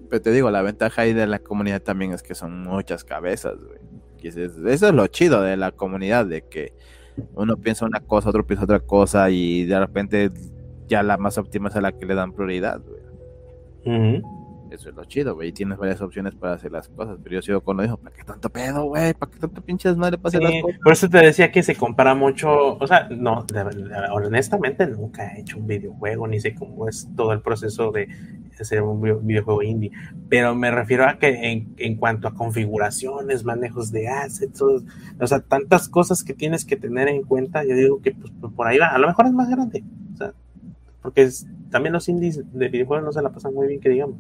Pero 0.09 0.21
te 0.21 0.31
digo, 0.31 0.51
la 0.51 0.61
ventaja 0.61 1.03
ahí 1.03 1.13
de 1.13 1.27
la 1.27 1.39
comunidad 1.39 1.81
también 1.81 2.13
es 2.13 2.23
que 2.23 2.35
son 2.35 2.63
muchas 2.63 3.03
cabezas, 3.03 3.55
güey. 3.57 3.79
eso 4.23 4.87
es 4.87 4.93
lo 4.93 5.07
chido 5.07 5.41
de 5.41 5.57
la 5.57 5.71
comunidad, 5.71 6.25
de 6.25 6.43
que 6.43 6.73
uno 7.35 7.57
piensa 7.57 7.85
una 7.85 7.99
cosa, 7.99 8.29
otro 8.29 8.45
piensa 8.45 8.65
otra 8.65 8.79
cosa 8.79 9.29
y 9.29 9.65
de 9.65 9.79
repente 9.79 10.31
ya 10.87 11.03
la 11.03 11.17
más 11.17 11.37
óptima 11.37 11.69
es 11.69 11.75
a 11.75 11.81
la 11.81 11.91
que 11.91 12.05
le 12.05 12.15
dan 12.15 12.33
prioridad. 12.33 12.81
Eso 14.75 14.89
es 14.89 14.95
lo 14.95 15.05
chido, 15.05 15.35
güey. 15.35 15.53
Tienes 15.53 15.77
varias 15.77 16.01
opciones 16.01 16.35
para 16.35 16.55
hacer 16.55 16.71
las 16.71 16.89
cosas. 16.89 17.17
Pero 17.23 17.35
yo 17.35 17.41
sigo 17.41 17.61
con 17.61 17.77
lo 17.77 17.83
dijo, 17.83 17.97
¿para 17.97 18.15
qué 18.15 18.23
tanto 18.23 18.49
pedo, 18.49 18.83
güey? 18.85 19.13
¿Para 19.13 19.31
qué 19.31 19.39
tanto 19.39 19.61
pinches 19.61 19.95
madre 19.95 20.17
para 20.17 20.29
hacer 20.29 20.43
las 20.43 20.61
cosas? 20.61 20.79
Por 20.83 20.93
eso 20.93 21.09
te 21.09 21.17
decía 21.19 21.51
que 21.51 21.63
se 21.63 21.75
compara 21.75 22.13
mucho. 22.13 22.77
O 22.77 22.87
sea, 22.87 23.07
no, 23.09 23.45
honestamente 24.11 24.85
nunca 24.87 25.33
he 25.33 25.41
hecho 25.41 25.57
un 25.57 25.67
videojuego, 25.67 26.27
ni 26.27 26.39
sé 26.41 26.53
cómo 26.53 26.89
es 26.89 27.07
todo 27.15 27.31
el 27.31 27.41
proceso 27.41 27.91
de 27.91 28.09
hacer 28.59 28.81
un 28.81 29.01
videojuego 29.25 29.63
indie. 29.63 29.91
Pero 30.29 30.55
me 30.55 30.71
refiero 30.71 31.07
a 31.07 31.17
que 31.17 31.51
en, 31.51 31.73
en 31.77 31.95
cuanto 31.95 32.27
a 32.27 32.33
configuraciones, 32.33 33.45
manejos 33.45 33.91
de 33.91 34.09
assets, 34.09 34.61
o 34.61 35.27
sea, 35.27 35.39
tantas 35.39 35.87
cosas 35.87 36.23
que 36.23 36.33
tienes 36.33 36.65
que 36.65 36.75
tener 36.75 37.07
en 37.07 37.23
cuenta, 37.23 37.63
yo 37.63 37.75
digo 37.75 38.01
que 38.01 38.11
pues, 38.11 38.33
por 38.53 38.67
ahí 38.67 38.77
va. 38.77 38.87
A 38.87 38.97
lo 38.97 39.07
mejor 39.07 39.25
es 39.27 39.33
más 39.33 39.49
grande. 39.49 39.83
O 40.13 40.17
sea, 40.17 40.33
porque 41.01 41.29
también 41.69 41.93
los 41.93 42.09
indies 42.09 42.41
de 42.51 42.67
videojuegos 42.67 43.05
no 43.05 43.11
se 43.11 43.21
la 43.21 43.31
pasan 43.31 43.53
muy 43.53 43.67
bien, 43.67 43.79
que 43.79 43.89
digamos 43.89 44.17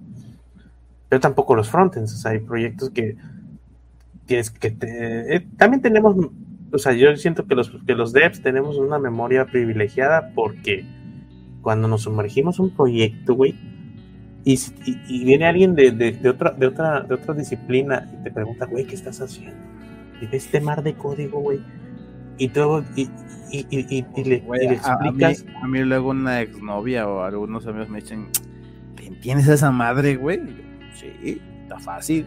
pero 1.09 1.19
tampoco 1.19 1.55
los 1.55 1.69
frontends. 1.69 2.13
O 2.13 2.17
sea, 2.17 2.31
hay 2.31 2.39
proyectos 2.39 2.89
que 2.89 3.17
tienes 4.25 4.49
que. 4.51 4.75
Eh, 4.81 5.47
también 5.57 5.81
tenemos. 5.81 6.15
O 6.71 6.77
sea, 6.77 6.93
yo 6.93 7.15
siento 7.15 7.45
que 7.45 7.55
los, 7.55 7.71
que 7.85 7.95
los 7.95 8.11
devs 8.11 8.41
tenemos 8.41 8.77
una 8.77 8.99
memoria 8.99 9.45
privilegiada 9.45 10.31
porque 10.35 10.85
cuando 11.61 11.87
nos 11.87 12.03
sumergimos 12.03 12.59
un 12.59 12.75
proyecto, 12.75 13.33
güey, 13.33 13.55
y, 14.43 14.59
y, 14.85 15.23
viene 15.23 15.47
alguien 15.47 15.73
de, 15.73 15.91
de, 15.91 16.29
otra, 16.29 16.51
de, 16.51 16.67
otra, 16.67 17.01
de 17.01 17.15
otra 17.15 17.33
disciplina 17.33 18.07
y 18.13 18.23
te 18.23 18.31
pregunta, 18.31 18.67
güey, 18.67 18.85
¿qué 18.85 18.93
estás 18.93 19.19
haciendo? 19.19 19.55
Y 20.21 20.27
ves 20.27 20.45
este 20.45 20.61
mar 20.61 20.83
de 20.83 20.93
código, 20.93 21.39
güey. 21.39 21.61
Y 22.37 22.49
todo, 22.49 22.83
y, 22.95 23.09
y, 23.51 23.65
y, 23.71 24.23
le, 24.23 24.35
explicas. 24.71 25.45
A 25.63 25.67
mí, 25.67 25.79
luego 25.79 26.11
una 26.11 26.41
exnovia 26.41 27.07
o 27.07 27.23
algunos 27.23 27.65
amigos 27.65 27.89
me 27.89 28.01
dicen, 28.01 28.27
¿te 28.95 29.07
entiendes 29.07 29.49
a 29.49 29.53
esa 29.55 29.71
madre, 29.71 30.15
güey? 30.15 30.64
Sí, 30.95 31.41
está 31.63 31.79
fácil. 31.79 32.25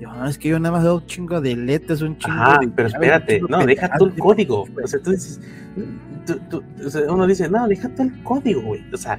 Yo, 0.00 0.12
no, 0.12 0.26
es 0.26 0.38
que 0.38 0.48
yo 0.48 0.58
nada 0.58 0.72
más 0.72 0.84
veo 0.84 0.96
un 0.96 1.06
chingo 1.06 1.40
de 1.40 1.56
letras, 1.56 2.02
un 2.02 2.18
chingo 2.18 2.36
ah, 2.36 2.60
pero 2.74 2.88
espérate, 2.88 3.40
no, 3.48 3.64
deja 3.64 3.90
tú 3.96 4.06
el 4.06 4.14
código. 4.14 4.66
O 4.82 4.86
sea, 4.86 5.00
tú 5.00 5.12
dices, 5.12 5.40
uno 7.08 7.26
dice, 7.26 7.48
no, 7.48 7.66
deja 7.68 7.88
tú 7.94 8.02
el 8.02 8.22
código, 8.22 8.62
güey. 8.62 8.84
O 8.92 8.96
sea, 8.96 9.18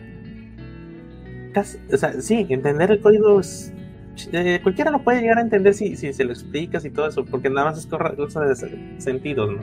o 1.91 1.97
sea, 1.97 2.21
sí, 2.21 2.45
entender 2.49 2.91
el 2.91 2.99
código 2.99 3.39
es, 3.39 3.73
eh, 4.33 4.59
cualquiera 4.61 4.91
lo 4.91 4.99
puede 4.99 5.21
llegar 5.21 5.37
a 5.37 5.41
entender 5.41 5.73
si, 5.73 5.95
si 5.95 6.11
se 6.11 6.23
lo 6.25 6.31
explicas 6.31 6.83
y 6.83 6.89
todo 6.89 7.07
eso, 7.07 7.23
porque 7.25 7.49
nada 7.49 7.71
más 7.71 7.79
es 7.79 7.87
cosa 7.87 8.41
de 8.41 8.55
sentidos, 8.99 9.51
¿no? 9.55 9.61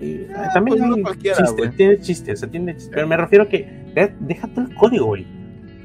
Y, 0.00 0.26
ah, 0.34 0.50
también 0.54 1.02
pues 1.02 1.18
chiste, 1.18 1.68
tiene 1.76 1.98
chiste, 1.98 2.32
o 2.32 2.36
sea, 2.36 2.48
tiene 2.48 2.76
chiste, 2.76 2.90
pero 2.94 3.06
me 3.06 3.16
refiero 3.16 3.44
a 3.44 3.48
que 3.48 4.12
deja 4.20 4.46
todo 4.48 4.64
el 4.66 4.74
código, 4.74 5.06
güey. 5.06 5.26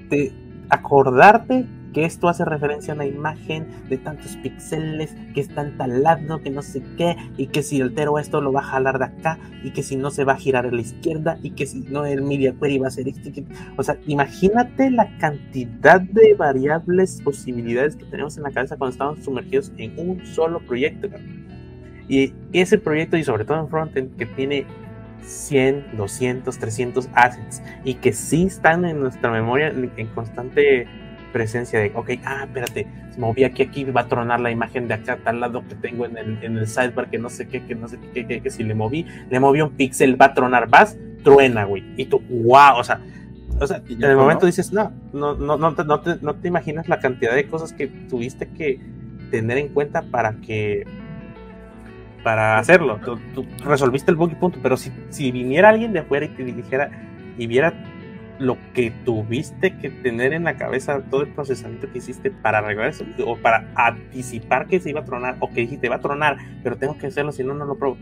De 0.09 0.31
acordarte 0.69 1.65
que 1.93 2.05
esto 2.05 2.27
hace 2.27 2.43
referencia 2.43 2.93
a 2.93 2.95
una 2.95 3.05
imagen 3.05 3.67
de 3.89 3.97
tantos 3.97 4.35
píxeles 4.37 5.15
que 5.33 5.41
están 5.41 5.77
talando, 5.77 6.41
que 6.41 6.49
no 6.49 6.61
sé 6.61 6.81
qué, 6.97 7.15
y 7.37 7.47
que 7.47 7.63
si 7.63 7.81
altero 7.81 8.19
esto 8.19 8.41
lo 8.41 8.51
va 8.51 8.61
a 8.61 8.63
jalar 8.63 8.99
de 8.99 9.05
acá, 9.05 9.39
y 9.63 9.71
que 9.71 9.83
si 9.83 9.95
no 9.95 10.11
se 10.11 10.23
va 10.23 10.33
a 10.33 10.37
girar 10.37 10.65
a 10.65 10.71
la 10.71 10.81
izquierda, 10.81 11.37
y 11.41 11.51
que 11.51 11.65
si 11.65 11.81
no 11.81 12.05
el 12.05 12.21
media 12.23 12.53
query 12.59 12.79
va 12.79 12.87
a 12.87 12.91
ser 12.91 13.07
este. 13.07 13.45
O 13.77 13.83
sea, 13.83 13.97
imagínate 14.07 14.89
la 14.89 15.17
cantidad 15.17 16.01
de 16.01 16.33
variables, 16.33 17.21
posibilidades 17.23 17.95
que 17.95 18.05
tenemos 18.05 18.35
en 18.37 18.43
la 18.43 18.51
cabeza 18.51 18.75
cuando 18.75 18.91
estamos 18.91 19.19
sumergidos 19.23 19.71
en 19.77 19.93
un 19.97 20.25
solo 20.25 20.59
proyecto. 20.59 21.07
Y 22.09 22.33
ese 22.51 22.77
proyecto, 22.77 23.17
y 23.17 23.23
sobre 23.23 23.45
todo 23.45 23.59
en 23.59 23.69
frontend, 23.69 24.17
que 24.17 24.25
tiene 24.25 24.65
100, 25.25 25.97
200, 25.97 26.57
300 26.57 27.09
assets 27.13 27.61
y 27.83 27.95
que 27.95 28.13
sí 28.13 28.43
están 28.43 28.85
en 28.85 28.99
nuestra 28.99 29.31
memoria 29.31 29.69
en 29.69 30.07
constante 30.07 30.87
presencia 31.33 31.79
de, 31.79 31.91
ok, 31.93 32.11
ah, 32.23 32.43
espérate, 32.45 32.87
se 33.11 33.19
moví 33.19 33.43
aquí, 33.43 33.63
aquí 33.63 33.83
va 33.83 34.01
a 34.01 34.07
tronar 34.07 34.39
la 34.39 34.51
imagen 34.51 34.87
de 34.87 34.93
acá, 34.93 35.17
tal 35.23 35.41
lado 35.41 35.63
que 35.67 35.75
tengo 35.75 36.05
en 36.05 36.17
el, 36.17 36.43
en 36.43 36.57
el 36.57 36.67
sidebar, 36.67 37.09
que 37.09 37.17
no 37.17 37.29
sé 37.29 37.47
qué, 37.47 37.65
que 37.65 37.75
no 37.75 37.89
sé 37.89 37.99
qué, 38.13 38.25
que, 38.25 38.41
que, 38.41 38.49
si 38.49 38.63
le 38.63 38.75
moví, 38.75 39.05
le 39.29 39.39
moví 39.39 39.59
un 39.59 39.71
pixel, 39.71 40.19
va 40.19 40.27
a 40.27 40.33
tronar, 40.33 40.69
vas, 40.69 40.97
truena, 41.23 41.65
güey. 41.65 41.83
Y 41.97 42.05
tú, 42.05 42.21
wow, 42.29 42.77
o 42.77 42.83
sea, 42.83 43.01
o 43.59 43.67
sea, 43.67 43.81
en 43.87 44.03
el 44.03 44.15
momento 44.15 44.45
dices, 44.45 44.71
no, 44.71 44.93
no, 45.11 45.35
no, 45.35 45.57
no, 45.57 45.75
te, 45.75 45.83
no, 45.83 45.99
te, 45.99 46.15
no 46.21 46.35
te 46.35 46.47
imaginas 46.47 46.87
la 46.87 46.99
cantidad 46.99 47.35
de 47.35 47.47
cosas 47.47 47.73
que 47.73 47.87
tuviste 47.87 48.47
que 48.47 48.79
tener 49.31 49.57
en 49.57 49.69
cuenta 49.69 50.03
para 50.03 50.33
que 50.35 50.85
para 52.23 52.57
hacerlo. 52.57 52.99
Tú, 53.35 53.45
resolviste 53.63 54.09
el 54.09 54.17
bug 54.17 54.31
y 54.31 54.35
punto. 54.35 54.59
Pero 54.63 54.77
si, 54.77 54.91
si 55.09 55.31
viniera 55.31 55.69
alguien 55.69 55.93
de 55.93 55.99
afuera 55.99 56.25
y 56.25 56.29
te 56.29 56.43
dijera 56.43 56.89
y 57.37 57.47
viera 57.47 57.73
lo 58.39 58.57
que 58.73 58.91
tuviste 59.05 59.77
que 59.77 59.89
tener 59.89 60.33
en 60.33 60.43
la 60.43 60.57
cabeza, 60.57 61.01
todo 61.09 61.21
el 61.21 61.33
procesamiento 61.33 61.91
que 61.91 61.99
hiciste 61.99 62.31
para 62.31 62.59
arreglar 62.59 62.89
eso, 62.89 63.05
o 63.25 63.37
para 63.37 63.71
anticipar 63.75 64.67
que 64.67 64.79
se 64.79 64.89
iba 64.89 65.01
a 65.01 65.05
tronar, 65.05 65.37
o 65.39 65.49
que 65.49 65.61
dijiste, 65.61 65.89
va 65.89 65.97
a 65.97 66.01
tronar, 66.01 66.37
pero 66.63 66.77
tengo 66.77 66.97
que 66.97 67.07
hacerlo, 67.07 67.31
si 67.31 67.43
no, 67.43 67.53
no 67.53 67.65
lo 67.65 67.77
pruebo. 67.77 67.97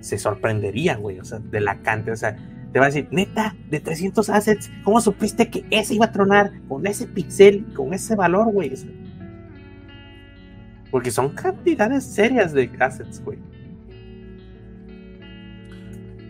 Se 0.00 0.18
sorprendería, 0.18 0.96
güey, 0.96 1.18
o 1.18 1.24
sea, 1.24 1.38
de 1.38 1.60
la 1.60 1.76
cantidad, 1.82 2.14
o 2.14 2.16
sea, 2.16 2.36
te 2.72 2.78
va 2.78 2.86
a 2.86 2.88
decir, 2.88 3.08
neta, 3.10 3.56
de 3.70 3.80
300 3.80 4.28
assets, 4.28 4.70
¿cómo 4.84 5.00
supiste 5.00 5.48
que 5.48 5.64
ese 5.70 5.94
iba 5.94 6.06
a 6.06 6.12
tronar 6.12 6.52
con 6.68 6.86
ese 6.86 7.06
pixel, 7.06 7.64
con 7.74 7.94
ese 7.94 8.14
valor, 8.16 8.52
güey? 8.52 8.72
Porque 10.90 11.10
son 11.10 11.30
cantidades 11.30 12.04
serias 12.04 12.52
de 12.52 12.70
assets, 12.78 13.22
güey. 13.24 13.38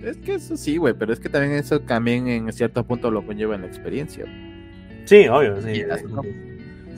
Es 0.07 0.19
que 0.19 0.35
eso 0.35 0.57
sí, 0.57 0.77
güey, 0.77 0.95
pero 0.95 1.13
es 1.13 1.19
que 1.19 1.29
también 1.29 1.55
eso 1.55 1.81
también 1.81 2.29
en 2.29 2.53
cierto 2.53 2.85
punto 2.85 3.11
lo 3.11 3.27
conlleva 3.27 3.57
en 3.57 3.63
la 3.63 3.67
experiencia. 3.67 4.25
Sí, 5.05 5.27
obvio, 5.27 5.61
sí. 5.61 5.83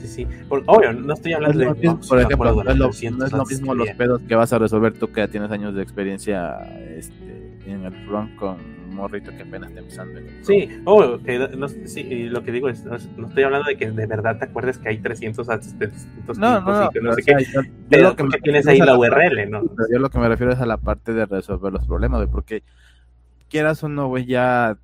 Sí, 0.03 0.07
sí. 0.07 0.27
obvio, 0.51 0.93
no 0.93 1.15
estoy 1.15 1.33
hablando 1.33 1.59
de. 1.59 1.97
por 2.07 2.21
ejemplo, 2.21 2.63
no 2.63 2.71
es 2.71 3.33
lo, 3.33 3.47
mismo 3.47 3.75
los 3.75 3.89
pedos 3.93 4.21
que 4.29 4.35
vas 4.35 4.53
a 4.53 4.59
resolver 4.59 4.93
tú 4.93 5.11
que 5.11 5.23
ya 5.23 5.29
tienes 5.29 5.51
años 5.51 5.75
de 5.75 5.83
experiencia 5.83 6.59
este, 6.87 7.57
en 7.67 7.87
el 7.87 7.95
front 8.07 8.37
con 8.37 8.79
morrito 8.99 9.31
que 9.31 9.43
apenas 9.43 9.71
está 9.71 9.81
empezando. 9.81 10.21
Sí, 10.43 10.69
oh, 10.85 11.19
no, 11.57 11.69
sí, 11.69 12.29
lo 12.29 12.43
que 12.43 12.53
digo 12.53 12.69
es, 12.69 12.85
no, 12.85 12.97
estoy 12.97 13.43
hablando 13.43 13.69
de 13.69 13.79
que 13.79 13.91
de 13.91 14.07
verdad 14.07 14.39
te 14.39 14.45
acuerdes 14.45 14.77
que 14.77 14.91
hay 14.91 14.99
300 14.99 15.49
asistentes. 15.49 16.07
No, 16.37 16.61
no, 16.61 16.61
no, 16.61 16.91
no 17.01 17.13
sé 17.15 17.23
qué, 17.23 18.01
lo 18.03 18.15
que 18.15 18.25
tienes 18.43 18.67
ahí 18.67 18.81
la 18.81 18.99
URL, 18.99 19.51
¿no? 19.51 19.63
Yo 19.91 19.99
lo 19.99 20.11
que 20.11 20.19
me 20.19 20.29
refiero 20.29 20.53
es 20.53 20.61
a 20.61 20.67
la 20.67 20.77
parte 20.77 21.15
de 21.15 21.25
resolver 21.25 21.73
los 21.73 21.87
problemas, 21.87 22.21
güey, 22.21 22.31
porque 22.31 22.63
quieras 23.49 23.83
o 23.83 23.89
no, 23.89 24.09
güey, 24.09 24.27
ya 24.27 24.79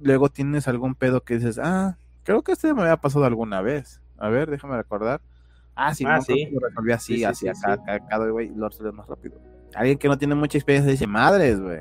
luego 0.00 0.28
tienes 0.28 0.68
algún 0.68 0.94
pedo 0.94 1.22
que 1.22 1.34
dices, 1.34 1.58
ah, 1.62 1.96
creo 2.22 2.42
que 2.42 2.52
este 2.52 2.72
me 2.74 2.82
había 2.82 2.96
pasado 2.96 3.24
alguna 3.24 3.60
vez. 3.60 4.00
A 4.18 4.28
ver, 4.28 4.50
déjame 4.50 4.76
recordar. 4.76 5.20
Ah, 5.74 5.94
sí, 5.94 6.04
ah, 6.06 6.20
sí. 6.20 6.48
lo 6.52 6.60
resolví 6.60 6.92
así, 6.92 7.24
así, 7.24 7.48
acá, 7.48 7.72
acá, 7.72 7.94
acá, 7.94 8.18
güey, 8.18 8.50
lo 8.54 8.68
resolví 8.68 8.92
más 8.92 9.08
rápido. 9.08 9.40
Alguien 9.74 9.98
que 9.98 10.08
no 10.08 10.16
tiene 10.16 10.34
mucha 10.34 10.56
experiencia 10.56 10.90
dice, 10.90 11.06
madres, 11.06 11.60
güey. 11.60 11.80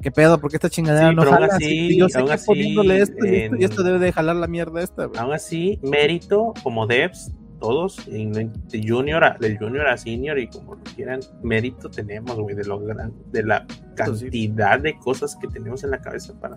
¿Qué 0.00 0.10
pedo? 0.12 0.38
¿Por 0.38 0.50
qué 0.50 0.56
esta 0.56 0.70
chingadera 0.70 1.12
no 1.12 1.24
jala? 1.24 1.48
Así, 1.50 1.96
yo 1.96 2.08
sé 2.08 2.24
que 2.24 2.32
así, 2.32 2.46
poniéndole 2.46 3.02
esto, 3.02 3.26
y 3.26 3.64
esto, 3.64 3.82
debe 3.82 3.98
de 3.98 4.12
jalar 4.12 4.36
la 4.36 4.46
mierda 4.46 4.80
esta, 4.80 5.06
güey. 5.06 5.18
Aún 5.20 5.32
así, 5.32 5.80
mérito 5.82 6.54
como 6.62 6.86
devs, 6.86 7.32
todos, 7.58 8.06
de 8.06 8.84
junior 8.86 9.24
a, 9.24 9.36
del 9.38 9.58
junior 9.58 9.86
a 9.88 9.96
senior 9.96 10.38
y 10.38 10.48
como 10.48 10.74
lo 10.74 10.82
quieran, 10.82 11.20
mérito 11.42 11.90
tenemos, 11.90 12.38
güey, 12.38 12.54
de, 12.54 12.64
lo 12.64 12.78
gran, 12.80 13.12
de 13.30 13.42
la 13.42 13.66
cantidad 13.94 14.78
de 14.78 14.96
cosas 14.98 15.36
que 15.36 15.48
tenemos 15.48 15.84
en 15.84 15.90
la 15.90 16.00
cabeza 16.00 16.38
para 16.40 16.54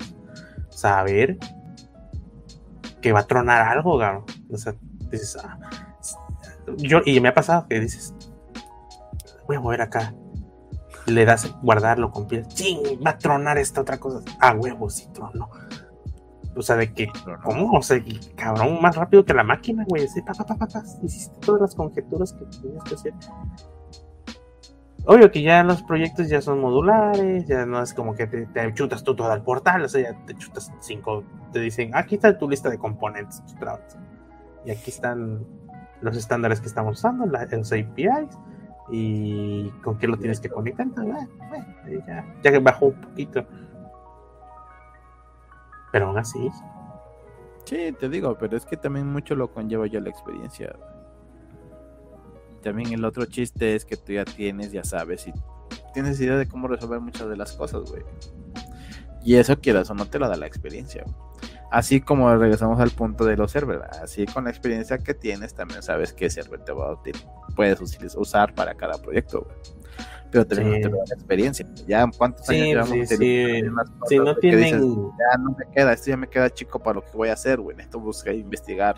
saber 0.70 1.38
que 3.02 3.12
va 3.12 3.22
a 3.22 3.28
tronar 3.28 3.62
algo, 3.62 3.98
güey. 3.98 4.10
O 4.52 4.58
sea, 4.58 4.76
dices, 5.10 5.38
ah, 5.44 5.58
yo, 6.78 7.02
y 7.06 7.20
me 7.20 7.30
ha 7.30 7.34
pasado 7.34 7.68
que 7.68 7.80
dices, 7.80 8.14
voy 9.48 9.58
a 9.58 9.60
mover 9.60 9.82
acá, 9.82 10.14
le 11.08 11.26
das 11.26 11.54
guardarlo 11.62 12.12
con 12.12 12.28
piel, 12.28 12.48
¡ching! 12.48 13.00
Va 13.06 13.12
a 13.12 13.18
tronar 13.18 13.58
esta 13.58 13.82
otra 13.82 14.00
cosa. 14.00 14.22
A 14.40 14.54
huevo, 14.54 14.90
sí 14.90 15.08
trono. 15.14 15.50
O 16.56 16.62
sea, 16.62 16.76
de 16.76 16.94
que, 16.94 17.08
¿cómo? 17.44 17.72
O 17.72 17.82
sea, 17.82 17.98
cabrón, 18.36 18.82
más 18.82 18.96
rápido 18.96 19.24
que 19.24 19.34
la 19.34 19.44
máquina, 19.44 19.86
güey. 19.88 20.08
Sí, 20.08 20.22
pa, 20.22 20.34
pa, 20.34 20.56
pa, 20.56 20.68
hiciste 21.02 21.36
todas 21.46 21.62
las 21.62 21.76
conjeturas 21.76 22.34
que 22.34 22.46
tenías 22.46 22.84
que 22.84 22.96
hacer. 22.96 23.14
Obvio 25.06 25.32
que 25.32 25.42
ya 25.42 25.64
los 25.64 25.82
proyectos 25.82 26.30
ya 26.30 26.42
son 26.42 26.60
modulares, 26.60 27.48
ya 27.48 27.66
no 27.66 27.82
es 27.82 27.94
como 27.94 28.14
que 28.14 28.28
te, 28.28 28.48
chutas 28.74 29.04
tú 29.04 29.16
todo 29.16 29.34
el 29.34 29.42
portal, 29.42 29.84
o 29.84 29.90
sea, 29.90 30.12
ya 30.12 30.26
te 30.26 30.36
chutas 30.36 30.72
cinco, 30.80 31.24
te 31.52 31.60
dicen, 31.60 31.96
aquí 31.96 32.16
está 32.16 32.38
tu 32.38 32.48
lista 32.48 32.70
de 32.70 32.78
componentes, 32.78 33.42
y 34.64 34.70
aquí 34.70 34.92
están 34.92 35.44
los 36.02 36.16
estándares 36.16 36.62
que 36.62 36.68
estamos 36.68 37.00
usando, 37.00 37.26
los 37.26 37.72
APIs, 37.72 38.38
y 38.92 39.70
con 39.84 39.98
qué 39.98 40.08
lo 40.08 40.18
tienes 40.18 40.40
que 40.40 40.50
conectar. 40.50 40.86
ya, 42.08 42.26
ya 42.44 42.60
bajó 42.60 42.88
un 42.88 43.02
poquito. 43.02 43.46
Pero 45.92 46.08
aún 46.08 46.18
así. 46.18 46.50
Sí, 47.66 47.94
te 48.00 48.10
digo, 48.10 48.38
pero 48.38 48.58
es 48.58 48.66
que 48.66 48.78
también 48.78 49.08
mucho 49.08 49.36
lo 49.36 49.52
conlleva 49.52 49.88
ya 49.88 50.00
la 50.00 50.10
experiencia. 50.10 50.76
También 52.62 52.94
el 52.94 53.06
otro 53.06 53.26
chiste 53.26 53.76
es 53.76 53.86
que 53.86 53.98
tú 53.98 54.14
ya 54.14 54.26
tienes, 54.26 54.72
ya 54.72 54.84
sabes, 54.84 55.28
y 55.28 55.34
tienes 55.94 56.20
idea 56.20 56.38
de 56.38 56.48
cómo 56.48 56.68
resolver 56.68 57.00
muchas 57.00 57.28
de 57.28 57.36
las 57.36 57.54
cosas, 57.54 57.90
güey. 57.90 58.04
Y 59.24 59.36
eso 59.36 59.60
quieras 59.60 59.90
o 59.90 59.94
no 59.94 60.06
te 60.06 60.20
lo 60.20 60.28
da 60.28 60.36
la 60.36 60.48
experiencia. 60.48 61.04
Así 61.72 62.02
como 62.02 62.36
regresamos 62.36 62.80
al 62.80 62.92
punto 62.92 63.24
de 63.24 63.38
los 63.38 63.52
servers, 63.52 63.98
así 64.00 64.26
con 64.26 64.44
la 64.44 64.50
experiencia 64.50 64.98
que 64.98 65.14
tienes 65.14 65.54
también 65.54 65.82
sabes 65.82 66.12
qué 66.12 66.30
server 66.30 66.60
te 66.66 66.74
va 66.74 66.92
a 66.92 67.00
puedes 67.56 67.80
usar 68.18 68.54
para 68.54 68.76
cada 68.76 69.02
proyecto. 69.02 69.48
Pero 70.32 70.46
también 70.46 70.82
no 70.82 70.90
te 70.90 70.96
da 70.96 71.04
la 71.08 71.16
experiencia. 71.16 71.68
Ya 71.88 72.10
cuántos 72.18 72.50
años 72.50 72.68
llevamos 72.68 73.10
sí, 73.10 73.18
Si 74.08 74.18
no 74.18 74.36
tienen 74.38 74.82
ya 75.18 75.38
no 75.38 75.56
me 75.58 75.66
queda, 75.74 75.94
esto 75.94 76.10
ya 76.10 76.18
me 76.18 76.28
queda 76.28 76.50
chico 76.50 76.80
para 76.80 76.96
lo 76.96 77.06
que 77.06 77.12
voy 77.16 77.30
a 77.30 77.34
hacer, 77.34 77.60
güey. 77.60 77.76
Necesito 77.76 78.00
buscar 78.00 78.34
investigar 78.34 78.96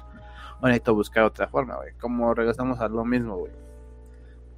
o 0.61 0.67
necesito 0.67 0.93
buscar 0.93 1.23
otra 1.23 1.47
forma, 1.47 1.75
güey. 1.77 1.93
Como 1.99 2.33
regresamos 2.33 2.79
a 2.79 2.87
lo 2.87 3.03
mismo, 3.03 3.37
güey 3.37 3.63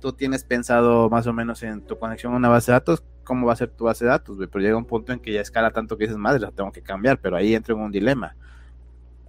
tú 0.05 0.13
tienes 0.13 0.43
pensado 0.43 1.09
más 1.09 1.25
o 1.25 1.33
menos 1.33 1.63
en 1.63 1.81
tu 1.81 1.97
conexión 1.97 2.31
a 2.33 2.37
una 2.37 2.47
base 2.47 2.71
de 2.71 2.73
datos, 2.73 3.03
cómo 3.23 3.47
va 3.47 3.53
a 3.53 3.55
ser 3.55 3.69
tu 3.69 3.85
base 3.85 4.05
de 4.05 4.11
datos, 4.11 4.37
Pero 4.37 4.59
llega 4.59 4.77
un 4.77 4.85
punto 4.85 5.11
en 5.11 5.19
que 5.19 5.33
ya 5.33 5.41
escala 5.41 5.71
tanto 5.71 5.97
que 5.97 6.03
dices, 6.03 6.17
madre, 6.17 6.39
la 6.39 6.51
tengo 6.51 6.71
que 6.71 6.83
cambiar, 6.83 7.19
pero 7.19 7.35
ahí 7.35 7.55
entro 7.55 7.75
en 7.75 7.81
un 7.81 7.91
dilema. 7.91 8.35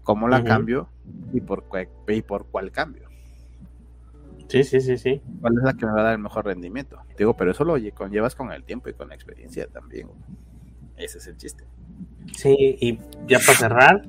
¿Cómo 0.02 0.28
la 0.28 0.44
cambio 0.44 0.90
y 1.32 1.40
por, 1.40 1.64
y 2.09 2.20
por 2.20 2.47
cuál 2.47 2.70
cambio? 2.70 3.09
Sí, 4.48 4.62
sí, 4.64 4.81
sí, 4.81 4.97
sí. 4.97 5.20
¿Cuál 5.40 5.55
es 5.59 5.64
la 5.64 5.74
que 5.74 5.86
me 5.86 5.93
va 5.93 6.01
a 6.01 6.05
dar 6.05 6.12
el 6.14 6.20
mejor 6.20 6.44
rendimiento? 6.44 6.98
Digo, 7.18 7.36
pero 7.36 7.51
eso 7.51 7.64
lo 7.64 7.77
conllevas 7.94 8.35
con 8.35 8.52
el 8.52 8.64
tiempo 8.64 8.89
y 8.89 8.94
con 8.94 9.09
la 9.09 9.14
experiencia 9.14 9.66
también. 9.66 10.09
Ese 10.97 11.18
es 11.18 11.27
el 11.27 11.36
chiste. 11.36 11.64
Sí, 12.35 12.77
y 12.81 12.98
ya 13.27 13.39
para 13.39 13.59
cerrar, 13.59 14.02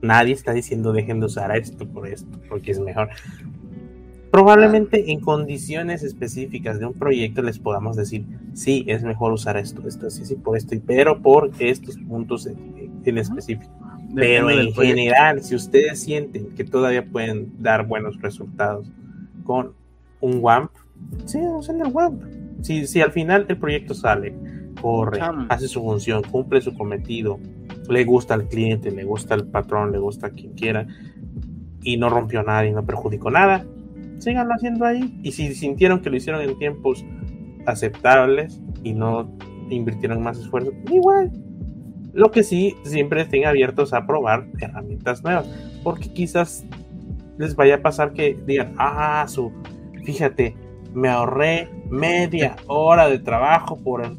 nadie 0.00 0.32
está 0.32 0.52
diciendo 0.52 0.92
dejen 0.92 1.20
de 1.20 1.26
usar 1.26 1.56
esto 1.56 1.86
por 1.88 2.06
esto, 2.06 2.40
porque 2.48 2.70
es 2.70 2.80
mejor. 2.80 3.08
Probablemente 4.30 5.10
en 5.10 5.20
condiciones 5.20 6.02
específicas 6.02 6.78
de 6.78 6.86
un 6.86 6.94
proyecto 6.94 7.42
les 7.42 7.58
podamos 7.58 7.96
decir, 7.96 8.26
sí, 8.54 8.84
es 8.86 9.02
mejor 9.02 9.32
usar 9.32 9.56
esto, 9.56 9.86
esto, 9.86 10.10
sí, 10.10 10.24
sí, 10.24 10.34
por 10.34 10.56
esto, 10.56 10.74
y 10.74 10.78
pero 10.78 11.22
por 11.22 11.50
estos 11.58 11.96
puntos 11.96 12.46
en, 12.46 13.18
específico. 13.18 13.70
Pero 14.14 14.50
en 14.50 14.72
general, 14.72 15.42
si 15.42 15.54
ustedes 15.54 16.00
sienten 16.00 16.54
que 16.54 16.64
todavía 16.64 17.04
pueden 17.04 17.52
dar 17.62 17.86
buenos 17.86 18.20
resultados 18.20 18.90
con 19.46 19.74
un 20.20 20.38
WAMP, 20.40 20.70
sí, 21.24 21.38
usen 21.38 21.80
el 21.80 21.92
WAMP. 21.92 22.22
Si, 22.62 22.86
si 22.86 23.00
al 23.00 23.12
final 23.12 23.46
el 23.48 23.58
proyecto 23.58 23.94
sale, 23.94 24.34
corre, 24.80 25.20
hace 25.48 25.68
su 25.68 25.80
función, 25.80 26.22
cumple 26.30 26.60
su 26.60 26.74
cometido, 26.74 27.38
le 27.88 28.04
gusta 28.04 28.34
al 28.34 28.48
cliente, 28.48 28.90
le 28.90 29.04
gusta 29.04 29.34
al 29.34 29.46
patrón, 29.46 29.92
le 29.92 29.98
gusta 29.98 30.28
a 30.28 30.30
quien 30.30 30.52
quiera, 30.54 30.86
y 31.82 31.96
no 31.96 32.08
rompió 32.08 32.42
nada 32.42 32.66
y 32.66 32.72
no 32.72 32.84
perjudicó 32.84 33.30
nada, 33.30 33.64
síganlo 34.18 34.54
haciendo 34.54 34.84
ahí. 34.84 35.18
Y 35.22 35.32
si 35.32 35.54
sintieron 35.54 36.00
que 36.00 36.10
lo 36.10 36.16
hicieron 36.16 36.42
en 36.42 36.58
tiempos 36.58 37.04
aceptables 37.66 38.60
y 38.82 38.92
no 38.92 39.30
invirtieron 39.70 40.22
más 40.22 40.38
esfuerzo, 40.38 40.72
igual. 40.90 41.30
Lo 42.12 42.30
que 42.30 42.42
sí, 42.42 42.74
siempre 42.84 43.20
estén 43.20 43.44
abiertos 43.44 43.92
a 43.92 44.06
probar 44.06 44.48
herramientas 44.58 45.22
nuevas, 45.22 45.46
porque 45.84 46.12
quizás 46.12 46.64
les 47.38 47.54
vaya 47.54 47.76
a 47.76 47.82
pasar 47.82 48.12
que 48.12 48.38
digan, 48.46 48.74
ah, 48.78 49.26
su, 49.28 49.52
fíjate, 50.04 50.56
me 50.94 51.08
ahorré 51.08 51.68
media 51.90 52.56
hora 52.66 53.08
de 53.08 53.18
trabajo 53.18 53.76
por, 53.76 54.16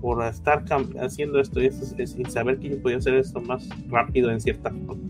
por 0.00 0.24
estar 0.24 0.64
haciendo 1.00 1.40
esto 1.40 1.62
y 1.62 1.66
esto, 1.66 1.84
sin 1.84 2.30
saber 2.30 2.58
que 2.58 2.70
yo 2.70 2.82
podía 2.82 2.98
hacer 2.98 3.14
esto 3.14 3.40
más 3.40 3.68
rápido 3.88 4.30
en 4.30 4.40
cierta 4.40 4.70
forma. 4.70 5.02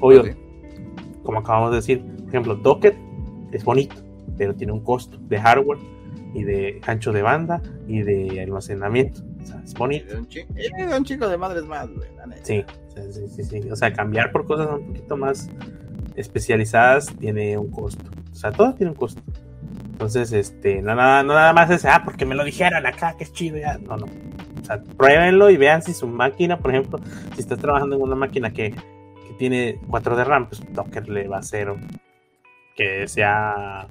Obvio, 0.00 0.24
como 1.22 1.38
acabamos 1.38 1.70
de 1.70 1.76
decir, 1.76 2.02
por 2.02 2.28
ejemplo, 2.28 2.54
Docker 2.56 2.96
es 3.52 3.64
bonito, 3.64 3.96
pero 4.36 4.54
tiene 4.54 4.72
un 4.72 4.80
costo 4.80 5.18
de 5.28 5.38
hardware 5.38 5.78
y 6.34 6.42
de 6.42 6.80
ancho 6.86 7.12
de 7.12 7.22
banda 7.22 7.62
y 7.86 8.02
de 8.02 8.42
almacenamiento. 8.42 9.22
O 9.42 9.46
sea, 9.46 9.62
es 9.64 9.74
bonito. 9.74 10.16
Un 10.16 10.28
chico, 10.28 10.52
un 10.96 11.04
chico 11.04 11.28
de 11.28 11.36
madres 11.36 11.64
más, 11.64 11.88
güey. 11.88 12.08
Sí, 12.42 12.64
sí, 13.10 13.28
sí, 13.28 13.44
sí. 13.44 13.70
O 13.70 13.76
sea, 13.76 13.92
cambiar 13.92 14.32
por 14.32 14.46
cosas 14.46 14.68
un 14.78 14.86
poquito 14.88 15.16
más 15.16 15.48
especializadas 16.18 17.14
tiene 17.18 17.56
un 17.56 17.70
costo. 17.70 18.04
O 18.32 18.34
sea, 18.34 18.50
todo 18.52 18.74
tiene 18.74 18.92
un 18.92 18.96
costo. 18.96 19.22
Entonces, 19.92 20.32
este, 20.32 20.80
no 20.80 20.94
nada, 20.94 21.22
no 21.22 21.34
nada 21.34 21.52
más 21.52 21.70
es, 21.70 21.84
ah, 21.84 22.02
porque 22.04 22.24
me 22.24 22.34
lo 22.34 22.44
dijeron 22.44 22.86
acá, 22.86 23.16
que 23.16 23.24
es 23.24 23.32
chido, 23.32 23.58
ya. 23.58 23.78
No, 23.78 23.96
no. 23.96 24.06
O 24.06 24.64
sea, 24.64 24.82
pruébenlo 24.96 25.50
y 25.50 25.56
vean 25.56 25.82
si 25.82 25.92
su 25.92 26.06
máquina, 26.06 26.58
por 26.58 26.70
ejemplo, 26.70 27.00
si 27.34 27.40
estás 27.40 27.58
trabajando 27.58 27.96
en 27.96 28.02
una 28.02 28.14
máquina 28.14 28.52
que, 28.52 28.70
que 28.70 29.34
tiene 29.38 29.80
4 29.88 30.16
de 30.16 30.24
RAM, 30.24 30.48
pues 30.48 30.62
Docker 30.72 31.08
le 31.08 31.26
va 31.26 31.36
a 31.36 31.40
hacer 31.40 31.74
que 32.76 33.08
sea 33.08 33.88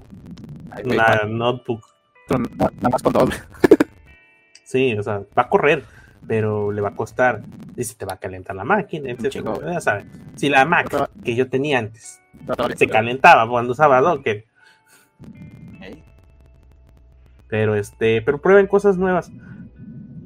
una 0.85 1.25
notebook. 1.27 1.83
Nada 2.29 2.89
más 2.89 3.03
con 3.03 3.11
doble. 3.11 3.35
sí, 4.63 4.97
o 4.97 5.03
sea, 5.03 5.23
va 5.37 5.43
a 5.43 5.49
correr, 5.49 5.83
pero 6.27 6.71
le 6.71 6.81
va 6.81 6.89
a 6.89 6.95
costar. 6.95 7.43
Y 7.75 7.83
se 7.83 7.95
te 7.95 8.05
va 8.05 8.13
a 8.13 8.17
calentar 8.17 8.55
la 8.55 8.63
máquina, 8.63 9.13
Ya 9.13 9.81
sabes. 9.81 10.05
Si 10.35 10.49
la 10.49 10.65
Mac 10.65 11.09
que 11.23 11.35
yo 11.35 11.49
tenía 11.49 11.79
antes 11.79 12.21
se 12.75 12.87
calentaba 12.87 13.49
cuando 13.49 13.71
usaba 13.71 14.01
Docker. 14.01 14.45
Pero 17.47 17.75
este, 17.75 18.21
pero 18.21 18.39
prueben 18.39 18.67
cosas 18.67 18.97
nuevas. 18.97 19.31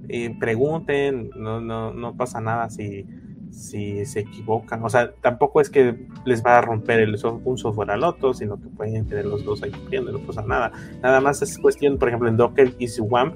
Y 0.07 0.29
pregunten, 0.29 1.29
no, 1.35 1.61
no, 1.61 1.93
no 1.93 2.17
pasa 2.17 2.41
nada 2.41 2.69
si 2.69 3.05
si 3.51 4.05
se 4.05 4.21
equivocan. 4.21 4.83
O 4.83 4.89
sea, 4.89 5.11
tampoco 5.21 5.61
es 5.61 5.69
que 5.69 6.07
les 6.25 6.43
va 6.43 6.57
a 6.57 6.61
romper 6.61 7.01
el 7.01 7.17
un 7.43 7.57
software 7.57 7.91
al 7.91 8.03
otro, 8.03 8.33
sino 8.33 8.59
que 8.59 8.67
pueden 8.69 9.05
tener 9.05 9.25
los 9.25 9.43
dos 9.43 9.61
ahí 9.61 9.71
corriendo, 9.71 10.11
no 10.11 10.19
pasa 10.19 10.41
nada. 10.41 10.71
Nada 11.01 11.21
más 11.21 11.41
es 11.41 11.57
cuestión, 11.57 11.97
por 11.97 12.07
ejemplo, 12.07 12.29
en 12.29 12.37
Docker 12.37 12.73
y 12.79 12.87
WAMP, 12.99 13.35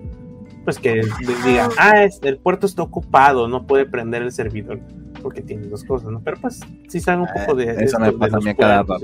pues 0.66 0.80
que 0.80 0.96
les 0.96 1.46
digan, 1.46 1.70
ah, 1.78 1.94
el 2.22 2.38
puerto 2.38 2.66
está 2.66 2.82
ocupado, 2.82 3.48
no 3.48 3.66
puede 3.66 3.86
prender 3.86 4.24
el 4.24 4.32
servidor, 4.32 4.80
porque 5.22 5.42
tiene 5.42 5.68
dos 5.68 5.84
cosas, 5.84 6.10
¿no? 6.10 6.22
Pero 6.22 6.38
pues 6.42 6.60
si 6.90 7.00
saben 7.00 7.22
un 7.22 7.28
poco 7.28 7.56
de... 7.56 7.72
Eso 7.84 8.00
me 8.00 8.12
pasa 8.12 8.38
a 8.38 8.40
mí 8.40 8.54
cada 8.56 8.84
rato. 8.84 9.00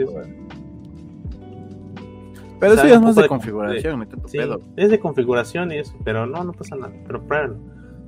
Pero 2.59 2.73
eso 2.73 2.83
es 2.83 3.01
más 3.01 3.15
de 3.15 3.27
configuración, 3.27 4.07
sí, 4.27 4.38
es 4.75 4.89
de 4.91 4.99
configuración 4.99 5.71
y 5.71 5.77
eso, 5.77 5.95
pero 6.03 6.27
no, 6.27 6.43
no 6.43 6.51
pasa 6.51 6.75
nada, 6.75 6.93
pero 7.07 7.23
pruébenlo. 7.23 7.57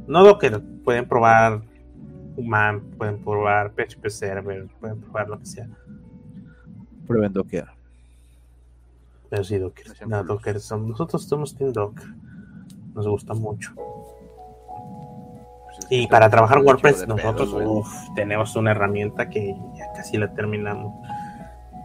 No 0.07 0.23
Docker, 0.23 0.61
pueden 0.83 1.07
probar 1.07 1.61
Human, 2.35 2.81
pueden 2.97 3.23
probar 3.23 3.73
PHP 3.73 4.09
Server, 4.09 4.67
pueden 4.79 4.99
probar 4.99 5.29
lo 5.29 5.39
que 5.39 5.45
sea. 5.45 5.67
Prueben 7.07 7.33
Docker. 7.33 7.65
Pero 9.29 9.43
sí, 9.43 9.57
Docker. 9.57 9.87
No, 10.07 10.23
Docker. 10.23 10.59
Son, 10.59 10.89
nosotros 10.89 11.23
somos 11.23 11.55
Team 11.55 11.73
Docker. 11.73 12.07
Nos 12.93 13.07
gusta 13.07 13.33
mucho. 13.33 13.73
Pues 13.75 15.87
Y 15.89 16.07
para 16.07 16.29
trabajar 16.29 16.59
WordPress, 16.59 17.07
nosotros 17.07 17.53
uf, 17.53 17.87
tenemos 18.15 18.55
una 18.55 18.71
herramienta 18.71 19.29
que 19.29 19.55
ya 19.75 19.91
casi 19.93 20.17
la 20.17 20.33
terminamos, 20.33 20.93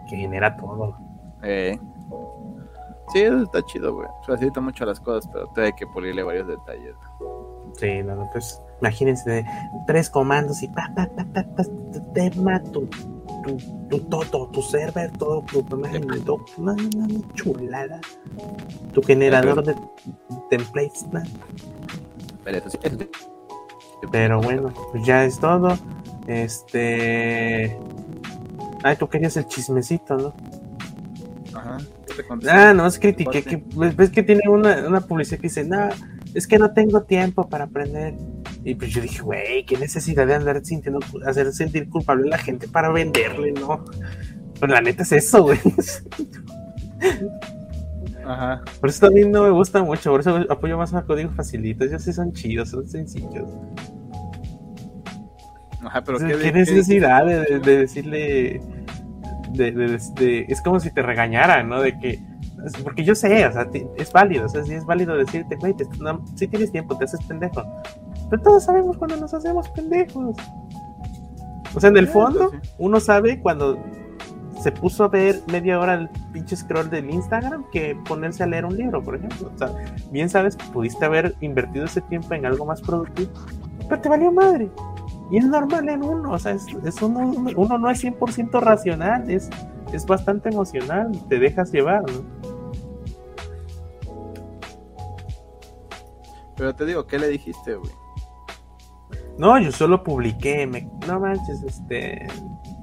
que 0.09 0.17
genera 0.17 0.57
todo. 0.57 0.97
Eh. 1.43 1.79
Sí, 3.13 3.21
eso 3.21 3.43
está 3.43 3.65
chido, 3.65 3.95
güey. 3.95 4.09
Facilita 4.27 4.61
mucho 4.61 4.85
las 4.85 5.01
cosas, 5.01 5.29
pero 5.33 5.47
te 5.55 5.63
hay 5.63 5.73
que 5.73 5.87
pulirle 5.87 6.23
varios 6.23 6.47
detalles. 6.47 6.95
Sí, 7.75 8.03
no, 8.03 8.15
no, 8.15 8.29
pues 8.33 8.61
imagínense 8.81 9.31
de 9.31 9.47
tres 9.87 10.11
comandos 10.11 10.63
y 10.63 10.69
pa, 10.69 10.91
pa, 10.95 11.07
pa, 11.07 11.25
pa, 11.33 11.43
pa, 11.43 11.65
tu 11.65 12.13
tema, 12.13 12.63
tu, 12.65 12.87
tu, 12.87 13.57
tu 13.89 13.99
todo, 14.01 14.49
tu 14.49 14.63
server, 14.63 15.11
todo, 15.13 15.43
tu 15.43 15.65
imagen, 15.77 16.07
todo, 16.25 16.45
una, 16.59 16.73
una 16.73 17.35
chulada. 17.35 18.01
Tu 18.93 19.03
generador 19.03 19.65
de 19.65 19.75
templates, 20.51 21.07
¿no? 21.13 21.23
Pero 24.13 24.41
bueno, 24.41 24.73
pues 24.93 25.05
ya 25.05 25.25
es 25.25 25.39
todo. 25.39 25.77
Este. 26.27 27.77
Ay, 28.83 28.97
tú 28.97 29.09
querías 29.09 29.37
el 29.37 29.47
chismecito, 29.47 30.17
¿no? 30.17 30.35
Ajá. 31.55 31.79
Ah, 32.49 32.73
no, 32.75 32.87
es 32.87 32.99
critiqué 32.99 33.43
que 33.43 33.63
ves 33.75 34.11
que 34.11 34.23
tiene 34.23 34.49
una, 34.49 34.87
una 34.87 35.01
publicidad 35.01 35.39
que 35.39 35.49
dice, 35.49 35.65
no, 35.65 35.89
es 36.35 36.47
que 36.47 36.59
no 36.59 36.73
tengo 36.73 37.03
tiempo 37.03 37.49
para 37.49 37.65
aprender. 37.65 38.15
Y 38.65 38.75
pues 38.75 38.91
yo 38.91 39.01
dije, 39.01 39.23
güey, 39.23 39.65
qué 39.65 39.79
necesidad 39.79 40.27
de 40.27 40.35
andar 40.35 40.65
sintiendo, 40.65 41.01
hacer 41.25 41.53
sentir 41.53 41.89
culpable 41.89 42.27
a 42.29 42.31
la 42.31 42.39
gente 42.39 42.69
para 42.69 42.91
venderle, 42.91 43.53
¿no? 43.53 43.85
Pues 44.59 44.71
la 44.71 44.81
neta 44.81 45.05
es 45.05 45.13
eso, 45.13 45.43
güey. 45.45 45.61
Ajá. 48.29 48.61
Por 48.81 48.91
eso 48.91 49.07
también 49.07 49.33
no 49.33 49.43
me 49.45 49.51
gusta 49.51 49.83
mucho, 49.83 50.11
por 50.11 50.21
eso 50.21 50.37
apoyo 50.51 50.77
más 50.77 50.93
a 50.93 51.03
códigos 51.03 51.35
facilitos. 51.35 51.87
Ellos 51.87 52.03
sí 52.03 52.13
son 52.13 52.33
chidos, 52.33 52.69
son 52.69 52.87
sencillos. 52.87 53.49
Ajá, 55.83 56.03
pero 56.03 56.19
¿Qué, 56.19 56.37
qué, 56.39 56.53
necesidad 56.53 57.25
de, 57.25 57.41
de- 57.41 57.59
de 57.61 57.79
decirle. 57.79 58.61
De, 59.53 59.73
de- 59.73 60.45
es 60.49 60.61
como 60.61 60.79
si 60.79 60.91
te 60.93 61.01
regañaran, 61.03 61.69
¿no? 61.69 61.81
De 61.81 61.99
que. 61.99 62.21
Porque 62.83 63.05
yo 63.05 63.15
sé, 63.15 63.47
o 63.47 63.53
sea, 63.53 63.67
es 63.97 64.13
válido, 64.13 64.45
o 64.47 64.49
sea, 64.49 64.65
sí 64.65 64.75
es 64.75 64.85
válido 64.85 65.17
decirte, 65.17 65.57
güey, 65.57 65.75
te- 65.75 65.87
no, 66.01 66.23
si 66.35 66.49
tienes 66.49 66.71
tiempo, 66.73 66.99
te 66.99 67.05
haces 67.05 67.25
pendejo. 67.25 67.63
Pero 68.29 68.43
todos 68.43 68.65
sabemos 68.65 68.97
cuando 68.99 69.17
nos 69.17 69.33
hacemos 69.33 69.69
pendejos. 69.71 70.37
O 71.75 71.81
sea, 71.81 71.89
en 71.91 71.97
el 71.97 72.09
fondo, 72.09 72.51
uno 72.79 72.99
sabe 73.01 73.41
cuando 73.41 73.79
se 74.63 74.73
puso 74.73 75.05
a 75.05 75.09
ver 75.09 75.43
media 75.51 75.79
hora 75.79 75.95
el 75.95 76.09
pinche 76.33 76.57
scroll 76.57 76.91
del 76.91 77.11
Instagram 77.11 77.65
que 77.71 77.97
ponerse 78.07 78.43
a 78.43 78.47
leer 78.47 78.65
un 78.65 78.77
libro, 78.77 79.03
por 79.03 79.17
ejemplo. 79.17 79.51
O 79.55 79.59
sea, 79.59 79.73
bien 80.11 80.29
sabes 80.29 80.57
que 80.57 80.65
pudiste 80.67 81.05
haber 81.05 81.37
invertido 81.41 81.85
ese 81.85 82.01
tiempo 82.03 82.35
en 82.35 82.47
algo 82.47 82.67
más 82.67 82.81
productivo, 82.81 83.31
pero 83.89 84.01
te 84.01 84.09
valió 84.09 84.33
madre. 84.33 84.69
Y 85.31 85.39
es 85.39 85.45
normal 85.45 85.89
en 85.89 86.03
uno, 86.03 86.33
o 86.33 86.39
sea, 86.39 86.53
es, 86.53 86.67
es 86.85 87.03
uno, 87.03 87.21
uno 87.57 87.79
no 87.79 87.91
es 87.91 88.03
100% 88.03 88.61
racional, 88.61 89.31
es, 89.31 89.51
es 89.93 90.07
bastante 90.07 90.49
emocional 90.49 91.13
te 91.29 91.39
dejas 91.39 91.71
llevar, 91.73 92.03
¿no? 92.03 92.39
Pero 96.57 96.75
te 96.75 96.87
digo, 96.87 97.07
¿qué 97.07 97.19
le 97.19 97.29
dijiste, 97.29 97.77
güey? 97.77 97.93
No, 99.39 99.59
yo 99.61 99.71
solo 99.71 100.03
publiqué, 100.03 100.67
me, 100.67 100.91
no 101.07 101.21
manches, 101.21 101.63
este, 101.63 102.27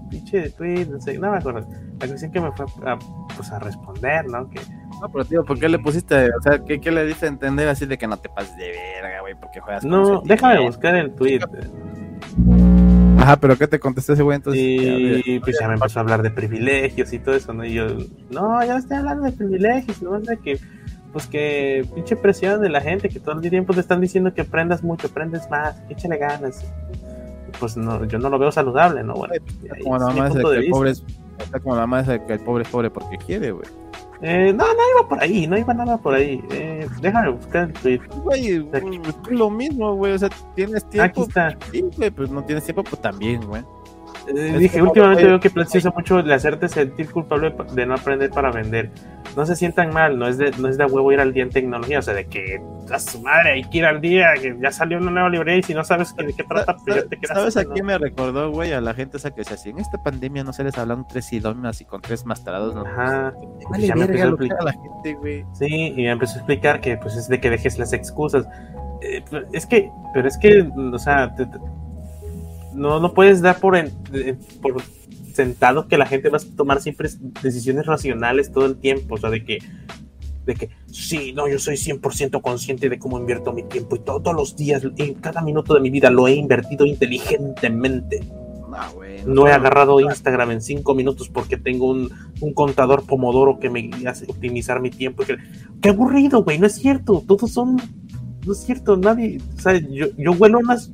pinche 0.10 0.50
tweet, 0.52 0.86
no 0.86 1.00
sé, 1.00 1.18
no 1.18 1.32
me 1.32 1.38
acuerdo. 1.38 1.68
La 2.00 2.08
cuestión 2.08 2.32
que 2.32 2.40
me 2.40 2.52
fue 2.52 2.66
a, 2.86 2.98
pues, 3.36 3.52
a 3.52 3.60
responder, 3.60 4.26
¿no? 4.28 4.50
Que, 4.50 4.60
No, 5.02 5.10
pero 5.12 5.26
tío, 5.26 5.44
¿por 5.44 5.60
qué 5.60 5.70
le 5.70 5.80
pusiste? 5.80 6.30
O 6.36 6.42
sea, 6.42 6.60
¿qué, 6.60 6.80
qué 6.80 6.92
le 6.92 7.06
diste 7.06 7.26
a 7.26 7.30
entender 7.30 7.68
así 7.68 7.86
de 7.86 7.98
que 7.98 8.08
no 8.08 8.18
te 8.18 8.30
pases 8.30 8.56
de 8.58 8.72
verga, 8.72 9.22
güey? 9.22 9.36
Porque 9.40 9.60
juegas 9.60 9.86
no, 9.86 10.22
déjame 10.22 10.62
buscar 10.62 10.96
el 10.96 11.14
tweet. 11.14 11.40
Ajá, 13.26 13.38
pero 13.38 13.58
¿qué 13.58 13.68
te 13.68 13.80
contestó 13.80 14.14
ese 14.14 14.22
güey 14.22 14.36
entonces? 14.36 14.62
Y 14.64 15.40
pues 15.40 15.58
ya 15.60 15.68
me 15.68 15.74
empezó 15.74 16.00
a 16.00 16.02
hablar 16.04 16.22
de 16.22 16.30
privilegios 16.30 17.12
y 17.12 17.20
todo 17.20 17.34
eso, 17.36 17.54
¿no? 17.54 17.66
Y 17.66 17.74
yo, 17.74 17.88
no, 18.30 18.64
ya 18.64 18.74
no 18.74 18.78
estoy 18.78 18.98
hablando 18.98 19.24
de 19.24 19.32
privilegios, 19.32 20.02
no 20.04 20.20
de 20.20 20.38
que, 20.38 20.60
pues 21.12 21.26
que 21.26 21.88
pinche 21.96 22.16
presión 22.18 22.62
de 22.62 22.70
la 22.70 22.82
gente, 22.82 23.10
que 23.10 23.20
todo 23.20 23.40
el 23.40 23.50
tiempo 23.50 23.74
te 23.74 23.80
están 23.80 24.00
diciendo 24.00 24.34
que 24.34 24.42
aprendas 24.42 24.84
mucho, 24.84 25.08
aprendes 25.08 25.50
más, 25.50 25.82
échale 25.90 26.18
ganas. 26.18 26.66
Pues 27.60 27.78
no, 27.78 28.04
yo 28.06 28.20
no 28.20 28.30
lo 28.30 28.40
veo 28.40 28.52
saludable, 28.52 29.04
¿no? 29.04 29.14
Bueno, 29.14 29.34
Está 29.36 29.78
como 29.84 29.96
es 29.96 30.02
la 30.02 30.08
mamá 30.08 30.30
de 30.30 30.44
que 30.44 30.58
el 30.66 30.70
pobre 30.70 30.92
es, 30.92 31.04
está 31.40 31.60
como 31.60 31.76
la 31.76 32.04
de 32.04 32.26
que 32.26 32.34
el 32.34 32.40
pobre 32.40 32.64
es 32.64 32.70
pobre 32.70 32.90
porque 32.90 33.18
quiere, 33.18 33.52
güey. 33.52 33.66
Eh, 34.22 34.54
no, 34.54 34.64
no 34.66 34.80
iba 34.98 35.08
por 35.10 35.22
ahí, 35.22 35.46
no 35.46 35.58
iba 35.58 35.74
nada 35.74 35.98
por 35.98 36.14
ahí. 36.14 36.44
Eh, 36.52 36.88
déjame 37.02 37.30
buscar 37.32 37.64
el 37.64 37.74
tweet. 37.74 38.02
Güey, 38.24 38.68
Aquí. 38.74 39.02
es 39.08 39.32
lo 39.32 39.50
mismo, 39.50 39.94
güey. 39.96 40.14
O 40.14 40.20
sea, 40.20 40.30
tienes 40.56 40.84
Aquí 40.84 40.92
tiempo. 40.98 41.24
está. 41.24 41.58
Sí, 41.72 41.84
güey, 41.98 42.12
pues 42.12 42.30
no 42.32 42.44
tienes 42.44 42.64
tiempo, 42.64 42.84
pues 42.84 43.02
también, 43.02 43.46
güey. 43.46 43.62
Es 44.28 44.60
dije, 44.60 44.82
últimamente 44.82 45.26
veo 45.26 45.40
que 45.40 45.50
Platzi 45.50 45.78
usa 45.80 45.92
mucho 45.92 46.22
de 46.24 46.34
hacerte 46.34 46.68
sentir 46.68 47.12
culpable 47.12 47.52
pa- 47.52 47.64
de 47.66 47.86
no 47.86 47.94
aprender 47.94 48.30
para 48.32 48.52
vender. 48.52 48.90
No 49.36 49.46
se 49.46 49.56
sientan 49.56 49.94
mal, 49.94 50.18
no 50.18 50.28
es 50.28 50.38
de, 50.38 50.52
no 50.58 50.68
es 50.70 50.78
de 50.78 50.84
a 50.84 50.88
huevo 50.88 51.12
ir 51.12 51.20
al 51.20 51.34
día 51.34 51.44
en 51.44 51.50
tecnología, 51.50 52.00
o 52.00 52.02
sea, 52.02 52.14
de 52.14 52.26
que 52.26 52.62
a 52.92 53.00
su 53.00 53.22
madre 53.22 53.52
hay 53.54 53.64
que 53.66 53.80
ir 53.80 53.86
al 53.86 54.00
día, 54.02 54.28
que 54.42 54.56
ya 54.62 54.72
salió 54.72 54.98
una 54.98 55.12
nueva 55.12 55.30
librería 55.30 55.60
y 55.60 55.64
si 55.64 55.74
no 55.74 55.84
sabes 55.84 56.14
que- 56.14 56.26
de 56.26 56.34
qué 56.34 56.44
trata, 56.44 56.76
pues 56.86 56.96
ya 57.04 57.10
te 57.10 57.18
quedas. 57.18 57.38
¿Sabes 57.38 57.58
a 57.58 57.66
quién 57.66 57.86
me 57.86 57.98
recordó, 57.98 58.50
güey? 58.52 58.72
A 58.74 58.82
la 58.82 58.94
gente 58.94 59.18
esa 59.18 59.32
que 59.32 59.44
se 59.44 59.54
hacía. 59.56 59.72
En 59.74 59.80
esta 59.80 60.02
pandemia 60.02 60.44
no 60.44 60.54
se 60.54 60.64
les 60.64 60.78
hablan 60.78 61.06
tres 61.08 61.32
idiomas 61.34 61.82
y 61.82 61.86
con 61.86 62.02
tres 62.02 62.26
masterados, 62.26 62.74
¿no? 62.74 62.82
Ajá. 62.86 63.34
Vale, 63.70 63.88
Ya 63.88 63.96
me 63.96 64.06
empezó 64.06 64.26
a 64.26 64.30
explicar. 64.30 64.58
haga 64.62 64.72
la 64.72 64.82
gente, 64.82 65.14
güey. 65.16 65.46
Sí, 65.54 65.94
y 65.98 66.02
me 66.04 66.12
empezó 66.12 66.34
a 66.36 66.38
explicar 66.38 66.80
que 66.82 66.98
pues 66.98 67.16
es 67.16 67.28
de 67.28 67.40
que 67.42 67.50
dejes 67.50 67.78
las 67.78 67.92
excusas. 67.94 68.48
Eh, 69.02 69.22
pero 69.30 69.46
es 69.52 69.66
que, 69.66 69.92
pero 70.14 70.28
es 70.28 70.38
que, 70.38 70.68
o 70.94 70.98
sea, 70.98 71.36
te- 71.36 71.46
te- 71.46 71.60
no, 72.76 73.00
no 73.00 73.14
puedes 73.14 73.42
dar 73.42 73.60
por, 73.60 73.76
en- 73.76 73.92
eh, 74.14 74.36
por 74.62 74.76
sentado 75.34 75.88
que 75.88 75.98
la 75.98 76.06
gente 76.06 76.30
va 76.30 76.38
a 76.38 76.56
tomar 76.56 76.82
siempre 76.82 77.10
decisiones 77.42 77.86
racionales 77.86 78.52
todo 78.52 78.66
el 78.66 78.78
tiempo, 78.78 79.16
o 79.16 79.18
sea, 79.18 79.30
de 79.30 79.44
que, 79.44 79.60
de 80.46 80.54
que, 80.56 80.70
sí, 80.92 81.34
no, 81.34 81.48
yo 81.50 81.60
soy 81.60 81.76
100% 81.76 82.42
consciente 82.42 82.88
de 82.90 83.00
cómo 83.00 83.20
invierto 83.20 83.52
mi 83.52 83.64
tiempo 83.64 83.96
y 83.96 84.00
to- 84.00 84.22
todos 84.22 84.36
los 84.36 84.56
días, 84.56 84.84
en 84.98 85.16
cada 85.16 85.42
minuto 85.42 85.74
de 85.74 85.80
mi 85.82 85.90
vida 85.90 86.10
lo 86.10 86.28
he 86.28 86.36
invertido 86.36 86.86
inteligentemente. 86.86 88.22
No, 88.70 88.94
güey. 88.94 89.24
No 89.26 89.48
he 89.48 89.52
agarrado 89.54 90.00
Instagram 90.02 90.52
en 90.52 90.62
cinco 90.62 90.94
minutos 90.96 91.30
porque 91.30 91.56
tengo 91.58 91.90
un, 91.90 92.10
un 92.42 92.54
contador 92.54 93.06
Pomodoro 93.06 93.58
que 93.60 93.70
me 93.70 93.90
hace 94.06 94.26
optimizar 94.28 94.82
mi 94.82 94.90
tiempo. 94.90 95.24
Que, 95.24 95.38
qué 95.82 95.90
aburrido, 95.90 96.44
güey, 96.44 96.60
no 96.60 96.68
es 96.68 96.74
cierto. 96.76 97.24
Todos 97.26 97.52
son. 97.52 97.78
No 98.46 98.52
es 98.52 98.60
cierto, 98.60 98.98
nadie. 98.98 99.38
O 99.58 99.62
sea, 99.62 99.78
yo, 99.80 100.08
yo 100.18 100.32
huelo 100.34 100.60
unos 100.60 100.92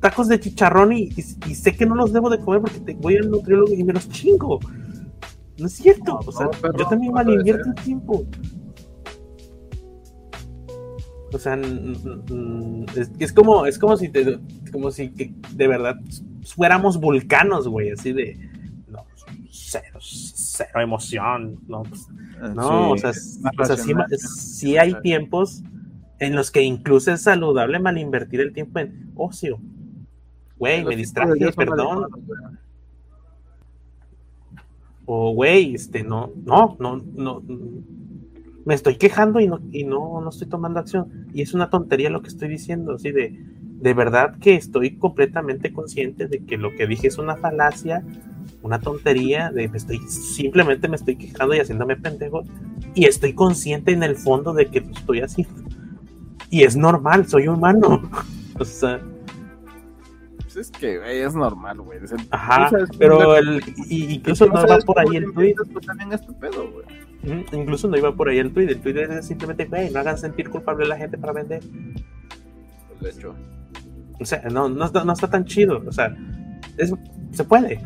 tacos 0.00 0.28
de 0.28 0.38
chicharrón 0.40 0.92
y, 0.92 1.04
y- 1.16 1.24
y 1.50 1.54
sé 1.54 1.74
que 1.76 1.86
no 1.86 1.94
los 1.94 2.12
debo 2.12 2.30
de 2.30 2.38
comer 2.40 2.60
porque 2.60 2.80
te- 2.80 2.94
voy 2.94 3.16
al 3.16 3.30
nutriólogo 3.30 3.72
y 3.72 3.82
me 3.84 3.92
los 3.92 4.08
chingo. 4.08 4.58
No 5.58 5.66
es 5.66 5.72
cierto. 5.72 6.12
No, 6.12 6.28
o 6.28 6.32
sea, 6.32 6.46
no, 6.46 6.50
perro, 6.52 6.78
yo 6.78 6.86
también 6.86 7.10
no 7.10 7.16
mal 7.16 7.24
puede 7.26 7.38
invierto 7.38 7.68
el 7.70 7.74
tiempo. 7.84 8.24
O 11.32 11.38
sea, 11.38 11.56
es, 12.96 13.10
es 13.18 13.32
como, 13.34 13.66
es 13.66 13.78
como 13.78 13.96
si 13.98 14.08
te, 14.08 14.38
como 14.72 14.90
si 14.90 15.10
que 15.10 15.34
de 15.52 15.68
verdad 15.68 15.96
fuéramos 16.44 16.98
vulcanos, 16.98 17.68
güey, 17.68 17.90
así 17.90 18.14
de 18.14 18.38
no, 18.88 19.04
cero, 19.50 19.98
cero 20.00 20.80
emoción, 20.80 21.58
no, 21.68 21.82
pues, 21.82 22.06
no, 22.54 22.96
Sí, 22.96 23.06
o 23.06 23.12
sea, 23.12 23.12
o 23.58 23.64
sea, 23.64 23.76
sí, 24.16 24.78
hay 24.78 24.94
tiempos 25.02 25.62
en 26.18 26.34
los 26.34 26.50
que 26.50 26.62
incluso 26.62 27.12
es 27.12 27.20
saludable 27.22 27.78
mal 27.78 27.98
invertir 27.98 28.40
el 28.40 28.54
tiempo 28.54 28.78
en 28.78 29.10
ocio. 29.14 29.60
Güey, 30.58 30.84
me 30.84 30.96
distraje, 30.96 31.52
perdón. 31.52 32.08
O 35.06 35.32
güey, 35.32 35.74
este, 35.74 36.02
no, 36.02 36.32
no, 36.44 36.76
no, 36.78 37.02
no, 37.14 37.42
me 38.66 38.74
estoy 38.74 38.96
quejando 38.96 39.40
y 39.40 39.48
no, 39.48 39.60
y 39.72 39.84
no, 39.84 40.20
no 40.20 40.28
estoy 40.28 40.48
tomando 40.48 40.80
acción. 40.80 41.26
Y 41.32 41.40
es 41.40 41.54
una 41.54 41.70
tontería 41.70 42.10
lo 42.10 42.20
que 42.20 42.28
estoy 42.28 42.48
diciendo, 42.48 42.92
así 42.92 43.12
de, 43.12 43.42
de 43.80 43.94
verdad 43.94 44.36
que 44.38 44.56
estoy 44.56 44.98
completamente 44.98 45.72
consciente 45.72 46.26
de 46.26 46.44
que 46.44 46.58
lo 46.58 46.74
que 46.74 46.86
dije 46.86 47.06
es 47.06 47.16
una 47.16 47.36
falacia, 47.36 48.04
una 48.62 48.80
tontería, 48.80 49.50
de 49.50 49.68
me 49.68 49.78
estoy, 49.78 49.98
simplemente 50.08 50.88
me 50.88 50.96
estoy 50.96 51.16
quejando 51.16 51.54
y 51.54 51.60
haciéndome 51.60 51.96
pendejo. 51.96 52.42
Y 52.94 53.06
estoy 53.06 53.32
consciente 53.32 53.92
en 53.92 54.02
el 54.02 54.16
fondo 54.16 54.52
de 54.52 54.66
que 54.66 54.80
lo 54.80 54.90
estoy 54.90 55.20
haciendo. 55.20 55.62
Y 56.50 56.64
es 56.64 56.76
normal, 56.76 57.26
soy 57.26 57.48
humano. 57.48 58.02
o 58.58 58.64
sea, 58.66 59.00
es 60.58 60.70
que, 60.70 60.98
güey, 60.98 61.18
es 61.20 61.34
normal, 61.34 61.80
güey. 61.80 61.98
Ajá, 62.30 62.70
sabes 62.70 62.90
pero 62.98 63.36
el, 63.36 63.62
y- 63.88 64.14
incluso 64.14 64.46
no 64.46 64.66
va 64.66 64.78
por 64.78 64.98
ahí 64.98 65.16
el 65.16 65.32
tweet. 65.32 65.54
Pues 65.72 65.86
también 65.86 66.12
es 66.12 66.24
tu 66.24 66.34
pedo, 66.38 66.70
güey. 66.70 66.86
Ujú, 67.40 67.56
Incluso 67.56 67.88
no 67.88 67.96
iba 67.96 68.14
por 68.14 68.28
ahí 68.28 68.38
el 68.38 68.52
Twitter. 68.52 68.76
El 68.76 68.82
Twitter 68.82 69.10
es 69.10 69.26
simplemente, 69.26 69.64
güey, 69.66 69.90
no 69.90 69.98
hagan 70.00 70.18
sentir 70.18 70.48
culpable 70.50 70.84
a 70.84 70.88
la 70.88 70.96
gente 70.96 71.18
para 71.18 71.32
vender. 71.32 71.62
Pues 73.00 73.00
de 73.16 73.20
hecho. 73.20 73.34
O 74.20 74.24
sea, 74.24 74.42
no, 74.50 74.68
no, 74.68 74.88
no 74.90 75.12
está 75.12 75.28
tan 75.30 75.44
chido. 75.44 75.82
O 75.86 75.92
sea, 75.92 76.16
es, 76.76 76.92
se 77.32 77.44
puede. 77.44 77.80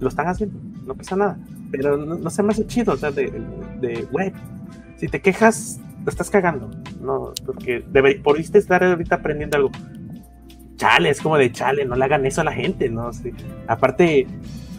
lo 0.00 0.08
están 0.08 0.28
haciendo. 0.28 0.58
No 0.86 0.94
pasa 0.94 1.16
nada. 1.16 1.38
Pero 1.70 1.96
no, 1.96 2.28
se 2.30 2.42
me 2.42 2.52
hace 2.52 2.66
chido. 2.66 2.92
O 2.92 2.96
sea, 2.96 3.10
de, 3.10 3.30
de, 3.80 4.06
güey, 4.10 4.32
si 4.96 5.08
te 5.08 5.20
quejas, 5.20 5.80
lo 6.04 6.10
estás 6.10 6.30
cagando. 6.30 6.70
No, 7.00 7.32
porque 7.46 7.84
debe, 7.90 8.16
pudiste 8.16 8.58
estar 8.58 8.82
ahorita 8.84 9.16
aprendiendo 9.16 9.56
algo. 9.56 9.70
Chale, 10.82 11.10
es 11.10 11.20
como 11.20 11.38
de 11.38 11.52
chale, 11.52 11.84
no 11.84 11.94
le 11.94 12.04
hagan 12.04 12.26
eso 12.26 12.40
a 12.40 12.44
la 12.44 12.52
gente, 12.52 12.88
¿no? 12.88 13.12
Sí. 13.12 13.30
Aparte, 13.68 14.26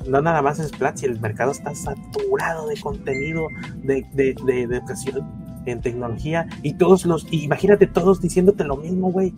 no 0.05 0.21
nada 0.21 0.41
más 0.41 0.59
es 0.59 0.69
Platzi, 0.73 1.05
el 1.05 1.17
mercado 1.21 1.53
está 1.53 1.73
saturado 1.73 2.67
de 2.67 2.77
contenido 2.81 3.47
de, 3.83 4.05
de, 4.11 4.35
de, 4.45 4.63
educación 4.63 5.25
en 5.65 5.79
tecnología 5.79 6.45
y 6.61 6.73
todos 6.73 7.05
los, 7.05 7.25
imagínate 7.31 7.87
todos 7.87 8.19
diciéndote 8.19 8.65
lo 8.65 8.75
mismo, 8.75 9.13
güey. 9.13 9.33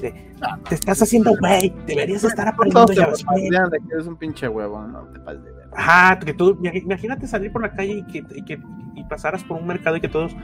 Te, 0.00 0.14
estás 0.70 1.02
haciendo, 1.02 1.36
güey, 1.38 1.70
deberías 1.86 2.24
estar 2.24 2.48
aprendiendo 2.48 2.94
JavaScript. 2.94 3.52
de 3.70 3.78
que 3.86 4.00
es 4.00 4.06
un 4.06 4.16
pinche 4.16 4.48
huevo, 4.48 4.86
no 4.86 5.02
te 5.12 5.20
pases 5.20 5.44
de 5.44 5.52
ver. 5.52 5.68
Ajá, 5.76 6.18
que 6.18 6.32
tú, 6.32 6.58
imagínate 6.62 7.26
salir 7.26 7.52
por 7.52 7.60
la 7.60 7.74
calle 7.74 7.98
y 7.98 8.04
que, 8.04 8.24
y 8.34 8.42
que 8.42 8.58
y 8.94 9.04
pasaras 9.04 9.44
por 9.44 9.60
un 9.60 9.66
mercado 9.66 9.96
y 9.96 10.00
que 10.00 10.08
todos, 10.08 10.34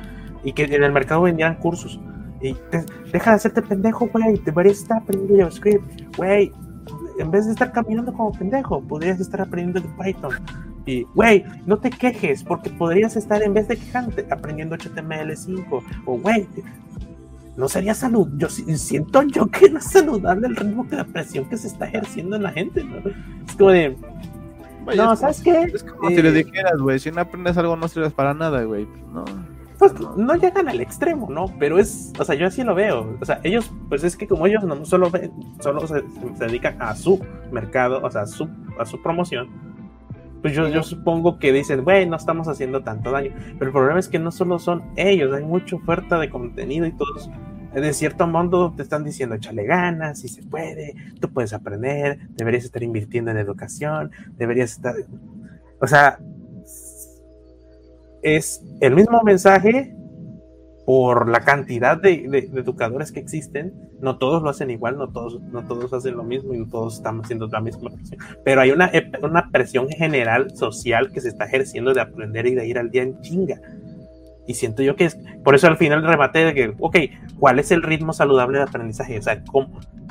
y 0.44 0.52
que 0.52 0.64
en 0.64 0.84
el 0.84 0.92
mercado 0.92 1.22
vendieran 1.22 1.54
cursos. 1.54 1.98
Y 2.42 2.56
deja 3.12 3.30
de 3.30 3.36
hacerte 3.36 3.62
pendejo, 3.62 4.08
güey, 4.08 4.38
deberías 4.44 4.78
estar 4.78 4.98
aprendiendo 4.98 5.36
JavaScript, 5.36 6.16
güey, 6.16 6.50
en 7.18 7.30
vez 7.30 7.46
de 7.46 7.52
estar 7.52 7.70
caminando 7.72 8.12
como 8.12 8.32
pendejo, 8.32 8.80
podrías 8.80 9.20
estar 9.20 9.40
aprendiendo 9.42 9.80
de 9.80 9.88
Python. 10.02 10.32
Y, 10.86 11.02
güey, 11.14 11.44
no 11.66 11.76
te 11.76 11.90
quejes, 11.90 12.42
porque 12.42 12.70
podrías 12.70 13.14
estar 13.16 13.42
en 13.42 13.52
vez 13.52 13.68
de 13.68 13.76
quejarte 13.76 14.26
aprendiendo 14.30 14.76
HTML5. 14.76 15.82
O, 16.06 16.18
güey, 16.18 16.48
no 17.56 17.68
sería 17.68 17.92
salud. 17.92 18.28
Yo 18.38 18.48
siento 18.48 19.22
yo 19.24 19.46
que 19.46 19.68
no 19.68 19.78
es 19.78 19.84
saludable 19.84 20.46
el 20.46 20.56
ritmo 20.56 20.84
de 20.84 20.96
la 20.96 21.04
presión 21.04 21.44
que 21.44 21.58
se 21.58 21.68
está 21.68 21.86
ejerciendo 21.86 22.36
en 22.36 22.42
la 22.42 22.52
gente, 22.52 22.82
¿no? 22.82 22.96
Es 23.46 23.56
como 23.56 23.70
de. 23.70 23.96
no, 24.96 25.14
¿sabes 25.14 25.42
qué? 25.42 25.64
Es 25.64 25.84
como 25.84 26.08
si 26.08 26.22
le 26.22 26.30
eh, 26.30 26.44
dijeras, 26.44 26.80
güey, 26.80 26.98
si 26.98 27.10
no 27.10 27.20
aprendes 27.20 27.58
algo 27.58 27.76
no 27.76 27.86
sirves 27.86 28.14
para 28.14 28.32
nada, 28.32 28.64
güey. 28.64 28.88
No 29.12 29.24
pues 29.80 29.94
no 30.14 30.34
llegan 30.34 30.68
al 30.68 30.78
extremo, 30.78 31.30
¿no? 31.30 31.46
Pero 31.58 31.78
es, 31.78 32.12
o 32.18 32.24
sea, 32.24 32.34
yo 32.34 32.46
así 32.46 32.62
lo 32.62 32.74
veo. 32.74 33.16
O 33.18 33.24
sea, 33.24 33.40
ellos, 33.42 33.72
pues 33.88 34.04
es 34.04 34.14
que 34.14 34.28
como 34.28 34.46
ellos 34.46 34.62
no 34.62 34.84
solo 34.84 35.10
ven, 35.10 35.32
solo 35.58 35.86
se, 35.86 36.04
dedican 36.38 36.76
a 36.82 36.94
su 36.94 37.18
mercado, 37.50 37.98
o 38.02 38.10
sea, 38.10 38.22
a 38.22 38.26
su, 38.26 38.46
a 38.78 38.84
su 38.84 39.00
promoción, 39.02 39.48
pues 40.42 40.54
yo, 40.54 40.68
yo 40.68 40.82
supongo 40.82 41.38
que 41.38 41.50
dicen, 41.50 41.82
güey, 41.82 42.06
no 42.06 42.16
estamos 42.16 42.46
haciendo 42.46 42.82
tanto 42.82 43.10
daño. 43.10 43.30
Pero 43.58 43.66
el 43.68 43.72
problema 43.72 43.98
es 43.98 44.08
que 44.08 44.18
no 44.18 44.30
solo 44.30 44.58
son 44.58 44.82
ellos, 44.96 45.32
hay 45.32 45.44
mucha 45.44 45.76
oferta 45.76 46.18
de 46.18 46.28
contenido 46.28 46.84
y 46.84 46.92
todos, 46.92 47.30
de 47.72 47.92
cierto 47.94 48.26
modo, 48.26 48.74
te 48.76 48.82
están 48.82 49.02
diciendo, 49.02 49.36
échale 49.36 49.64
ganas, 49.64 50.18
si 50.18 50.28
se 50.28 50.42
puede, 50.42 50.94
tú 51.22 51.32
puedes 51.32 51.54
aprender, 51.54 52.18
deberías 52.32 52.64
estar 52.64 52.82
invirtiendo 52.82 53.30
en 53.30 53.38
educación, 53.38 54.10
deberías 54.36 54.72
estar. 54.72 54.94
O 55.80 55.86
sea, 55.86 56.18
es 58.22 58.62
el 58.80 58.94
mismo 58.94 59.22
mensaje 59.22 59.94
por 60.86 61.28
la 61.28 61.40
cantidad 61.40 61.96
de, 61.96 62.24
educadores 62.54 63.12
que 63.12 63.20
existen. 63.20 63.72
No 64.00 64.18
todos 64.18 64.42
lo 64.42 64.50
hacen 64.50 64.70
igual, 64.70 64.98
no 64.98 65.08
todos, 65.08 65.40
no 65.40 65.62
todos 65.64 65.92
hacen 65.92 66.16
lo 66.16 66.24
mismo 66.24 66.54
y 66.54 66.58
no 66.58 66.66
todos 66.66 66.96
estamos 66.96 67.24
haciendo 67.24 67.46
la 67.46 67.60
misma 67.60 67.90
presión. 67.90 68.20
Pero 68.44 68.60
hay 68.60 68.70
una, 68.72 68.90
una 69.22 69.50
presión 69.50 69.88
general 69.88 70.50
social 70.56 71.12
que 71.12 71.20
se 71.20 71.28
está 71.28 71.44
ejerciendo 71.44 71.94
de 71.94 72.00
aprender 72.00 72.46
y 72.46 72.54
de 72.54 72.66
ir 72.66 72.78
al 72.78 72.90
día 72.90 73.02
en 73.02 73.20
chinga. 73.20 73.60
Y 74.46 74.54
siento 74.54 74.82
yo 74.82 74.96
que 74.96 75.04
es, 75.04 75.16
por 75.44 75.54
eso 75.54 75.68
al 75.68 75.76
final 75.76 76.02
remate 76.04 76.44
de 76.44 76.54
que, 76.54 76.74
ok, 76.80 76.96
¿cuál 77.38 77.60
es 77.60 77.70
el 77.70 77.84
ritmo 77.84 78.12
saludable 78.12 78.58
de 78.58 78.64
aprendizaje? 78.64 79.18
O 79.18 79.22
sea, 79.22 79.44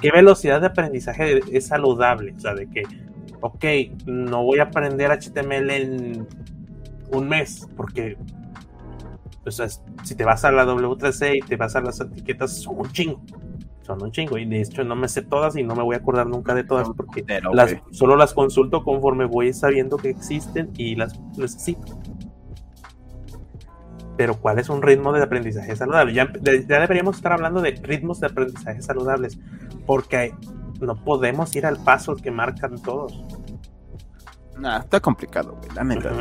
¿qué 0.01 0.11
velocidad 0.11 0.61
de 0.61 0.67
aprendizaje 0.67 1.41
es 1.51 1.67
saludable? 1.67 2.33
O 2.37 2.39
sea, 2.39 2.53
de 2.53 2.69
que, 2.69 2.83
ok, 3.41 3.65
no 4.05 4.43
voy 4.43 4.59
a 4.59 4.63
aprender 4.63 5.11
HTML 5.11 5.69
en 5.71 6.27
un 7.11 7.27
mes, 7.27 7.67
porque 7.75 8.17
si 10.03 10.15
te 10.15 10.25
vas 10.25 10.45
a 10.45 10.51
la 10.51 10.65
W3C 10.65 11.37
y 11.37 11.39
te 11.41 11.55
vas 11.55 11.75
a 11.75 11.81
las 11.81 11.99
etiquetas, 11.99 12.61
son 12.61 12.79
un 12.79 12.91
chingo. 12.91 13.21
Son 13.81 14.01
un 14.01 14.11
chingo. 14.11 14.37
Y 14.37 14.45
de 14.45 14.61
hecho 14.61 14.83
no 14.83 14.95
me 14.95 15.07
sé 15.07 15.21
todas 15.23 15.55
y 15.55 15.63
no 15.63 15.75
me 15.75 15.83
voy 15.83 15.95
a 15.95 15.99
acordar 15.99 16.27
nunca 16.27 16.53
de 16.53 16.63
todas 16.63 16.89
porque 16.89 17.25
las, 17.53 17.75
solo 17.91 18.15
las 18.15 18.33
consulto 18.33 18.83
conforme 18.83 19.25
voy 19.25 19.53
sabiendo 19.53 19.97
que 19.97 20.09
existen 20.09 20.71
y 20.77 20.95
las 20.95 21.19
necesito. 21.37 21.99
Pero 24.17 24.35
¿cuál 24.35 24.59
es 24.59 24.69
un 24.69 24.81
ritmo 24.81 25.13
de 25.13 25.23
aprendizaje 25.23 25.75
saludable? 25.75 26.13
Ya, 26.13 26.31
ya 26.43 26.79
deberíamos 26.79 27.15
estar 27.15 27.31
hablando 27.31 27.61
de 27.61 27.71
ritmos 27.71 28.19
de 28.19 28.27
aprendizaje 28.27 28.81
saludables 28.81 29.39
porque 29.85 30.33
no 30.81 31.03
podemos 31.03 31.55
ir 31.55 31.65
al 31.65 31.77
paso 31.77 32.15
que 32.15 32.29
marcan 32.29 32.81
todos. 32.81 33.25
Nah, 34.59 34.79
está 34.79 34.99
complicado, 34.99 35.57
güey, 35.57 35.69
la 35.75 35.83
neta. 35.83 36.11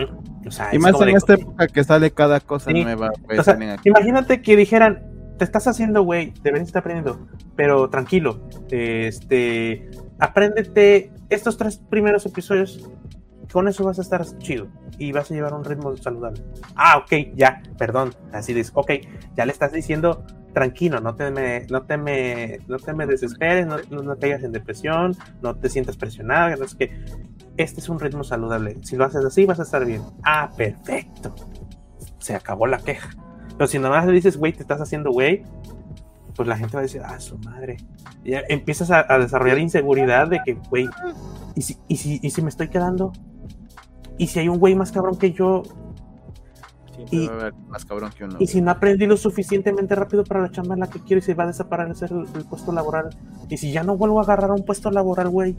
y 0.72 0.78
más 0.78 1.00
en 1.00 1.08
esta 1.10 1.34
época 1.34 1.66
que 1.66 1.82
sale 1.84 2.10
cada 2.12 2.40
cosa 2.40 2.70
nueva, 2.70 3.10
güey. 3.24 3.40
imagínate 3.84 4.42
que 4.42 4.56
dijeran, 4.56 5.02
te 5.38 5.44
estás 5.44 5.66
haciendo, 5.66 6.02
güey, 6.02 6.32
deberías 6.42 6.68
estar 6.68 6.80
aprendiendo, 6.80 7.26
pero 7.56 7.90
tranquilo, 7.90 8.48
este, 8.70 9.90
apréndete 10.18 11.12
estos 11.28 11.56
tres 11.56 11.78
primeros 11.78 12.26
episodios, 12.26 12.88
con 13.52 13.66
eso 13.66 13.84
vas 13.84 13.98
a 13.98 14.02
estar 14.02 14.24
chido 14.38 14.68
y 14.98 15.12
vas 15.12 15.30
a 15.30 15.34
llevar 15.34 15.54
un 15.54 15.64
ritmo 15.64 15.96
saludable. 15.96 16.42
Ah, 16.76 16.98
ok, 16.98 17.34
ya, 17.34 17.62
perdón, 17.76 18.14
así 18.32 18.52
dices, 18.54 18.72
ok, 18.74 18.92
ya 19.36 19.46
le 19.46 19.52
estás 19.52 19.72
diciendo 19.72 20.24
tranquilo, 20.58 21.00
no 21.00 21.14
te 21.14 21.30
me, 21.30 21.66
no 21.70 21.82
te 21.82 21.96
me, 21.96 22.58
no 22.66 22.78
te 22.78 22.92
me 22.92 23.06
desesperes, 23.06 23.64
no, 23.64 23.76
no, 23.90 24.16
te 24.16 24.22
caigas 24.22 24.42
en 24.42 24.50
depresión, 24.50 25.16
no 25.40 25.54
te 25.54 25.68
sientas 25.68 25.96
presionado, 25.96 26.56
que 26.76 26.90
este 27.56 27.80
es 27.80 27.88
un 27.88 28.00
ritmo 28.00 28.24
saludable. 28.24 28.76
Si 28.82 28.96
lo 28.96 29.04
haces 29.04 29.24
así, 29.24 29.46
vas 29.46 29.60
a 29.60 29.62
estar 29.62 29.84
bien. 29.84 30.02
Ah, 30.24 30.50
perfecto. 30.56 31.32
Se 32.18 32.34
acabó 32.34 32.66
la 32.66 32.78
queja. 32.78 33.10
Pero 33.56 33.68
si 33.68 33.78
nada 33.78 33.90
más 33.90 34.06
le 34.06 34.12
dices, 34.12 34.36
güey, 34.36 34.52
te 34.52 34.62
estás 34.62 34.80
haciendo 34.80 35.12
güey, 35.12 35.44
pues 36.34 36.48
la 36.48 36.56
gente 36.56 36.74
va 36.74 36.80
a 36.80 36.82
decir, 36.82 37.02
ah, 37.04 37.20
su 37.20 37.38
madre. 37.38 37.76
Y 38.24 38.32
empiezas 38.48 38.90
a, 38.90 39.16
desarrollar 39.16 39.58
inseguridad 39.58 40.26
de 40.26 40.40
que, 40.44 40.54
güey, 40.54 40.88
¿y 41.54 41.62
si, 41.62 41.78
y, 41.86 41.96
si, 41.98 42.18
¿y 42.20 42.30
si 42.30 42.42
me 42.42 42.48
estoy 42.48 42.68
quedando? 42.68 43.12
¿Y 44.18 44.26
si 44.26 44.40
hay 44.40 44.48
un 44.48 44.58
güey 44.58 44.74
más 44.74 44.90
cabrón 44.90 45.18
que 45.18 45.30
yo? 45.30 45.62
Y, 47.10 47.28
más 47.68 47.84
cabrón 47.84 48.10
que 48.16 48.24
uno. 48.24 48.36
Y 48.38 48.46
si 48.46 48.60
no 48.60 48.70
aprendí 48.70 49.06
lo 49.06 49.16
suficientemente 49.16 49.94
rápido 49.94 50.24
para 50.24 50.40
la 50.40 50.50
chamba 50.50 50.74
en 50.74 50.80
la 50.80 50.90
que 50.90 51.00
quiero 51.00 51.18
y 51.18 51.22
se 51.22 51.34
va 51.34 51.44
a 51.44 51.48
desaparecer 51.48 52.12
el, 52.12 52.26
el 52.34 52.44
puesto 52.44 52.72
laboral. 52.72 53.10
Y 53.48 53.56
si 53.56 53.72
ya 53.72 53.82
no 53.82 53.96
vuelvo 53.96 54.20
a 54.20 54.22
agarrar 54.22 54.50
un 54.50 54.64
puesto 54.64 54.90
laboral, 54.90 55.28
güey, 55.28 55.56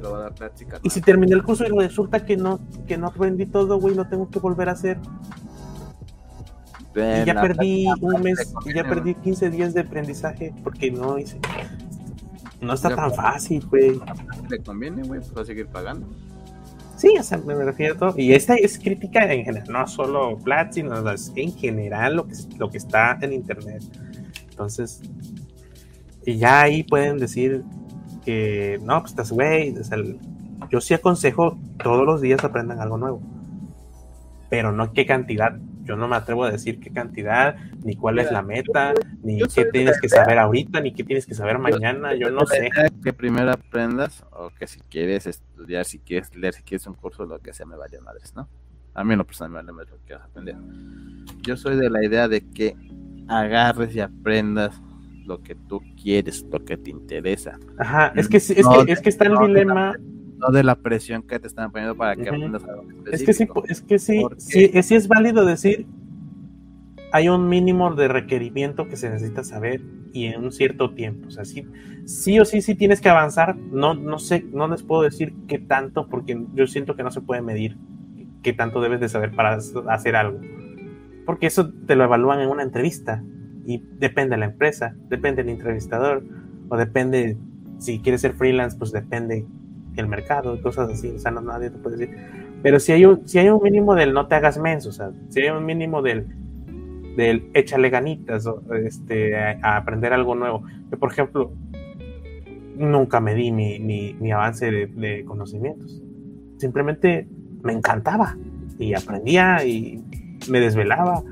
lo 0.00 0.12
va 0.12 0.18
a 0.18 0.22
dar 0.22 0.34
práctica. 0.34 0.80
Y 0.82 0.90
si 0.90 1.00
terminé 1.00 1.34
el 1.34 1.42
curso 1.42 1.64
y 1.64 1.68
resulta 1.68 2.24
que 2.24 2.36
no, 2.36 2.60
que 2.86 2.96
no 2.96 3.08
aprendí 3.08 3.46
todo, 3.46 3.78
güey, 3.78 3.94
lo 3.94 4.06
tengo 4.06 4.30
que 4.30 4.38
volver 4.38 4.68
a 4.68 4.72
hacer. 4.72 4.98
y 6.94 7.24
ya 7.24 7.40
perdí 7.40 7.86
un 8.00 8.22
mes, 8.22 8.54
y 8.64 8.74
ya 8.74 8.84
perdí 8.84 9.14
15 9.14 9.50
días 9.50 9.74
de 9.74 9.80
aprendizaje 9.80 10.54
porque 10.62 10.90
no 10.90 11.18
hice. 11.18 11.40
No 12.60 12.74
está 12.74 12.94
tan 12.94 13.12
fácil, 13.12 13.66
güey. 13.66 14.00
Le 14.48 14.62
conviene, 14.62 15.02
güey, 15.02 15.20
pues 15.20 15.36
va 15.36 15.42
a 15.42 15.44
seguir 15.44 15.66
pagando. 15.66 16.06
Sí, 17.02 17.16
o 17.18 17.22
sea, 17.24 17.36
me 17.38 17.56
refiero 17.56 17.94
a 17.94 17.98
todo. 17.98 18.14
Y 18.16 18.32
esta 18.32 18.54
es 18.54 18.78
crítica 18.78 19.24
en 19.24 19.44
general, 19.44 19.68
no 19.68 19.88
solo 19.88 20.38
Platzi, 20.38 20.82
sino 20.82 20.94
en 21.34 21.52
general 21.52 22.14
lo 22.14 22.28
que, 22.28 22.34
lo 22.56 22.70
que 22.70 22.78
está 22.78 23.18
en 23.20 23.32
internet. 23.32 23.82
Entonces, 24.50 25.02
y 26.24 26.36
ya 26.36 26.60
ahí 26.60 26.84
pueden 26.84 27.18
decir 27.18 27.64
que 28.24 28.78
no, 28.84 29.00
pues 29.00 29.10
estás 29.10 29.32
güey. 29.32 29.74
yo 30.70 30.80
sí 30.80 30.94
aconsejo 30.94 31.58
todos 31.82 32.06
los 32.06 32.20
días 32.20 32.44
aprendan 32.44 32.78
algo 32.78 32.98
nuevo, 32.98 33.20
pero 34.48 34.70
no 34.70 34.92
qué 34.92 35.04
cantidad. 35.04 35.58
Yo 35.84 35.96
no 35.96 36.08
me 36.08 36.16
atrevo 36.16 36.44
a 36.44 36.50
decir 36.50 36.78
qué 36.80 36.90
cantidad, 36.90 37.56
ni 37.84 37.96
cuál 37.96 38.18
es 38.18 38.30
la 38.30 38.42
meta, 38.42 38.94
ni 39.22 39.40
qué 39.42 39.64
tienes 39.66 40.00
que 40.00 40.08
saber 40.08 40.38
ahorita, 40.38 40.80
ni 40.80 40.92
qué 40.92 41.04
tienes 41.04 41.26
que 41.26 41.34
saber 41.34 41.58
mañana. 41.58 42.14
Yo 42.14 42.30
no 42.30 42.46
sé. 42.46 42.70
Que 43.02 43.12
primero 43.12 43.50
aprendas, 43.50 44.24
o 44.30 44.50
que 44.50 44.66
si 44.66 44.80
quieres 44.80 45.26
estudiar, 45.26 45.84
si 45.84 45.98
quieres 45.98 46.34
leer, 46.36 46.54
si 46.54 46.62
quieres 46.62 46.86
un 46.86 46.94
curso, 46.94 47.24
lo 47.24 47.38
que 47.40 47.52
sea, 47.52 47.66
me 47.66 47.76
vaya 47.76 48.00
madres, 48.00 48.34
¿no? 48.34 48.48
A 48.94 49.04
mí 49.04 49.16
no 49.16 49.24
personalmente 49.24 49.72
me 49.72 49.78
vale 49.78 49.90
lo 49.90 49.96
que 49.98 50.04
quieras 50.04 50.26
aprender. 50.26 50.56
Yo 51.42 51.56
soy 51.56 51.76
de 51.76 51.90
la 51.90 52.04
idea 52.04 52.28
de 52.28 52.48
que 52.50 52.76
agarres 53.28 53.94
y 53.96 54.00
aprendas 54.00 54.80
lo 55.24 55.42
que 55.42 55.54
tú 55.54 55.80
quieres, 56.00 56.44
lo 56.50 56.64
que 56.64 56.76
te 56.76 56.90
interesa. 56.90 57.58
Ajá, 57.78 58.12
es 58.14 58.28
que, 58.28 58.36
es, 58.36 58.52
que, 58.52 58.92
es 58.92 59.00
que 59.00 59.08
está 59.08 59.26
el 59.26 59.38
dilema. 59.38 59.92
no 59.92 60.12
de 60.50 60.64
la 60.64 60.74
presión 60.76 61.22
que 61.22 61.38
te 61.38 61.46
están 61.46 61.70
poniendo 61.70 61.96
para 61.96 62.16
que 62.16 62.28
aprendas 62.28 62.64
algo 62.64 62.84
Es 63.10 63.22
que 63.22 63.32
sí, 63.32 63.46
es 63.68 63.82
que 63.82 63.98
sí, 63.98 64.22
sí, 64.38 64.82
sí 64.82 64.94
es 64.94 65.08
válido 65.08 65.44
decir, 65.44 65.86
hay 67.12 67.28
un 67.28 67.48
mínimo 67.48 67.94
de 67.94 68.08
requerimiento 68.08 68.88
que 68.88 68.96
se 68.96 69.10
necesita 69.10 69.44
saber 69.44 69.82
y 70.14 70.26
en 70.26 70.42
un 70.42 70.50
cierto 70.50 70.94
tiempo. 70.94 71.28
O 71.28 71.30
sea, 71.30 71.44
sí, 71.44 71.66
sí 72.06 72.40
o 72.40 72.44
sí, 72.44 72.62
sí 72.62 72.74
tienes 72.74 73.00
que 73.00 73.10
avanzar. 73.10 73.56
No, 73.56 73.94
no 73.94 74.18
sé, 74.18 74.44
no 74.52 74.66
les 74.66 74.82
puedo 74.82 75.02
decir 75.02 75.34
qué 75.46 75.58
tanto, 75.58 76.08
porque 76.08 76.42
yo 76.54 76.66
siento 76.66 76.96
que 76.96 77.02
no 77.02 77.10
se 77.10 77.20
puede 77.20 77.42
medir 77.42 77.76
qué 78.42 78.54
tanto 78.54 78.80
debes 78.80 79.00
de 79.00 79.10
saber 79.10 79.32
para 79.32 79.58
hacer 79.90 80.16
algo. 80.16 80.40
Porque 81.26 81.46
eso 81.46 81.70
te 81.86 81.96
lo 81.96 82.04
evalúan 82.04 82.40
en 82.40 82.48
una 82.48 82.64
entrevista 82.64 83.22
Y 83.64 83.82
depende 83.98 84.34
de 84.34 84.40
la 84.40 84.46
empresa, 84.46 84.96
depende 85.08 85.44
del 85.44 85.52
entrevistador, 85.52 86.24
o 86.68 86.76
depende, 86.76 87.36
si 87.78 88.00
quieres 88.00 88.22
ser 88.22 88.32
freelance, 88.32 88.76
pues 88.76 88.90
depende 88.90 89.46
el 89.96 90.08
mercado, 90.08 90.60
cosas 90.62 90.90
así, 90.90 91.10
o 91.10 91.18
sea, 91.18 91.30
no, 91.30 91.40
nadie 91.40 91.70
te 91.70 91.78
puede 91.78 91.96
decir. 91.96 92.16
Pero 92.62 92.78
si 92.78 92.92
hay 92.92 93.04
un, 93.04 93.26
si 93.26 93.38
hay 93.38 93.48
un 93.48 93.62
mínimo 93.62 93.94
del 93.94 94.12
no 94.12 94.26
te 94.26 94.34
hagas 94.34 94.58
menso, 94.58 94.90
o 94.90 94.92
sea, 94.92 95.10
si 95.28 95.40
hay 95.40 95.50
un 95.50 95.64
mínimo 95.64 96.02
del, 96.02 96.26
del 97.16 97.50
échale 97.54 97.90
ganitas, 97.90 98.48
este, 98.84 99.36
a, 99.36 99.76
aprender 99.76 100.12
algo 100.12 100.34
nuevo. 100.34 100.62
Yo, 100.90 100.98
por 100.98 101.12
ejemplo, 101.12 101.52
nunca 102.76 103.20
me 103.20 103.34
di 103.34 103.52
mi, 103.52 103.78
mi, 103.78 104.32
avance 104.32 104.70
de, 104.70 105.24
conocimientos. 105.24 106.02
Simplemente 106.58 107.28
me 107.62 107.72
encantaba 107.72 108.36
y 108.78 108.94
aprendía 108.94 109.64
y 109.64 110.02
me 110.48 110.60
desvelaba 110.60 111.22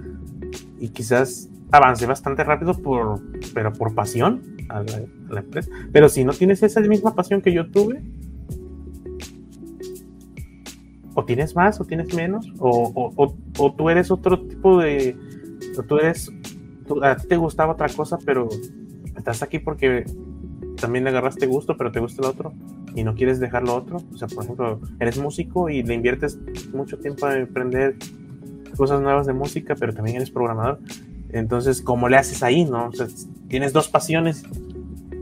y 0.78 0.89
quizás 0.89 1.49
avancé 1.73 2.07
bastante 2.07 2.45
rápido 2.45 2.74
por, 2.74 3.20
pero 3.55 3.73
por 3.73 3.95
pasión 3.95 4.43
a 4.69 4.82
la, 4.82 5.41
empresa. 5.41 5.70
Pero 5.93 6.09
si 6.09 6.24
no 6.24 6.32
tienes 6.32 6.62
esa 6.62 6.81
misma 6.81 7.15
pasión 7.15 7.41
que 7.41 7.53
yo 7.53 7.70
tuve, 7.70 8.03
o 11.20 11.24
tienes 11.24 11.55
más 11.55 11.80
o 11.80 11.84
tienes 11.84 12.14
menos, 12.14 12.51
o, 12.59 13.12
o, 13.16 13.36
o, 13.59 13.72
tú 13.72 13.90
eres 13.90 14.10
otro 14.10 14.40
tipo 14.40 14.78
de, 14.78 15.16
o 15.78 15.82
tú 15.82 15.98
eres, 15.98 16.30
a 17.02 17.16
ti 17.16 17.28
te 17.28 17.36
gustaba 17.36 17.72
otra 17.72 17.88
cosa, 17.88 18.18
pero 18.24 18.48
estás 19.16 19.42
aquí 19.42 19.59
porque 19.59 20.05
también 20.80 21.05
le 21.05 21.10
agarraste 21.10 21.47
gusto, 21.47 21.76
pero 21.76 21.92
te 21.92 22.01
gusta 22.01 22.22
el 22.22 22.28
otro 22.28 22.52
y 22.94 23.05
no 23.05 23.14
quieres 23.14 23.38
dejar 23.38 23.64
lo 23.64 23.74
otro. 23.74 23.98
O 24.12 24.16
sea, 24.16 24.28
por 24.28 24.44
ejemplo, 24.44 24.80
eres 24.98 25.18
músico 25.18 25.68
y 25.68 25.82
le 25.82 25.94
inviertes 25.94 26.38
mucho 26.72 26.98
tiempo 26.98 27.26
a 27.26 27.34
aprender 27.34 27.97
cosas 28.76 29.01
nuevas 29.02 29.26
de 29.26 29.34
música, 29.34 29.74
pero 29.78 29.92
también 29.92 30.16
eres 30.16 30.30
programador. 30.30 30.80
Entonces, 31.28 31.82
¿cómo 31.82 32.09
le 32.09 32.16
haces 32.16 32.42
ahí, 32.42 32.64
no? 32.64 32.88
O 32.88 32.92
sea, 32.92 33.06
tienes 33.48 33.72
dos 33.72 33.88
pasiones, 33.88 34.42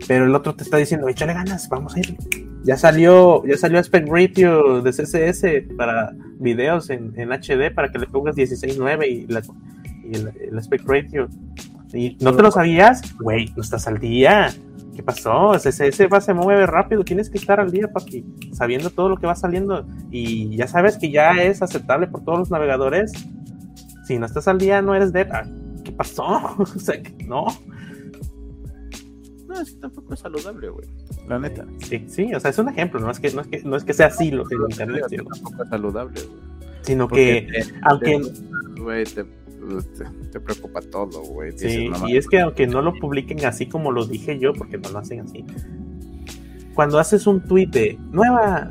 pero 0.06 0.26
el 0.26 0.34
otro 0.34 0.54
te 0.54 0.62
está 0.62 0.76
diciendo, 0.76 1.08
échale 1.08 1.34
ganas, 1.34 1.68
vamos 1.68 1.96
a 1.96 1.98
ir. 1.98 2.16
Ya 2.64 2.76
salió, 2.76 3.44
ya 3.46 3.56
salió 3.56 3.78
Aspect 3.78 4.08
Ratio 4.10 4.82
de 4.82 4.90
CSS 4.90 5.74
para 5.76 6.12
videos 6.38 6.90
en, 6.90 7.12
en 7.16 7.30
HD 7.30 7.72
para 7.74 7.90
que 7.90 7.98
le 7.98 8.06
pongas 8.06 8.36
16.9 8.36 9.06
y, 9.06 9.26
la, 9.26 9.42
y 10.04 10.16
el, 10.16 10.32
el 10.50 10.58
Aspect 10.58 10.86
Ratio. 10.86 11.28
¿Y 11.92 12.16
no 12.20 12.34
te 12.34 12.42
lo 12.42 12.50
sabías? 12.50 13.16
Güey, 13.18 13.52
no 13.56 13.62
estás 13.62 13.86
al 13.86 13.98
día. 13.98 14.50
¿Qué 14.94 15.02
pasó? 15.02 15.54
Ese, 15.54 16.08
va 16.08 16.20
se 16.20 16.34
mueve 16.34 16.66
rápido, 16.66 17.04
tienes 17.04 17.30
que 17.30 17.38
estar 17.38 17.60
al 17.60 17.70
día, 17.70 17.86
papi, 17.86 18.24
sabiendo 18.52 18.90
todo 18.90 19.08
lo 19.08 19.16
que 19.16 19.28
va 19.28 19.36
saliendo. 19.36 19.86
Y 20.10 20.56
ya 20.56 20.66
sabes 20.66 20.98
que 20.98 21.10
ya 21.10 21.30
es 21.42 21.62
aceptable 21.62 22.08
por 22.08 22.24
todos 22.24 22.40
los 22.40 22.50
navegadores. 22.50 23.12
Si 24.04 24.18
no 24.18 24.26
estás 24.26 24.48
al 24.48 24.58
día, 24.58 24.82
no 24.82 24.94
eres 24.94 25.12
de. 25.12 25.20
Ah, 25.30 25.44
¿Qué 25.84 25.92
pasó? 25.92 26.24
o 26.58 26.66
sea, 26.66 27.00
no. 27.26 27.46
No, 29.58 29.62
es 29.62 29.72
que 29.72 29.80
tampoco 29.80 30.14
es 30.14 30.20
saludable, 30.20 30.68
güey. 30.68 30.88
La 31.26 31.38
neta. 31.38 31.66
Sí, 31.78 32.04
sí, 32.08 32.34
o 32.34 32.40
sea, 32.40 32.50
es 32.50 32.58
un 32.58 32.68
ejemplo, 32.68 33.00
no 33.00 33.10
es 33.10 33.18
que, 33.18 33.30
no 33.32 33.40
es 33.40 33.46
que, 33.48 33.62
no 33.62 33.76
es 33.76 33.84
que 33.84 33.92
sea 33.92 34.06
así 34.06 34.30
lo 34.30 34.44
que 34.44 34.54
internet. 34.54 35.04
tampoco 35.08 35.62
es 35.62 35.68
saludable, 35.68 36.20
güey. 36.22 36.40
Sino 36.82 37.08
que, 37.08 37.46
aunque. 37.82 38.20
Güey, 38.80 39.04
te 39.04 39.24
te, 40.32 40.40
preocupa 40.40 40.80
todo, 40.80 41.22
güey. 41.22 41.52
Sí, 41.56 41.90
y 42.06 42.16
es 42.16 42.26
que 42.28 42.40
aunque 42.40 42.66
no 42.66 42.82
lo 42.82 42.94
publiquen 42.94 43.44
así 43.44 43.66
como 43.66 43.92
lo 43.92 44.06
dije 44.06 44.38
yo, 44.38 44.52
porque 44.52 44.78
no 44.78 44.90
lo 44.90 44.98
hacen 44.98 45.20
así, 45.20 45.44
cuando 46.74 46.98
haces 46.98 47.26
un 47.26 47.40
tweet 47.40 47.66
de 47.66 47.98
nueva 48.12 48.70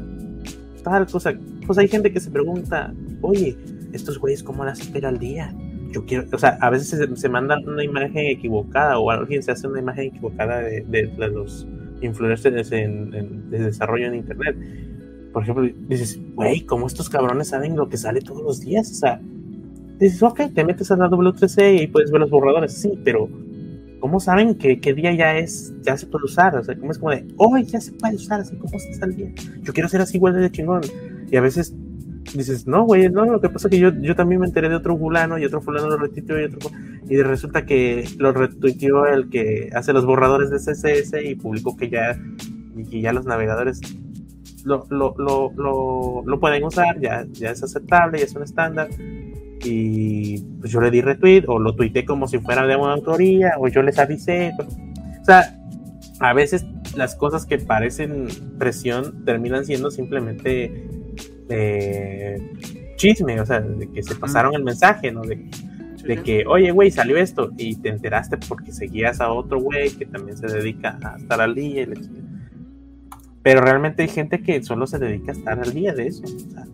tal 0.84 1.05
cosa, 1.07 1.34
pues 1.65 1.77
hay 1.77 1.88
gente 1.88 2.11
que 2.11 2.19
se 2.19 2.31
pregunta, 2.31 2.93
oye, 3.22 3.57
estos 3.93 4.18
güeyes, 4.18 4.43
¿cómo 4.43 4.64
las 4.64 4.80
espera 4.80 5.09
al 5.09 5.19
día? 5.19 5.53
Yo 5.91 6.05
quiero, 6.05 6.26
o 6.31 6.38
sea, 6.38 6.57
a 6.61 6.69
veces 6.69 6.89
se, 6.89 7.15
se 7.15 7.30
manda 7.30 7.57
una 7.65 7.84
imagen 7.84 8.26
equivocada 8.26 8.99
o 8.99 9.09
alguien 9.09 9.41
se 9.43 9.51
hace 9.51 9.68
una 9.68 9.80
imagen 9.80 10.05
equivocada 10.05 10.59
de, 10.59 10.81
de, 10.81 11.27
los 11.30 11.68
influencers 12.01 12.72
en, 12.72 13.14
en, 13.14 13.49
de 13.49 13.59
desarrollo 13.59 14.07
en 14.07 14.15
internet. 14.15 14.55
Por 15.34 15.43
ejemplo, 15.43 15.69
dices, 15.88 16.19
güey, 16.35 16.61
¿cómo 16.61 16.88
estos 16.88 17.09
cabrones 17.09 17.49
saben 17.49 17.76
lo 17.76 17.89
que 17.89 17.97
sale 17.97 18.22
todos 18.22 18.41
los 18.41 18.59
días? 18.59 18.91
O 18.91 18.95
sea, 18.95 19.22
dices, 19.99 20.22
ok, 20.23 20.41
te 20.53 20.64
metes 20.64 20.91
a 20.91 20.97
la 20.97 21.09
W3C 21.09 21.84
y 21.84 21.88
puedes 21.88 22.11
ver 22.11 22.22
los 22.22 22.30
borradores, 22.30 22.73
sí, 22.73 22.99
pero 23.03 23.30
¿cómo 23.99 24.19
saben 24.19 24.55
que 24.55 24.80
qué 24.80 24.93
día 24.93 25.14
ya 25.14 25.38
es, 25.38 25.73
ya 25.81 25.97
se 25.97 26.07
puede 26.07 26.26
usar? 26.26 26.55
O 26.55 26.64
sea, 26.64 26.76
¿cómo 26.77 26.91
es 26.91 26.97
como 26.97 27.11
de, 27.11 27.26
hoy 27.38 27.64
ya 27.64 27.81
se 27.81 27.91
puede 27.93 28.15
usar, 28.15 28.41
así 28.41 28.55
como 28.55 28.76
está 28.77 29.05
el 29.05 29.15
día? 29.15 29.34
Yo 29.64 29.73
quiero 29.73 29.89
ser 29.89 30.01
así 30.01 30.18
igual 30.18 30.35
de 30.35 30.51
chingón. 30.51 30.81
Y 31.30 31.35
a 31.35 31.41
veces 31.41 31.76
dices, 32.33 32.67
no, 32.67 32.83
güey, 32.83 33.09
no, 33.09 33.25
lo 33.25 33.41
que 33.41 33.49
pasa 33.49 33.67
es 33.67 33.71
que 33.71 33.79
yo, 33.79 33.91
yo 34.01 34.15
también 34.15 34.41
me 34.41 34.47
enteré 34.47 34.69
de 34.69 34.75
otro 34.75 34.97
fulano 34.97 35.37
y 35.37 35.45
otro 35.45 35.61
fulano 35.61 35.87
lo 35.87 35.97
retuiteó 35.97 36.39
y 36.39 36.45
otro 36.45 36.69
y 37.09 37.21
resulta 37.21 37.65
que 37.65 38.07
lo 38.17 38.33
retuiteó 38.33 39.05
el 39.05 39.29
que 39.29 39.69
hace 39.73 39.93
los 39.93 40.05
borradores 40.05 40.49
de 40.49 40.57
CSS 40.57 41.13
y 41.23 41.35
publicó 41.35 41.77
que 41.77 41.89
ya, 41.89 42.19
y 42.75 43.01
ya 43.01 43.13
los 43.13 43.25
navegadores 43.25 43.81
lo, 44.65 44.85
lo, 44.89 45.15
lo, 45.17 46.23
lo, 46.25 46.39
pueden 46.39 46.63
usar, 46.65 46.99
ya, 46.99 47.25
ya 47.31 47.51
es 47.51 47.63
aceptable, 47.63 48.19
ya 48.19 48.25
es 48.25 48.35
un 48.35 48.43
estándar 48.43 48.89
y 49.63 50.41
pues 50.59 50.71
yo 50.71 50.81
le 50.81 50.91
di 50.91 51.01
retweet 51.01 51.45
o 51.47 51.59
lo 51.59 51.75
tuiteé 51.75 52.05
como 52.05 52.27
si 52.27 52.39
fuera 52.39 52.67
de 52.67 52.75
una 52.75 52.93
autoría 52.93 53.53
o 53.57 53.67
yo 53.67 53.81
les 53.81 53.97
avisé. 53.97 54.53
O 55.21 55.25
sea, 55.25 55.57
a 56.19 56.33
veces 56.33 56.65
las 56.95 57.15
cosas 57.15 57.45
que 57.45 57.57
parecen 57.57 58.27
presión 58.57 59.23
terminan 59.25 59.65
siendo 59.65 59.91
simplemente 59.91 60.86
eh, 61.49 62.41
chisme, 62.95 63.39
o 63.39 63.45
sea, 63.45 63.61
de 63.61 63.89
que 63.89 64.03
se 64.03 64.15
pasaron 64.15 64.53
el 64.55 64.63
mensaje, 64.63 65.11
¿no? 65.11 65.21
De, 65.21 65.49
de 66.03 66.23
que, 66.23 66.45
oye, 66.47 66.71
güey, 66.71 66.89
salió 66.89 67.17
esto 67.17 67.51
y 67.57 67.75
te 67.75 67.89
enteraste 67.89 68.37
porque 68.37 68.71
seguías 68.71 69.19
a 69.19 69.31
otro 69.31 69.59
güey 69.59 69.91
que 69.91 70.05
también 70.05 70.37
se 70.37 70.47
dedica 70.47 70.97
a 71.03 71.17
estar 71.17 71.41
al 71.41 71.53
día. 71.53 71.83
Y 71.83 71.87
Pero 73.43 73.61
realmente 73.61 74.03
hay 74.03 74.09
gente 74.09 74.41
que 74.41 74.63
solo 74.63 74.87
se 74.87 74.99
dedica 74.99 75.31
a 75.31 75.35
estar 75.35 75.59
al 75.59 75.73
día 75.73 75.93
de 75.93 76.07
eso. 76.07 76.23
O 76.23 76.51
sea, 76.51 76.65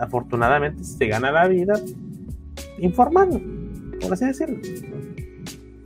afortunadamente 0.00 0.84
se 0.84 1.06
gana 1.06 1.30
la 1.30 1.48
vida 1.48 1.74
informando, 2.78 3.40
por 4.00 4.12
así 4.12 4.26
decirlo. 4.26 4.58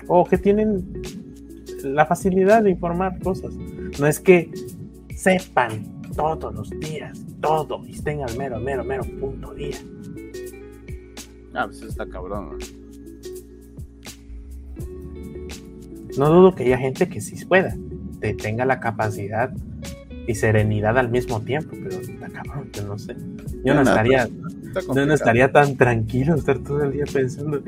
O 0.07 0.25
que 0.25 0.39
tienen 0.39 1.03
la 1.85 2.07
facilidad 2.07 2.63
de 2.63 2.71
informar 2.71 3.19
cosas. 3.21 3.55
No 3.99 4.07
es 4.07 4.21
que 4.21 4.51
sepan 5.15 6.00
todos 6.21 6.55
los 6.55 6.71
días, 6.71 7.19
todo, 7.41 7.83
y 7.87 7.93
estén 7.93 8.23
al 8.23 8.37
mero, 8.37 8.61
mero, 8.61 8.85
mero 8.85 9.03
punto 9.19 9.55
día. 9.55 9.77
Ah, 11.55 11.65
pues 11.67 11.83
está 11.83 12.07
cabrón. 12.07 12.59
¿no? 16.19 16.29
dudo 16.29 16.55
que 16.55 16.65
haya 16.65 16.79
gente 16.79 17.09
que 17.09 17.21
sí 17.21 17.43
pueda, 17.45 17.75
que 18.21 18.35
tenga 18.35 18.65
la 18.65 18.81
capacidad 18.81 19.51
y 20.27 20.35
serenidad 20.35 20.99
al 20.99 21.11
mismo 21.11 21.41
tiempo, 21.41 21.71
pero 21.83 22.01
está 22.01 22.29
cabrón, 22.29 22.71
que 22.71 22.83
no 22.83 22.99
sé. 22.99 23.17
Yo 23.65 23.75
no, 23.75 23.83
estaría, 23.83 24.29
no, 24.95 25.15
estaría 25.15 25.51
tan 25.51 25.77
tranquilo 25.77 26.35
estar 26.35 26.59
todo 26.59 26.85
el 26.85 26.93
día 26.93 27.05
pensando, 27.11 27.63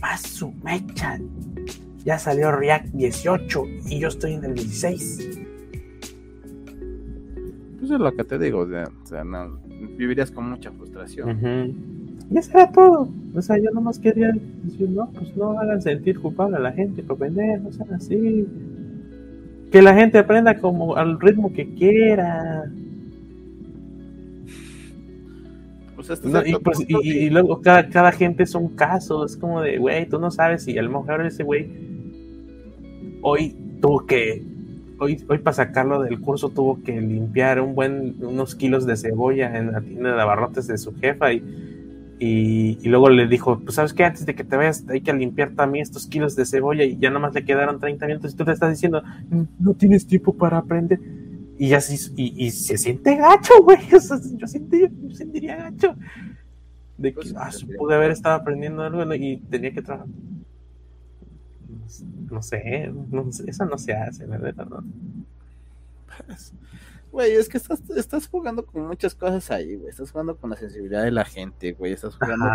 a 0.00 0.18
su 0.18 0.52
mecha, 0.64 1.18
ya 2.04 2.18
salió 2.18 2.50
React 2.50 2.86
18 2.86 3.64
y 3.86 3.98
yo 4.00 4.08
estoy 4.08 4.32
en 4.34 4.44
el 4.44 4.54
16. 4.54 5.41
Pues 7.82 7.90
es 7.90 7.98
lo 7.98 8.14
que 8.14 8.22
te 8.22 8.38
digo, 8.38 8.60
o 8.60 9.06
sea, 9.06 9.24
no, 9.24 9.58
vivirías 9.98 10.30
con 10.30 10.48
mucha 10.48 10.70
frustración. 10.70 11.74
Y 12.30 12.38
eso 12.38 12.52
era 12.54 12.70
todo. 12.70 13.08
O 13.34 13.42
sea, 13.42 13.58
yo 13.58 13.72
nomás 13.72 13.98
quería 13.98 14.30
decir, 14.62 14.88
no, 14.88 15.10
pues 15.10 15.36
no 15.36 15.58
hagan 15.58 15.82
sentir 15.82 16.20
culpable 16.20 16.58
a 16.58 16.60
la 16.60 16.70
gente 16.70 17.02
por 17.02 17.18
vender, 17.18 17.60
no 17.60 17.72
sean 17.72 17.92
así. 17.92 18.46
Que 19.72 19.82
la 19.82 19.94
gente 19.94 20.18
aprenda 20.18 20.56
como 20.60 20.94
al 20.94 21.18
ritmo 21.18 21.52
que 21.52 21.74
quiera. 21.74 22.70
Pues, 25.96 26.86
y, 26.86 27.30
luego 27.30 27.60
cada, 27.62 27.88
cada 27.88 28.12
gente 28.12 28.46
son 28.46 28.68
casos, 28.76 29.32
es 29.32 29.36
como 29.36 29.60
de, 29.60 29.78
güey, 29.78 30.08
tú 30.08 30.20
no 30.20 30.30
sabes 30.30 30.62
si 30.62 30.78
a 30.78 30.82
lo 30.82 31.00
mejor 31.00 31.26
ese 31.26 31.42
güey 31.42 31.68
hoy 33.22 33.56
tuvo 33.80 34.06
que, 34.06 34.51
hoy, 35.02 35.24
hoy 35.28 35.38
para 35.38 35.54
sacarlo 35.54 36.02
del 36.02 36.20
curso 36.20 36.50
tuvo 36.50 36.82
que 36.82 37.00
limpiar 37.00 37.60
un 37.60 37.74
buen, 37.74 38.16
unos 38.20 38.54
kilos 38.54 38.86
de 38.86 38.96
cebolla 38.96 39.56
en 39.56 39.72
la 39.72 39.80
tienda 39.80 40.14
de 40.14 40.22
abarrotes 40.22 40.66
de 40.66 40.78
su 40.78 40.94
jefa 40.94 41.32
y, 41.32 41.42
y, 42.18 42.88
luego 42.88 43.10
le 43.10 43.26
dijo, 43.26 43.58
pues 43.60 43.74
sabes 43.74 43.92
que 43.92 44.04
antes 44.04 44.24
de 44.24 44.34
que 44.34 44.44
te 44.44 44.56
vayas 44.56 44.84
hay 44.88 45.00
que 45.00 45.12
limpiar 45.12 45.50
también 45.56 45.82
estos 45.82 46.06
kilos 46.06 46.36
de 46.36 46.46
cebolla 46.46 46.84
y 46.84 46.96
ya 46.98 47.10
nomás 47.10 47.34
le 47.34 47.44
quedaron 47.44 47.80
30 47.80 48.06
minutos 48.06 48.32
y 48.32 48.36
tú 48.36 48.44
te 48.44 48.52
estás 48.52 48.70
diciendo, 48.70 49.02
no 49.58 49.74
tienes 49.74 50.06
tiempo 50.06 50.32
para 50.32 50.58
aprender 50.58 51.00
y 51.62 51.74
así, 51.74 52.12
y, 52.16 52.46
y 52.46 52.50
se 52.50 52.76
siente 52.76 53.14
gacho, 53.16 53.62
güey. 53.62 53.78
O 53.94 54.00
sea, 54.00 54.18
yo, 54.36 54.46
sentiría 54.48 55.56
gacho. 55.56 55.94
De 56.98 57.10
que, 57.10 57.14
pues, 57.14 57.34
ah, 57.36 57.50
pude 57.78 57.94
haber 57.94 58.10
estado 58.10 58.34
aprendiendo 58.34 58.82
algo 58.82 59.14
y 59.14 59.38
tenía 59.48 59.72
que 59.72 59.82
trabajar. 59.82 60.08
No 62.30 62.42
sé, 62.42 62.90
no 63.10 63.28
eso 63.46 63.64
no 63.64 63.78
se 63.78 63.92
hace, 63.92 64.26
la 64.26 64.38
verdad, 64.38 64.66
¿no? 64.66 64.84
Pues, 66.26 66.54
Güey, 67.12 67.32
es 67.32 67.46
que 67.46 67.58
estás, 67.58 67.78
estás 67.94 68.26
jugando 68.26 68.64
con 68.64 68.86
muchas 68.88 69.14
cosas 69.14 69.50
ahí, 69.50 69.76
güey. 69.76 69.90
Estás 69.90 70.10
jugando 70.10 70.34
con 70.34 70.48
la 70.48 70.56
sensibilidad 70.56 71.02
de 71.02 71.10
la 71.10 71.26
gente, 71.26 71.72
güey. 71.72 71.92
Estás 71.92 72.16
jugando 72.16 72.46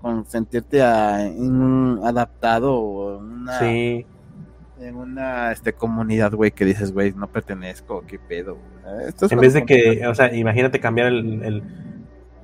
con, 0.00 0.16
con, 0.16 0.26
sentirte 0.26 0.82
a, 0.82 1.24
en 1.24 1.62
un 1.62 2.00
adaptado 2.04 2.74
o 2.74 3.20
en 3.20 3.24
una, 3.24 3.58
sí. 3.60 4.04
en 4.80 4.96
una 4.96 5.52
este, 5.52 5.72
comunidad, 5.74 6.32
güey, 6.32 6.50
que 6.50 6.64
dices, 6.64 6.92
güey, 6.92 7.12
no 7.12 7.28
pertenezco, 7.28 8.02
qué 8.04 8.18
pedo. 8.18 8.58
en 9.30 9.38
vez 9.38 9.54
de 9.54 9.64
que, 9.64 10.08
o 10.08 10.14
sea, 10.16 10.34
imagínate 10.34 10.80
cambiar 10.80 11.06
el, 11.06 11.44
el, 11.44 11.62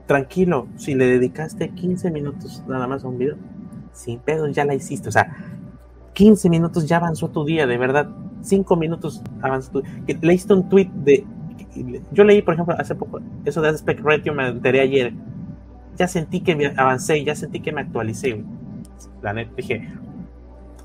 Tranquilo, 0.07 0.69
si 0.77 0.95
le 0.95 1.07
dedicaste 1.07 1.69
15 1.71 2.11
minutos 2.13 2.65
nada 2.67 2.87
más 2.87 3.05
a 3.05 3.09
un 3.09 3.19
video, 3.19 3.37
sin 3.93 4.21
pedo 4.21 4.47
ya 4.49 4.65
la 4.65 4.75
hiciste. 4.75 5.09
O 5.09 5.13
sea, 5.13 5.37
15 6.19 6.51
minutos 6.51 6.89
ya 6.89 6.97
avanzó 6.97 7.29
tu 7.29 7.45
día, 7.45 7.65
de 7.65 7.79
verdad 7.79 8.09
cinco 8.43 8.75
minutos 8.75 9.23
avanzó. 9.41 9.83
Leíste 10.21 10.53
un 10.53 10.69
tweet 10.69 10.91
de. 10.93 11.25
Yo 12.11 12.25
leí, 12.25 12.43
por 12.43 12.55
ejemplo, 12.55 12.75
hace 12.77 12.97
poco, 12.97 13.21
eso 13.45 13.63
de 13.63 13.69
Aspect 13.69 14.01
Ratio 14.01 14.35
me 14.35 14.49
enteré 14.49 14.81
ayer. 14.81 15.13
Ya 15.97 16.09
sentí 16.09 16.41
que 16.41 16.57
me 16.57 16.67
avancé, 16.77 17.23
ya 17.23 17.37
sentí 17.37 17.61
que 17.61 17.71
me 17.71 17.83
actualicé. 17.83 18.45
La 19.23 19.33
neta, 19.33 19.53
dije, 19.57 19.89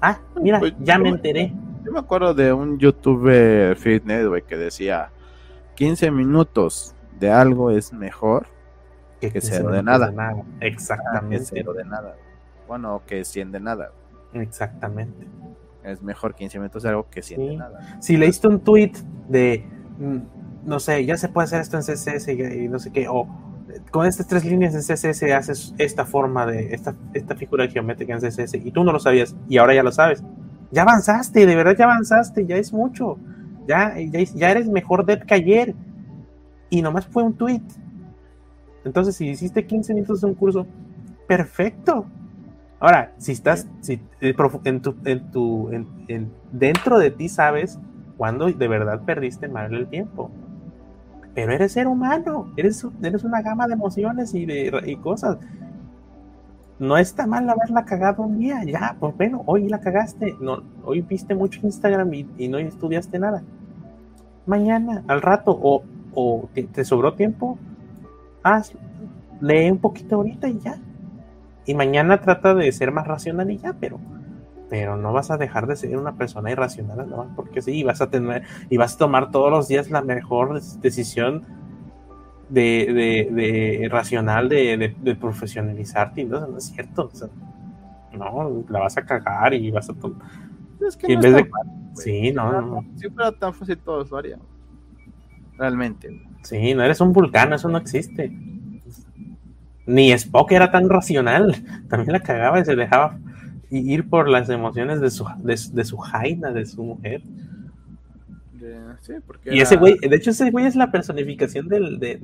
ah, 0.01 0.19
mira, 0.39 0.59
pues, 0.59 0.75
ya 0.79 0.99
me 0.99 1.09
enteré. 1.09 1.51
Yo 1.83 1.91
me 1.91 1.99
acuerdo 1.99 2.35
de 2.35 2.53
un 2.53 2.77
youtuber 2.77 3.75
fitness, 3.75 4.27
güey, 4.27 4.43
que 4.43 4.55
decía: 4.55 5.09
15 5.77 6.11
minutos 6.11 6.93
de 7.19 7.31
algo 7.31 7.71
es 7.71 7.91
mejor 7.91 8.45
que, 9.19 9.31
que 9.31 9.41
cero 9.41 9.71
de 9.71 9.81
nada. 9.81 10.11
de 10.11 10.15
nada. 10.15 10.43
Exactamente. 10.59 11.37
Ah, 11.43 11.49
cero 11.55 11.73
de 11.73 11.85
nada. 11.85 12.15
Bueno, 12.67 13.01
que 13.07 13.25
100 13.25 13.51
de 13.51 13.59
nada. 13.59 13.91
Exactamente. 14.33 15.27
Es 15.83 16.01
mejor 16.01 16.33
15 16.35 16.59
minutos 16.59 16.83
de 16.83 16.89
algo 16.89 17.09
que 17.09 17.21
100 17.21 17.39
de 17.39 17.57
nada. 17.57 17.97
Si 18.01 18.17
leíste 18.17 18.47
un 18.47 18.59
tweet 18.59 18.93
de, 19.27 19.65
mm, 19.99 20.67
no 20.67 20.79
sé, 20.79 21.05
ya 21.05 21.17
se 21.17 21.29
puede 21.29 21.45
hacer 21.45 21.61
esto 21.61 21.77
en 21.77 21.83
CSS 21.83 22.31
y 22.31 22.67
no 22.67 22.79
sé 22.79 22.91
qué, 22.91 23.07
o 23.09 23.27
con 23.91 24.05
estas 24.05 24.27
tres 24.27 24.45
líneas 24.45 24.73
en 24.75 24.81
CSS 24.81 25.23
haces 25.33 25.73
esta 25.77 26.05
forma 26.05 26.45
de, 26.45 26.73
esta, 26.73 26.95
esta 27.13 27.35
figura 27.35 27.67
geométrica 27.67 28.13
en 28.13 28.19
CSS 28.19 28.55
y 28.55 28.71
tú 28.71 28.83
no 28.83 28.91
lo 28.91 28.99
sabías 28.99 29.35
y 29.47 29.57
ahora 29.57 29.73
ya 29.73 29.83
lo 29.83 29.91
sabes. 29.91 30.23
Ya 30.71 30.81
avanzaste, 30.81 31.45
de 31.45 31.55
verdad 31.55 31.75
ya 31.77 31.85
avanzaste, 31.85 32.45
ya 32.45 32.57
es 32.57 32.73
mucho. 32.73 33.17
Ya, 33.67 33.95
ya, 33.97 34.51
eres 34.51 34.67
mejor 34.67 35.05
dev 35.05 35.25
que 35.25 35.33
ayer. 35.33 35.75
Y 36.69 36.81
nomás 36.81 37.05
fue 37.05 37.23
un 37.23 37.33
tweet. 37.33 37.61
Entonces, 38.83 39.15
si 39.15 39.29
hiciste 39.29 39.65
15 39.65 39.93
minutos 39.93 40.21
de 40.21 40.27
un 40.27 40.33
curso, 40.33 40.65
perfecto. 41.27 42.05
Ahora, 42.83 43.13
si 43.17 43.31
estás 43.31 43.65
si, 43.79 43.93
eh, 44.19 44.35
en 44.65 44.81
tu, 44.81 44.93
en 45.05 45.31
tu, 45.31 45.69
en, 45.71 46.29
dentro 46.51 46.99
de 46.99 47.11
ti 47.11 47.29
sabes 47.29 47.79
cuándo 48.17 48.47
de 48.47 48.67
verdad 48.67 49.03
perdiste 49.05 49.47
mal 49.47 49.73
el 49.73 49.87
tiempo. 49.87 50.29
Pero 51.33 51.53
eres 51.53 51.71
ser 51.71 51.87
humano, 51.87 52.51
eres, 52.57 52.85
eres 53.01 53.23
una 53.23 53.41
gama 53.41 53.67
de 53.67 53.75
emociones 53.75 54.33
y 54.33 54.45
de 54.45 54.83
y 54.85 54.97
cosas. 54.97 55.37
No 56.77 56.97
está 56.97 57.25
mal 57.25 57.49
haberla 57.49 57.85
cagado 57.85 58.21
un 58.23 58.37
día, 58.37 58.61
ya, 58.65 58.97
pues 58.99 59.15
bueno, 59.15 59.43
hoy 59.45 59.69
la 59.69 59.79
cagaste, 59.79 60.35
no, 60.41 60.61
hoy 60.83 60.99
viste 60.99 61.35
mucho 61.35 61.61
Instagram 61.63 62.13
y, 62.13 62.49
no 62.49 62.57
estudiaste 62.57 63.17
nada. 63.17 63.43
Mañana, 64.45 65.05
al 65.07 65.21
rato, 65.21 65.57
o, 65.57 65.83
o 66.13 66.49
te, 66.53 66.63
te 66.63 66.83
sobró 66.83 67.13
tiempo, 67.13 67.57
haz, 68.43 68.73
lee 69.39 69.71
un 69.71 69.77
poquito 69.77 70.17
ahorita 70.17 70.49
y 70.49 70.59
ya 70.59 70.77
y 71.65 71.73
mañana 71.73 72.19
trata 72.21 72.53
de 72.53 72.71
ser 72.71 72.91
más 72.91 73.07
racional 73.07 73.49
y 73.51 73.57
ya, 73.57 73.73
pero, 73.79 73.99
pero 74.69 74.97
no 74.97 75.13
vas 75.13 75.31
a 75.31 75.37
dejar 75.37 75.67
de 75.67 75.75
ser 75.75 75.97
una 75.97 76.13
persona 76.13 76.51
irracional, 76.51 77.09
¿no? 77.09 77.31
Porque 77.35 77.61
sí, 77.61 77.83
vas 77.83 78.01
a 78.01 78.09
tener, 78.09 78.43
y 78.69 78.77
vas 78.77 78.95
a 78.95 78.97
tomar 78.97 79.31
todos 79.31 79.51
los 79.51 79.67
días 79.67 79.89
la 79.89 80.01
mejor 80.01 80.61
decisión 80.81 81.43
de, 82.49 83.29
de, 83.31 83.89
racional 83.89 84.49
de, 84.49 84.95
de, 85.01 85.15
profesionalizarte, 85.15 86.21
y 86.21 86.25
no, 86.25 86.45
no 86.45 86.57
es 86.57 86.65
cierto. 86.65 87.09
no, 88.13 88.63
la 88.69 88.79
vas 88.79 88.97
a 88.97 89.05
cagar 89.05 89.53
y 89.53 89.71
vas 89.71 89.89
a 89.89 89.93
tomar. 89.93 90.27
Es 90.85 90.97
que 90.97 91.15
no 91.15 91.21
sí, 91.93 92.31
no, 92.31 92.61
no, 92.61 92.85
fuera 93.13 93.31
tan 93.31 93.53
fácil 93.53 93.77
todo 93.77 94.01
eso 94.01 94.17
haría. 94.17 94.37
Realmente. 95.57 96.09
Sí, 96.41 96.73
no 96.73 96.83
eres 96.83 96.99
un 96.99 97.13
vulcano, 97.13 97.55
eso 97.55 97.69
no 97.69 97.77
existe. 97.77 98.35
Ni 99.85 100.11
Spock 100.11 100.51
era 100.51 100.71
tan 100.71 100.89
racional. 100.89 101.55
También 101.89 102.13
la 102.13 102.19
cagaba 102.21 102.59
y 102.59 102.65
se 102.65 102.75
dejaba 102.75 103.19
ir 103.69 104.07
por 104.07 104.29
las 104.29 104.49
emociones 104.49 105.01
de 105.01 105.09
su, 105.09 105.25
de, 105.43 105.83
su 105.83 105.97
jaina, 105.97 106.51
de 106.51 106.65
su 106.65 106.83
mujer. 106.83 107.21
y 109.45 109.59
ese 109.59 109.77
güey, 109.77 109.97
de 109.97 110.15
hecho, 110.15 110.29
ese 110.29 110.51
güey 110.51 110.65
es 110.65 110.75
la 110.75 110.91
personificación 110.91 111.67
del, 111.67 111.99
de, 111.99 112.19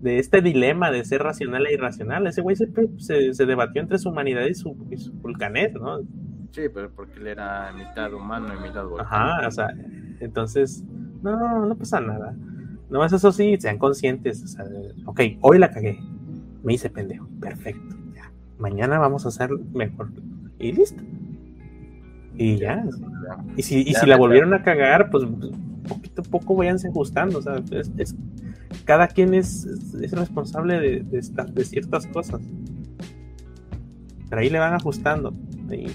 de, 0.00 0.18
este 0.18 0.42
dilema 0.42 0.90
de 0.90 1.04
ser 1.04 1.22
racional 1.22 1.66
e 1.66 1.74
irracional. 1.74 2.26
Ese 2.26 2.42
güey 2.42 2.56
se, 2.56 2.68
se, 3.32 3.46
debatió 3.46 3.80
entre 3.80 3.98
su 3.98 4.10
humanidad 4.10 4.44
y 4.46 4.54
su, 4.54 4.76
y 4.90 4.98
su 4.98 5.12
vulcanés, 5.14 5.72
¿no? 5.72 6.00
Sí, 6.50 6.62
pero 6.72 6.90
porque 6.94 7.18
él 7.18 7.26
era 7.28 7.72
mitad 7.72 8.12
humano 8.12 8.48
y 8.54 8.62
mitad 8.62 8.84
volcán. 8.84 9.06
Ajá, 9.06 9.48
o 9.48 9.50
sea, 9.50 9.68
entonces, 10.20 10.84
no, 11.22 11.66
no 11.66 11.74
pasa 11.76 12.00
nada. 12.00 12.36
Nomás 12.90 13.12
eso 13.12 13.32
sí, 13.32 13.56
sean 13.58 13.78
conscientes. 13.78 14.44
O 14.44 14.46
sea, 14.46 14.64
ok, 15.06 15.20
hoy 15.40 15.58
la 15.58 15.70
cagué 15.70 15.98
me 16.64 16.74
hice 16.74 16.90
pendejo. 16.90 17.28
Perfecto. 17.40 17.96
Ya. 18.14 18.32
Mañana 18.58 18.98
vamos 18.98 19.24
a 19.26 19.28
hacer 19.28 19.50
mejor. 19.72 20.10
Y 20.58 20.72
listo. 20.72 21.02
Y 22.36 22.56
ya. 22.56 22.84
Y 23.56 23.62
si, 23.62 23.82
y 23.82 23.94
si 23.94 24.06
la 24.06 24.16
volvieron 24.16 24.54
a 24.54 24.62
cagar, 24.62 25.10
pues 25.10 25.24
poquito 25.88 26.22
a 26.22 26.24
poco 26.24 26.56
váyanse 26.56 26.88
ajustando. 26.88 27.38
O 27.38 27.42
sea, 27.42 27.62
es, 27.70 28.16
cada 28.84 29.06
quien 29.06 29.34
es, 29.34 29.64
es 29.66 30.12
responsable 30.12 30.80
de, 30.80 31.00
de, 31.00 31.20
de, 31.20 31.64
ciertas 31.64 32.06
cosas. 32.08 32.40
Pero 34.28 34.40
ahí 34.40 34.50
le 34.50 34.58
van 34.58 34.74
ajustando. 34.74 35.32
Y 35.70 35.86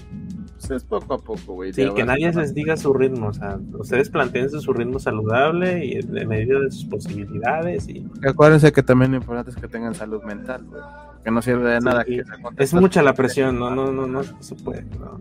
es 0.68 0.84
poco 0.84 1.14
a 1.14 1.18
poco, 1.18 1.54
güey. 1.54 1.72
Sí, 1.72 1.88
que 1.94 2.04
nadie 2.04 2.30
les 2.32 2.54
diga 2.54 2.76
su 2.76 2.92
ritmo. 2.92 3.28
O 3.28 3.32
sea, 3.32 3.58
ustedes 3.78 4.10
planteen 4.10 4.50
su 4.50 4.72
ritmo 4.72 4.98
saludable 4.98 5.84
y 5.84 6.00
de 6.02 6.26
medida 6.26 6.60
de 6.60 6.70
sus 6.70 6.84
posibilidades. 6.84 7.88
Y... 7.88 8.06
Acuérdense 8.26 8.72
que 8.72 8.82
también 8.82 9.12
lo 9.12 9.16
importante 9.18 9.50
es 9.50 9.56
que 9.56 9.68
tengan 9.68 9.94
salud 9.94 10.22
mental, 10.22 10.64
güey. 10.64 10.82
Que 11.24 11.30
no 11.30 11.42
sirve 11.42 11.70
de 11.70 11.80
nada. 11.80 12.04
Que 12.04 12.22
es 12.58 12.74
mucha 12.74 13.02
la 13.02 13.14
presión, 13.14 13.58
no, 13.58 13.70
no, 13.74 13.90
no, 13.90 14.06
no, 14.06 14.22
se 14.40 14.54
puede. 14.54 14.84
No. 14.98 15.20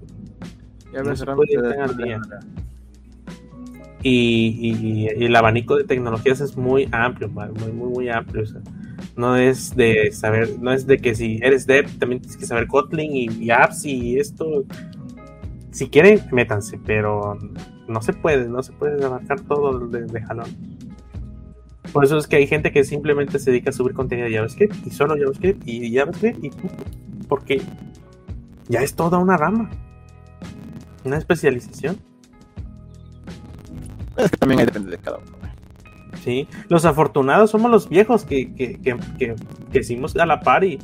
Ya 0.93 1.03
no 1.03 1.15
se 1.15 1.25
puede 1.25 1.55
y, 4.01 4.55
y, 4.61 5.07
y, 5.17 5.25
el 5.25 5.35
abanico 5.35 5.75
de 5.75 5.83
tecnologías 5.83 6.39
es 6.39 6.55
muy 6.55 6.87
amplio, 6.91 7.27
muy, 7.27 7.71
muy, 7.73 7.89
muy 7.89 8.09
amplio. 8.09 8.43
O 8.43 8.45
sea, 8.45 8.61
no 9.17 9.35
es 9.35 9.75
de 9.75 10.11
saber, 10.13 10.57
no 10.59 10.71
es 10.71 10.87
de 10.87 10.97
que 10.99 11.15
si 11.15 11.39
eres 11.41 11.67
dev 11.67 11.85
también 11.99 12.21
tienes 12.21 12.37
que 12.37 12.45
saber 12.45 12.67
Kotlin 12.67 13.13
y, 13.13 13.25
y 13.25 13.51
apps 13.51 13.85
y 13.85 14.17
esto 14.17 14.63
si 15.71 15.89
quieren, 15.89 16.21
métanse, 16.31 16.79
pero 16.83 17.37
no 17.87 18.01
se 18.01 18.13
puede, 18.13 18.47
no 18.47 18.63
se 18.63 18.71
puede 18.73 19.03
abarcar 19.03 19.41
todo 19.41 19.87
de, 19.87 20.21
jalón. 20.21 20.47
Por 21.93 22.05
eso 22.05 22.17
es 22.17 22.27
que 22.27 22.37
hay 22.37 22.47
gente 22.47 22.71
que 22.71 22.83
simplemente 22.83 23.39
se 23.39 23.51
dedica 23.51 23.69
a 23.69 23.73
subir 23.73 23.93
contenido 23.93 24.27
de 24.27 24.35
JavaScript 24.35 24.85
y 24.85 24.91
solo 24.91 25.15
JavaScript 25.17 25.67
y 25.67 25.95
JavaScript 25.95 26.43
y 26.43 26.51
porque 27.27 27.61
ya 28.67 28.81
es 28.81 28.95
toda 28.95 29.17
una 29.17 29.37
rama, 29.37 29.69
una 31.03 31.17
especialización. 31.17 31.97
Es 34.17 34.31
que 34.31 34.37
también 34.37 34.65
depende 34.65 34.91
de 34.91 34.97
cada 34.97 35.17
uno. 35.17 35.39
Sí, 36.23 36.47
los 36.67 36.83
afortunados 36.83 37.49
somos 37.51 37.71
los 37.71 37.87
viejos 37.87 38.25
que, 38.25 38.53
que, 38.53 38.75
que, 38.81 38.97
que, 39.17 39.35
que 39.71 39.79
hicimos 39.79 40.15
a 40.17 40.25
la 40.25 40.41
par 40.41 40.63
y 40.65 40.77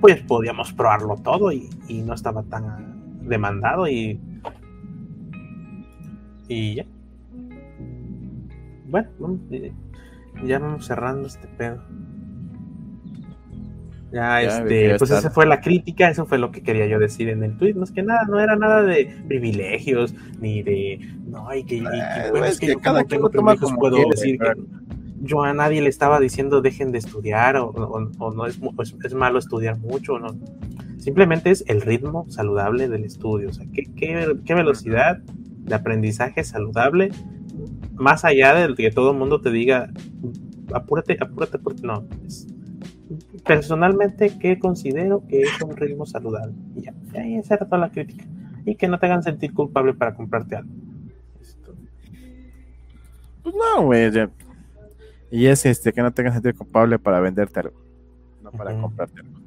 pues 0.00 0.22
podíamos 0.22 0.72
probarlo 0.72 1.16
todo 1.16 1.52
y, 1.52 1.68
y 1.88 2.00
no 2.00 2.14
estaba 2.14 2.42
tan 2.42 2.93
demandado 3.26 3.88
y. 3.88 4.20
Y 6.48 6.76
ya. 6.76 6.86
Bueno, 8.86 9.08
ya 10.44 10.58
vamos 10.58 10.86
cerrando 10.86 11.26
este 11.26 11.48
pedo. 11.48 11.82
Ya, 14.12 14.42
este, 14.42 14.96
pues 14.96 15.10
esa 15.10 15.28
fue 15.30 15.44
la 15.44 15.60
crítica, 15.60 16.08
eso 16.08 16.24
fue 16.24 16.38
lo 16.38 16.52
que 16.52 16.62
quería 16.62 16.86
yo 16.86 17.00
decir 17.00 17.28
en 17.28 17.42
el 17.42 17.56
tweet. 17.56 17.74
No 17.74 17.82
es 17.82 17.90
que 17.90 18.04
nada, 18.04 18.24
no 18.28 18.38
era 18.38 18.54
nada 18.54 18.82
de 18.82 19.12
privilegios, 19.26 20.14
ni 20.40 20.62
de. 20.62 21.00
No, 21.26 21.52
y 21.52 21.64
que, 21.64 21.82
es 22.46 22.60
que, 22.60 22.68
yo 22.68 22.80
como 22.80 23.04
tengo 23.06 23.28
privilegios 23.28 23.72
puedo 23.76 23.96
decir 24.08 24.38
que 24.38 24.52
yo 25.24 25.42
a 25.42 25.52
nadie 25.52 25.80
le 25.80 25.88
estaba 25.88 26.20
diciendo 26.20 26.60
dejen 26.60 26.92
de 26.92 26.98
estudiar 26.98 27.56
o, 27.56 27.72
no 28.34 28.46
es, 28.46 28.60
es, 29.04 29.14
malo 29.14 29.38
estudiar 29.38 29.78
mucho, 29.78 30.18
no. 30.18 30.28
Simplemente 31.04 31.50
es 31.50 31.62
el 31.66 31.82
ritmo 31.82 32.24
saludable 32.30 32.88
del 32.88 33.04
estudio, 33.04 33.50
o 33.50 33.52
sea, 33.52 33.66
qué, 33.74 33.82
qué, 33.94 34.54
velocidad 34.54 35.18
de 35.18 35.74
aprendizaje 35.74 36.42
saludable, 36.44 37.10
más 37.92 38.24
allá 38.24 38.54
de 38.54 38.74
que 38.74 38.90
todo 38.90 39.10
el 39.10 39.18
mundo 39.18 39.42
te 39.42 39.50
diga, 39.50 39.90
apúrate, 40.72 41.18
apúrate, 41.20 41.58
apúrate, 41.58 41.86
no. 41.86 42.06
personalmente, 43.44 44.32
¿qué 44.40 44.58
considero 44.58 45.22
que 45.28 45.42
es 45.42 45.60
un 45.60 45.76
ritmo 45.76 46.06
saludable? 46.06 46.54
Y 46.74 46.84
ya, 46.84 46.94
ahí 47.20 47.34
esa 47.34 47.56
era 47.56 47.66
toda 47.66 47.82
la 47.82 47.92
crítica. 47.92 48.24
Y 48.64 48.76
que 48.76 48.88
no 48.88 48.98
te 48.98 49.04
hagan 49.04 49.22
sentir 49.22 49.52
culpable 49.52 49.92
para 49.92 50.14
comprarte 50.14 50.56
algo. 50.56 50.72
Pues 53.42 53.54
no, 53.54 53.82
güey. 53.84 54.10
Y 55.30 55.48
es 55.48 55.66
este 55.66 55.92
que 55.92 56.00
no 56.00 56.14
tengas 56.14 56.32
sentido 56.32 56.56
culpable 56.56 56.98
para 56.98 57.20
venderte 57.20 57.60
algo, 57.60 57.78
no 58.42 58.50
para 58.52 58.80
comprarte 58.80 59.20
algo. 59.20 59.43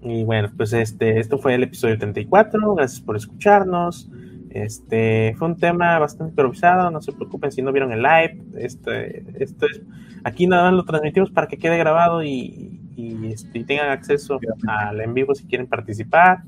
Y 0.00 0.24
bueno, 0.24 0.50
pues 0.56 0.72
este, 0.72 1.18
esto 1.18 1.38
fue 1.38 1.54
el 1.54 1.64
episodio 1.64 1.98
34. 1.98 2.74
Gracias 2.74 3.00
por 3.00 3.16
escucharnos. 3.16 4.08
Este 4.50 5.34
fue 5.36 5.48
un 5.48 5.56
tema 5.56 5.98
bastante 5.98 6.30
improvisado. 6.30 6.90
No 6.90 7.00
se 7.00 7.12
preocupen 7.12 7.50
si 7.52 7.62
no 7.62 7.72
vieron 7.72 7.92
el 7.92 8.02
live. 8.02 8.38
Este, 8.56 9.24
esto 9.42 9.66
es 9.66 9.82
aquí 10.24 10.46
nada 10.46 10.64
más 10.64 10.74
lo 10.74 10.84
transmitimos 10.84 11.30
para 11.30 11.48
que 11.48 11.58
quede 11.58 11.78
grabado 11.78 12.22
y, 12.22 12.80
y, 12.96 13.32
este, 13.32 13.58
y 13.58 13.64
tengan 13.64 13.90
acceso 13.90 14.38
al 14.66 15.00
en 15.00 15.14
vivo 15.14 15.34
si 15.34 15.46
quieren 15.46 15.66
participar. 15.66 16.42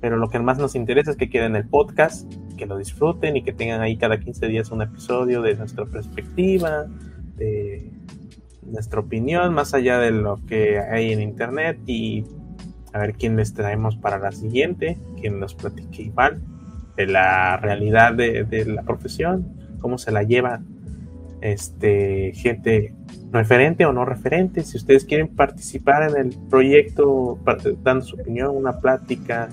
Pero 0.00 0.16
lo 0.16 0.28
que 0.28 0.38
más 0.38 0.58
nos 0.58 0.74
interesa 0.74 1.10
es 1.10 1.16
que 1.16 1.28
queden 1.28 1.56
el 1.56 1.66
podcast, 1.66 2.32
que 2.56 2.66
lo 2.66 2.76
disfruten 2.76 3.36
y 3.36 3.42
que 3.42 3.52
tengan 3.52 3.80
ahí 3.80 3.96
cada 3.96 4.18
15 4.20 4.46
días 4.46 4.70
un 4.70 4.82
episodio 4.82 5.42
de 5.42 5.56
nuestra 5.56 5.86
perspectiva, 5.86 6.86
de 7.36 7.90
nuestra 8.62 9.00
opinión, 9.00 9.54
más 9.54 9.74
allá 9.74 9.98
de 9.98 10.12
lo 10.12 10.38
que 10.46 10.78
hay 10.78 11.12
en 11.12 11.20
internet 11.20 11.80
y 11.86 12.24
a 12.92 12.98
ver 12.98 13.14
quién 13.14 13.36
les 13.36 13.54
traemos 13.54 13.96
para 13.96 14.18
la 14.18 14.32
siguiente, 14.32 14.98
quien 15.20 15.40
nos 15.40 15.54
platique 15.54 16.02
igual 16.02 16.40
de 16.96 17.06
la 17.06 17.56
realidad 17.56 18.14
de, 18.14 18.44
de 18.44 18.64
la 18.64 18.82
profesión, 18.82 19.46
cómo 19.80 19.98
se 19.98 20.10
la 20.10 20.22
lleva 20.22 20.60
este 21.40 22.32
gente 22.34 22.92
referente 23.30 23.86
o 23.86 23.92
no 23.92 24.04
referente. 24.04 24.62
Si 24.62 24.76
ustedes 24.76 25.04
quieren 25.04 25.28
participar 25.28 26.10
en 26.10 26.16
el 26.16 26.36
proyecto, 26.48 27.38
dando 27.82 28.04
su 28.04 28.16
opinión, 28.16 28.56
una 28.56 28.80
plática, 28.80 29.48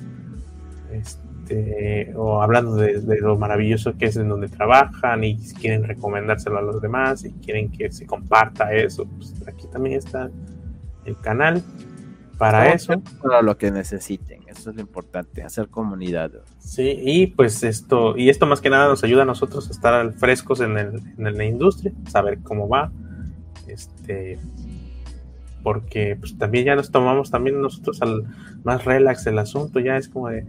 este, 0.91 2.14
o 2.16 2.41
hablando 2.41 2.76
de, 2.76 2.99
de 3.02 3.20
lo 3.20 3.38
maravilloso 3.38 3.95
que 3.98 4.06
es 4.06 4.18
en 4.18 4.30
donde 4.30 4.48
trabajan 4.48 5.24
y 5.24 5.38
quieren 5.38 5.84
recomendárselo 5.84 6.57
a 6.57 6.62
los 6.62 6.82
demás 6.82 7.24
y 7.26 7.32
quieren 7.34 7.70
que 7.70 7.91
se 7.91 8.06
comparta 8.06 8.74
eso, 8.74 9.06
pues 9.06 9.36
aquí 9.48 9.68
también 9.72 9.98
está 9.98 10.32
el 11.06 11.18
canal 11.18 11.62
para 12.38 12.74
eso. 12.74 13.02
Para 13.22 13.41
lo 13.41 13.57
que 13.57 13.72
necesiten, 13.72 14.41
eso 14.48 14.70
es 14.70 14.76
lo 14.76 14.82
importante, 14.82 15.44
hacer 15.44 15.68
comunidad. 15.68 16.32
Sí, 16.60 16.98
y 17.02 17.28
pues 17.28 17.64
esto, 17.64 18.18
y 18.18 18.30
esto 18.30 18.45
más 18.45 18.62
que 18.62 18.70
nada 18.70 18.88
nos 18.88 19.03
ayuda 19.03 19.24
a 19.24 19.26
nosotros 19.26 19.68
a 19.68 19.72
estar 19.72 19.94
al 19.94 20.14
frescos 20.14 20.62
en, 20.62 20.78
el, 20.78 21.02
en 21.18 21.38
la 21.38 21.45
industria, 21.45 21.91
saber 22.10 22.40
cómo 22.44 22.68
va, 22.68 22.91
este, 23.68 24.40
porque 25.64 26.16
pues 26.20 26.38
también 26.38 26.66
ya 26.66 26.76
nos 26.76 26.91
tomamos 26.91 27.32
también 27.32 27.62
nosotros 27.62 28.02
al 28.02 28.26
más 28.64 28.86
relax 28.86 29.26
el 29.28 29.40
asunto, 29.40 29.80
ya 29.80 29.98
es 29.98 30.10
como 30.10 30.30
de, 30.30 30.45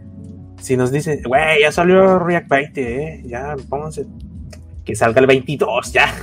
si 0.59 0.77
nos 0.77 0.91
dicen, 0.91 1.21
güey, 1.23 1.61
ya 1.61 1.71
salió 1.71 2.19
React 2.19 2.49
20, 2.49 3.03
eh, 3.03 3.23
ya 3.25 3.55
pónganse, 3.69 4.05
que 4.85 4.95
salga 4.95 5.21
el 5.21 5.27
22, 5.27 5.93
ya. 5.93 6.13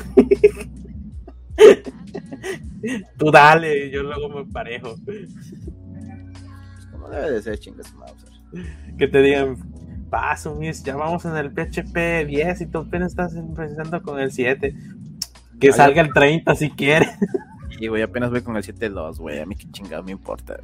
Tú 3.19 3.31
dale, 3.31 3.90
yo 3.90 4.02
luego 4.02 4.28
me 4.28 4.44
parejo. 4.51 4.97
Como 6.90 7.09
debe 7.09 7.31
de 7.32 7.43
ser, 7.43 7.59
chingas 7.59 7.93
Mauser. 7.94 8.31
que 8.98 9.09
te 9.09 9.23
digan, 9.23 9.56
paso, 10.11 10.55
mis, 10.55 10.82
ya 10.82 10.97
vamos 10.97 11.24
en 11.24 11.36
el 11.36 11.51
PHP 11.52 12.27
10 12.27 12.61
y 12.61 12.66
tú 12.66 12.78
apenas 12.78 13.12
estás 13.12 13.35
empezando 13.35 14.02
con 14.02 14.19
el 14.20 14.31
7. 14.31 14.74
Que 15.61 15.66
Ay, 15.69 15.73
salga 15.73 16.02
el 16.02 16.12
30 16.12 16.55
si 16.55 16.70
quieres. 16.70 17.09
Y 17.81 17.89
güey, 17.89 18.02
apenas 18.02 18.31
voy 18.31 18.40
con 18.40 18.56
el 18.56 18.62
7.2, 18.62 19.19
güey, 19.19 19.40
a 19.40 19.47
mí 19.47 19.56
qué 19.56 19.69
chingado 19.73 20.05
me 20.05 20.12
importa. 20.12 20.56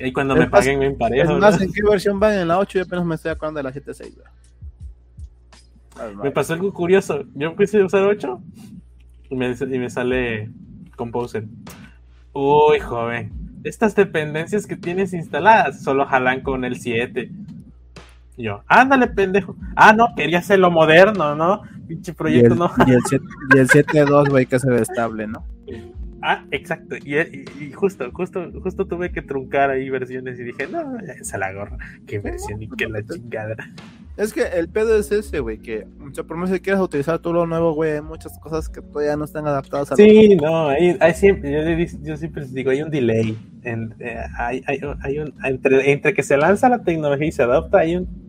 Y 0.00 0.12
cuando 0.12 0.34
Es 0.34 0.40
me 0.40 0.46
paguen 0.48 0.80
me 0.80 0.86
Es 0.86 0.92
emparejo. 0.92 1.38
más, 1.38 1.58
¿no? 1.58 1.64
¿en 1.64 1.72
qué 1.72 1.80
versión 1.88 2.18
van? 2.18 2.34
En 2.34 2.48
la 2.48 2.58
8 2.58 2.78
y 2.78 2.80
apenas 2.82 3.04
me 3.04 3.14
estoy 3.14 3.30
acordando 3.30 3.58
de 3.58 3.64
la 3.64 3.72
7.6, 3.72 4.14
güey. 4.16 4.26
Me 6.24 6.30
pasó 6.32 6.54
algo 6.54 6.72
curioso. 6.72 7.22
Yo 7.34 7.48
empecé 7.50 7.80
a 7.80 7.84
usar 7.86 8.02
8 8.02 8.42
y 9.32 9.36
me, 9.36 9.50
y 9.50 9.78
me 9.78 9.88
sale 9.88 10.50
Composer. 10.94 11.44
Uy, 12.34 12.78
joven. 12.80 13.32
Estas 13.64 13.94
dependencias 13.94 14.66
que 14.66 14.76
tienes 14.76 15.14
instaladas 15.14 15.82
solo 15.82 16.04
jalan 16.04 16.42
con 16.42 16.64
el 16.64 16.76
7. 16.76 17.30
Y 18.36 18.42
yo, 18.42 18.62
ándale, 18.66 19.06
pendejo. 19.06 19.56
Ah, 19.74 19.94
no, 19.94 20.14
quería 20.14 20.40
hacerlo 20.40 20.70
moderno, 20.70 21.34
¿no? 21.34 21.62
Pinche 21.88 22.12
proyecto, 22.12 22.54
no. 22.54 22.70
y 22.86 22.90
el 22.92 23.00
7 23.08 23.24
y 23.54 23.58
el 23.58 23.68
7.2, 23.68 24.28
güey, 24.28 24.46
que 24.46 24.56
es 24.56 24.64
el 24.64 24.74
estable, 24.74 25.26
¿no? 25.26 25.44
Ah, 26.22 26.44
exacto. 26.52 26.96
Y, 27.04 27.18
y- 27.18 27.44
y 27.60 27.72
justo, 27.72 28.08
justo, 28.12 28.50
justo 28.62 28.86
tuve 28.86 29.10
que 29.10 29.22
truncar 29.22 29.70
ahí 29.70 29.90
versiones 29.90 30.38
y 30.38 30.44
dije, 30.44 30.68
no, 30.68 30.98
esa 31.20 31.38
la 31.38 31.52
gorra. 31.52 31.76
Qué 32.06 32.20
versión 32.20 32.62
y 32.62 32.68
qué 32.68 32.88
la 32.88 33.02
chingada. 33.04 33.56
Es 34.16 34.32
que 34.32 34.42
el 34.42 34.68
pedo 34.68 34.96
es 34.98 35.10
ese, 35.10 35.40
güey, 35.40 35.58
que, 35.58 35.86
o 36.06 36.14
sea, 36.14 36.22
por 36.24 36.36
más 36.36 36.50
que 36.50 36.60
quieras 36.60 36.82
utilizar 36.82 37.18
todo 37.20 37.32
lo 37.32 37.46
nuevo, 37.46 37.72
güey, 37.74 37.92
hay 37.92 38.02
muchas 38.02 38.38
cosas 38.38 38.68
que 38.68 38.82
todavía 38.82 39.16
no 39.16 39.24
están 39.24 39.46
adaptadas 39.46 39.90
a 39.90 39.96
Sí, 39.96 40.36
no, 40.36 40.68
hay, 40.68 40.96
hay 41.00 41.14
siempre, 41.14 41.50
yo, 41.50 41.62
le 41.62 41.86
yo 42.02 42.16
siempre 42.18 42.42
les 42.42 42.52
digo, 42.52 42.70
hay 42.70 42.82
un 42.82 42.90
delay. 42.90 43.38
En, 43.62 43.94
eh, 44.00 44.18
hay, 44.38 44.62
hay, 44.66 44.80
hay 45.02 45.18
un, 45.18 45.32
entre, 45.44 45.92
entre 45.92 46.12
que 46.12 46.22
se 46.22 46.36
lanza 46.36 46.68
la 46.68 46.82
tecnología 46.84 47.26
y 47.26 47.32
se 47.32 47.42
adopta, 47.42 47.78
hay 47.78 47.96
un 47.96 48.22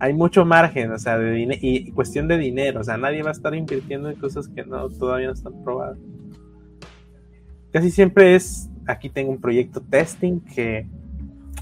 hay 0.00 0.12
mucho 0.12 0.44
margen, 0.44 0.92
o 0.92 0.98
sea, 0.98 1.18
de 1.18 1.58
y 1.60 1.90
cuestión 1.90 2.28
de 2.28 2.38
dinero, 2.38 2.80
o 2.80 2.84
sea, 2.84 2.96
nadie 2.98 3.22
va 3.22 3.30
a 3.30 3.32
estar 3.32 3.52
invirtiendo 3.54 4.08
en 4.10 4.16
cosas 4.16 4.46
que 4.48 4.64
no 4.64 4.88
todavía 4.90 5.26
no 5.28 5.32
están 5.32 5.64
probadas. 5.64 5.98
Casi 7.72 7.90
siempre 7.90 8.34
es, 8.34 8.68
aquí 8.86 9.08
tengo 9.10 9.30
un 9.30 9.40
proyecto 9.40 9.80
testing 9.80 10.40
que 10.40 10.86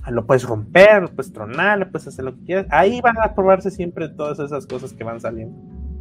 lo 0.08 0.26
puedes 0.26 0.44
romper, 0.44 1.02
lo 1.02 1.08
puedes 1.08 1.32
tronar, 1.32 1.78
lo 1.78 1.90
puedes 1.90 2.06
hacer 2.06 2.24
lo 2.24 2.34
que 2.36 2.44
quieras. 2.44 2.66
Ahí 2.70 3.00
van 3.00 3.16
a 3.18 3.34
probarse 3.34 3.70
siempre 3.70 4.08
todas 4.08 4.38
esas 4.38 4.66
cosas 4.66 4.92
que 4.92 5.02
van 5.02 5.20
saliendo. 5.20 5.56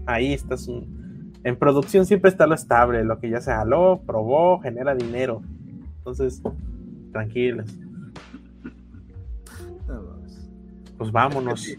Ahí 0.05 0.33
estás 0.33 0.67
un, 0.67 1.33
en 1.43 1.55
producción 1.57 2.05
siempre 2.05 2.29
está 2.29 2.47
lo 2.47 2.55
estable, 2.55 3.03
lo 3.03 3.19
que 3.19 3.29
ya 3.29 3.39
se 3.41 3.51
jaló, 3.51 4.01
probó, 4.05 4.59
genera 4.59 4.95
dinero. 4.95 5.41
Entonces, 5.97 6.41
tranquilos, 7.11 7.67
pues 10.97 11.11
vámonos. 11.11 11.67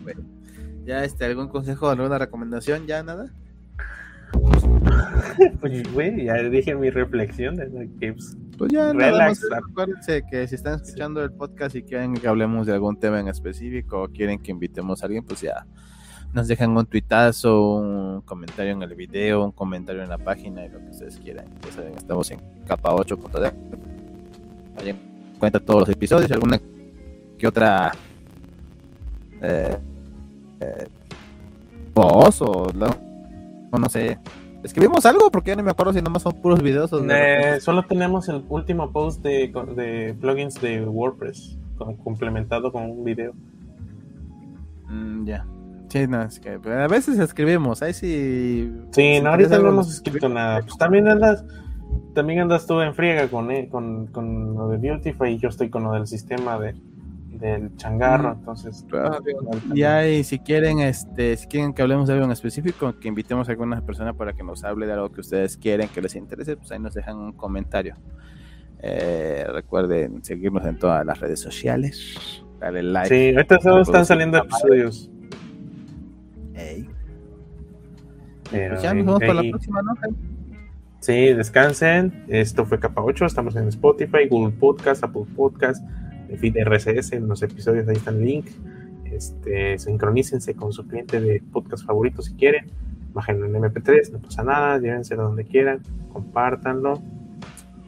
Ya, 0.85 1.03
este, 1.03 1.25
¿algún 1.25 1.49
consejo, 1.49 1.89
alguna 1.89 2.17
recomendación? 2.17 2.87
¿Ya 2.87 3.03
nada? 3.03 3.33
Pues, 5.61 5.93
güey, 5.93 6.25
ya 6.25 6.35
dije 6.43 6.75
mi 6.75 6.91
reflexión, 6.91 7.57
de 7.57 7.89
que, 8.01 8.13
pues, 8.13 8.37
Pues 8.59 8.73
ya, 8.73 8.93
Relax. 8.93 9.11
nada 9.11 9.29
más. 9.29 9.69
Acuérdense 9.71 10.25
que 10.31 10.47
si 10.49 10.55
están 10.55 10.81
escuchando 10.81 11.23
el 11.23 11.33
podcast 11.33 11.75
y 11.77 11.83
quieren 11.83 12.15
que 12.15 12.27
hablemos 12.29 12.67
de 12.67 12.73
algún 12.73 12.99
tema 12.99 13.21
en 13.21 13.29
específico 13.29 14.03
o 14.03 14.09
quieren 14.09 14.39
que 14.39 14.51
invitemos 14.51 15.03
a 15.03 15.07
alguien, 15.07 15.25
pues 15.25 15.41
ya 15.41 15.67
nos 16.33 16.49
dejan 16.49 16.77
un 16.77 16.87
tuitazo, 16.87 17.77
un 17.77 18.21
comentario 18.23 18.73
en 18.73 18.83
el 18.83 18.95
video, 18.95 19.45
un 19.45 19.53
comentario 19.53 20.03
en 20.03 20.09
la 20.09 20.19
página 20.19 20.65
y 20.65 20.69
lo 20.69 20.81
que 20.81 20.91
ustedes 20.91 21.19
quieran. 21.19 21.47
Ya 21.65 21.73
saben, 21.73 21.95
estamos 21.97 22.31
en 22.31 22.41
capa 22.67 22.91
8.de. 22.93 23.53
Ahí 24.79 24.95
cuenta 25.39 25.61
todos 25.61 25.81
los 25.81 25.89
episodios, 25.89 26.31
alguna 26.31 26.61
que 27.39 27.47
otra 27.47 27.93
eh, 29.41 29.77
eh, 30.61 30.89
voz 31.95 32.41
o 32.43 32.71
no, 32.75 32.89
no 33.79 33.89
sé. 33.89 34.19
¿Escribimos 34.67 35.07
algo? 35.07 35.31
Porque 35.31 35.51
ya 35.51 35.57
no 35.57 35.63
me 35.63 35.71
acuerdo 35.71 35.93
si 35.93 36.03
nomás 36.03 36.23
son 36.23 36.35
puros 36.43 36.63
videos 36.63 36.93
o 36.93 37.05
eh, 37.11 37.59
solo 37.61 37.83
tenemos 37.85 38.29
el 38.29 38.45
último 38.49 38.91
post 38.93 39.23
de, 39.23 39.53
de 39.77 40.15
plugins 40.21 40.61
de 40.61 40.85
WordPress, 40.85 41.59
con- 41.79 41.97
complementado 41.97 42.71
con 42.73 42.91
un 42.91 43.05
video. 43.05 43.33
Mm, 44.89 45.25
ya. 45.27 45.47
Sí, 45.89 46.07
no, 46.09 46.23
es 46.23 46.41
que 46.41 46.51
a 46.51 46.89
veces 46.89 47.19
escribimos, 47.19 47.81
ahí 47.83 47.95
sí. 47.95 48.73
Sí, 48.91 49.17
si 49.17 49.21
no, 49.21 49.31
ahorita 49.31 49.59
no 49.59 49.69
hemos 49.69 49.93
escrito 49.93 50.29
nada. 50.29 50.61
Pues 50.61 50.77
también 50.77 51.09
andas, 51.09 51.45
también 52.15 52.41
andas 52.41 52.67
tú 52.67 52.81
en 52.81 52.93
friega 52.95 53.29
con, 53.29 53.51
eh, 53.53 53.69
con, 53.71 54.09
con 54.09 54.55
lo 54.57 54.69
de 54.69 54.79
Beautify 54.79 55.33
y 55.35 55.39
yo 55.39 55.49
estoy 55.49 55.71
con 55.71 55.85
lo 55.85 55.93
del 55.93 56.07
sistema 56.09 56.59
de, 56.59 56.75
del 57.39 57.77
changarro, 57.77 58.35
Mm. 58.35 58.39
entonces. 58.39 58.87
Ah, 58.93 59.19
Y 59.75 59.83
ahí, 59.83 60.25
si 60.25 60.39
quieren, 60.39 60.81
este, 60.81 61.37
si 61.37 61.47
quieren 61.47 61.73
que 61.75 61.83
hablemos 61.83 62.07
de 62.09 62.15
algo 62.15 62.25
en 62.27 62.33
específico, 62.33 62.95
que 62.99 63.09
invitemos 63.09 63.49
a 63.49 63.53
alguna 63.53 63.81
persona 63.85 64.13
para 64.15 64.33
que 64.33 64.43
nos 64.43 64.65
hable 64.65 64.87
de 64.87 64.93
algo 64.93 65.11
que 65.13 65.21
ustedes 65.21 65.57
quieren, 65.57 65.89
que 65.89 66.01
les 66.03 66.15
interese, 66.17 66.57
pues 66.57 66.71
ahí 66.73 66.79
nos 66.79 66.95
dejan 66.95 67.17
un 67.17 67.33
comentario. 67.33 67.97
Eh, 68.81 69.45
recuerden 69.49 70.23
seguirnos 70.25 70.65
en 70.67 70.79
todas 70.79 71.05
las 71.05 71.19
redes 71.21 71.41
sociales, 71.41 72.43
darle 72.61 72.83
like. 72.83 73.09
Sí, 73.09 73.35
ahorita 73.35 73.59
solo 73.61 73.83
están 73.83 74.05
saliendo 74.05 74.39
episodios. 74.39 75.11
Ey. 76.55 76.89
Pero, 78.51 78.75
Pues 78.75 78.83
ya 78.83 78.95
nos 78.95 79.05
vemos 79.07 79.21
para 79.21 79.35
la 79.35 79.51
próxima, 79.51 79.83
¿no? 79.83 79.95
Sí, 81.01 81.33
descansen. 81.35 82.25
Esto 82.29 82.65
fue 82.65 82.79
Capa 82.81 83.03
8. 83.03 83.27
Estamos 83.27 83.55
en 83.57 83.69
Spotify, 83.69 84.27
Google 84.29 84.53
Podcast, 84.57 85.05
Apple 85.05 85.25
Podcast, 85.37 85.85
en 86.29 86.39
fin, 86.39 86.55
RSS. 86.65 87.13
En 87.13 87.29
los 87.29 87.43
episodios 87.43 87.89
ahí 87.89 87.97
está 87.97 88.11
el 88.11 88.25
link. 88.25 88.47
Este, 89.05 89.79
sincronícense 89.79 90.55
con 90.55 90.73
su 90.73 90.87
cliente 90.87 91.21
de 91.21 91.43
podcast 91.53 91.85
favorito 91.87 92.23
si 92.23 92.35
quieren. 92.35 92.67
Bájenlo 93.13 93.47
en 93.47 93.55
MP3, 93.55 94.13
no 94.13 94.19
pasa 94.19 94.43
nada. 94.43 94.79
Llévenselo 94.79 95.25
donde 95.25 95.45
quieran, 95.45 95.81
compártanlo. 96.13 97.01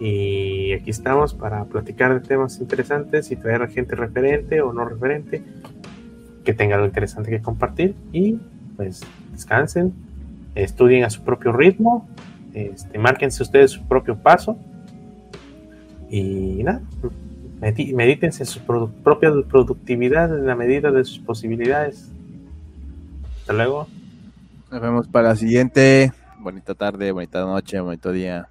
Y 0.00 0.72
aquí 0.74 0.90
estamos 0.90 1.34
para 1.34 1.64
platicar 1.64 2.14
de 2.14 2.26
temas 2.26 2.60
interesantes 2.60 3.30
y 3.32 3.36
traer 3.36 3.68
gente 3.68 3.96
referente 3.96 4.60
o 4.60 4.72
no 4.72 4.84
referente 4.84 5.42
que 6.44 6.54
tenga 6.54 6.76
algo 6.76 6.86
interesante 6.86 7.30
que 7.30 7.42
compartir. 7.42 7.94
Y 8.12 8.38
pues 8.76 9.02
descansen, 9.32 9.92
estudien 10.54 11.04
a 11.04 11.10
su 11.10 11.22
propio 11.22 11.52
ritmo, 11.52 12.08
este, 12.54 12.98
márquense 12.98 13.42
ustedes 13.42 13.72
su 13.72 13.86
propio 13.86 14.16
paso 14.16 14.56
y 16.08 16.62
nada, 16.62 16.80
medítense 17.60 18.44
su 18.44 18.60
propia 18.60 19.30
productividad 19.48 20.36
en 20.36 20.46
la 20.46 20.54
medida 20.54 20.90
de 20.90 21.04
sus 21.04 21.18
posibilidades. 21.18 22.08
Hasta 23.40 23.52
luego. 23.52 23.88
Nos 24.70 24.80
vemos 24.80 25.08
para 25.08 25.30
la 25.30 25.36
siguiente. 25.36 26.12
Bonita 26.38 26.74
tarde, 26.74 27.10
bonita 27.12 27.40
noche, 27.40 27.80
bonito 27.80 28.12
día. 28.12 28.48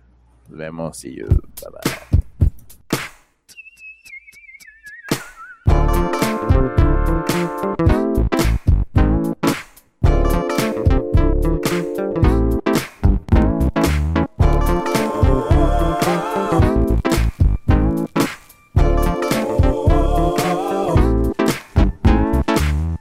Nos 0.50 0.58
vemos 0.58 1.06
y 1.06 1.16
bye 1.22 1.28
bye. 1.72 2.07